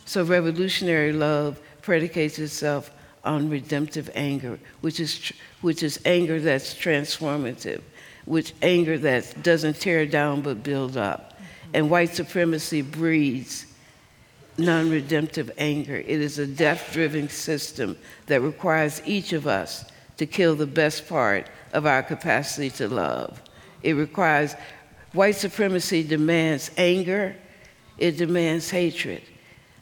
So, 0.07 0.25
revolutionary 0.25 1.13
love 1.13 1.61
predicates 1.83 2.39
itself 2.39 2.91
on 3.25 3.51
redemptive 3.51 4.11
anger, 4.15 4.59
which 4.81 5.01
is, 5.01 5.19
tr- 5.19 5.35
which 5.61 5.83
is 5.83 6.01
anger 6.07 6.41
that's 6.41 6.75
transformative, 6.75 7.83
which 8.25 8.55
anger 8.63 8.97
that 8.97 9.43
doesn't 9.43 9.81
tear 9.81 10.07
down 10.07 10.41
but 10.41 10.63
build 10.63 10.97
up. 10.97 11.39
And 11.75 11.91
white 11.91 12.15
supremacy 12.15 12.81
breeds 12.81 13.67
non 14.57 14.89
redemptive 14.89 15.51
anger. 15.59 15.97
It 15.97 16.09
is 16.23 16.39
a 16.39 16.47
death 16.47 16.89
driven 16.91 17.29
system 17.29 17.99
that 18.29 18.41
requires 18.41 19.03
each 19.05 19.35
of 19.35 19.47
us 19.47 19.85
to 20.17 20.25
kill 20.25 20.57
the 20.57 20.67
best 20.67 21.07
part 21.07 21.51
of 21.75 21.85
our 21.85 22.03
capacity 22.03 22.71
to 22.71 22.89
love. 22.89 23.43
It 23.83 23.93
requires, 23.93 24.55
white 25.13 25.37
supremacy 25.37 26.03
demands 26.03 26.71
anger, 26.77 27.35
it 27.97 28.17
demands 28.17 28.71
hatred. 28.71 29.23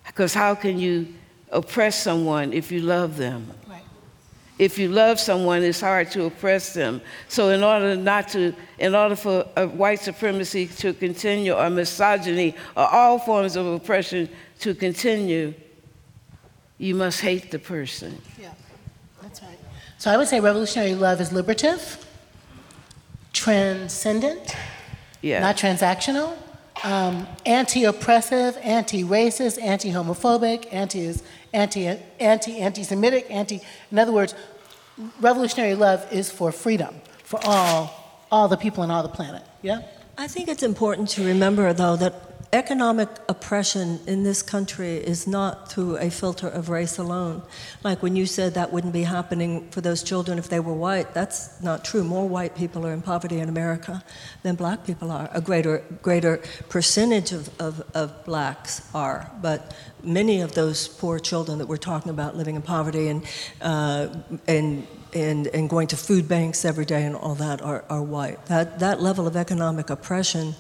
Because 0.07 0.33
how 0.33 0.55
can 0.55 0.79
you 0.79 1.13
oppress 1.51 2.01
someone 2.01 2.53
if 2.53 2.71
you 2.71 2.81
love 2.81 3.17
them? 3.17 3.51
Right. 3.69 3.83
If 4.59 4.79
you 4.79 4.89
love 4.89 5.21
someone, 5.21 5.63
it's 5.63 5.81
hard 5.81 6.11
to 6.13 6.25
oppress 6.25 6.73
them. 6.73 7.03
So, 7.29 7.51
in 7.51 7.63
order 7.63 7.97
not 7.97 8.29
to, 8.29 8.55
in 8.79 8.95
order 8.95 9.17
for 9.17 9.43
white 9.75 10.01
supremacy 10.01 10.67
to 10.67 10.95
continue, 10.95 11.53
or 11.53 11.69
misogyny, 11.69 12.55
or 12.77 12.87
all 12.87 13.19
forms 13.19 13.57
of 13.57 13.67
oppression 13.67 14.29
to 14.61 14.75
continue, 14.75 15.53
you 16.79 16.95
must 16.95 17.21
hate 17.21 17.51
the 17.51 17.59
person. 17.59 18.21
Yeah, 18.41 18.53
that's 19.23 19.43
right. 19.43 19.59
So 19.99 20.11
I 20.11 20.17
would 20.17 20.29
say 20.29 20.41
revolutionary 20.41 20.95
love 20.95 21.21
is 21.21 21.33
liberative, 21.33 22.07
transcendent, 23.33 24.55
Yeah. 25.27 25.41
not 25.41 25.57
transactional, 25.57 26.37
um, 26.85 27.27
anti-oppressive, 27.45 28.57
anti-racist, 28.63 29.61
anti-homophobic, 29.63 30.73
anti 30.73 31.13
anti 31.53 31.99
anti 32.21 32.59
anti-Semitic, 32.59 33.27
anti. 33.31 33.61
In 33.91 33.99
other 33.99 34.13
words, 34.13 34.35
revolutionary 35.21 35.75
love 35.75 36.07
is 36.13 36.31
for 36.31 36.53
freedom 36.53 36.95
for 37.25 37.41
all 37.45 38.07
all 38.31 38.49
the 38.49 38.57
people 38.57 38.83
on 38.83 38.91
all 38.91 39.03
the 39.03 39.09
planet. 39.09 39.43
Yeah. 39.63 39.83
I 40.19 40.29
think 40.29 40.49
it's 40.49 40.63
important 40.63 41.09
to 41.11 41.25
remember, 41.25 41.73
though, 41.73 41.97
that 41.97 42.26
economic 42.53 43.09
oppression 43.29 44.01
in 44.07 44.23
this 44.23 44.43
country 44.43 44.97
is 44.97 45.27
not 45.27 45.71
through 45.71 45.97
a 45.97 46.11
filter 46.11 46.49
of 46.49 46.69
race 46.69 46.99
alone. 46.99 47.43
Like 47.83 48.03
when 48.03 48.17
you 48.17 48.27
said 48.27 48.55
that 48.55 48.73
wouldn't 48.73 48.93
be 48.93 49.03
happening 49.03 49.69
for 49.71 49.81
those 49.81 50.03
children 50.03 50.39
if 50.39 50.49
they 50.49 50.61
were 50.61 50.75
white, 50.75 51.15
that's 51.15 51.61
not 51.63 51.85
true. 51.85 52.05
More 52.05 52.29
white 52.29 52.57
people 52.57 52.87
are 52.87 52.93
in 52.93 53.03
poverty 53.03 53.39
in 53.39 53.49
America 53.49 54.03
than 54.43 54.55
black 54.55 54.87
people 54.87 55.11
are. 55.11 55.29
A 55.33 55.41
greater, 55.41 55.83
greater 56.03 56.41
percentage 56.69 57.33
of, 57.33 57.51
of, 57.61 57.83
of 57.95 58.25
blacks 58.25 58.89
are, 58.95 59.31
but 59.43 59.77
many 60.03 60.41
of 60.41 60.53
those 60.53 60.89
poor 60.89 61.19
children 61.19 61.59
that 61.59 61.67
we're 61.67 61.77
talking 61.77 62.11
about 62.11 62.37
living 62.37 62.55
in 62.55 62.63
poverty 62.63 63.09
and, 63.09 63.25
uh, 63.61 64.09
and 64.47 64.87
and, 65.15 65.47
and 65.49 65.71
going 65.71 65.87
to 65.89 65.97
food 65.97 66.29
banks 66.29 66.65
every 66.65 66.85
day 66.85 67.05
and 67.05 67.17
all 67.17 67.35
that 67.37 67.63
are, 67.63 67.85
are 67.89 68.03
white. 68.03 68.45
That, 68.47 68.81
that 68.81 69.01
level 69.01 69.27
of 69.27 69.35
economic 69.35 69.89
oppression, 69.89 70.55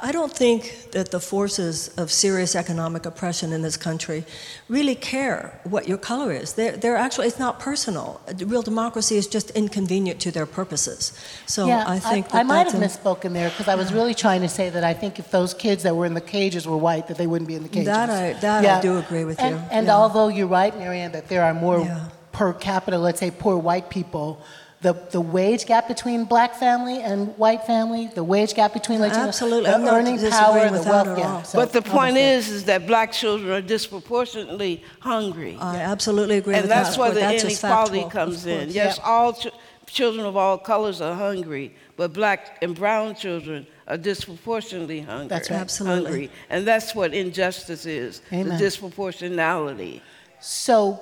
I 0.00 0.12
don't 0.12 0.32
think 0.32 0.90
that 0.92 1.10
the 1.10 1.20
forces 1.20 1.88
of 1.96 2.10
serious 2.12 2.54
economic 2.54 3.06
oppression 3.06 3.52
in 3.52 3.62
this 3.62 3.76
country 3.76 4.24
really 4.68 4.94
care 4.94 5.58
what 5.64 5.88
your 5.88 5.96
color 5.96 6.32
is. 6.32 6.52
They're, 6.54 6.76
they're 6.76 6.96
actually, 6.96 7.28
it's 7.28 7.38
not 7.38 7.60
personal. 7.60 8.20
Real 8.44 8.62
democracy 8.62 9.16
is 9.16 9.26
just 9.26 9.50
inconvenient 9.50 10.20
to 10.20 10.30
their 10.30 10.44
purposes. 10.46 11.12
So 11.46 11.66
yeah, 11.66 11.84
I 11.86 11.98
think 11.98 12.26
I, 12.26 12.28
that 12.30 12.38
I 12.38 12.42
might 12.42 12.70
have 12.70 12.80
misspoken 12.80 13.32
there 13.32 13.48
because 13.48 13.68
I 13.68 13.74
was 13.74 13.92
really 13.92 14.14
trying 14.14 14.42
to 14.42 14.48
say 14.48 14.68
that 14.70 14.84
I 14.84 14.92
think 14.92 15.18
if 15.18 15.30
those 15.30 15.54
kids 15.54 15.82
that 15.84 15.96
were 15.96 16.06
in 16.06 16.14
the 16.14 16.20
cages 16.20 16.66
were 16.66 16.76
white, 16.76 17.08
that 17.08 17.16
they 17.16 17.26
wouldn't 17.26 17.48
be 17.48 17.54
in 17.54 17.62
the 17.62 17.68
cages. 17.68 17.86
That 17.86 18.10
I- 18.10 18.32
that 18.40 18.64
I 18.66 18.80
do 18.82 18.98
agree 18.98 19.24
with 19.24 19.40
and, 19.40 19.56
you, 19.56 19.62
And 19.70 19.86
yeah. 19.86 19.94
although 19.94 20.28
you're 20.28 20.46
right, 20.46 20.76
Marianne, 20.76 21.12
that 21.12 21.28
there 21.28 21.42
are 21.42 21.54
more 21.54 21.80
Yeah. 21.80 22.08
per 22.32 22.52
capita, 22.52 22.98
let's 22.98 23.18
say, 23.20 23.30
poor 23.30 23.56
white 23.56 23.88
people. 23.88 24.42
The, 24.82 24.92
the 25.10 25.20
wage 25.22 25.64
gap 25.64 25.88
between 25.88 26.24
black 26.24 26.54
family 26.54 27.00
and 27.00 27.36
white 27.38 27.64
family, 27.64 28.10
the 28.14 28.22
wage 28.22 28.54
gap 28.54 28.74
between 28.74 29.00
Latinos, 29.00 29.28
Absolutely. 29.28 29.70
the 29.70 29.74
I'm 29.74 29.86
earning 29.86 30.18
power, 30.30 30.68
the 30.68 30.82
wealth 30.82 31.16
gap. 31.16 31.46
So, 31.46 31.58
but 31.58 31.72
the 31.72 31.80
point 31.80 32.18
is, 32.18 32.50
is 32.50 32.64
that 32.64 32.86
black 32.86 33.10
children 33.10 33.50
are 33.52 33.62
disproportionately 33.62 34.84
hungry. 35.00 35.56
I 35.58 35.76
absolutely 35.78 36.36
agree 36.36 36.54
with 36.54 36.68
that. 36.68 36.70
and 36.70 36.80
with 36.80 36.84
that's 36.84 36.96
that. 36.96 37.00
where 37.00 37.08
but 37.10 37.14
the 37.14 37.20
that's 37.20 37.42
just 37.42 37.64
inequality 37.64 38.00
factual, 38.02 38.10
comes 38.10 38.46
in. 38.46 38.68
Yes, 38.70 38.98
Yeah. 38.98 39.04
all 39.08 39.32
ch- 39.32 39.48
children 39.86 40.26
of 40.26 40.36
all 40.36 40.58
colors 40.58 41.00
are 41.00 41.14
hungry, 41.14 41.74
but 41.96 42.12
black 42.12 42.58
and 42.62 42.74
brown 42.74 43.14
children 43.14 43.66
are 43.88 43.96
disproportionately 43.96 45.00
hungry. 45.00 45.28
That's 45.28 45.50
right. 45.50 45.60
Absolutely. 45.60 46.04
Hungry. 46.10 46.30
And 46.50 46.66
that's 46.66 46.94
what 46.94 47.14
injustice 47.14 47.86
is 47.86 48.20
Amen. 48.30 48.48
the 48.58 48.62
disproportionality. 48.62 50.00
So 50.40 51.00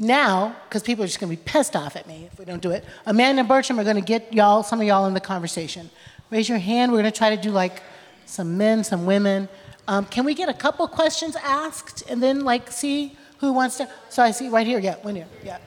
now, 0.00 0.56
because 0.68 0.82
people 0.82 1.04
are 1.04 1.06
just 1.06 1.20
going 1.20 1.30
to 1.30 1.36
be 1.36 1.42
pissed 1.42 1.74
off 1.74 1.96
at 1.96 2.06
me 2.06 2.28
if 2.30 2.38
we 2.38 2.44
don't 2.44 2.62
do 2.62 2.70
it, 2.70 2.84
Amanda 3.06 3.40
and 3.40 3.48
Bertram 3.48 3.78
are 3.78 3.84
going 3.84 3.96
to 3.96 4.02
get 4.02 4.32
y'all, 4.32 4.62
some 4.62 4.80
of 4.80 4.86
y'all 4.86 5.06
in 5.06 5.14
the 5.14 5.20
conversation. 5.20 5.90
Raise 6.30 6.48
your 6.48 6.58
hand. 6.58 6.92
We're 6.92 7.00
going 7.00 7.12
to 7.12 7.16
try 7.18 7.34
to 7.34 7.40
do 7.40 7.50
like 7.50 7.82
some 8.26 8.58
men, 8.58 8.84
some 8.84 9.06
women. 9.06 9.48
Um, 9.86 10.04
can 10.04 10.24
we 10.24 10.34
get 10.34 10.48
a 10.48 10.54
couple 10.54 10.86
questions 10.88 11.36
asked 11.36 12.08
and 12.10 12.22
then 12.22 12.44
like 12.44 12.70
see 12.70 13.16
who 13.38 13.52
wants 13.52 13.78
to? 13.78 13.88
So 14.10 14.22
I 14.22 14.32
see 14.32 14.48
right 14.48 14.66
here. 14.66 14.78
Yeah, 14.78 14.96
one 14.96 15.16
here. 15.16 15.26
Yeah. 15.42 15.58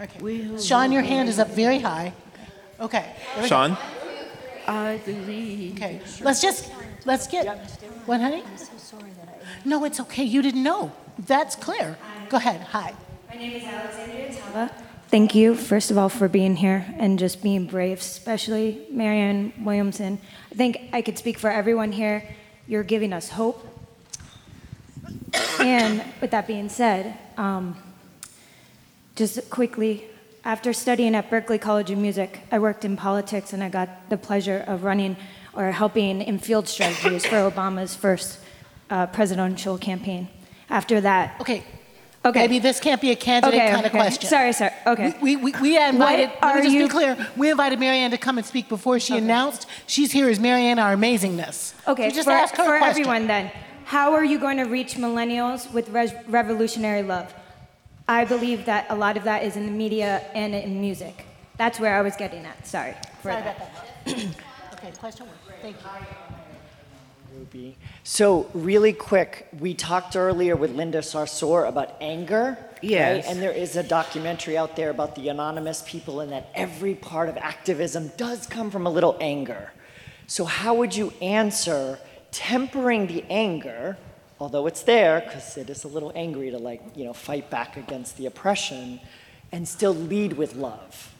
Okay. 0.00 0.58
Sean, 0.58 0.92
your 0.92 1.02
hand 1.02 1.28
is 1.28 1.38
up 1.38 1.48
very 1.50 1.78
high. 1.78 2.12
Okay. 2.80 3.14
there. 3.36 3.46
Sean? 3.46 3.76
I 4.66 5.00
believe. 5.04 5.76
Okay. 5.76 6.00
Let's 6.20 6.40
just 6.40 6.70
let's 7.04 7.26
get. 7.26 7.46
What, 8.06 8.20
honey? 8.20 8.42
I'm 8.44 8.58
so 8.58 8.76
sorry 8.76 9.10
that 9.20 9.28
I. 9.28 9.68
No, 9.68 9.84
it's 9.84 10.00
okay. 10.00 10.24
You 10.24 10.42
didn't 10.42 10.62
know. 10.62 10.92
That's 11.18 11.56
clear. 11.56 11.96
Go 12.28 12.36
ahead. 12.36 12.60
Hi. 12.60 12.94
My 13.28 13.34
name 13.34 13.52
is 13.52 13.64
Alexandria 13.64 14.32
Tava. 14.34 14.70
Thank 15.08 15.34
you, 15.34 15.54
first 15.54 15.90
of 15.90 15.98
all, 15.98 16.08
for 16.08 16.28
being 16.28 16.56
here 16.56 16.86
and 16.98 17.18
just 17.18 17.42
being 17.42 17.66
brave, 17.66 17.98
especially 17.98 18.86
Marianne 18.90 19.52
Williamson. 19.64 20.18
I 20.50 20.54
think 20.54 20.78
I 20.92 21.02
could 21.02 21.18
speak 21.18 21.38
for 21.38 21.50
everyone 21.50 21.92
here. 21.92 22.24
You're 22.66 22.82
giving 22.82 23.12
us 23.12 23.30
hope. 23.30 23.66
And 25.60 26.02
with 26.20 26.30
that 26.30 26.46
being 26.46 26.68
said, 26.68 27.18
um, 27.36 27.76
just 29.16 29.50
quickly, 29.50 30.04
After 30.44 30.72
studying 30.72 31.14
at 31.14 31.28
Berklee 31.30 31.60
College 31.60 31.90
of 31.90 31.98
Music, 31.98 32.40
I 32.50 32.58
worked 32.58 32.84
in 32.84 32.96
politics 32.96 33.52
and 33.52 33.62
I 33.62 33.68
got 33.68 33.88
the 34.08 34.16
pleasure 34.16 34.64
of 34.66 34.82
running 34.82 35.16
or 35.52 35.72
helping 35.72 36.22
in 36.22 36.38
field 36.38 36.68
strategies 36.68 37.26
for 37.26 37.36
Obama's 37.50 37.94
first 37.94 38.38
uh, 38.88 39.06
presidential 39.08 39.76
campaign. 39.76 40.28
After 40.70 41.02
that, 41.02 41.38
Okay. 41.40 41.64
Okay. 42.24 42.40
Maybe 42.40 42.58
this 42.58 42.80
can't 42.80 43.00
be 43.00 43.10
a 43.12 43.16
candidate 43.16 43.60
Okay, 43.60 43.70
kind 43.72 43.86
of 43.86 43.92
question. 43.92 44.28
Sorry, 44.28 44.52
sorry. 44.52 44.72
Okay. 44.86 45.14
We, 45.22 45.36
we, 45.36 45.52
we 45.62 45.78
invited, 45.78 46.30
let 46.30 46.42
are 46.42 46.56
me 46.56 46.62
just 46.62 46.74
you- 46.74 46.82
be 46.84 46.88
clear, 46.90 47.28
we 47.36 47.50
invited 47.50 47.78
Marianne 47.78 48.10
to 48.10 48.18
come 48.18 48.38
and 48.38 48.46
speak 48.46 48.68
before 48.68 48.98
she 48.98 49.16
announced. 49.16 49.66
She's 49.86 50.10
here 50.12 50.28
as 50.28 50.40
Marianne, 50.40 50.78
our 50.80 50.96
amazingness. 50.96 51.74
Okay, 51.86 52.10
So 52.10 52.16
just 52.16 52.26
for, 52.26 52.32
ask 52.32 52.54
her 52.56 52.62
a 52.62 52.66
for 52.66 52.78
question. 52.78 53.02
everyone 53.02 53.26
then, 53.28 53.52
how 53.84 54.12
are 54.14 54.24
you 54.24 54.38
going 54.38 54.56
to 54.58 54.64
reach 54.64 54.94
millennials 54.96 55.72
with 55.72 55.88
res- 55.90 56.12
revolutionary 56.26 57.02
love? 57.02 57.32
I 58.08 58.24
believe 58.24 58.66
that 58.66 58.86
a 58.90 58.96
lot 58.96 59.16
of 59.16 59.24
that 59.24 59.44
is 59.44 59.56
in 59.56 59.66
the 59.66 59.72
media 59.72 60.22
and 60.34 60.54
in 60.54 60.80
music. 60.80 61.24
That's 61.56 61.78
where 61.78 61.96
I 61.96 62.02
was 62.02 62.16
getting 62.16 62.44
at. 62.44 62.66
Sorry 62.66 62.94
for 63.22 63.30
Sorry 63.30 63.42
that. 63.42 63.56
about 63.56 63.68
that. 64.06 64.26
Okay, 64.78 64.92
question 65.00 65.26
one. 65.26 65.34
Thank 65.60 65.76
you. 65.76 67.36
Ruby. 67.36 67.76
So, 68.10 68.48
really 68.54 68.94
quick, 68.94 69.48
we 69.60 69.74
talked 69.74 70.16
earlier 70.16 70.56
with 70.56 70.74
Linda 70.74 71.00
Sarsour 71.00 71.68
about 71.68 71.94
anger. 72.00 72.56
Yes. 72.80 73.26
Right? 73.26 73.30
And 73.30 73.42
there 73.42 73.52
is 73.52 73.76
a 73.76 73.82
documentary 73.82 74.56
out 74.56 74.76
there 74.76 74.88
about 74.88 75.14
the 75.14 75.28
anonymous 75.28 75.84
people, 75.86 76.20
and 76.20 76.32
that 76.32 76.48
every 76.54 76.94
part 76.94 77.28
of 77.28 77.36
activism 77.36 78.10
does 78.16 78.46
come 78.46 78.70
from 78.70 78.86
a 78.86 78.90
little 78.90 79.18
anger. 79.20 79.72
So, 80.26 80.46
how 80.46 80.72
would 80.76 80.96
you 80.96 81.12
answer 81.20 81.98
tempering 82.30 83.08
the 83.08 83.24
anger, 83.28 83.98
although 84.40 84.66
it's 84.66 84.84
there, 84.84 85.20
because 85.20 85.58
it 85.58 85.68
is 85.68 85.84
a 85.84 85.88
little 85.88 86.10
angry 86.14 86.50
to, 86.50 86.56
like, 86.56 86.80
you 86.96 87.04
know, 87.04 87.12
fight 87.12 87.50
back 87.50 87.76
against 87.76 88.16
the 88.16 88.24
oppression, 88.24 89.00
and 89.52 89.68
still 89.68 89.94
lead 89.94 90.32
with 90.32 90.54
love? 90.54 91.14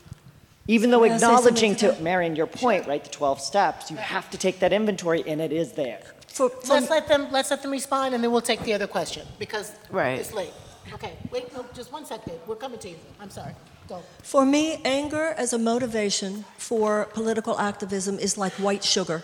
Even 0.68 0.90
though 0.90 1.00
May 1.00 1.10
I 1.10 1.16
say 1.16 1.20
something 1.20 1.38
acknowledging 1.38 1.76
to 1.76 1.94
to. 1.94 2.02
Marianne, 2.02 2.36
your 2.36 2.46
point, 2.46 2.86
right, 2.86 3.02
the 3.02 3.10
12 3.10 3.40
steps, 3.40 3.90
you 3.90 3.96
have 3.96 4.28
to 4.30 4.38
take 4.38 4.60
that 4.60 4.72
inventory, 4.72 5.24
and 5.26 5.40
it 5.40 5.50
is 5.52 5.72
there. 5.72 6.00
For, 6.28 6.50
for, 6.50 6.74
Let's 6.74 6.90
let 6.90 7.08
them, 7.08 7.28
let's 7.32 7.50
let 7.50 7.62
them 7.62 7.70
respond, 7.70 8.14
and 8.14 8.22
then 8.22 8.30
we'll 8.30 8.42
take 8.42 8.60
the 8.60 8.74
other 8.74 8.86
question, 8.86 9.26
because 9.38 9.72
Right. 9.90 10.20
it's 10.20 10.34
late. 10.34 10.52
Okay, 10.92 11.14
wait, 11.32 11.52
no, 11.54 11.64
just 11.74 11.90
one 11.90 12.04
second. 12.04 12.34
We're 12.46 12.56
coming 12.56 12.78
to 12.80 12.90
you. 12.90 12.96
I'm 13.18 13.30
sorry. 13.30 13.54
Go. 13.88 14.02
for 14.22 14.44
me, 14.44 14.82
anger 14.84 15.34
as 15.38 15.54
a 15.54 15.58
motivation 15.58 16.44
for 16.58 17.06
political 17.14 17.58
activism 17.58 18.18
is 18.18 18.36
like 18.36 18.52
white 18.54 18.84
sugar. 18.84 19.22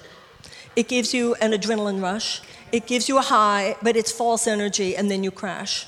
It 0.74 0.88
gives 0.88 1.12
you 1.12 1.34
an 1.34 1.52
adrenaline 1.52 2.00
rush, 2.02 2.40
it 2.72 2.86
gives 2.86 3.06
you 3.06 3.18
a 3.18 3.22
high, 3.22 3.76
but 3.82 3.94
it's 3.94 4.10
false 4.10 4.46
energy, 4.46 4.96
and 4.96 5.10
then 5.10 5.22
you 5.22 5.30
crash. 5.30 5.86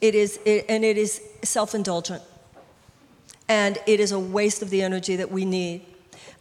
It 0.00 0.16
is, 0.16 0.40
it, 0.44 0.66
and 0.68 0.84
it 0.84 0.98
is 0.98 1.22
self 1.44 1.72
indulgent. 1.74 2.22
And 3.48 3.78
it 3.86 4.00
is 4.00 4.12
a 4.12 4.18
waste 4.18 4.62
of 4.62 4.70
the 4.70 4.82
energy 4.82 5.16
that 5.16 5.30
we 5.30 5.44
need. 5.44 5.82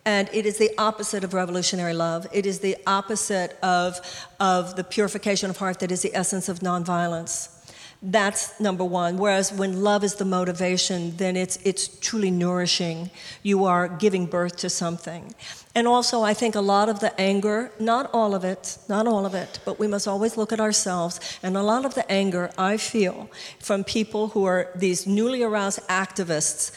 And 0.06 0.30
it 0.32 0.46
is 0.46 0.58
the 0.58 0.72
opposite 0.78 1.24
of 1.24 1.34
revolutionary 1.34 1.94
love. 1.94 2.28
It 2.32 2.46
is 2.46 2.60
the 2.60 2.78
opposite 2.88 3.58
of, 3.62 4.00
of 4.40 4.76
the 4.76 4.84
purification 4.84 5.50
of 5.50 5.58
heart 5.58 5.80
that 5.80 5.92
is 5.92 6.02
the 6.02 6.16
essence 6.16 6.48
of 6.48 6.60
nonviolence. 6.60 7.54
That's 8.02 8.60
number 8.60 8.86
one. 8.86 9.18
Whereas 9.18 9.52
when 9.52 9.84
love 9.84 10.04
is 10.04 10.16
the 10.16 10.26
motivation, 10.26 11.18
then 11.18 11.36
it's, 11.36 11.58
it's 11.64 11.88
truly 11.88 12.30
nourishing. 12.30 13.10
You 13.42 13.66
are 13.66 13.88
giving 13.88 14.28
birth 14.28 14.56
to 14.58 14.70
something. 14.70 15.34
And 15.74 15.88
also, 15.88 16.22
I 16.22 16.34
think 16.34 16.56
a 16.56 16.62
lot 16.62 16.90
of 16.90 17.00
the 17.00 17.20
anger, 17.20 17.72
not 17.80 18.10
all 18.14 18.36
of 18.36 18.44
it, 18.44 18.78
not 18.88 19.08
all 19.08 19.26
of 19.26 19.34
it, 19.34 19.60
but 19.66 19.80
we 19.80 19.88
must 19.88 20.08
always 20.08 20.38
look 20.38 20.54
at 20.54 20.60
ourselves. 20.60 21.40
And 21.42 21.58
a 21.58 21.64
lot 21.64 21.86
of 21.86 21.96
the 21.96 22.10
anger 22.12 22.52
I 22.58 22.78
feel 22.78 23.30
from 23.60 23.84
people 23.84 24.30
who 24.30 24.46
are 24.46 24.70
these 24.76 25.08
newly 25.08 25.42
aroused 25.42 25.80
activists 25.88 26.72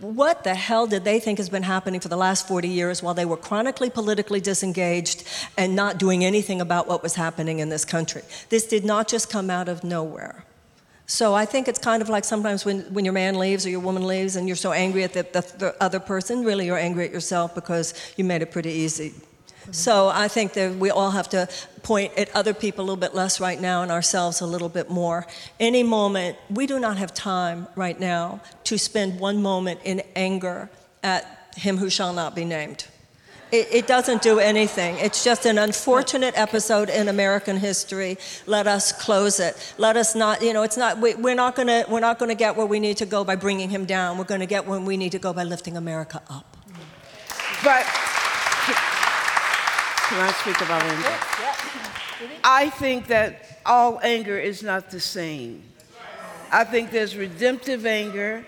what 0.00 0.44
the 0.44 0.54
hell 0.54 0.86
did 0.86 1.04
they 1.04 1.18
think 1.18 1.38
has 1.38 1.48
been 1.48 1.62
happening 1.62 2.00
for 2.00 2.08
the 2.08 2.16
last 2.16 2.46
40 2.46 2.68
years 2.68 3.02
while 3.02 3.14
they 3.14 3.24
were 3.24 3.38
chronically 3.38 3.88
politically 3.88 4.40
disengaged 4.40 5.24
and 5.56 5.74
not 5.74 5.98
doing 5.98 6.24
anything 6.24 6.60
about 6.60 6.86
what 6.86 7.02
was 7.02 7.14
happening 7.14 7.58
in 7.58 7.70
this 7.70 7.84
country? 7.84 8.22
This 8.50 8.66
did 8.66 8.84
not 8.84 9.08
just 9.08 9.30
come 9.30 9.48
out 9.48 9.68
of 9.68 9.84
nowhere. 9.84 10.44
So 11.06 11.34
I 11.34 11.46
think 11.46 11.68
it's 11.68 11.78
kind 11.78 12.02
of 12.02 12.10
like 12.10 12.24
sometimes 12.24 12.66
when, 12.66 12.80
when 12.92 13.06
your 13.06 13.14
man 13.14 13.38
leaves 13.38 13.64
or 13.64 13.70
your 13.70 13.80
woman 13.80 14.06
leaves 14.06 14.36
and 14.36 14.46
you're 14.46 14.56
so 14.56 14.72
angry 14.72 15.04
at 15.04 15.14
the, 15.14 15.22
the, 15.22 15.40
the 15.58 15.82
other 15.82 16.00
person, 16.00 16.44
really 16.44 16.66
you're 16.66 16.76
angry 16.76 17.06
at 17.06 17.12
yourself 17.12 17.54
because 17.54 17.94
you 18.18 18.24
made 18.24 18.42
it 18.42 18.52
pretty 18.52 18.70
easy. 18.70 19.14
So 19.70 20.08
I 20.08 20.28
think 20.28 20.54
that 20.54 20.74
we 20.76 20.90
all 20.90 21.10
have 21.10 21.28
to 21.30 21.48
point 21.88 22.12
at 22.18 22.28
other 22.36 22.52
people 22.52 22.84
a 22.84 22.86
little 22.86 23.00
bit 23.00 23.14
less 23.14 23.40
right 23.40 23.58
now 23.58 23.82
and 23.82 23.90
ourselves 23.90 24.42
a 24.42 24.46
little 24.46 24.68
bit 24.68 24.90
more. 24.90 25.26
Any 25.58 25.82
moment, 25.82 26.36
we 26.50 26.66
do 26.66 26.78
not 26.78 26.98
have 26.98 27.14
time 27.14 27.66
right 27.76 27.98
now 27.98 28.42
to 28.64 28.76
spend 28.76 29.18
one 29.18 29.40
moment 29.40 29.80
in 29.84 30.02
anger 30.14 30.68
at 31.02 31.24
him 31.56 31.78
who 31.78 31.88
shall 31.88 32.12
not 32.12 32.36
be 32.36 32.44
named. 32.44 32.86
It, 33.50 33.68
it 33.72 33.86
doesn't 33.86 34.20
do 34.20 34.38
anything. 34.38 34.98
It's 34.98 35.24
just 35.24 35.46
an 35.46 35.56
unfortunate 35.56 36.34
episode 36.36 36.90
in 36.90 37.08
American 37.08 37.56
history. 37.56 38.18
Let 38.44 38.66
us 38.66 38.92
close 38.92 39.40
it. 39.40 39.56
Let 39.78 39.96
us 39.96 40.14
not, 40.14 40.42
you 40.42 40.52
know, 40.52 40.64
it's 40.64 40.76
not, 40.76 40.98
we, 40.98 41.14
we're 41.14 41.34
not 41.34 41.56
gonna, 41.56 41.86
we're 41.88 42.00
not 42.00 42.18
gonna 42.18 42.34
get 42.34 42.54
where 42.54 42.66
we 42.66 42.80
need 42.80 42.98
to 42.98 43.06
go 43.06 43.24
by 43.24 43.34
bringing 43.34 43.70
him 43.70 43.86
down. 43.86 44.18
We're 44.18 44.24
gonna 44.34 44.44
get 44.44 44.66
where 44.66 44.78
we 44.78 44.98
need 44.98 45.12
to 45.12 45.18
go 45.18 45.32
by 45.32 45.44
lifting 45.44 45.78
America 45.78 46.20
up. 46.28 46.54
But 47.64 47.86
can 50.08 50.20
I 50.20 50.32
speak 50.42 50.60
about 50.60 50.82
anger? 50.82 51.47
I 52.44 52.70
think 52.70 53.08
that 53.08 53.60
all 53.66 54.00
anger 54.02 54.38
is 54.38 54.62
not 54.62 54.90
the 54.90 55.00
same. 55.00 55.62
I 56.50 56.64
think 56.64 56.90
there's 56.90 57.16
redemptive 57.16 57.84
anger 57.84 58.46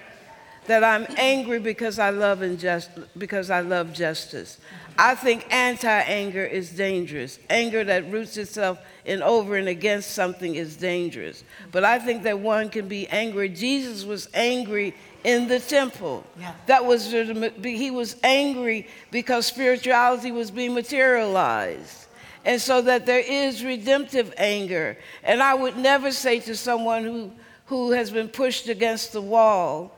that 0.66 0.84
I'm 0.84 1.06
angry 1.16 1.58
because 1.58 1.98
I 1.98 2.10
love 2.10 2.42
injust 2.42 2.90
because 3.18 3.50
I 3.50 3.60
love 3.60 3.92
justice. 3.92 4.58
I 4.96 5.14
think 5.14 5.46
anti-anger 5.50 6.44
is 6.44 6.70
dangerous. 6.70 7.38
Anger 7.48 7.84
that 7.84 8.10
roots 8.10 8.36
itself 8.36 8.78
in 9.04 9.22
over 9.22 9.56
and 9.56 9.68
against 9.68 10.12
something 10.12 10.54
is 10.54 10.76
dangerous. 10.76 11.42
But 11.72 11.84
I 11.84 11.98
think 11.98 12.22
that 12.24 12.38
one 12.38 12.68
can 12.68 12.86
be 12.86 13.08
angry. 13.08 13.48
Jesus 13.48 14.04
was 14.04 14.28
angry 14.34 14.94
in 15.24 15.48
the 15.48 15.58
temple. 15.58 16.24
Yeah. 16.38 16.54
That 16.66 16.84
was 16.84 17.10
he 17.10 17.90
was 17.90 18.16
angry 18.22 18.86
because 19.10 19.46
spirituality 19.46 20.32
was 20.32 20.50
being 20.50 20.74
materialized. 20.74 21.99
And 22.44 22.60
so 22.60 22.80
that 22.82 23.06
there 23.06 23.20
is 23.20 23.64
redemptive 23.64 24.32
anger. 24.36 24.96
And 25.22 25.42
I 25.42 25.54
would 25.54 25.76
never 25.76 26.10
say 26.10 26.40
to 26.40 26.56
someone 26.56 27.04
who, 27.04 27.32
who 27.66 27.92
has 27.92 28.10
been 28.10 28.28
pushed 28.28 28.68
against 28.68 29.12
the 29.12 29.20
wall 29.20 29.96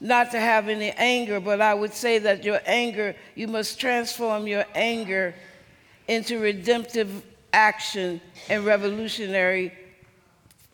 not 0.00 0.30
to 0.30 0.40
have 0.40 0.68
any 0.68 0.90
anger, 0.90 1.40
but 1.40 1.60
I 1.60 1.74
would 1.74 1.92
say 1.92 2.18
that 2.20 2.44
your 2.44 2.60
anger, 2.66 3.16
you 3.34 3.48
must 3.48 3.80
transform 3.80 4.46
your 4.46 4.64
anger 4.74 5.34
into 6.06 6.38
redemptive 6.38 7.24
action 7.52 8.20
and 8.48 8.64
revolutionary 8.64 9.72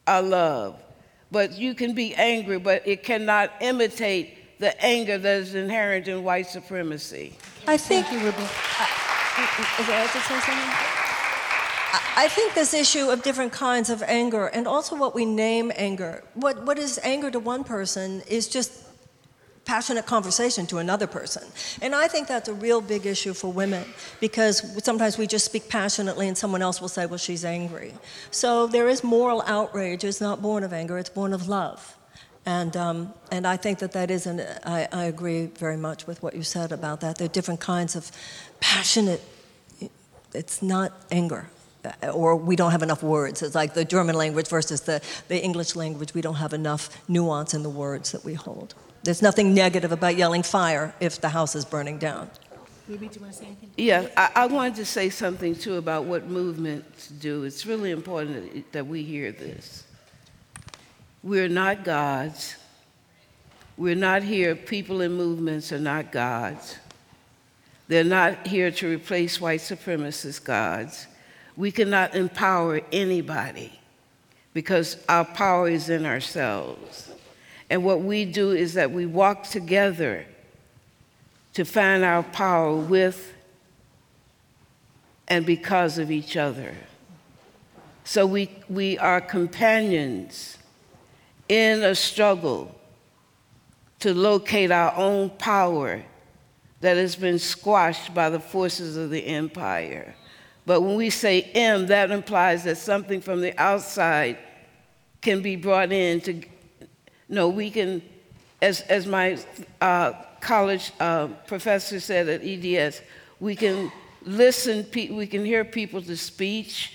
uh, 0.07 0.23
love. 0.23 0.77
But 1.31 1.53
you 1.53 1.75
can 1.75 1.95
be 1.95 2.15
angry, 2.15 2.59
but 2.59 2.87
it 2.87 3.03
cannot 3.03 3.51
imitate 3.61 4.59
the 4.59 4.81
anger 4.85 5.19
that 5.19 5.37
is 5.39 5.55
inherent 5.55 6.07
in 6.07 6.23
white 6.23 6.47
supremacy. 6.47 7.37
I 7.67 7.77
think. 7.77 8.07
Thank 8.07 8.21
you, 8.21 8.27
Ruby. 8.27 9.11
Is 9.37 9.87
that 9.89 10.11
to 10.13 10.21
say 10.21 10.41
something? 10.41 10.55
I- 10.55 12.25
I 12.25 12.29
think 12.29 12.55
this 12.55 12.75
issue 12.75 13.11
of 13.11 13.23
different 13.23 13.53
kinds 13.53 13.91
of 13.91 14.03
anger 14.03 14.47
and 14.47 14.67
also 14.69 14.95
what 14.97 15.15
we 15.15 15.25
name 15.25 15.73
anger. 15.77 16.23
What, 16.35 16.65
what 16.65 16.79
is 16.79 17.01
anger 17.03 17.31
to 17.31 17.41
one 17.41 17.65
person 17.65 18.23
is 18.29 18.47
just 18.49 18.71
passionate 19.65 20.07
conversation 20.07 20.67
to 20.67 20.79
another 20.79 21.07
person. 21.07 21.43
And 21.83 21.95
I 21.95 22.07
think 22.07 22.29
that's 22.29 22.49
a 22.49 22.55
real 22.55 22.81
big 22.81 23.07
issue 23.07 23.33
for 23.33 23.51
women 23.53 23.85
because 24.21 24.85
sometimes 24.85 25.17
we 25.19 25.27
just 25.27 25.45
speak 25.47 25.69
passionately 25.69 26.29
and 26.29 26.37
someone 26.37 26.63
else 26.63 26.81
will 26.81 26.89
say, 26.89 27.07
well, 27.07 27.19
she's 27.19 27.45
angry. 27.45 27.95
So 28.31 28.67
there 28.67 28.89
is 28.89 29.03
moral 29.03 29.43
outrage. 29.47 30.05
It's 30.05 30.21
not 30.21 30.43
born 30.43 30.65
of 30.65 30.73
anger, 30.73 30.99
it's 30.99 31.11
born 31.11 31.33
of 31.33 31.49
love. 31.49 31.97
And, 32.47 32.77
um, 32.77 33.15
and 33.33 33.47
I 33.47 33.57
think 33.57 33.79
that 33.79 33.93
that 33.93 34.11
is, 34.11 34.27
an, 34.27 34.43
I, 34.67 34.87
I 34.93 35.05
agree 35.05 35.47
very 35.47 35.79
much 35.79 36.07
with 36.07 36.23
what 36.23 36.35
you 36.35 36.43
said 36.43 36.73
about 36.73 37.01
that. 37.01 37.17
There 37.17 37.25
are 37.25 37.29
different 37.29 37.61
kinds 37.61 37.97
of 37.97 38.13
passionate, 38.65 39.21
it's 40.33 40.63
not 40.63 40.91
anger. 41.11 41.47
uh, 41.85 42.09
Or 42.23 42.35
we 42.35 42.57
don't 42.57 42.73
have 42.73 42.83
enough 42.83 43.03
words. 43.03 43.43
It's 43.43 43.55
like 43.55 43.75
the 43.75 43.85
German 43.85 44.17
language 44.17 44.49
versus 44.49 44.81
the, 44.81 45.01
the 45.29 45.39
English 45.49 45.77
language. 45.77 46.15
We 46.15 46.23
don't 46.23 46.41
have 46.45 46.55
enough 46.55 46.83
nuance 47.09 47.53
in 47.53 47.63
the 47.63 47.69
words 47.69 48.11
that 48.13 48.25
we 48.25 48.35
hold. 48.35 48.75
There's 49.05 49.21
nothing 49.21 49.53
negative 49.55 49.93
about 49.93 50.17
yelling 50.17 50.43
fire 50.43 50.95
if 50.99 51.21
the 51.21 51.29
house 51.29 51.55
is 51.55 51.65
burning 51.67 51.99
down. 51.99 52.31
Ruby, 52.89 53.09
do 53.09 53.15
you 53.17 53.21
want 53.21 53.33
to 53.35 53.39
say 53.41 53.47
anything? 53.47 53.71
Yeah, 53.77 54.09
I, 54.17 54.31
I 54.43 54.47
wanted 54.47 54.77
to 54.77 54.87
say 54.87 55.11
something 55.11 55.55
too 55.55 55.77
about 55.77 56.05
what 56.05 56.27
movements 56.27 57.09
do. 57.09 57.45
It's 57.45 57.67
really 57.67 57.91
important 57.91 58.55
that, 58.55 58.73
that 58.73 58.87
we 58.87 59.03
hear 59.03 59.31
this. 59.33 59.85
We're 61.23 61.49
not 61.49 61.85
gods. 61.85 62.57
We're 63.77 63.97
not 64.11 64.23
here, 64.23 64.55
people 64.55 65.01
in 65.01 65.13
movements 65.13 65.73
are 65.73 65.81
not 65.81 66.13
gods. 66.13 66.77
They're 67.89 68.05
not 68.05 68.47
here 68.47 68.71
to 68.71 68.89
replace 68.89 69.41
white 69.41 69.61
supremacist 69.61 70.45
gods. 70.45 71.07
We 71.57 71.71
cannot 71.71 72.15
empower 72.15 72.81
anybody 72.91 73.79
because 74.53 74.97
our 75.09 75.25
power 75.25 75.69
is 75.69 75.89
in 75.89 76.07
ourselves. 76.07 77.11
And 77.69 77.85
what 77.85 78.01
we 78.01 78.25
do 78.25 78.53
is 78.53 78.75
that 78.75 78.91
we 78.91 79.07
walk 79.07 79.45
together 79.45 80.27
to 81.55 81.65
find 81.65 82.05
our 82.05 82.23
power 82.23 82.75
with 82.75 83.33
and 85.29 85.47
because 85.47 85.99
of 85.99 86.11
each 86.11 86.37
other. 86.37 86.75
So 88.05 88.27
we, 88.27 88.51
we 88.69 88.99
are 88.99 89.21
companions 89.21 90.59
in 91.49 91.83
a 91.83 91.95
struggle 91.95 92.75
to 94.01 94.13
locate 94.13 94.71
our 94.71 94.95
own 94.95 95.31
power 95.31 96.05
that 96.85 96.99
has 96.99 97.17
been 97.17 97.39
squashed 97.39 98.13
by 98.13 98.29
the 98.29 98.39
forces 98.39 98.99
of 98.99 99.09
the 99.09 99.27
empire. 99.27 100.15
But 100.67 100.83
when 100.83 100.97
we 100.97 101.09
say 101.09 101.41
M, 101.55 101.87
that 101.87 102.11
implies 102.11 102.65
that 102.65 102.77
something 102.77 103.23
from 103.23 103.41
the 103.41 103.59
outside 103.59 104.37
can 105.23 105.41
be 105.41 105.57
brought 105.57 105.93
in 105.93 106.21
to, 106.21 106.43
no, 107.27 107.49
we 107.49 107.71
can, 107.71 108.03
as, 108.61 108.83
as 108.83 109.07
my 109.07 109.39
uh, 109.81 110.13
college 110.43 110.93
uh, 111.01 111.29
professor 111.47 112.01
said 112.01 112.29
at 112.29 112.43
EDS, 112.45 113.01
we 113.41 113.57
can 113.57 113.91
listen, 114.23 114.87
we 114.95 115.27
can 115.27 115.43
hear 115.43 115.65
people 115.65 116.03
to 116.03 116.19
speech, 116.19 116.93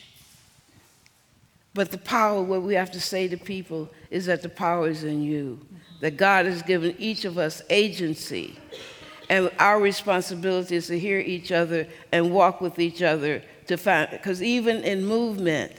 but 1.74 1.90
the 1.90 1.98
power, 1.98 2.44
what 2.44 2.61
we 2.61 2.76
have 2.76 2.91
to 2.91 3.02
say 3.02 3.28
to 3.28 3.38
people 3.38 3.90
is 4.11 4.28
that 4.28 4.44
the 4.44 4.49
power 4.49 4.88
is 4.88 5.03
in 5.03 5.24
you, 5.24 5.60
that 5.99 6.16
God 6.16 6.45
has 6.45 6.61
given 6.61 6.95
each 6.99 7.26
of 7.26 7.40
us 7.40 7.64
agency. 7.72 8.56
And 9.30 9.52
our 9.60 9.80
responsibility 9.80 10.76
is 10.76 10.88
to 10.88 10.98
hear 10.98 11.20
each 11.20 11.52
other 11.52 11.88
and 12.12 12.32
walk 12.32 12.62
with 12.62 12.80
each 12.80 13.04
other 13.04 13.44
to 13.68 13.78
find, 13.78 14.10
because 14.10 14.42
even 14.42 14.84
in 14.84 15.06
movement, 15.06 15.72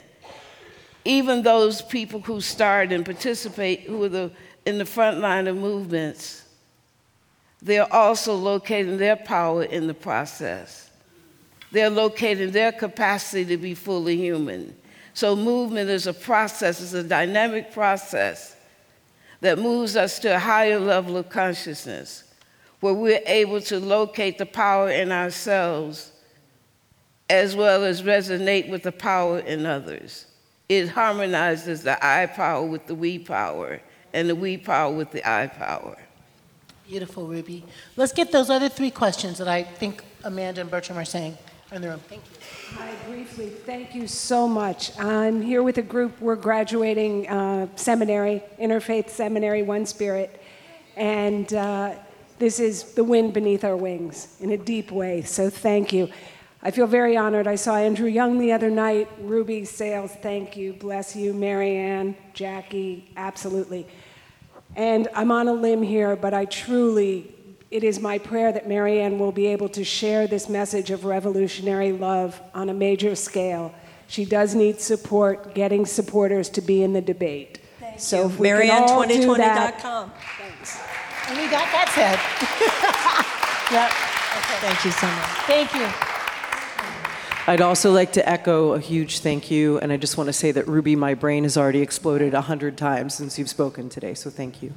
even 1.03 1.43
those 1.43 1.81
people 1.81 2.21
who 2.21 2.39
start 2.39 2.93
and 2.93 3.03
participate, 3.03 3.81
who 3.81 4.01
are 4.03 4.09
the, 4.09 4.31
in 4.65 4.77
the 4.77 4.85
front 4.85 5.19
line 5.19 5.47
of 5.47 5.57
movements, 5.57 6.43
they're 7.61 7.91
also 7.93 8.33
locating 8.33 8.97
their 8.97 9.17
power 9.17 9.63
in 9.63 9.85
the 9.85 9.93
process. 9.93 10.89
They're 11.71 11.89
locating 11.89 12.51
their 12.51 12.71
capacity 12.71 13.45
to 13.45 13.57
be 13.57 13.75
fully 13.75 14.15
human. 14.15 14.75
So, 15.13 15.35
movement 15.35 15.89
is 15.89 16.07
a 16.07 16.13
process, 16.13 16.81
it's 16.81 16.93
a 16.93 17.03
dynamic 17.03 17.73
process 17.73 18.55
that 19.41 19.59
moves 19.59 19.97
us 19.97 20.19
to 20.19 20.35
a 20.35 20.39
higher 20.39 20.79
level 20.79 21.17
of 21.17 21.29
consciousness 21.29 22.30
where 22.81 22.93
we're 22.93 23.21
able 23.25 23.61
to 23.61 23.79
locate 23.79 24.37
the 24.37 24.45
power 24.45 24.89
in 24.89 25.11
ourselves 25.11 26.11
as 27.29 27.55
well 27.55 27.85
as 27.85 28.01
resonate 28.01 28.69
with 28.69 28.83
the 28.83 28.91
power 28.91 29.39
in 29.39 29.65
others. 29.65 30.25
It 30.67 30.89
harmonizes 30.89 31.83
the 31.83 32.03
I 32.05 32.25
power 32.25 32.65
with 32.65 32.87
the 32.87 32.95
we 32.95 33.19
power 33.19 33.81
and 34.13 34.29
the 34.29 34.35
we 34.35 34.57
power 34.57 34.91
with 34.93 35.11
the 35.11 35.27
I 35.27 35.47
power. 35.47 35.97
Beautiful, 36.87 37.25
Ruby. 37.25 37.63
Let's 37.95 38.11
get 38.11 38.33
those 38.33 38.49
other 38.49 38.67
three 38.67 38.91
questions 38.91 39.37
that 39.37 39.47
I 39.47 39.63
think 39.63 40.03
Amanda 40.25 40.59
and 40.59 40.69
Bertram 40.69 40.97
are 40.97 41.05
saying 41.05 41.37
in 41.71 41.81
the 41.81 41.87
room. 41.87 42.01
Thank 42.09 42.23
you. 42.25 42.77
Hi, 42.77 42.91
briefly, 43.07 43.47
thank 43.49 43.95
you 43.95 44.07
so 44.07 44.47
much. 44.47 44.97
I'm 44.99 45.41
here 45.41 45.63
with 45.63 45.77
a 45.77 45.81
group, 45.81 46.19
we're 46.19 46.35
graduating 46.35 47.29
uh, 47.29 47.67
seminary, 47.75 48.43
Interfaith 48.59 49.09
Seminary, 49.09 49.63
One 49.63 49.85
Spirit, 49.85 50.41
and 50.97 51.53
uh, 51.53 51.95
this 52.41 52.59
is 52.59 52.95
the 52.95 53.03
wind 53.03 53.33
beneath 53.33 53.63
our 53.63 53.77
wings 53.77 54.35
in 54.39 54.49
a 54.49 54.57
deep 54.57 54.91
way, 54.91 55.21
so 55.21 55.49
thank 55.51 55.93
you. 55.93 56.09
I 56.63 56.71
feel 56.71 56.87
very 56.87 57.15
honored. 57.15 57.45
I 57.47 57.53
saw 57.53 57.75
Andrew 57.75 58.07
Young 58.07 58.39
the 58.39 58.51
other 58.51 58.71
night. 58.71 59.07
Ruby 59.19 59.63
Sales, 59.63 60.11
thank 60.21 60.57
you. 60.57 60.73
Bless 60.73 61.15
you. 61.15 61.33
Marianne, 61.33 62.15
Jacqui, 62.33 63.03
absolutely. 63.15 63.85
And 64.75 65.07
I'm 65.13 65.31
on 65.31 65.47
a 65.47 65.53
limb 65.53 65.83
here, 65.83 66.15
but 66.15 66.33
I 66.33 66.45
truly 66.45 67.35
it 67.69 67.83
is 67.83 67.99
my 67.99 68.17
prayer 68.17 68.51
that 68.51 68.67
Marianne 68.67 69.19
will 69.19 69.31
be 69.31 69.45
able 69.45 69.69
to 69.69 69.83
share 69.83 70.25
this 70.27 70.49
message 70.49 70.89
of 70.89 71.05
revolutionary 71.05 71.91
love 71.91 72.41
on 72.53 72.69
a 72.69 72.73
major 72.73 73.15
scale. 73.15 73.73
She 74.07 74.25
does 74.25 74.55
need 74.55 74.81
support, 74.81 75.53
getting 75.53 75.85
supporters 75.85 76.49
to 76.49 76.61
be 76.61 76.83
in 76.83 76.91
the 76.93 77.01
debate. 77.01 77.59
Thank 77.79 77.99
so 77.99 78.23
you. 78.23 78.29
Marianne2020.com. 78.29 80.11
Thanks. 80.39 80.79
And 81.31 81.39
we 81.39 81.47
got 81.47 81.71
that 81.71 81.87
said. 81.95 82.19
yep. 83.71 83.87
Okay. 83.87 84.59
Thank 84.67 84.83
you 84.83 84.91
so 84.91 85.07
much. 85.07 85.29
Thank 85.47 85.73
you. 85.73 85.87
I'd 87.47 87.61
also 87.61 87.93
like 87.93 88.11
to 88.13 88.29
echo 88.29 88.73
a 88.73 88.81
huge 88.81 89.19
thank 89.19 89.49
you, 89.49 89.79
and 89.79 89.93
I 89.93 89.97
just 89.97 90.17
want 90.17 90.27
to 90.27 90.33
say 90.33 90.51
that 90.51 90.67
Ruby, 90.67 90.97
my 90.97 91.13
brain 91.13 91.43
has 91.43 91.55
already 91.55 91.81
exploded 91.81 92.33
a 92.33 92.41
hundred 92.41 92.77
times 92.77 93.13
since 93.13 93.39
you've 93.39 93.47
spoken 93.47 93.87
today, 93.87 94.13
so 94.13 94.29
thank 94.29 94.61
you. 94.61 94.73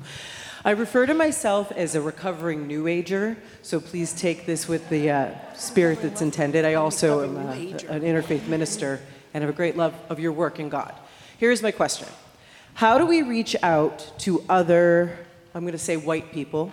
I 0.64 0.70
refer 0.70 1.06
to 1.06 1.14
myself 1.14 1.72
as 1.72 1.96
a 1.96 2.00
recovering 2.00 2.68
New 2.68 2.86
Ager, 2.86 3.36
so 3.62 3.80
please 3.80 4.12
take 4.12 4.46
this 4.46 4.68
with 4.68 4.88
the 4.90 5.10
uh, 5.10 5.54
spirit 5.54 6.02
that's 6.02 6.22
intended. 6.22 6.64
I 6.64 6.74
also 6.74 7.24
am 7.24 7.36
a, 7.36 7.50
an 7.92 8.02
interfaith 8.02 8.46
minister 8.46 9.00
and 9.34 9.42
have 9.42 9.52
a 9.52 9.56
great 9.56 9.76
love 9.76 9.92
of 10.08 10.20
your 10.20 10.30
work 10.30 10.60
in 10.60 10.68
God. 10.68 10.94
Here's 11.36 11.64
my 11.64 11.72
question 11.72 12.06
How 12.74 12.96
do 12.96 13.06
we 13.06 13.22
reach 13.22 13.56
out 13.60 14.12
to 14.20 14.44
other, 14.48 15.18
I'm 15.54 15.62
going 15.62 15.72
to 15.72 15.78
say 15.78 15.96
white 15.96 16.32
people, 16.32 16.72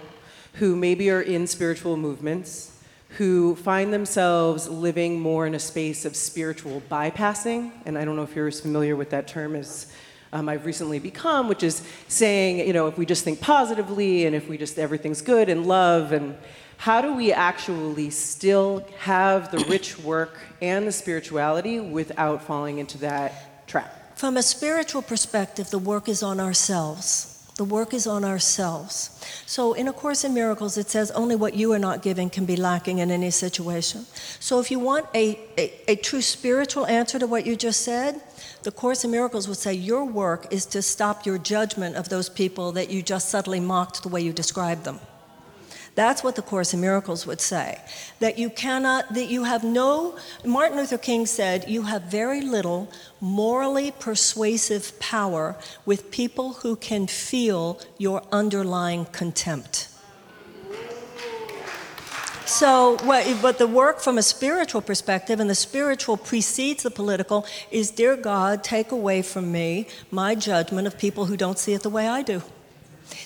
who 0.53 0.75
maybe 0.75 1.11
are 1.11 1.21
in 1.21 1.45
spiritual 1.45 1.97
movements, 1.97 2.79
who 3.17 3.55
find 3.55 3.93
themselves 3.93 4.67
living 4.67 5.19
more 5.19 5.45
in 5.45 5.53
a 5.53 5.59
space 5.59 6.03
of 6.03 6.15
spiritual 6.15 6.81
bypassing? 6.89 7.71
And 7.85 7.95
I 7.95 8.05
don't 8.05 8.15
know 8.15 8.23
if 8.23 8.35
you're 8.35 8.47
as 8.47 8.59
familiar 8.59 8.95
with 8.95 9.11
that 9.11 9.27
term 9.27 9.55
as 9.55 9.91
um, 10.33 10.49
I've 10.49 10.65
recently 10.65 10.97
become, 10.97 11.47
which 11.47 11.61
is 11.61 11.85
saying, 12.07 12.65
you 12.65 12.73
know, 12.73 12.87
if 12.87 12.97
we 12.97 13.05
just 13.05 13.23
think 13.23 13.39
positively 13.39 14.25
and 14.25 14.35
if 14.35 14.47
we 14.49 14.57
just 14.57 14.79
everything's 14.79 15.21
good 15.21 15.47
and 15.47 15.67
love 15.67 16.11
and 16.11 16.35
how 16.77 17.01
do 17.01 17.13
we 17.13 17.31
actually 17.31 18.09
still 18.09 18.83
have 18.97 19.51
the 19.51 19.59
rich 19.69 19.99
work 19.99 20.39
and 20.59 20.87
the 20.87 20.91
spirituality 20.91 21.79
without 21.79 22.41
falling 22.41 22.79
into 22.79 22.97
that 22.99 23.67
trap? 23.67 24.17
From 24.17 24.37
a 24.37 24.41
spiritual 24.43 25.03
perspective, 25.03 25.69
the 25.69 25.77
work 25.77 26.09
is 26.09 26.23
on 26.23 26.39
ourselves. 26.39 27.30
The 27.55 27.65
work 27.65 27.93
is 27.93 28.07
on 28.07 28.23
ourselves. 28.23 29.09
So, 29.45 29.73
in 29.73 29.87
A 29.87 29.93
Course 29.93 30.23
in 30.23 30.33
Miracles, 30.33 30.77
it 30.77 30.89
says 30.89 31.11
only 31.11 31.35
what 31.35 31.53
you 31.53 31.73
are 31.73 31.79
not 31.79 32.01
giving 32.01 32.29
can 32.29 32.45
be 32.45 32.55
lacking 32.55 32.99
in 32.99 33.11
any 33.11 33.29
situation. 33.29 34.05
So, 34.39 34.59
if 34.59 34.71
you 34.71 34.79
want 34.79 35.07
a, 35.13 35.37
a, 35.57 35.73
a 35.89 35.95
true 35.95 36.21
spiritual 36.21 36.85
answer 36.87 37.19
to 37.19 37.27
what 37.27 37.45
you 37.45 37.55
just 37.55 37.81
said, 37.81 38.21
the 38.63 38.71
Course 38.71 39.03
in 39.03 39.11
Miracles 39.11 39.47
would 39.47 39.57
say 39.57 39.73
your 39.73 40.05
work 40.05 40.47
is 40.51 40.65
to 40.67 40.81
stop 40.81 41.25
your 41.25 41.37
judgment 41.37 41.95
of 41.97 42.09
those 42.09 42.29
people 42.29 42.71
that 42.71 42.89
you 42.89 43.01
just 43.01 43.29
subtly 43.29 43.59
mocked 43.59 44.03
the 44.03 44.09
way 44.09 44.21
you 44.21 44.31
described 44.31 44.85
them. 44.85 44.99
That's 46.01 46.23
what 46.23 46.35
the 46.35 46.41
Course 46.41 46.73
in 46.73 46.81
Miracles 46.81 47.27
would 47.27 47.39
say. 47.39 47.79
That 48.21 48.39
you 48.39 48.49
cannot, 48.49 49.13
that 49.13 49.27
you 49.27 49.43
have 49.43 49.63
no, 49.63 50.17
Martin 50.43 50.79
Luther 50.79 50.97
King 50.97 51.27
said, 51.27 51.69
you 51.69 51.83
have 51.83 52.01
very 52.05 52.41
little 52.41 52.89
morally 53.19 53.91
persuasive 53.91 54.99
power 54.99 55.55
with 55.85 56.09
people 56.09 56.53
who 56.53 56.75
can 56.75 57.05
feel 57.05 57.79
your 57.99 58.23
underlying 58.31 59.05
contempt. 59.11 59.89
So, 62.47 62.97
what, 63.03 63.23
but 63.39 63.59
the 63.59 63.67
work 63.67 63.99
from 63.99 64.17
a 64.17 64.23
spiritual 64.23 64.81
perspective, 64.81 65.39
and 65.39 65.47
the 65.47 65.61
spiritual 65.69 66.17
precedes 66.17 66.81
the 66.81 66.89
political, 66.89 67.45
is 67.69 67.91
Dear 67.91 68.15
God, 68.15 68.63
take 68.63 68.91
away 68.91 69.21
from 69.21 69.51
me 69.51 69.85
my 70.09 70.33
judgment 70.33 70.87
of 70.87 70.97
people 70.97 71.25
who 71.27 71.37
don't 71.37 71.59
see 71.59 71.75
it 71.75 71.83
the 71.83 71.91
way 71.91 72.07
I 72.07 72.23
do. 72.23 72.41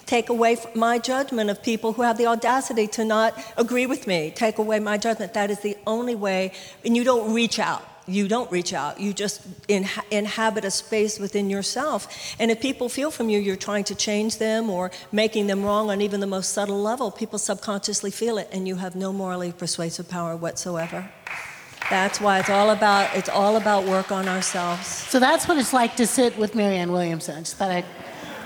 Take 0.05 0.29
away 0.29 0.57
my 0.73 0.99
judgment 0.99 1.49
of 1.49 1.61
people 1.61 1.93
who 1.93 2.01
have 2.01 2.17
the 2.17 2.27
audacity 2.27 2.87
to 2.89 3.05
not 3.05 3.37
agree 3.57 3.85
with 3.85 4.07
me. 4.07 4.31
Take 4.35 4.57
away 4.57 4.79
my 4.79 4.97
judgment. 4.97 5.33
That 5.33 5.49
is 5.49 5.59
the 5.59 5.77
only 5.85 6.15
way, 6.15 6.51
and 6.83 6.95
you 6.95 7.03
don't 7.03 7.33
reach 7.33 7.59
out 7.59 7.83
you 8.07 8.27
don't 8.27 8.51
reach 8.51 8.73
out. 8.73 8.99
You 8.99 9.13
just 9.13 9.41
inhabit 9.67 10.65
a 10.65 10.71
space 10.71 11.19
within 11.19 11.49
yourself. 11.49 12.35
And 12.39 12.51
if 12.51 12.61
people 12.61 12.89
feel 12.89 13.11
from 13.11 13.29
you 13.29 13.39
you're 13.39 13.55
trying 13.55 13.83
to 13.85 13.95
change 13.95 14.37
them 14.37 14.69
or 14.69 14.91
making 15.11 15.47
them 15.47 15.63
wrong 15.63 15.89
on 15.89 16.01
even 16.01 16.19
the 16.19 16.27
most 16.27 16.53
subtle 16.53 16.81
level, 16.81 17.09
people 17.11 17.39
subconsciously 17.39 18.11
feel 18.11 18.37
it, 18.37 18.49
and 18.51 18.67
you 18.67 18.75
have 18.75 18.95
no 18.95 19.11
morally 19.11 19.51
persuasive 19.51 20.07
power 20.07 20.35
whatsoever. 20.35 21.09
That's 21.89 22.19
why 22.19 22.39
it's 22.39 22.49
all 22.49 22.71
about 22.71 23.15
it's 23.15 23.29
all 23.29 23.57
about 23.57 23.85
work 23.85 24.11
on 24.11 24.27
ourselves. 24.27 24.87
So 24.87 25.19
that's 25.19 25.47
what 25.47 25.57
it's 25.57 25.73
like 25.73 25.95
to 25.97 26.07
sit 26.07 26.37
with 26.37 26.55
Marianne 26.55 26.91
Williamson. 26.91 27.43
Just 27.43 27.57
thought 27.57 27.71
I 27.71 27.83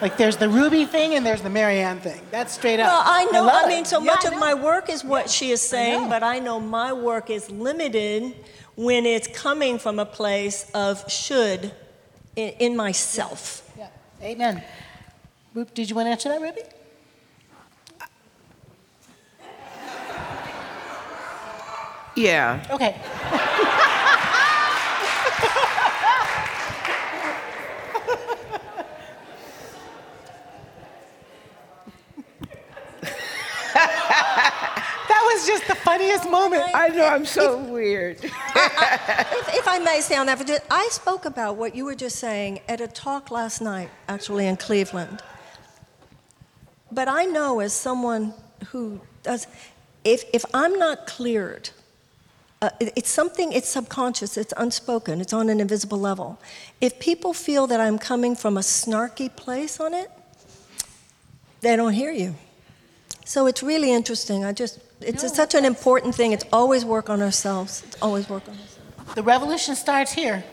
like 0.02 0.18
there's 0.18 0.38
the 0.38 0.50
Ruby 0.50 0.86
thing 0.86 1.16
and 1.16 1.26
there's 1.26 1.42
the 1.42 1.50
Marianne 1.50 2.00
thing. 2.00 2.22
That's 2.32 2.54
straight 2.54 2.80
up. 2.80 2.88
Well, 2.88 3.04
I 3.06 3.26
know. 3.26 3.48
I, 3.48 3.64
I 3.64 3.68
mean, 3.68 3.86
so 3.86 4.00
yeah, 4.00 4.06
much 4.06 4.26
of 4.26 4.38
my 4.38 4.54
work 4.54 4.90
is 4.90 5.04
what 5.04 5.30
she 5.30 5.52
is 5.52 5.62
saying, 5.62 6.04
I 6.06 6.10
but 6.10 6.24
I 6.24 6.40
know 6.40 6.60
my 6.60 6.94
work 6.94 7.30
is 7.30 7.50
limited 7.52 8.36
when 8.76 9.06
it's 9.06 9.28
coming 9.28 9.78
from 9.78 10.00
a 10.00 10.06
place 10.06 10.70
of 10.74 11.10
should 11.12 11.72
in, 12.36 12.50
in 12.60 12.76
myself. 12.76 13.70
Yeah. 13.78 13.90
Amen. 14.22 14.64
Did 15.74 15.90
you 15.90 15.96
want 15.96 16.06
to 16.08 16.12
answer 16.12 16.30
that, 16.30 16.42
Ruby? 16.42 16.62
Yeah. 22.16 22.66
Okay. 22.72 22.96
was 35.40 35.48
just 35.48 35.68
the 35.68 35.76
funniest 35.76 36.30
moment. 36.30 36.64
I 36.74 36.90
know 36.90 37.06
I'm 37.06 37.26
so 37.26 37.58
weird. 37.58 38.18
if, 38.24 38.34
if 38.34 39.68
I 39.68 39.80
may 39.84 40.02
say 40.02 40.16
on 40.18 40.26
that 40.28 40.38
for 40.38 40.44
just, 40.44 40.62
I 40.70 40.88
spoke 40.92 41.26
about 41.26 41.56
what 41.56 41.76
you 41.76 41.86
were 41.86 41.96
just 41.96 42.18
saying 42.18 42.60
at 42.68 42.82
a 42.82 42.88
talk 42.88 43.32
last 43.32 43.62
night, 43.62 43.90
actually 44.08 44.48
in 44.48 44.58
Cleveland. 44.58 45.22
But 46.92 47.08
I 47.08 47.26
know 47.26 47.60
as 47.60 47.74
someone 47.74 48.34
who 48.70 49.00
does, 49.24 49.48
if, 50.04 50.24
if 50.34 50.44
I'm 50.54 50.78
not 50.78 51.08
cleared, 51.08 51.70
uh, 52.62 52.70
it- 52.80 52.94
it's 52.96 53.10
something, 53.12 53.52
it's 53.54 53.70
subconscious, 53.70 54.36
it's 54.38 54.54
unspoken, 54.58 55.22
it's 55.22 55.34
on 55.34 55.50
an 55.50 55.60
invisible 55.62 56.00
level. 56.00 56.40
If 56.82 57.00
people 57.00 57.34
feel 57.34 57.68
that 57.68 57.80
I'm 57.80 57.98
coming 58.00 58.36
from 58.36 58.58
a 58.58 58.62
snarky 58.62 59.34
place 59.34 59.80
on 59.80 59.94
it, 59.94 60.10
they 61.62 61.76
don't 61.76 61.94
hear 61.94 62.12
you. 62.12 62.36
So 63.26 63.46
it's 63.46 63.62
really 63.62 63.92
interesting. 63.92 64.44
I 64.44 64.54
just, 64.54 64.80
it's 65.02 65.36
such 65.36 65.56
an 65.56 65.66
important 65.66 66.16
thing. 66.16 66.32
It's 66.32 66.46
always 66.52 66.86
work 66.86 67.10
on 67.10 67.22
ourselves. 67.22 67.84
It's 67.88 68.02
always 68.02 68.30
work 68.30 68.48
on 68.48 68.54
ourselves. 68.54 69.16
The 69.16 69.24
revolution 69.24 69.76
starts 69.76 70.12
here. 70.12 70.44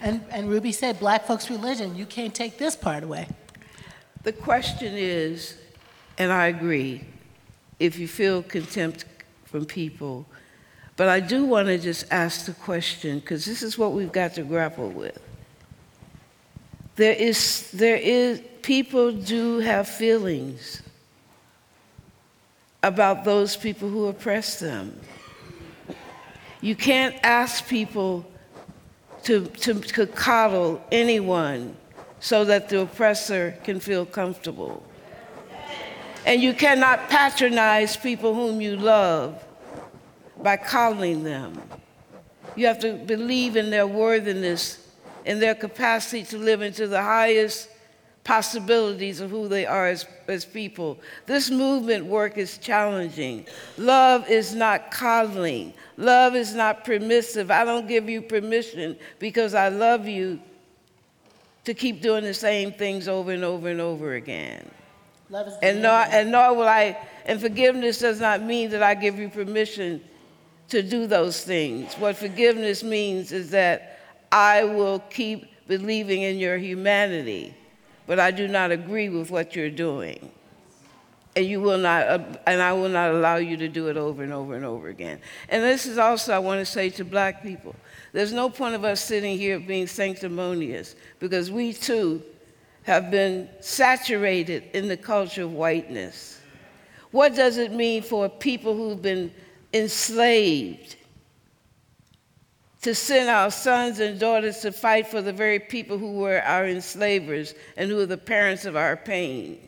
And, 0.00 0.24
and 0.30 0.48
Ruby 0.48 0.72
said, 0.72 0.98
black 0.98 1.26
folks' 1.26 1.48
religion, 1.48 1.94
you 1.94 2.06
can't 2.06 2.34
take 2.34 2.58
this 2.58 2.74
part 2.74 3.04
away. 3.04 3.28
The 4.24 4.32
question 4.32 4.94
is, 4.96 5.56
and 6.18 6.32
I 6.32 6.46
agree, 6.46 7.04
if 7.78 7.98
you 7.98 8.08
feel 8.08 8.42
contempt 8.42 9.04
from 9.44 9.64
people, 9.64 10.26
but 10.96 11.08
I 11.08 11.20
do 11.20 11.44
want 11.44 11.68
to 11.68 11.78
just 11.78 12.04
ask 12.10 12.46
the 12.46 12.52
question, 12.52 13.20
because 13.20 13.44
this 13.44 13.62
is 13.62 13.78
what 13.78 13.92
we've 13.92 14.12
got 14.12 14.34
to 14.34 14.42
grapple 14.42 14.90
with. 14.90 15.18
There 16.96 17.14
is, 17.14 17.70
there 17.70 17.96
is, 17.96 18.42
people 18.62 19.12
do 19.12 19.60
have 19.60 19.88
feelings 19.88 20.81
about 22.82 23.24
those 23.24 23.56
people 23.56 23.88
who 23.88 24.06
oppress 24.06 24.58
them. 24.58 24.98
You 26.60 26.74
can't 26.76 27.16
ask 27.22 27.66
people 27.68 28.24
to, 29.24 29.46
to, 29.46 29.74
to 29.74 30.06
coddle 30.06 30.82
anyone 30.90 31.76
so 32.20 32.44
that 32.44 32.68
the 32.68 32.80
oppressor 32.82 33.56
can 33.64 33.80
feel 33.80 34.06
comfortable. 34.06 34.82
And 36.24 36.40
you 36.40 36.54
cannot 36.54 37.08
patronize 37.08 37.96
people 37.96 38.34
whom 38.34 38.60
you 38.60 38.76
love 38.76 39.42
by 40.40 40.56
coddling 40.56 41.24
them. 41.24 41.60
You 42.54 42.66
have 42.66 42.78
to 42.80 42.92
believe 42.92 43.56
in 43.56 43.70
their 43.70 43.86
worthiness 43.86 44.86
and 45.24 45.40
their 45.40 45.54
capacity 45.54 46.22
to 46.24 46.38
live 46.38 46.62
into 46.62 46.86
the 46.86 47.02
highest 47.02 47.68
possibilities 48.24 49.20
of 49.20 49.30
who 49.30 49.48
they 49.48 49.66
are 49.66 49.88
as, 49.88 50.06
as 50.28 50.44
people. 50.44 50.98
This 51.26 51.50
movement 51.50 52.06
work 52.06 52.38
is 52.38 52.58
challenging. 52.58 53.46
Love 53.76 54.28
is 54.28 54.54
not 54.54 54.90
coddling. 54.90 55.74
Love 55.96 56.36
is 56.36 56.54
not 56.54 56.84
permissive. 56.84 57.50
I 57.50 57.64
don't 57.64 57.88
give 57.88 58.08
you 58.08 58.22
permission 58.22 58.96
because 59.18 59.54
I 59.54 59.68
love 59.68 60.06
you 60.06 60.40
to 61.64 61.74
keep 61.74 62.00
doing 62.00 62.24
the 62.24 62.34
same 62.34 62.72
things 62.72 63.08
over 63.08 63.32
and 63.32 63.44
over 63.44 63.68
and 63.68 63.80
over 63.80 64.14
again. 64.14 64.68
Love 65.30 65.48
is 65.48 65.54
And 65.62 65.82
nor, 65.82 65.92
and 65.92 66.30
nor 66.30 66.54
will 66.54 66.68
I, 66.68 66.96
and 67.24 67.40
forgiveness 67.40 67.98
does 67.98 68.20
not 68.20 68.42
mean 68.42 68.70
that 68.70 68.82
I 68.82 68.94
give 68.94 69.18
you 69.18 69.28
permission 69.28 70.02
to 70.68 70.82
do 70.82 71.06
those 71.06 71.42
things. 71.42 71.94
What 71.94 72.16
forgiveness 72.16 72.82
means 72.82 73.32
is 73.32 73.50
that 73.50 73.98
I 74.30 74.64
will 74.64 75.00
keep 75.10 75.52
believing 75.66 76.22
in 76.22 76.38
your 76.38 76.58
humanity, 76.58 77.54
but 78.12 78.20
I 78.20 78.30
do 78.30 78.46
not 78.46 78.70
agree 78.70 79.08
with 79.08 79.30
what 79.30 79.56
you're 79.56 79.70
doing. 79.70 80.30
And 81.34 81.46
you 81.46 81.62
will 81.62 81.78
not, 81.78 82.06
uh, 82.06 82.18
and 82.46 82.60
I 82.60 82.74
will 82.74 82.90
not 82.90 83.10
allow 83.10 83.36
you 83.36 83.56
to 83.56 83.68
do 83.68 83.88
it 83.88 83.96
over 83.96 84.22
and 84.22 84.34
over 84.34 84.54
and 84.54 84.66
over 84.66 84.88
again. 84.88 85.18
And 85.48 85.62
this 85.64 85.86
is 85.86 85.96
also, 85.96 86.34
I 86.34 86.38
want 86.38 86.58
to 86.58 86.66
say 86.66 86.90
to 86.90 87.06
black 87.06 87.42
people 87.42 87.74
there's 88.12 88.34
no 88.34 88.50
point 88.50 88.74
of 88.74 88.84
us 88.84 89.00
sitting 89.00 89.38
here 89.38 89.58
being 89.58 89.86
sanctimonious 89.86 90.94
because 91.20 91.50
we 91.50 91.72
too 91.72 92.22
have 92.82 93.10
been 93.10 93.48
saturated 93.60 94.64
in 94.74 94.88
the 94.88 94.96
culture 94.98 95.44
of 95.44 95.54
whiteness. 95.54 96.38
What 97.12 97.34
does 97.34 97.56
it 97.56 97.72
mean 97.72 98.02
for 98.02 98.28
people 98.28 98.76
who've 98.76 99.00
been 99.00 99.32
enslaved 99.72 100.96
to 102.82 102.94
send 102.94 103.30
our 103.30 103.50
sons 103.50 104.00
and 104.00 104.18
daughters 104.18 104.58
to 104.60 104.72
fight 104.72 105.06
for 105.06 105.22
the 105.22 105.32
very 105.32 105.60
people 105.60 105.98
who 105.98 106.12
were 106.12 106.42
our 106.42 106.66
enslavers 106.66 107.54
and 107.76 107.88
who 107.88 108.00
are 108.00 108.06
the 108.06 108.18
parents 108.18 108.64
of 108.64 108.76
our 108.76 108.96
pain? 108.96 109.58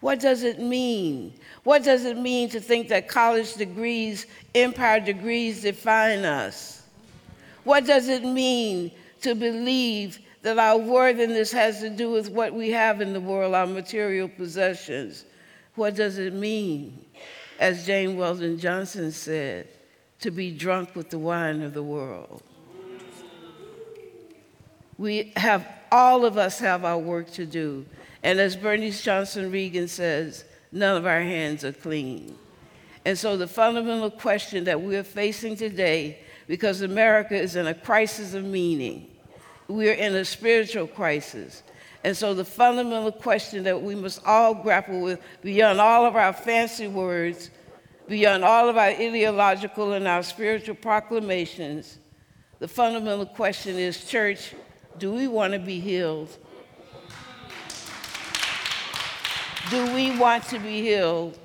What 0.00 0.20
does 0.20 0.44
it 0.44 0.60
mean? 0.60 1.34
What 1.64 1.82
does 1.82 2.04
it 2.04 2.16
mean 2.16 2.48
to 2.50 2.60
think 2.60 2.88
that 2.88 3.08
college 3.08 3.54
degrees, 3.54 4.26
empire 4.54 5.00
degrees 5.00 5.62
define 5.62 6.24
us? 6.24 6.82
What 7.64 7.86
does 7.86 8.08
it 8.08 8.22
mean 8.22 8.92
to 9.22 9.34
believe 9.34 10.20
that 10.42 10.60
our 10.60 10.78
worthiness 10.78 11.50
has 11.50 11.80
to 11.80 11.90
do 11.90 12.12
with 12.12 12.30
what 12.30 12.54
we 12.54 12.70
have 12.70 13.00
in 13.00 13.12
the 13.12 13.20
world, 13.20 13.52
our 13.54 13.66
material 13.66 14.28
possessions? 14.28 15.24
What 15.74 15.96
does 15.96 16.18
it 16.18 16.32
mean, 16.32 17.04
as 17.58 17.84
James 17.84 18.14
Weldon 18.14 18.60
Johnson 18.60 19.10
said, 19.10 19.66
to 20.20 20.30
be 20.30 20.50
drunk 20.50 20.94
with 20.94 21.10
the 21.10 21.18
wine 21.18 21.62
of 21.62 21.74
the 21.74 21.82
world? 21.82 22.42
We 24.98 25.32
have, 25.36 25.66
all 25.92 26.24
of 26.24 26.38
us 26.38 26.58
have 26.60 26.84
our 26.84 26.98
work 26.98 27.30
to 27.32 27.44
do. 27.44 27.84
And 28.22 28.40
as 28.40 28.56
Bernice 28.56 29.02
Johnson 29.02 29.52
Reagon 29.52 29.88
says, 29.88 30.44
none 30.72 30.96
of 30.96 31.06
our 31.06 31.20
hands 31.20 31.64
are 31.64 31.72
clean. 31.72 32.36
And 33.04 33.16
so 33.16 33.36
the 33.36 33.46
fundamental 33.46 34.10
question 34.10 34.64
that 34.64 34.80
we're 34.80 35.04
facing 35.04 35.56
today, 35.56 36.18
because 36.48 36.80
America 36.80 37.36
is 37.36 37.54
in 37.54 37.66
a 37.66 37.74
crisis 37.74 38.34
of 38.34 38.44
meaning, 38.44 39.08
we're 39.68 39.92
in 39.92 40.14
a 40.14 40.24
spiritual 40.24 40.86
crisis. 40.86 41.62
And 42.02 42.16
so 42.16 42.34
the 42.34 42.44
fundamental 42.44 43.12
question 43.12 43.64
that 43.64 43.82
we 43.82 43.94
must 43.94 44.24
all 44.24 44.54
grapple 44.54 45.00
with, 45.00 45.20
beyond 45.42 45.80
all 45.80 46.06
of 46.06 46.16
our 46.16 46.32
fancy 46.32 46.88
words, 46.88 47.50
beyond 48.08 48.44
all 48.44 48.68
of 48.68 48.76
our 48.76 48.88
ideological 48.88 49.92
and 49.92 50.06
our 50.06 50.22
spiritual 50.22 50.74
proclamations, 50.74 51.98
the 52.58 52.68
fundamental 52.68 53.26
question 53.26 53.76
is 53.76 54.04
church, 54.04 54.54
do 54.98 55.12
we 55.12 55.28
want 55.28 55.52
to 55.52 55.58
be 55.58 55.80
healed? 55.80 56.30
Do 59.70 59.92
we 59.94 60.16
want 60.16 60.44
to 60.44 60.58
be 60.58 60.80
healed? 60.80 61.38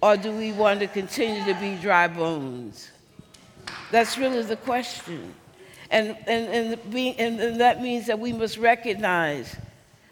Or 0.00 0.16
do 0.16 0.32
we 0.32 0.52
want 0.52 0.80
to 0.80 0.88
continue 0.88 1.44
to 1.44 1.58
be 1.60 1.76
dry 1.76 2.08
bones? 2.08 2.90
That's 3.92 4.18
really 4.18 4.42
the 4.42 4.56
question. 4.56 5.34
And, 5.90 6.16
and, 6.26 6.48
and, 6.48 6.90
being, 6.90 7.14
and, 7.18 7.38
and 7.38 7.60
that 7.60 7.82
means 7.82 8.06
that 8.06 8.18
we 8.18 8.32
must 8.32 8.56
recognize 8.56 9.54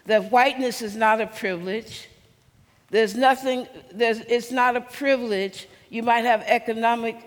that 0.05 0.31
whiteness 0.31 0.81
is 0.81 0.95
not 0.95 1.19
a 1.19 1.27
privilege. 1.27 2.07
There's 2.89 3.15
nothing, 3.15 3.67
there's, 3.91 4.19
it's 4.19 4.51
not 4.51 4.77
a 4.77 4.81
privilege. 4.81 5.67
You 5.91 6.03
might 6.03 6.23
have 6.23 6.41
economic 6.47 7.17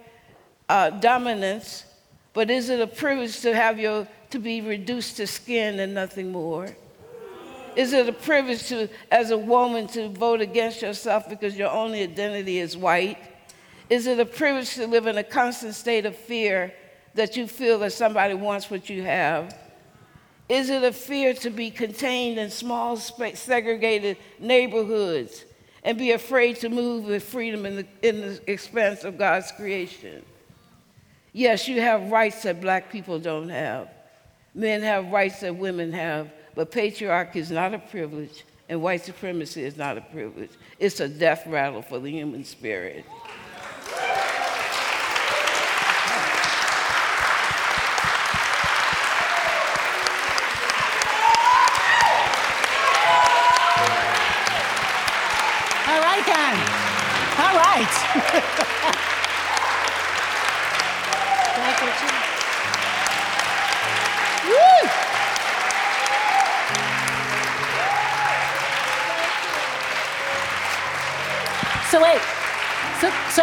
uh, 0.71 0.89
dominance, 0.89 1.85
but 2.33 2.51
is 2.51 2.71
it 2.71 2.81
a 2.81 2.87
privilege 2.87 3.41
to 3.43 3.55
have 3.55 3.79
your, 3.79 4.09
to 4.31 4.39
be 4.39 4.63
reduced 4.63 5.19
to 5.19 5.27
skin 5.27 5.79
and 5.81 5.93
nothing 5.93 6.33
more? 6.33 6.75
Is 7.77 7.93
it 7.93 8.09
a 8.09 8.13
privilege 8.13 8.67
to, 8.69 8.89
as 9.11 9.33
a 9.33 9.37
woman, 9.37 9.87
to 9.89 10.09
vote 10.09 10.41
against 10.41 10.81
yourself 10.81 11.29
because 11.29 11.59
your 11.59 11.71
only 11.71 12.03
identity 12.03 12.59
is 12.59 12.75
white? 12.75 13.19
Is 13.91 14.07
it 14.07 14.19
a 14.19 14.25
privilege 14.25 14.75
to 14.77 14.87
live 14.87 15.07
in 15.07 15.19
a 15.19 15.25
constant 15.25 15.75
state 15.75 16.07
of 16.07 16.17
fear 16.17 16.73
that 17.13 17.37
you 17.37 17.47
feel 17.47 17.79
that 17.81 17.93
somebody 17.93 18.33
wants 18.33 18.71
what 18.71 18.89
you 18.89 19.03
have? 19.03 19.59
Is 20.49 20.71
it 20.71 20.83
a 20.83 20.93
fear 20.93 21.35
to 21.35 21.51
be 21.51 21.71
contained 21.71 22.39
in 22.39 22.49
small, 22.49 22.97
segregated 22.97 24.17
neighborhoods 24.39 25.45
and 25.85 25.99
be 25.99 26.13
afraid 26.13 26.57
to 26.57 26.69
move 26.69 27.05
with 27.05 27.23
freedom 27.23 27.67
in 27.67 27.77
the, 27.77 27.87
in 28.03 28.21
the 28.21 28.51
expanse 28.51 29.05
of 29.05 29.19
God's 29.19 29.53
creation? 29.53 30.23
Yes, 31.33 31.69
you 31.69 31.81
have 31.81 32.11
rights 32.11 32.43
that 32.45 32.61
black 32.61 32.91
people 32.91 33.19
don't 33.19 33.49
have. 33.49 33.89
Men 34.55 34.83
have 34.83 35.11
rights 35.11 35.41
that 35.41 35.57
women 35.57 35.93
have, 35.93 36.31
but 36.55 36.71
patriarchy 36.71 37.37
is 37.37 37.51
not 37.51 37.75
a 37.75 37.79
privilege, 37.79 38.45
and 38.69 38.81
white 38.81 39.05
supremacy 39.05 39.65
is 39.65 39.77
not 39.77 39.99
a 39.99 40.01
privilege. 40.01 40.51
It's 40.79 41.01
a 41.01 41.09
death 41.09 41.47
rattle 41.47 41.83
for 41.83 41.99
the 41.99 42.11
human 42.11 42.45
spirit. 42.45 43.05
So, 73.35 73.43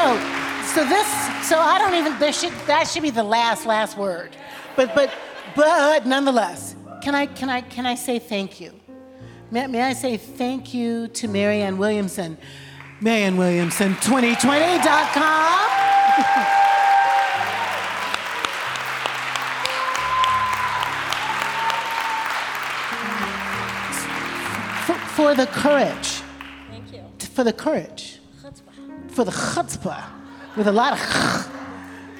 so, 0.73 0.85
this, 0.87 1.05
so 1.45 1.59
I 1.59 1.75
don't 1.77 1.93
even, 1.95 2.17
there 2.17 2.31
should, 2.31 2.53
that 2.65 2.87
should 2.87 3.03
be 3.03 3.09
the 3.09 3.25
last, 3.25 3.65
last 3.65 3.97
word. 3.97 4.29
But, 4.77 4.95
but, 4.95 5.11
but 5.53 6.07
nonetheless, 6.07 6.77
can 7.03 7.13
I, 7.13 7.25
can 7.25 7.49
I, 7.49 7.59
can 7.59 7.85
I 7.85 7.95
say 7.95 8.17
thank 8.17 8.61
you? 8.61 8.71
May, 9.51 9.67
may 9.67 9.81
I 9.81 9.91
say 9.91 10.15
thank 10.15 10.73
you 10.73 11.09
to 11.09 11.27
Marianne 11.27 11.77
Williamson? 11.77 12.37
Marianne 13.01 13.35
Williamson, 13.35 13.95
2020.com. 13.95 15.69
for, 24.85 24.95
for 25.15 25.35
the 25.35 25.47
courage. 25.47 26.21
Thank 26.69 26.93
you. 26.93 27.03
For 27.35 27.43
the 27.43 27.51
courage. 27.51 28.10
For 29.11 29.23
the 29.23 29.31
chutzpah. 29.31 30.03
With 30.57 30.67
a 30.67 30.71
lot 30.71 30.93
of 30.93 30.99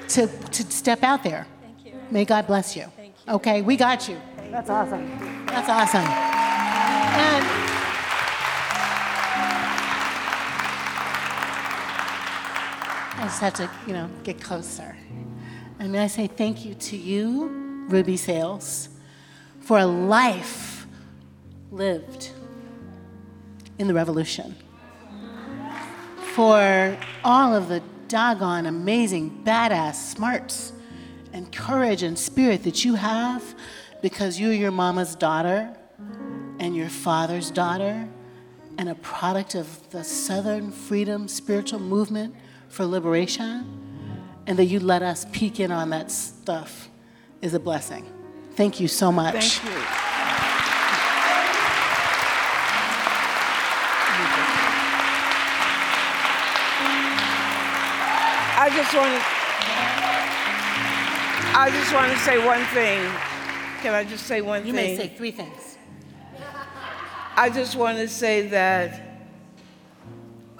to, 0.08 0.26
to 0.26 0.62
step 0.70 1.02
out 1.02 1.22
there. 1.22 1.46
Thank 1.62 1.86
you. 1.86 2.00
May 2.10 2.24
God 2.24 2.46
bless 2.46 2.76
you. 2.76 2.84
Thank 2.96 3.14
you. 3.26 3.34
Okay, 3.34 3.62
we 3.62 3.76
got 3.76 4.08
you. 4.08 4.20
That's 4.50 4.68
awesome. 4.68 5.46
That's 5.46 5.68
awesome. 5.68 6.00
And 7.14 7.44
I 13.14 13.24
just 13.24 13.40
have 13.40 13.54
to, 13.54 13.70
you 13.86 13.92
know, 13.94 14.10
get 14.24 14.40
closer. 14.40 14.96
And 15.78 15.92
may 15.92 16.00
I 16.00 16.06
say 16.06 16.26
thank 16.26 16.64
you 16.64 16.74
to 16.74 16.96
you, 16.96 17.86
Ruby 17.88 18.16
Sales, 18.16 18.88
for 19.60 19.78
a 19.78 19.86
life 19.86 20.86
lived 21.70 22.30
in 23.78 23.88
the 23.88 23.94
revolution. 23.94 24.54
For 26.34 26.96
all 27.24 27.54
of 27.54 27.68
the 27.68 27.82
doggone 28.08 28.64
amazing, 28.64 29.42
badass 29.44 29.96
smarts 29.96 30.72
and 31.34 31.52
courage 31.52 32.02
and 32.02 32.18
spirit 32.18 32.62
that 32.64 32.86
you 32.86 32.94
have 32.94 33.54
because 34.00 34.40
you're 34.40 34.54
your 34.54 34.70
mama's 34.70 35.14
daughter 35.14 35.76
and 36.58 36.74
your 36.74 36.88
father's 36.88 37.50
daughter 37.50 38.08
and 38.78 38.88
a 38.88 38.94
product 38.94 39.54
of 39.54 39.90
the 39.90 40.02
Southern 40.02 40.72
Freedom 40.72 41.28
Spiritual 41.28 41.80
Movement 41.80 42.34
for 42.68 42.86
Liberation, 42.86 43.66
and 44.46 44.58
that 44.58 44.64
you 44.64 44.80
let 44.80 45.02
us 45.02 45.26
peek 45.32 45.60
in 45.60 45.70
on 45.70 45.90
that 45.90 46.10
stuff 46.10 46.88
is 47.42 47.52
a 47.52 47.60
blessing. 47.60 48.10
Thank 48.54 48.80
you 48.80 48.88
so 48.88 49.12
much. 49.12 49.60
Just 58.74 58.94
want 58.94 59.12
to. 59.12 59.42
I 61.54 61.70
just 61.70 61.92
want 61.92 62.12
to 62.12 62.18
say 62.18 62.44
one 62.44 62.64
thing. 62.66 63.00
Can 63.82 63.94
I 63.94 64.04
just 64.04 64.26
say 64.26 64.40
one 64.40 64.66
You 64.66 64.72
thing? 64.72 64.90
You 64.90 64.96
may 64.96 65.08
say 65.08 65.14
three 65.14 65.30
things. 65.30 65.76
I 67.36 67.50
just 67.50 67.76
want 67.76 67.98
to 67.98 68.08
say 68.08 68.48
that 68.48 69.12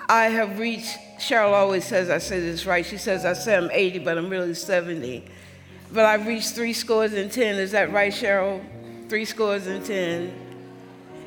I 0.08 0.24
have 0.24 0.58
reached, 0.58 0.98
Cheryl 1.18 1.52
always 1.52 1.84
says 1.84 2.10
I 2.10 2.18
say 2.18 2.40
this 2.40 2.66
right. 2.66 2.84
She 2.84 2.98
says 2.98 3.24
I 3.24 3.32
say 3.32 3.56
I'm 3.56 3.70
80, 3.70 4.00
but 4.00 4.18
I'm 4.18 4.28
really 4.28 4.54
70. 4.54 5.24
But 5.92 6.04
I've 6.04 6.26
reached 6.26 6.54
three 6.54 6.72
scores 6.72 7.12
and 7.12 7.30
10. 7.30 7.56
Is 7.56 7.72
that 7.72 7.92
right, 7.92 8.12
Cheryl? 8.12 8.62
Three 9.08 9.24
scores 9.24 9.66
and 9.66 9.84
10. 9.84 10.34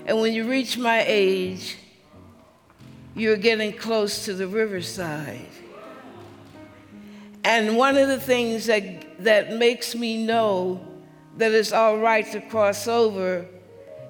And 0.07 0.19
when 0.19 0.33
you 0.33 0.47
reach 0.47 0.77
my 0.77 1.03
age, 1.07 1.77
you're 3.15 3.37
getting 3.37 3.73
close 3.73 4.25
to 4.25 4.33
the 4.33 4.47
riverside. 4.47 5.47
And 7.45 7.77
one 7.77 7.95
of 7.95 8.07
the 8.07 8.19
things 8.19 8.65
that, 8.65 9.23
that 9.23 9.53
makes 9.53 9.93
me 9.93 10.25
know 10.25 10.83
that 11.37 11.51
it's 11.51 11.71
all 11.71 11.99
right 11.99 12.25
to 12.31 12.41
cross 12.41 12.87
over 12.87 13.45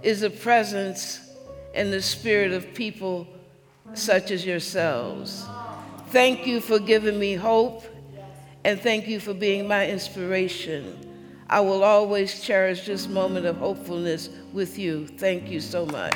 is 0.02 0.22
the 0.22 0.30
presence 0.30 1.20
and 1.74 1.92
the 1.92 2.02
spirit 2.02 2.54
of 2.54 2.74
people 2.74 3.28
such 3.94 4.32
as 4.32 4.46
yourselves. 4.46 5.46
Thank 6.12 6.48
you 6.48 6.62
for 6.62 6.80
giving 6.80 7.20
me 7.20 7.34
hope, 7.34 7.84
and 8.64 8.80
thank 8.80 9.06
you 9.06 9.20
for 9.20 9.34
being 9.34 9.68
my 9.68 9.86
inspiration. 9.86 10.98
I 11.50 11.60
will 11.60 11.84
always 11.84 12.42
cherish 12.42 12.86
this 12.86 13.06
moment 13.06 13.46
of 13.46 13.58
hopefulness 13.58 14.30
with 14.54 14.80
you. 14.80 15.08
Thank 15.08 15.50
you 15.50 15.60
so 15.60 15.86
much. 15.86 16.16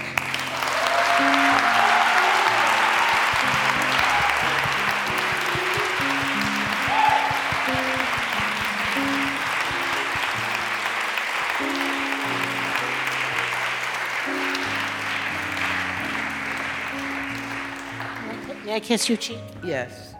I 18.79 18.81
kiss 18.81 19.09
your 19.09 19.17
cheek? 19.17 19.41
Yes. 19.61 20.15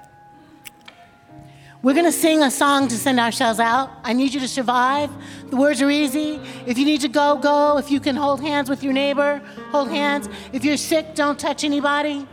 We're 1.82 1.94
gonna 1.94 2.12
sing 2.12 2.44
a 2.44 2.52
song 2.52 2.90
to 2.90 2.98
send 2.98 3.18
ourselves 3.18 3.58
out. 3.58 3.90
I 4.04 4.12
need 4.12 4.34
you 4.34 4.42
to 4.42 4.50
survive. 4.50 5.10
The 5.50 5.56
words 5.56 5.82
are 5.82 5.90
easy. 5.90 6.42
If 6.66 6.78
you 6.78 6.84
need 6.84 7.00
to 7.00 7.08
go, 7.08 7.38
go. 7.38 7.78
If 7.78 7.90
you 7.90 8.02
can 8.02 8.18
hold 8.18 8.42
hands 8.42 8.70
with 8.70 8.84
your 8.84 8.92
neighbor, 8.92 9.42
hold 9.72 9.88
hands. 9.88 10.28
If 10.52 10.66
you're 10.66 10.76
sick, 10.76 11.16
don't 11.16 11.40
touch 11.40 11.64
anybody. 11.64 12.28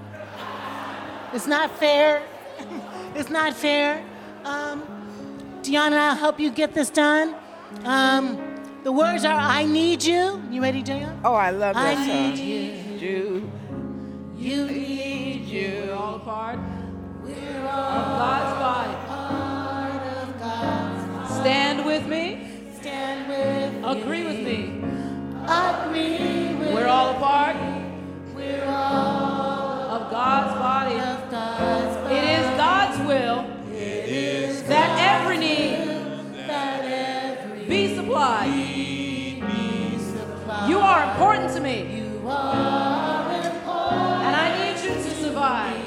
It's 1.33 1.47
not 1.47 1.71
fair. 1.79 2.25
it's 3.15 3.31
not 3.31 3.55
fair. 3.55 4.05
Um, 4.45 4.83
Deanna 5.63 5.87
and 5.87 5.95
I'll 5.95 6.17
help 6.17 6.41
you 6.41 6.51
get 6.51 6.75
this 6.75 6.91
done. 6.91 7.37
Um, 7.85 8.37
the 8.83 8.91
words 8.91 9.25
are 9.25 9.39
I 9.39 9.65
need 9.65 10.03
you. 10.03 10.43
You 10.51 10.61
ready, 10.61 10.83
Deanna? 10.83 11.21
Oh, 11.25 11.35
I 11.35 11.51
love 11.51 11.77
that 11.77 11.87
I 11.87 11.95
song. 11.95 12.35
need 12.35 12.39
you. 12.39 13.09
You. 13.09 13.53
You 14.47 14.65
need 14.69 15.45
you. 15.47 15.87
We're 15.89 15.95
all 15.97 16.15
a 16.15 16.21
part 16.21 16.57
of 16.57 16.63
God's 20.39 21.05
body. 21.09 21.35
Stand 21.41 21.85
with 21.85 22.07
me. 22.07 22.49
Stand 22.81 23.29
with 23.29 23.85
Agree 23.85 24.23
with 24.23 24.37
me. 24.37 24.85
Agree 25.49 26.55
with 26.61 26.73
We're 26.73 26.87
all 26.87 27.17
a 27.17 27.19
part 27.19 27.57
We're 28.37 28.65
all 28.69 29.97
of 29.97 30.11
God's 30.13 30.55
body. 30.61 30.95
of 30.95 31.29
God's 31.29 32.13
It 32.13 32.25
is 32.39 32.47
God's 32.57 32.99
will 33.01 33.43
that 34.69 35.23
every 35.23 35.39
need 35.39 35.75
that 36.47 36.85
every 36.85 37.65
be 37.65 37.97
supplied. 37.97 38.49
be 38.49 39.99
supplied. 39.99 40.69
You 40.71 40.79
are 40.79 41.11
important 41.11 41.53
to 41.55 41.61
me, 41.61 41.97
You 41.97 42.29
are 42.29 43.26
you 45.47 45.86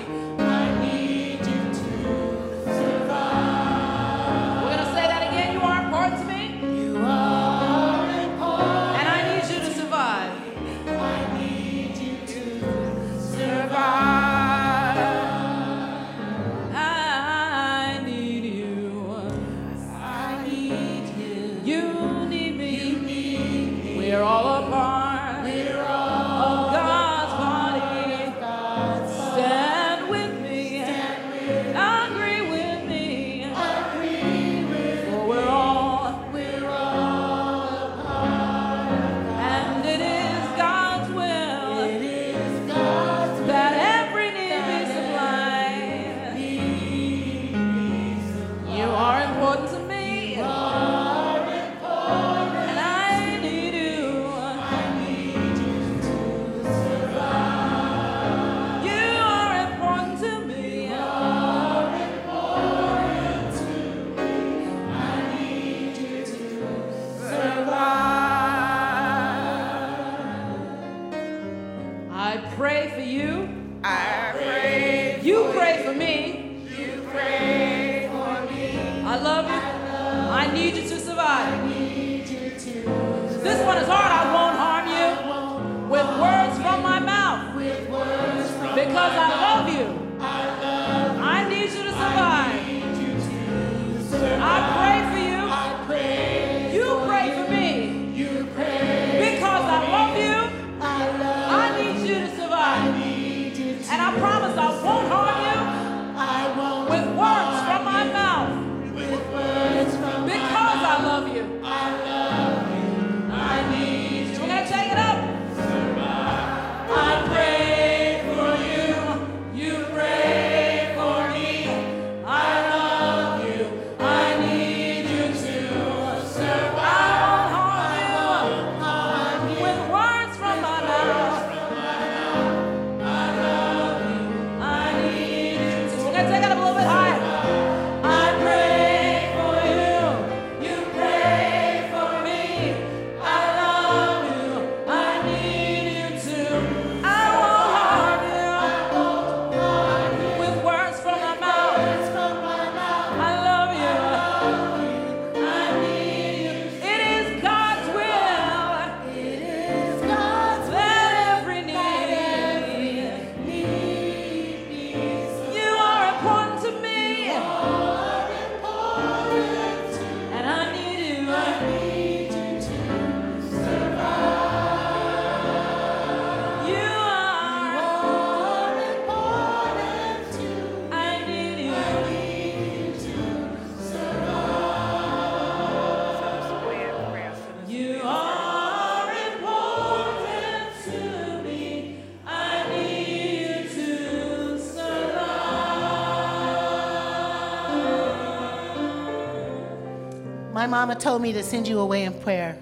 mama 200.69 200.95
told 200.95 201.21
me 201.21 201.33
to 201.33 201.43
send 201.43 201.67
you 201.67 201.79
away 201.79 202.03
in 202.03 202.13
prayer. 202.21 202.57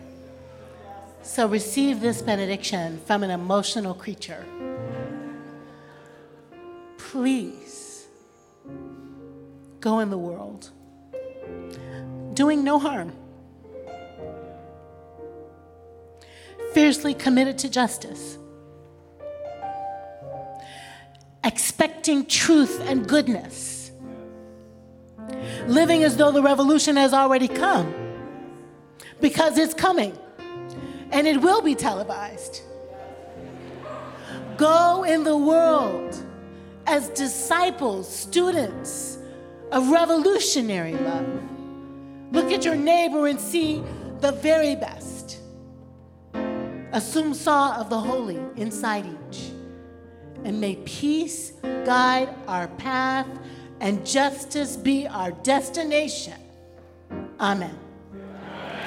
So 1.22 1.48
receive 1.48 2.00
this 2.00 2.22
benediction 2.22 3.00
from 3.06 3.22
an 3.22 3.30
emotional 3.30 3.94
creature. 3.94 4.46
Please 6.98 8.08
go 9.82 10.00
in 10.00 10.10
the 10.10 10.18
world 10.18 10.72
doing 12.34 12.64
no 12.64 12.80
harm, 12.80 13.12
fiercely 16.74 17.14
committed 17.14 17.58
to 17.58 17.70
justice, 17.70 18.38
expecting 21.44 22.26
truth 22.26 22.80
and 22.82 23.08
goodness, 23.08 23.77
living 25.68 26.04
as 26.04 26.18
though 26.18 26.32
the 26.32 26.42
revolution 26.42 26.96
has 26.96 27.14
already 27.14 27.48
come 27.48 27.94
because 29.20 29.58
it's 29.58 29.74
coming 29.74 30.18
and 31.12 31.28
it 31.28 31.42
will 31.42 31.62
be 31.62 31.76
televised. 31.76 32.62
Go 34.58 35.04
in 35.04 35.24
the 35.24 35.38
world 35.38 36.16
as 36.86 37.10
disciples, 37.10 38.14
students 38.14 39.20
of 39.72 39.90
revolutionary 39.90 40.94
love. 40.94 41.28
Look 42.32 42.52
at 42.52 42.66
your 42.66 42.76
neighbor 42.76 43.28
and 43.28 43.40
see 43.40 43.84
the 44.20 44.32
very 44.32 44.76
best. 44.76 45.40
Assume 46.94 47.34
saw 47.34 47.76
of 47.76 47.90
the 47.90 48.00
holy 48.00 48.40
inside 48.56 49.06
each. 49.06 49.52
And 50.44 50.62
may 50.62 50.78
peace 50.78 51.52
guide 51.86 52.30
our 52.48 52.68
path 52.70 53.28
and 53.80 54.06
justice 54.06 54.76
be 54.76 55.08
our 55.08 55.32
destination. 55.32 56.34
Amen. 57.40 57.78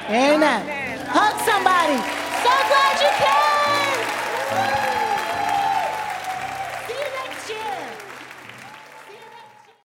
Amen. 0.08 0.98
Hug 1.06 1.40
somebody. 1.46 1.96
So 2.42 2.50
glad 2.68 3.00
you 3.00 3.24
came. 3.24 3.69